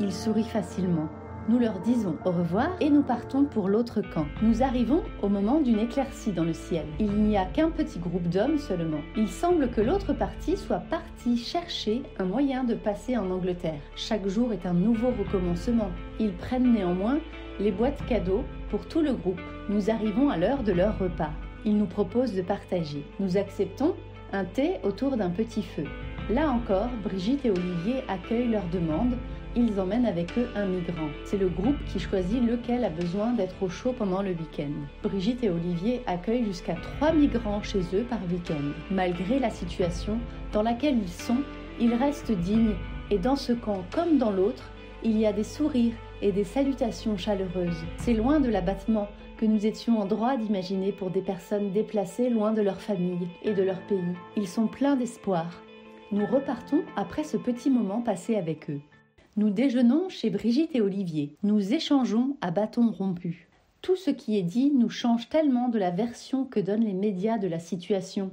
il 0.00 0.12
sourit 0.12 0.44
facilement. 0.44 1.08
Nous 1.48 1.58
leur 1.58 1.80
disons 1.80 2.16
au 2.24 2.30
revoir 2.30 2.70
et 2.80 2.88
nous 2.88 3.02
partons 3.02 3.44
pour 3.44 3.68
l'autre 3.68 4.00
camp. 4.00 4.26
Nous 4.42 4.62
arrivons 4.62 5.02
au 5.22 5.28
moment 5.28 5.60
d'une 5.60 5.80
éclaircie 5.80 6.30
dans 6.30 6.44
le 6.44 6.52
ciel. 6.52 6.84
Il 7.00 7.12
n'y 7.14 7.36
a 7.36 7.44
qu'un 7.46 7.70
petit 7.70 7.98
groupe 7.98 8.28
d'hommes 8.28 8.58
seulement. 8.58 9.00
Il 9.16 9.28
semble 9.28 9.68
que 9.70 9.80
l'autre 9.80 10.12
partie 10.12 10.56
soit 10.56 10.84
partie 10.88 11.36
chercher 11.36 12.04
un 12.20 12.26
moyen 12.26 12.62
de 12.62 12.74
passer 12.74 13.16
en 13.16 13.28
Angleterre. 13.28 13.80
Chaque 13.96 14.28
jour 14.28 14.52
est 14.52 14.66
un 14.66 14.72
nouveau 14.72 15.08
recommencement. 15.08 15.90
Ils 16.20 16.32
prennent 16.32 16.72
néanmoins 16.72 17.18
les 17.58 17.72
boîtes 17.72 18.06
cadeaux 18.06 18.44
pour 18.70 18.86
tout 18.86 19.00
le 19.00 19.12
groupe. 19.12 19.40
Nous 19.68 19.90
arrivons 19.90 20.30
à 20.30 20.36
l'heure 20.36 20.62
de 20.62 20.72
leur 20.72 20.96
repas. 21.00 21.32
Ils 21.64 21.76
nous 21.76 21.86
proposent 21.86 22.34
de 22.34 22.42
partager. 22.42 23.04
Nous 23.18 23.36
acceptons 23.36 23.96
un 24.32 24.44
thé 24.44 24.74
autour 24.84 25.16
d'un 25.16 25.30
petit 25.30 25.62
feu. 25.62 25.84
Là 26.30 26.50
encore, 26.50 26.88
Brigitte 27.02 27.44
et 27.44 27.50
Olivier 27.50 28.04
accueillent 28.06 28.48
leur 28.48 28.66
demande 28.72 29.16
ils 29.56 29.78
emmènent 29.80 30.06
avec 30.06 30.36
eux 30.38 30.48
un 30.54 30.66
migrant. 30.66 31.08
C'est 31.24 31.36
le 31.36 31.48
groupe 31.48 31.76
qui 31.86 31.98
choisit 31.98 32.42
lequel 32.42 32.84
a 32.84 32.90
besoin 32.90 33.32
d'être 33.32 33.62
au 33.62 33.68
chaud 33.68 33.94
pendant 33.96 34.22
le 34.22 34.30
week-end. 34.30 34.72
Brigitte 35.02 35.44
et 35.44 35.50
Olivier 35.50 36.02
accueillent 36.06 36.44
jusqu'à 36.44 36.74
trois 36.74 37.12
migrants 37.12 37.62
chez 37.62 37.80
eux 37.94 38.04
par 38.08 38.20
week-end. 38.30 38.72
Malgré 38.90 39.38
la 39.38 39.50
situation 39.50 40.18
dans 40.52 40.62
laquelle 40.62 40.98
ils 40.98 41.08
sont, 41.08 41.42
ils 41.80 41.94
restent 41.94 42.32
dignes 42.32 42.74
et 43.10 43.18
dans 43.18 43.36
ce 43.36 43.52
camp 43.52 43.84
comme 43.92 44.18
dans 44.18 44.30
l'autre, 44.30 44.70
il 45.04 45.18
y 45.18 45.26
a 45.26 45.32
des 45.32 45.44
sourires 45.44 45.94
et 46.22 46.32
des 46.32 46.44
salutations 46.44 47.16
chaleureuses. 47.16 47.84
C'est 47.98 48.14
loin 48.14 48.40
de 48.40 48.48
l'abattement 48.48 49.08
que 49.36 49.46
nous 49.46 49.66
étions 49.66 49.98
en 49.98 50.04
droit 50.04 50.36
d'imaginer 50.36 50.92
pour 50.92 51.10
des 51.10 51.20
personnes 51.20 51.72
déplacées 51.72 52.30
loin 52.30 52.52
de 52.52 52.62
leur 52.62 52.80
famille 52.80 53.28
et 53.42 53.52
de 53.52 53.62
leur 53.62 53.80
pays. 53.82 54.14
Ils 54.36 54.46
sont 54.46 54.68
pleins 54.68 54.94
d'espoir. 54.94 55.62
Nous 56.12 56.26
repartons 56.26 56.82
après 56.94 57.24
ce 57.24 57.36
petit 57.36 57.70
moment 57.70 58.02
passé 58.02 58.36
avec 58.36 58.70
eux. 58.70 58.80
Nous 59.36 59.48
déjeunons 59.48 60.10
chez 60.10 60.28
Brigitte 60.28 60.74
et 60.74 60.82
Olivier. 60.82 61.36
Nous 61.42 61.72
échangeons 61.72 62.36
à 62.42 62.50
bâton 62.50 62.90
rompu. 62.90 63.48
Tout 63.80 63.96
ce 63.96 64.10
qui 64.10 64.38
est 64.38 64.42
dit 64.42 64.70
nous 64.70 64.90
change 64.90 65.30
tellement 65.30 65.68
de 65.68 65.78
la 65.78 65.90
version 65.90 66.44
que 66.44 66.60
donnent 66.60 66.84
les 66.84 66.92
médias 66.92 67.38
de 67.38 67.48
la 67.48 67.58
situation. 67.58 68.30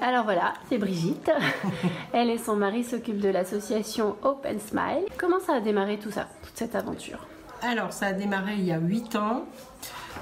Alors 0.00 0.24
voilà, 0.24 0.54
c'est 0.70 0.78
Brigitte. 0.78 1.30
Elle 2.14 2.30
et 2.30 2.38
son 2.38 2.56
mari 2.56 2.82
s'occupent 2.82 3.20
de 3.20 3.28
l'association 3.28 4.16
Open 4.22 4.58
Smile. 4.58 5.04
Comment 5.18 5.38
ça 5.38 5.56
a 5.56 5.60
démarré 5.60 5.98
tout 5.98 6.10
ça, 6.10 6.28
toute 6.42 6.56
cette 6.56 6.74
aventure? 6.74 7.26
Alors, 7.60 7.92
ça 7.92 8.06
a 8.06 8.12
démarré 8.12 8.54
il 8.54 8.64
y 8.64 8.72
a 8.72 8.78
8 8.78 9.16
ans. 9.16 9.44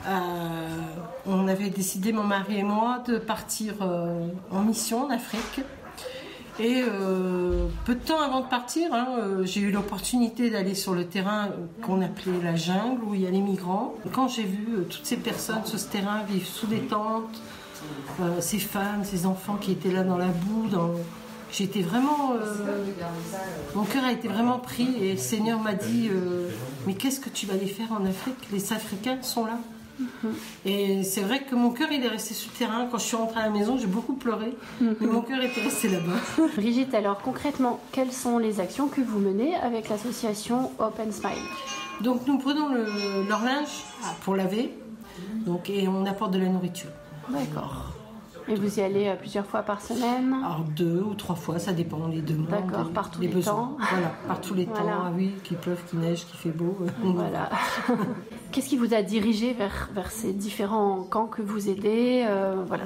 Euh, 0.09 0.19
on 1.27 1.47
avait 1.47 1.71
décidé, 1.71 2.13
mon 2.13 2.25
mari 2.25 2.59
et 2.59 2.63
moi, 2.65 3.03
de 3.07 3.19
partir 3.19 3.75
euh, 3.83 4.27
en 4.51 4.63
mission 4.63 5.05
en 5.05 5.11
Afrique. 5.11 5.65
Et 6.59 6.83
euh, 6.83 7.67
peu 7.85 7.95
de 7.95 8.01
temps 8.01 8.21
avant 8.21 8.41
de 8.41 8.47
partir, 8.47 8.93
hein, 8.95 9.09
euh, 9.19 9.45
j'ai 9.45 9.61
eu 9.61 9.71
l'opportunité 9.71 10.49
d'aller 10.49 10.75
sur 10.75 10.95
le 10.95 11.05
terrain 11.05 11.51
qu'on 11.83 12.01
appelait 12.01 12.41
la 12.43 12.57
jungle, 12.57 13.03
où 13.05 13.15
il 13.15 13.21
y 13.21 13.27
a 13.27 13.31
les 13.31 13.43
migrants. 13.43 13.95
Quand 14.13 14.29
j'ai 14.29 14.45
vu 14.45 14.67
euh, 14.71 14.83
toutes 14.89 15.05
ces 15.05 15.19
personnes 15.19 15.65
sur 15.67 15.79
ce 15.79 15.87
terrain 15.89 16.23
vivre 16.23 16.47
sous 16.47 16.67
des 16.67 16.81
tentes, 16.81 17.41
ces 18.41 18.59
femmes, 18.59 19.05
ces 19.05 19.27
enfants 19.27 19.57
qui 19.57 19.73
étaient 19.73 19.93
là 19.93 20.03
dans 20.03 20.17
la 20.17 20.29
boue, 20.29 20.69
j'étais 21.53 21.83
vraiment... 21.83 22.33
mon 23.75 23.85
cœur 23.85 24.05
a 24.05 24.13
été 24.13 24.27
vraiment 24.27 24.59
pris 24.59 24.89
et 25.01 25.13
le 25.13 25.19
Seigneur 25.19 25.61
m'a 25.61 25.75
dit, 25.75 26.11
mais 26.87 26.95
qu'est-ce 26.95 27.21
que 27.21 27.29
tu 27.29 27.47
vas 27.47 27.53
aller 27.53 27.67
faire 27.67 27.93
en 27.93 28.05
Afrique? 28.07 28.39
Les 28.51 28.73
Africains 28.73 29.19
sont 29.21 29.45
là. 29.45 29.59
Et 30.65 31.03
c'est 31.03 31.23
vrai 31.23 31.43
que 31.43 31.55
mon 31.55 31.71
cœur 31.71 31.89
il 31.91 32.05
est 32.05 32.09
resté 32.09 32.35
sur 32.35 32.51
le 32.53 32.59
terrain. 32.59 32.87
Quand 32.91 32.99
je 32.99 33.05
suis 33.05 33.17
rentrée 33.17 33.41
à 33.41 33.45
la 33.45 33.51
maison, 33.51 33.79
j'ai 33.79 33.87
beaucoup 33.87 34.15
pleuré, 34.15 34.55
mais 34.81 35.07
mon 35.07 35.23
cœur 35.23 35.43
était 35.43 35.61
resté 35.63 35.89
là-bas. 35.89 36.47
Brigitte, 36.57 36.95
alors 36.95 37.19
concrètement, 37.19 37.81
quelles 37.93 38.13
sont 38.13 38.39
les 38.39 38.61
actions 38.61 38.89
que 38.89 39.01
vous 39.01 39.19
menez 39.19 39.55
avec 39.57 39.89
l'association 39.89 40.71
Open 40.79 41.13
Smile? 41.13 41.33
Donc 42.01 42.27
nous 42.27 42.39
prenons 42.39 42.69
leur 43.29 43.45
linge 43.45 43.85
pour 44.23 44.37
laver, 44.37 44.73
donc 45.47 45.71
et 45.71 45.89
on 45.89 46.05
apporte 46.05 46.33
de 46.33 46.39
la 46.39 46.49
nourriture. 46.49 46.91
D'accord. 47.31 47.86
Et 48.49 48.55
vous 48.55 48.79
y 48.79 48.83
allez 48.83 49.09
euh, 49.09 49.17
plusieurs 49.17 49.47
fois 49.47 49.63
par 49.63 49.83
semaine 49.83 50.35
Alors 50.45 50.65
deux 50.77 51.03
ou 51.03 51.15
trois 51.15 51.35
fois, 51.35 51.59
ça 51.59 51.73
dépend 51.73 52.09
des 52.09 52.23
demandes. 52.23 52.49
D'accord, 52.49 52.91
par 52.91 53.11
tous 53.11 53.21
les, 53.21 53.29
temps. 53.29 53.77
Voilà, 53.79 54.13
par 54.29 54.41
tous 54.41 54.55
les 54.55 54.67
temps. 54.67 54.87
Ah 54.89 55.11
oui, 55.17 55.33
qu'il 55.43 55.57
pleuve, 55.57 55.83
qu'il 55.87 55.99
neige, 55.99 56.25
qu'il 56.27 56.39
fait 56.39 56.51
beau. 56.51 56.77
Voilà. 57.03 57.51
Qu'est-ce 58.53 58.69
qui 58.69 58.77
vous 58.77 58.95
a 58.95 59.03
dirigé 59.03 59.53
vers, 59.53 59.89
vers 59.93 60.11
ces 60.13 60.33
différents 60.33 61.03
camps 61.03 61.27
que 61.27 61.43
vous 61.43 61.69
aidez 61.69 62.25
euh, 62.29 62.65
Voilà. 62.67 62.85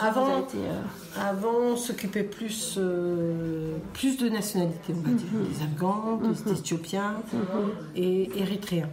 avant, 0.00 0.28
euh, 0.28 0.82
avant, 1.18 1.54
on 1.72 1.76
s'occupait 1.76 2.22
plus, 2.22 2.78
plus 3.94 4.18
de 4.18 4.28
nationalités, 4.28 4.94
on 4.96 5.08
va 5.08 5.14
dire. 5.14 5.26
Mhm. 5.32 5.46
Des 5.48 5.62
Afghans, 5.62 6.16
des 6.16 6.28
mhm. 6.28 6.58
Éthiopiens 6.58 7.14
mhm. 7.32 7.70
et 7.96 8.38
Érythréens. 8.38 8.90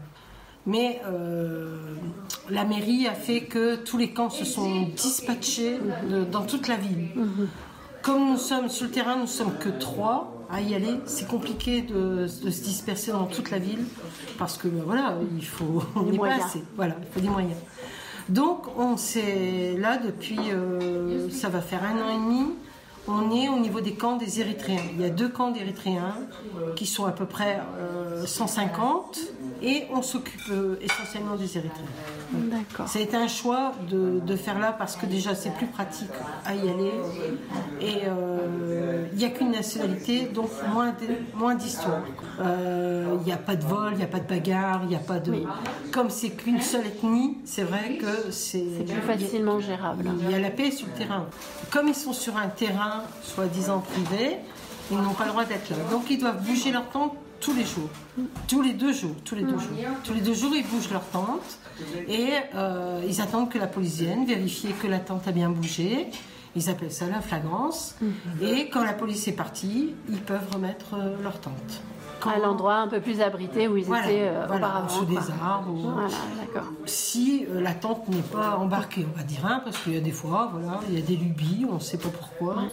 Mais 0.65 1.01
euh, 1.07 1.95
la 2.49 2.65
mairie 2.65 3.07
a 3.07 3.13
fait 3.13 3.41
que 3.41 3.75
tous 3.75 3.97
les 3.97 4.11
camps 4.11 4.29
se 4.29 4.45
sont 4.45 4.83
dispatchés 4.95 5.79
dans 6.31 6.43
toute 6.43 6.67
la 6.67 6.75
ville. 6.75 7.09
Comme 8.01 8.31
nous 8.31 8.37
sommes 8.37 8.69
sur 8.69 8.85
le 8.85 8.91
terrain, 8.91 9.15
nous 9.15 9.27
sommes 9.27 9.57
que 9.59 9.69
trois 9.69 10.45
à 10.51 10.61
y 10.61 10.75
aller. 10.75 10.95
C'est 11.05 11.27
compliqué 11.27 11.81
de, 11.81 12.27
se 12.27 12.45
disperser 12.45 13.11
dans 13.11 13.25
toute 13.25 13.51
la 13.51 13.59
ville 13.59 13.85
parce 14.37 14.57
que 14.57 14.67
ben 14.67 14.83
voilà, 14.85 15.15
il 15.37 15.45
faut 15.45 15.83
des 16.05 16.17
moyens. 16.17 16.57
Voilà, 16.75 16.95
il 16.99 17.13
faut 17.13 17.19
des 17.19 17.29
moyens. 17.29 17.57
Donc 18.29 18.77
on 18.77 18.97
s'est 18.97 19.75
là 19.77 19.97
depuis, 19.97 20.39
euh, 20.51 21.29
ça 21.29 21.49
va 21.49 21.61
faire 21.61 21.83
un 21.83 22.01
an 22.01 22.09
et 22.09 22.17
demi 22.17 22.53
on 23.07 23.31
est 23.31 23.49
au 23.49 23.59
niveau 23.59 23.81
des 23.81 23.93
camps 23.93 24.17
des 24.17 24.39
Érythréens. 24.39 24.83
Il 24.93 25.01
y 25.01 25.05
a 25.05 25.09
deux 25.09 25.29
camps 25.29 25.51
d'Érythréens 25.51 26.15
qui 26.75 26.85
sont 26.85 27.05
à 27.05 27.11
peu 27.11 27.25
près 27.25 27.59
150 28.25 29.17
euh, 29.17 29.65
et 29.65 29.87
on 29.91 30.01
s'occupe 30.01 30.41
euh, 30.51 30.75
essentiellement 30.81 31.35
des 31.35 31.57
Érythréens. 31.57 31.85
D'accord. 32.31 32.87
Ça 32.87 32.99
a 32.99 33.01
été 33.01 33.17
un 33.17 33.27
choix 33.27 33.73
de, 33.89 34.35
faire 34.35 34.59
là 34.59 34.71
parce 34.71 34.95
que 34.95 35.05
déjà 35.05 35.35
c'est 35.35 35.53
plus 35.53 35.67
pratique 35.67 36.09
à 36.45 36.55
y 36.55 36.69
aller 36.69 36.91
et 37.81 38.05
euh, 38.05 39.05
il 39.11 39.17
n'y 39.17 39.25
a 39.25 39.29
qu'une 39.29 39.51
nationalité 39.51 40.27
donc 40.27 40.49
moins 40.73 40.95
moins 41.35 41.55
d'histoire. 41.55 42.03
Il 42.39 43.25
n'y 43.25 43.33
a 43.33 43.37
pas 43.37 43.55
de 43.55 43.65
vol, 43.65 43.89
il 43.93 43.97
n'y 43.97 44.03
a 44.03 44.07
pas 44.07 44.19
de 44.19 44.27
bagarre, 44.27 44.81
il 44.83 44.89
n'y 44.89 44.95
a 44.95 44.99
pas 44.99 45.19
de. 45.19 45.33
Comme 45.91 46.09
c'est 46.09 46.29
qu'une 46.29 46.61
seule 46.61 46.87
ethnie, 46.87 47.37
c'est 47.45 47.63
vrai 47.63 47.97
que 47.97 48.31
c'est. 48.31 48.65
C'est 48.77 48.93
plus 48.93 49.01
facilement 49.01 49.59
gérable. 49.59 50.09
Il 50.21 50.31
y 50.31 50.33
a 50.33 50.39
la 50.39 50.49
paix 50.49 50.71
sur 50.71 50.87
le 50.87 50.93
terrain. 50.93 51.27
Comme 51.69 51.87
ils 51.87 51.95
sont 51.95 52.13
sur 52.13 52.37
un 52.37 52.47
terrain 52.47 52.90
soi-disant 53.23 53.79
privés, 53.79 54.37
ils 54.91 54.97
n'ont 54.97 55.13
pas 55.13 55.25
le 55.25 55.31
droit 55.31 55.45
d'être 55.45 55.69
là. 55.69 55.77
Donc 55.89 56.09
ils 56.09 56.17
doivent 56.17 56.43
bouger 56.43 56.71
leur 56.71 56.89
tente 56.89 57.13
tous 57.39 57.53
les 57.53 57.65
jours, 57.65 57.89
tous 58.47 58.61
les 58.61 58.73
deux 58.73 58.93
jours, 58.93 59.15
tous 59.25 59.35
les 59.35 59.41
deux 59.41 59.57
jours. 59.57 59.77
Tous 60.03 60.13
les 60.13 60.21
deux 60.21 60.33
jours, 60.33 60.51
ils 60.53 60.65
bougent 60.65 60.91
leur 60.91 61.05
tente 61.07 61.59
et 62.07 62.29
euh, 62.55 63.01
ils 63.07 63.19
attendent 63.19 63.49
que 63.49 63.57
la 63.57 63.67
police 63.67 63.97
vienne 63.97 64.25
vérifier 64.25 64.71
que 64.73 64.87
la 64.87 64.99
tente 64.99 65.27
a 65.27 65.31
bien 65.31 65.49
bougé. 65.49 66.07
Ils 66.55 66.69
appellent 66.69 66.91
ça 66.91 67.07
la 67.07 67.21
flagrance. 67.21 67.95
Mhm. 68.01 68.11
Et 68.41 68.69
quand 68.69 68.83
la 68.83 68.93
police 68.93 69.27
est 69.27 69.33
partie, 69.33 69.95
ils 70.09 70.21
peuvent 70.21 70.49
remettre 70.53 70.95
euh, 70.95 71.15
leur 71.23 71.39
tente. 71.39 71.81
À 72.29 72.39
l'endroit 72.39 72.75
un 72.75 72.87
peu 72.87 72.99
plus 72.99 73.21
abrité 73.21 73.67
où 73.67 73.77
ils 73.77 73.85
étaient 73.85 74.29
euh, 74.29 74.45
auparavant. 74.45 74.89
Sous 74.89 75.05
des 75.05 75.17
arbres. 75.17 76.09
Si 76.85 77.45
la 77.53 77.73
tente 77.73 78.07
n'est 78.09 78.21
pas 78.21 78.57
embarquée, 78.57 79.05
on 79.13 79.17
va 79.17 79.23
dire, 79.23 79.45
hein, 79.45 79.61
parce 79.63 79.77
qu'il 79.77 79.93
y 79.93 79.97
a 79.97 80.01
des 80.01 80.11
fois, 80.11 80.49
voilà, 80.51 80.79
il 80.89 80.99
y 80.99 81.01
a 81.01 81.05
des 81.05 81.15
lubies, 81.15 81.65
on 81.69 81.75
ne 81.75 81.79
sait 81.79 81.97
pas 81.97 82.09
pourquoi. 82.09 82.63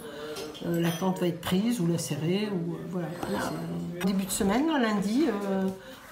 Euh, 0.66 0.81
la 0.81 0.91
tente 0.91 1.20
va 1.20 1.29
être 1.29 1.41
prise 1.41 1.81
ou 1.81 1.87
lacérée. 1.87 2.49
Ou, 2.53 2.75
euh, 2.75 2.77
voilà. 2.91 3.09
Début 4.05 4.25
de 4.25 4.31
semaine, 4.31 4.66
lundi, 4.81 5.27
euh, 5.29 5.62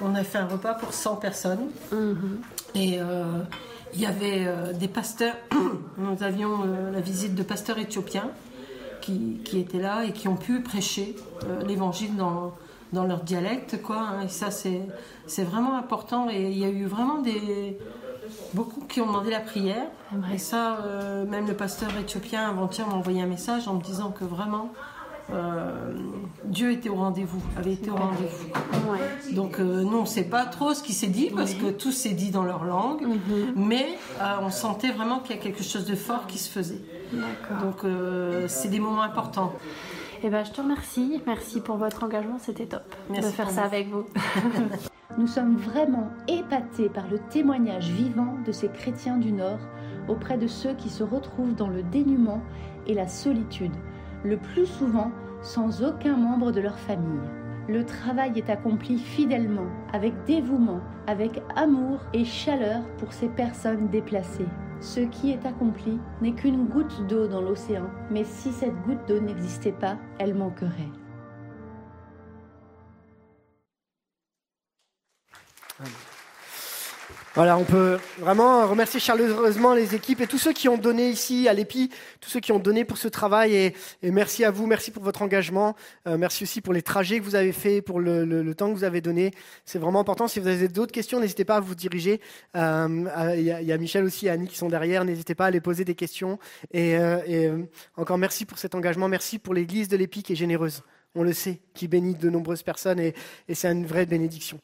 on 0.01 0.15
a 0.15 0.23
fait 0.25 0.39
un 0.39 0.47
repas 0.47 0.75
pour 0.75 0.93
100 0.93 1.17
personnes. 1.17 1.69
Mhm. 1.93 2.41
Et 2.75 2.99
il 3.95 4.01
y 4.01 4.07
avait 4.07 4.47
des 4.75 4.89
pasteurs. 4.89 5.35
Nous 5.99 6.23
avions 6.23 6.65
la 6.93 7.01
visite 7.01 7.35
de 7.35 7.43
pasteurs 7.43 7.79
éthiopiens 7.79 8.31
qui, 9.01 9.41
qui, 9.45 9.61
étaient 9.61 9.81
là 9.81 10.05
et 10.05 10.13
qui 10.13 10.29
ont 10.29 10.37
pu 10.37 10.61
prêcher 10.61 11.17
l'évangile 11.67 12.15
dans, 12.17 12.53
dans 12.93 13.05
leur 13.05 13.23
dialecte. 13.23 13.83
Quoi, 13.83 13.99
hein. 13.99 14.23
Et 14.25 14.29
ça, 14.29 14.49
c'est 14.51 15.45
vraiment 15.45 15.77
important. 15.77 16.29
Et 16.31 16.51
il 16.51 16.59
y 16.59 16.65
a 16.65 16.71
eu 16.71 16.87
vraiment 16.87 17.19
des 17.19 17.79
beaucoup 18.55 18.83
qui 18.83 19.01
ont 19.01 19.07
demandé 19.07 19.31
la 19.31 19.41
prière. 19.41 19.87
Et 20.33 20.39
ça, 20.39 20.79
euh, 20.79 21.25
même 21.27 21.47
le 21.47 21.55
pasteur 21.55 21.91
éthiopien 21.99 22.49
avant-hier 22.49 22.87
m'a 22.87 22.95
envoyé 22.95 23.23
un 23.23 23.27
message 23.27 23.69
en 23.69 23.75
me 23.75 23.83
disant 23.83 24.11
que 24.11 24.25
vraiment 24.25 24.73
euh, 25.33 25.93
Dieu 26.45 26.71
était 26.71 26.89
au 26.89 26.95
rendez-vous, 26.95 27.43
avait 27.57 27.73
été 27.73 27.91
au 27.91 27.97
rendez-vous. 27.97 29.35
Donc 29.35 29.59
euh, 29.59 29.83
nous, 29.83 29.99
on 29.99 30.03
ne 30.03 30.07
sait 30.07 30.25
pas 30.25 30.45
trop 30.47 30.73
ce 30.75 30.83
qui 30.83 30.93
s'est 30.93 31.09
dit 31.09 31.31
parce 31.35 31.55
que 31.55 31.71
tout 31.71 31.93
s'est 31.93 32.15
dit 32.15 32.31
dans 32.31 32.45
leur 32.45 32.65
langue, 32.65 33.03
mhm. 33.03 33.53
mais 33.57 33.87
on 34.43 34.51
sentait 34.51 34.93
vraiment 34.93 35.19
qu'il 35.19 35.35
y 35.35 35.39
a 35.39 35.43
quelque 35.43 35.65
chose 35.65 35.85
de 35.85 35.97
fort 35.97 36.27
qui 36.27 36.39
se 36.39 36.51
faisait. 36.51 36.81
Donc 37.61 37.85
c'est 38.49 38.69
des 38.69 38.81
moments 38.81 39.03
importants. 39.03 39.53
Eh 40.22 40.30
ben, 40.30 40.44
je 40.44 40.52
te 40.52 40.60
remercie. 40.60 41.22
Merci 41.26 41.60
pour 41.60 41.76
votre 41.76 42.05
engagement. 42.05 42.38
C'était 42.38 42.66
top 42.66 42.82
de 43.10 43.20
faire 43.20 43.51
ça 43.51 43.64
avec 43.64 43.88
vous. 43.88 44.06
Nous 45.18 45.26
sommes 45.26 45.56
vraiment 45.56 46.10
épatés 46.28 46.88
par 46.88 47.09
le 47.09 47.18
témoignage 47.30 47.88
vivant 47.90 48.34
de 48.44 48.52
ces 48.52 48.68
chrétiens 48.68 49.16
du 49.16 49.32
Nord 49.32 49.60
auprès 50.09 50.36
de 50.36 50.47
ceux 50.47 50.74
qui 50.74 50.90
se 50.90 51.02
retrouvent 51.02 51.55
dans 51.55 51.68
le 51.68 51.82
dénuement 51.82 52.43
et 52.86 52.94
la 52.94 53.09
solitude, 53.09 53.72
le 54.24 54.36
plus 54.36 54.66
souvent 54.66 55.10
sans 55.43 55.82
aucun 55.82 56.16
membre 56.16 56.52
de 56.52 56.60
leur 56.60 56.78
famille. 56.78 57.28
Le 57.68 57.84
travail 57.84 58.32
est 58.36 58.51
accompli 58.51 58.98
fidèlement, 58.98 59.66
avec 59.93 60.12
dévouement, 60.24 60.80
avec 61.06 61.43
amour 61.56 61.98
et 62.12 62.24
chaleur 62.24 62.82
pour 62.98 63.12
ces 63.12 63.28
personnes 63.28 63.88
déplacées. 63.88 64.47
Ce 64.81 65.01
qui 65.01 65.32
est 65.32 65.47
accompli 65.47 65.98
n'est 66.20 66.35
qu'une 66.35 66.66
goutte 66.66 67.07
d'eau 67.07 67.27
dans 67.27 67.40
l'océan, 67.40 67.90
mais 68.11 68.24
si 68.24 68.53
cette 68.53 68.77
goutte 68.82 69.07
d'eau 69.09 69.20
n'existait 69.20 69.73
pas, 69.73 69.97
elle 70.19 70.35
manquerait. 70.35 70.90
Voilà, 77.37 77.59
on 77.59 77.65
peut 77.65 77.99
vraiment 78.19 78.67
remercier 78.67 78.99
chaleureusement 78.99 79.75
les 79.75 79.95
équipes 79.95 80.23
et 80.23 80.27
tous 80.27 80.39
ceux 80.39 80.55
qui 80.55 80.71
ont 80.71 80.79
donné 80.79 81.11
ici 81.11 81.49
à 81.49 81.53
l'EPI, 81.53 81.91
tous 82.19 82.31
ceux 82.31 82.41
qui 82.41 82.51
ont 82.51 82.59
donné 82.59 82.87
pour 82.87 82.97
ce 82.97 83.09
travail. 83.09 83.55
Et, 83.55 83.75
merci 84.05 84.43
à 84.43 84.51
vous, 84.51 84.65
merci 84.65 84.91
pour 84.91 85.03
votre 85.03 85.21
engagement. 85.21 85.77
Euh, 86.07 86.17
merci 86.17 86.45
aussi 86.45 86.63
pour 86.63 86.73
les 86.73 86.81
trajets 86.81 87.19
que 87.19 87.25
vous 87.25 87.35
avez 87.35 87.53
faits, 87.53 87.85
pour 87.85 88.01
le, 88.01 88.55
temps 88.55 88.71
que 88.71 88.75
vous 88.75 88.85
avez 88.85 89.03
donné. 89.03 89.33
C'est 89.67 89.79
vraiment 89.79 90.01
important. 90.01 90.29
Si 90.29 90.41
vous 90.41 90.47
avez 90.47 90.69
d'autres 90.69 90.93
questions, 90.93 91.21
n'hésitez 91.21 91.45
pas 91.45 91.57
à 91.57 91.61
vous 91.61 91.75
diriger. 91.75 92.23
Euh, 92.57 93.35
il 93.37 93.43
y, 93.43 93.73
a 93.73 93.77
Michel 93.77 94.05
aussi 94.05 94.29
et 94.29 94.31
Annie 94.31 94.49
qui 94.49 94.57
sont 94.57 94.71
derrière. 94.71 95.05
N'hésitez 95.05 95.35
pas 95.35 95.45
à 95.45 95.51
les 95.51 95.61
poser 95.61 95.85
des 95.85 95.95
questions. 95.95 96.39
Et, 96.73 96.97
euh, 96.97 97.59
encore 97.99 98.17
merci 98.17 98.47
pour 98.47 98.57
cet 98.57 98.75
engagement. 98.75 99.11
Merci 99.11 99.39
pour 99.39 99.53
l'Église 99.53 99.89
de 99.89 99.99
l'EPI 99.99 100.23
qui 100.23 100.33
est 100.33 100.37
généreuse. 100.37 100.85
On 101.15 101.23
le 101.23 101.35
sait, 101.35 101.61
qui 101.75 101.87
bénit 101.87 102.15
de 102.15 102.31
nombreuses 102.31 102.63
personnes 102.63 102.99
et 102.99 103.15
c'est 103.53 103.71
une 103.71 103.85
vraie 103.85 104.07
bénédiction. 104.07 104.59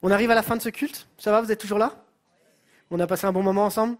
On 0.00 0.12
arrive 0.12 0.30
à 0.30 0.36
la 0.36 0.44
fin 0.44 0.56
de 0.56 0.62
ce 0.62 0.68
culte. 0.68 1.08
Ça 1.18 1.32
va, 1.32 1.40
vous 1.40 1.50
êtes 1.50 1.58
toujours 1.60 1.78
là? 1.78 2.04
On 2.92 3.00
a 3.00 3.06
passé 3.08 3.26
un 3.26 3.32
bon 3.32 3.42
moment 3.42 3.64
ensemble 3.64 3.96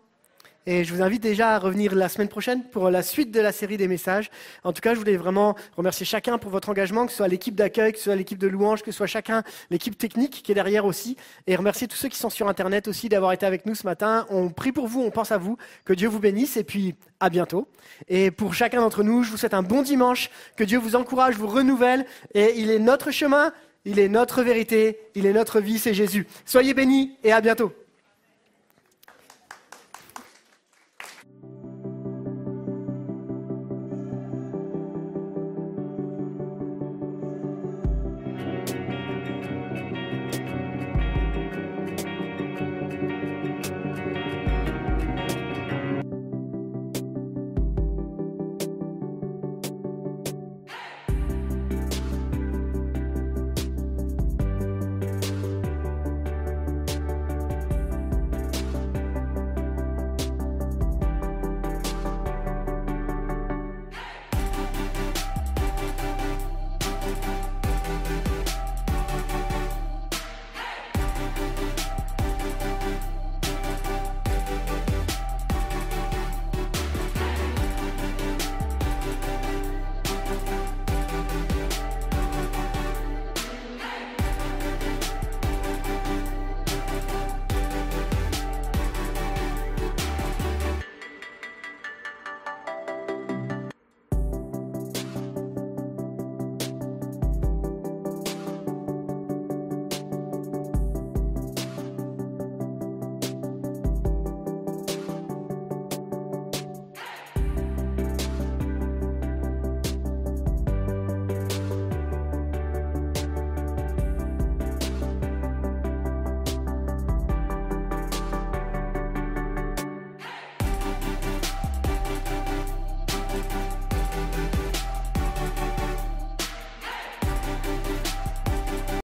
et 0.65 0.85
je 0.85 0.95
vous 0.95 1.03
invite 1.03 1.23
déjà 1.23 1.55
à 1.55 1.59
revenir 1.59 1.95
la 1.95 2.09
semaine 2.09 2.29
prochaine 2.29 2.63
pour 2.63 2.91
la 2.91 3.03
suite 3.03 3.31
de 3.31 3.41
la 3.41 3.53
série 3.53 3.79
des 3.79 3.89
messages. 3.89 4.31
En 4.65 4.73
tout 4.73 4.81
cas, 4.81 4.93
je 4.95 4.99
voulais 4.99 5.17
vraiment 5.17 5.57
remercier 5.77 6.05
chacun 6.07 6.37
pour 6.37 6.51
votre 6.51 6.69
engagement, 6.69 7.07
que 7.07 7.11
ce 7.11 7.17
soit 7.17 7.29
l'équipe 7.29 7.55
d'accueil, 7.55 7.93
que 7.93 7.99
ce 7.99 8.05
soit 8.05 8.17
l'équipe 8.17 8.39
de 8.39 8.47
louange, 8.47 8.83
que 8.83 8.93
ce 8.93 8.99
soit 8.99 9.07
chacun, 9.07 9.43
l'équipe 9.71 9.97
technique 9.97 10.43
qui 10.43 10.53
est 10.53 10.55
derrière 10.55 10.85
aussi. 10.85 11.17
Et 11.47 11.57
remercier 11.57 11.89
tous 11.89 11.97
ceux 11.97 12.09
qui 12.09 12.19
sont 12.19 12.31
sur 12.31 12.49
Internet 12.49 12.87
aussi 12.87 13.09
d'avoir 13.09 13.33
été 13.33 13.47
avec 13.47 13.67
nous 13.67 13.75
ce 13.75 13.87
matin. 13.87 14.27
On 14.29 14.51
prie 14.51 14.73
pour 14.73 14.89
vous, 14.89 15.01
on 15.03 15.11
pense 15.11 15.33
à 15.33 15.39
vous. 15.39 15.57
Que 15.87 15.95
Dieu 15.95 16.07
vous 16.07 16.21
bénisse 16.21 16.57
et 16.59 16.65
puis 16.65 16.95
à 17.19 17.31
bientôt. 17.31 17.67
Et 18.09 18.31
pour 18.31 18.53
chacun 18.53 18.81
d'entre 18.81 19.03
nous, 19.03 19.23
je 19.23 19.31
vous 19.31 19.39
souhaite 19.39 19.55
un 19.55 19.63
bon 19.63 19.81
dimanche. 19.81 20.31
Que 20.57 20.65
Dieu 20.65 20.79
vous 20.79 20.97
encourage, 20.97 21.37
vous 21.37 21.49
renouvelle. 21.49 22.05
Et 22.35 22.61
il 22.61 22.71
est 22.71 22.79
notre 22.79 23.11
chemin, 23.11 23.53
il 23.89 23.99
est 23.99 24.09
notre 24.11 24.43
vérité, 24.43 24.99
il 25.15 25.25
est 25.25 25.33
notre 25.33 25.61
vie, 25.61 25.79
c'est 25.79 25.95
Jésus. 25.95 26.27
Soyez 26.45 26.75
bénis 26.75 27.17
et 27.25 27.33
à 27.33 27.41
bientôt. 27.41 27.73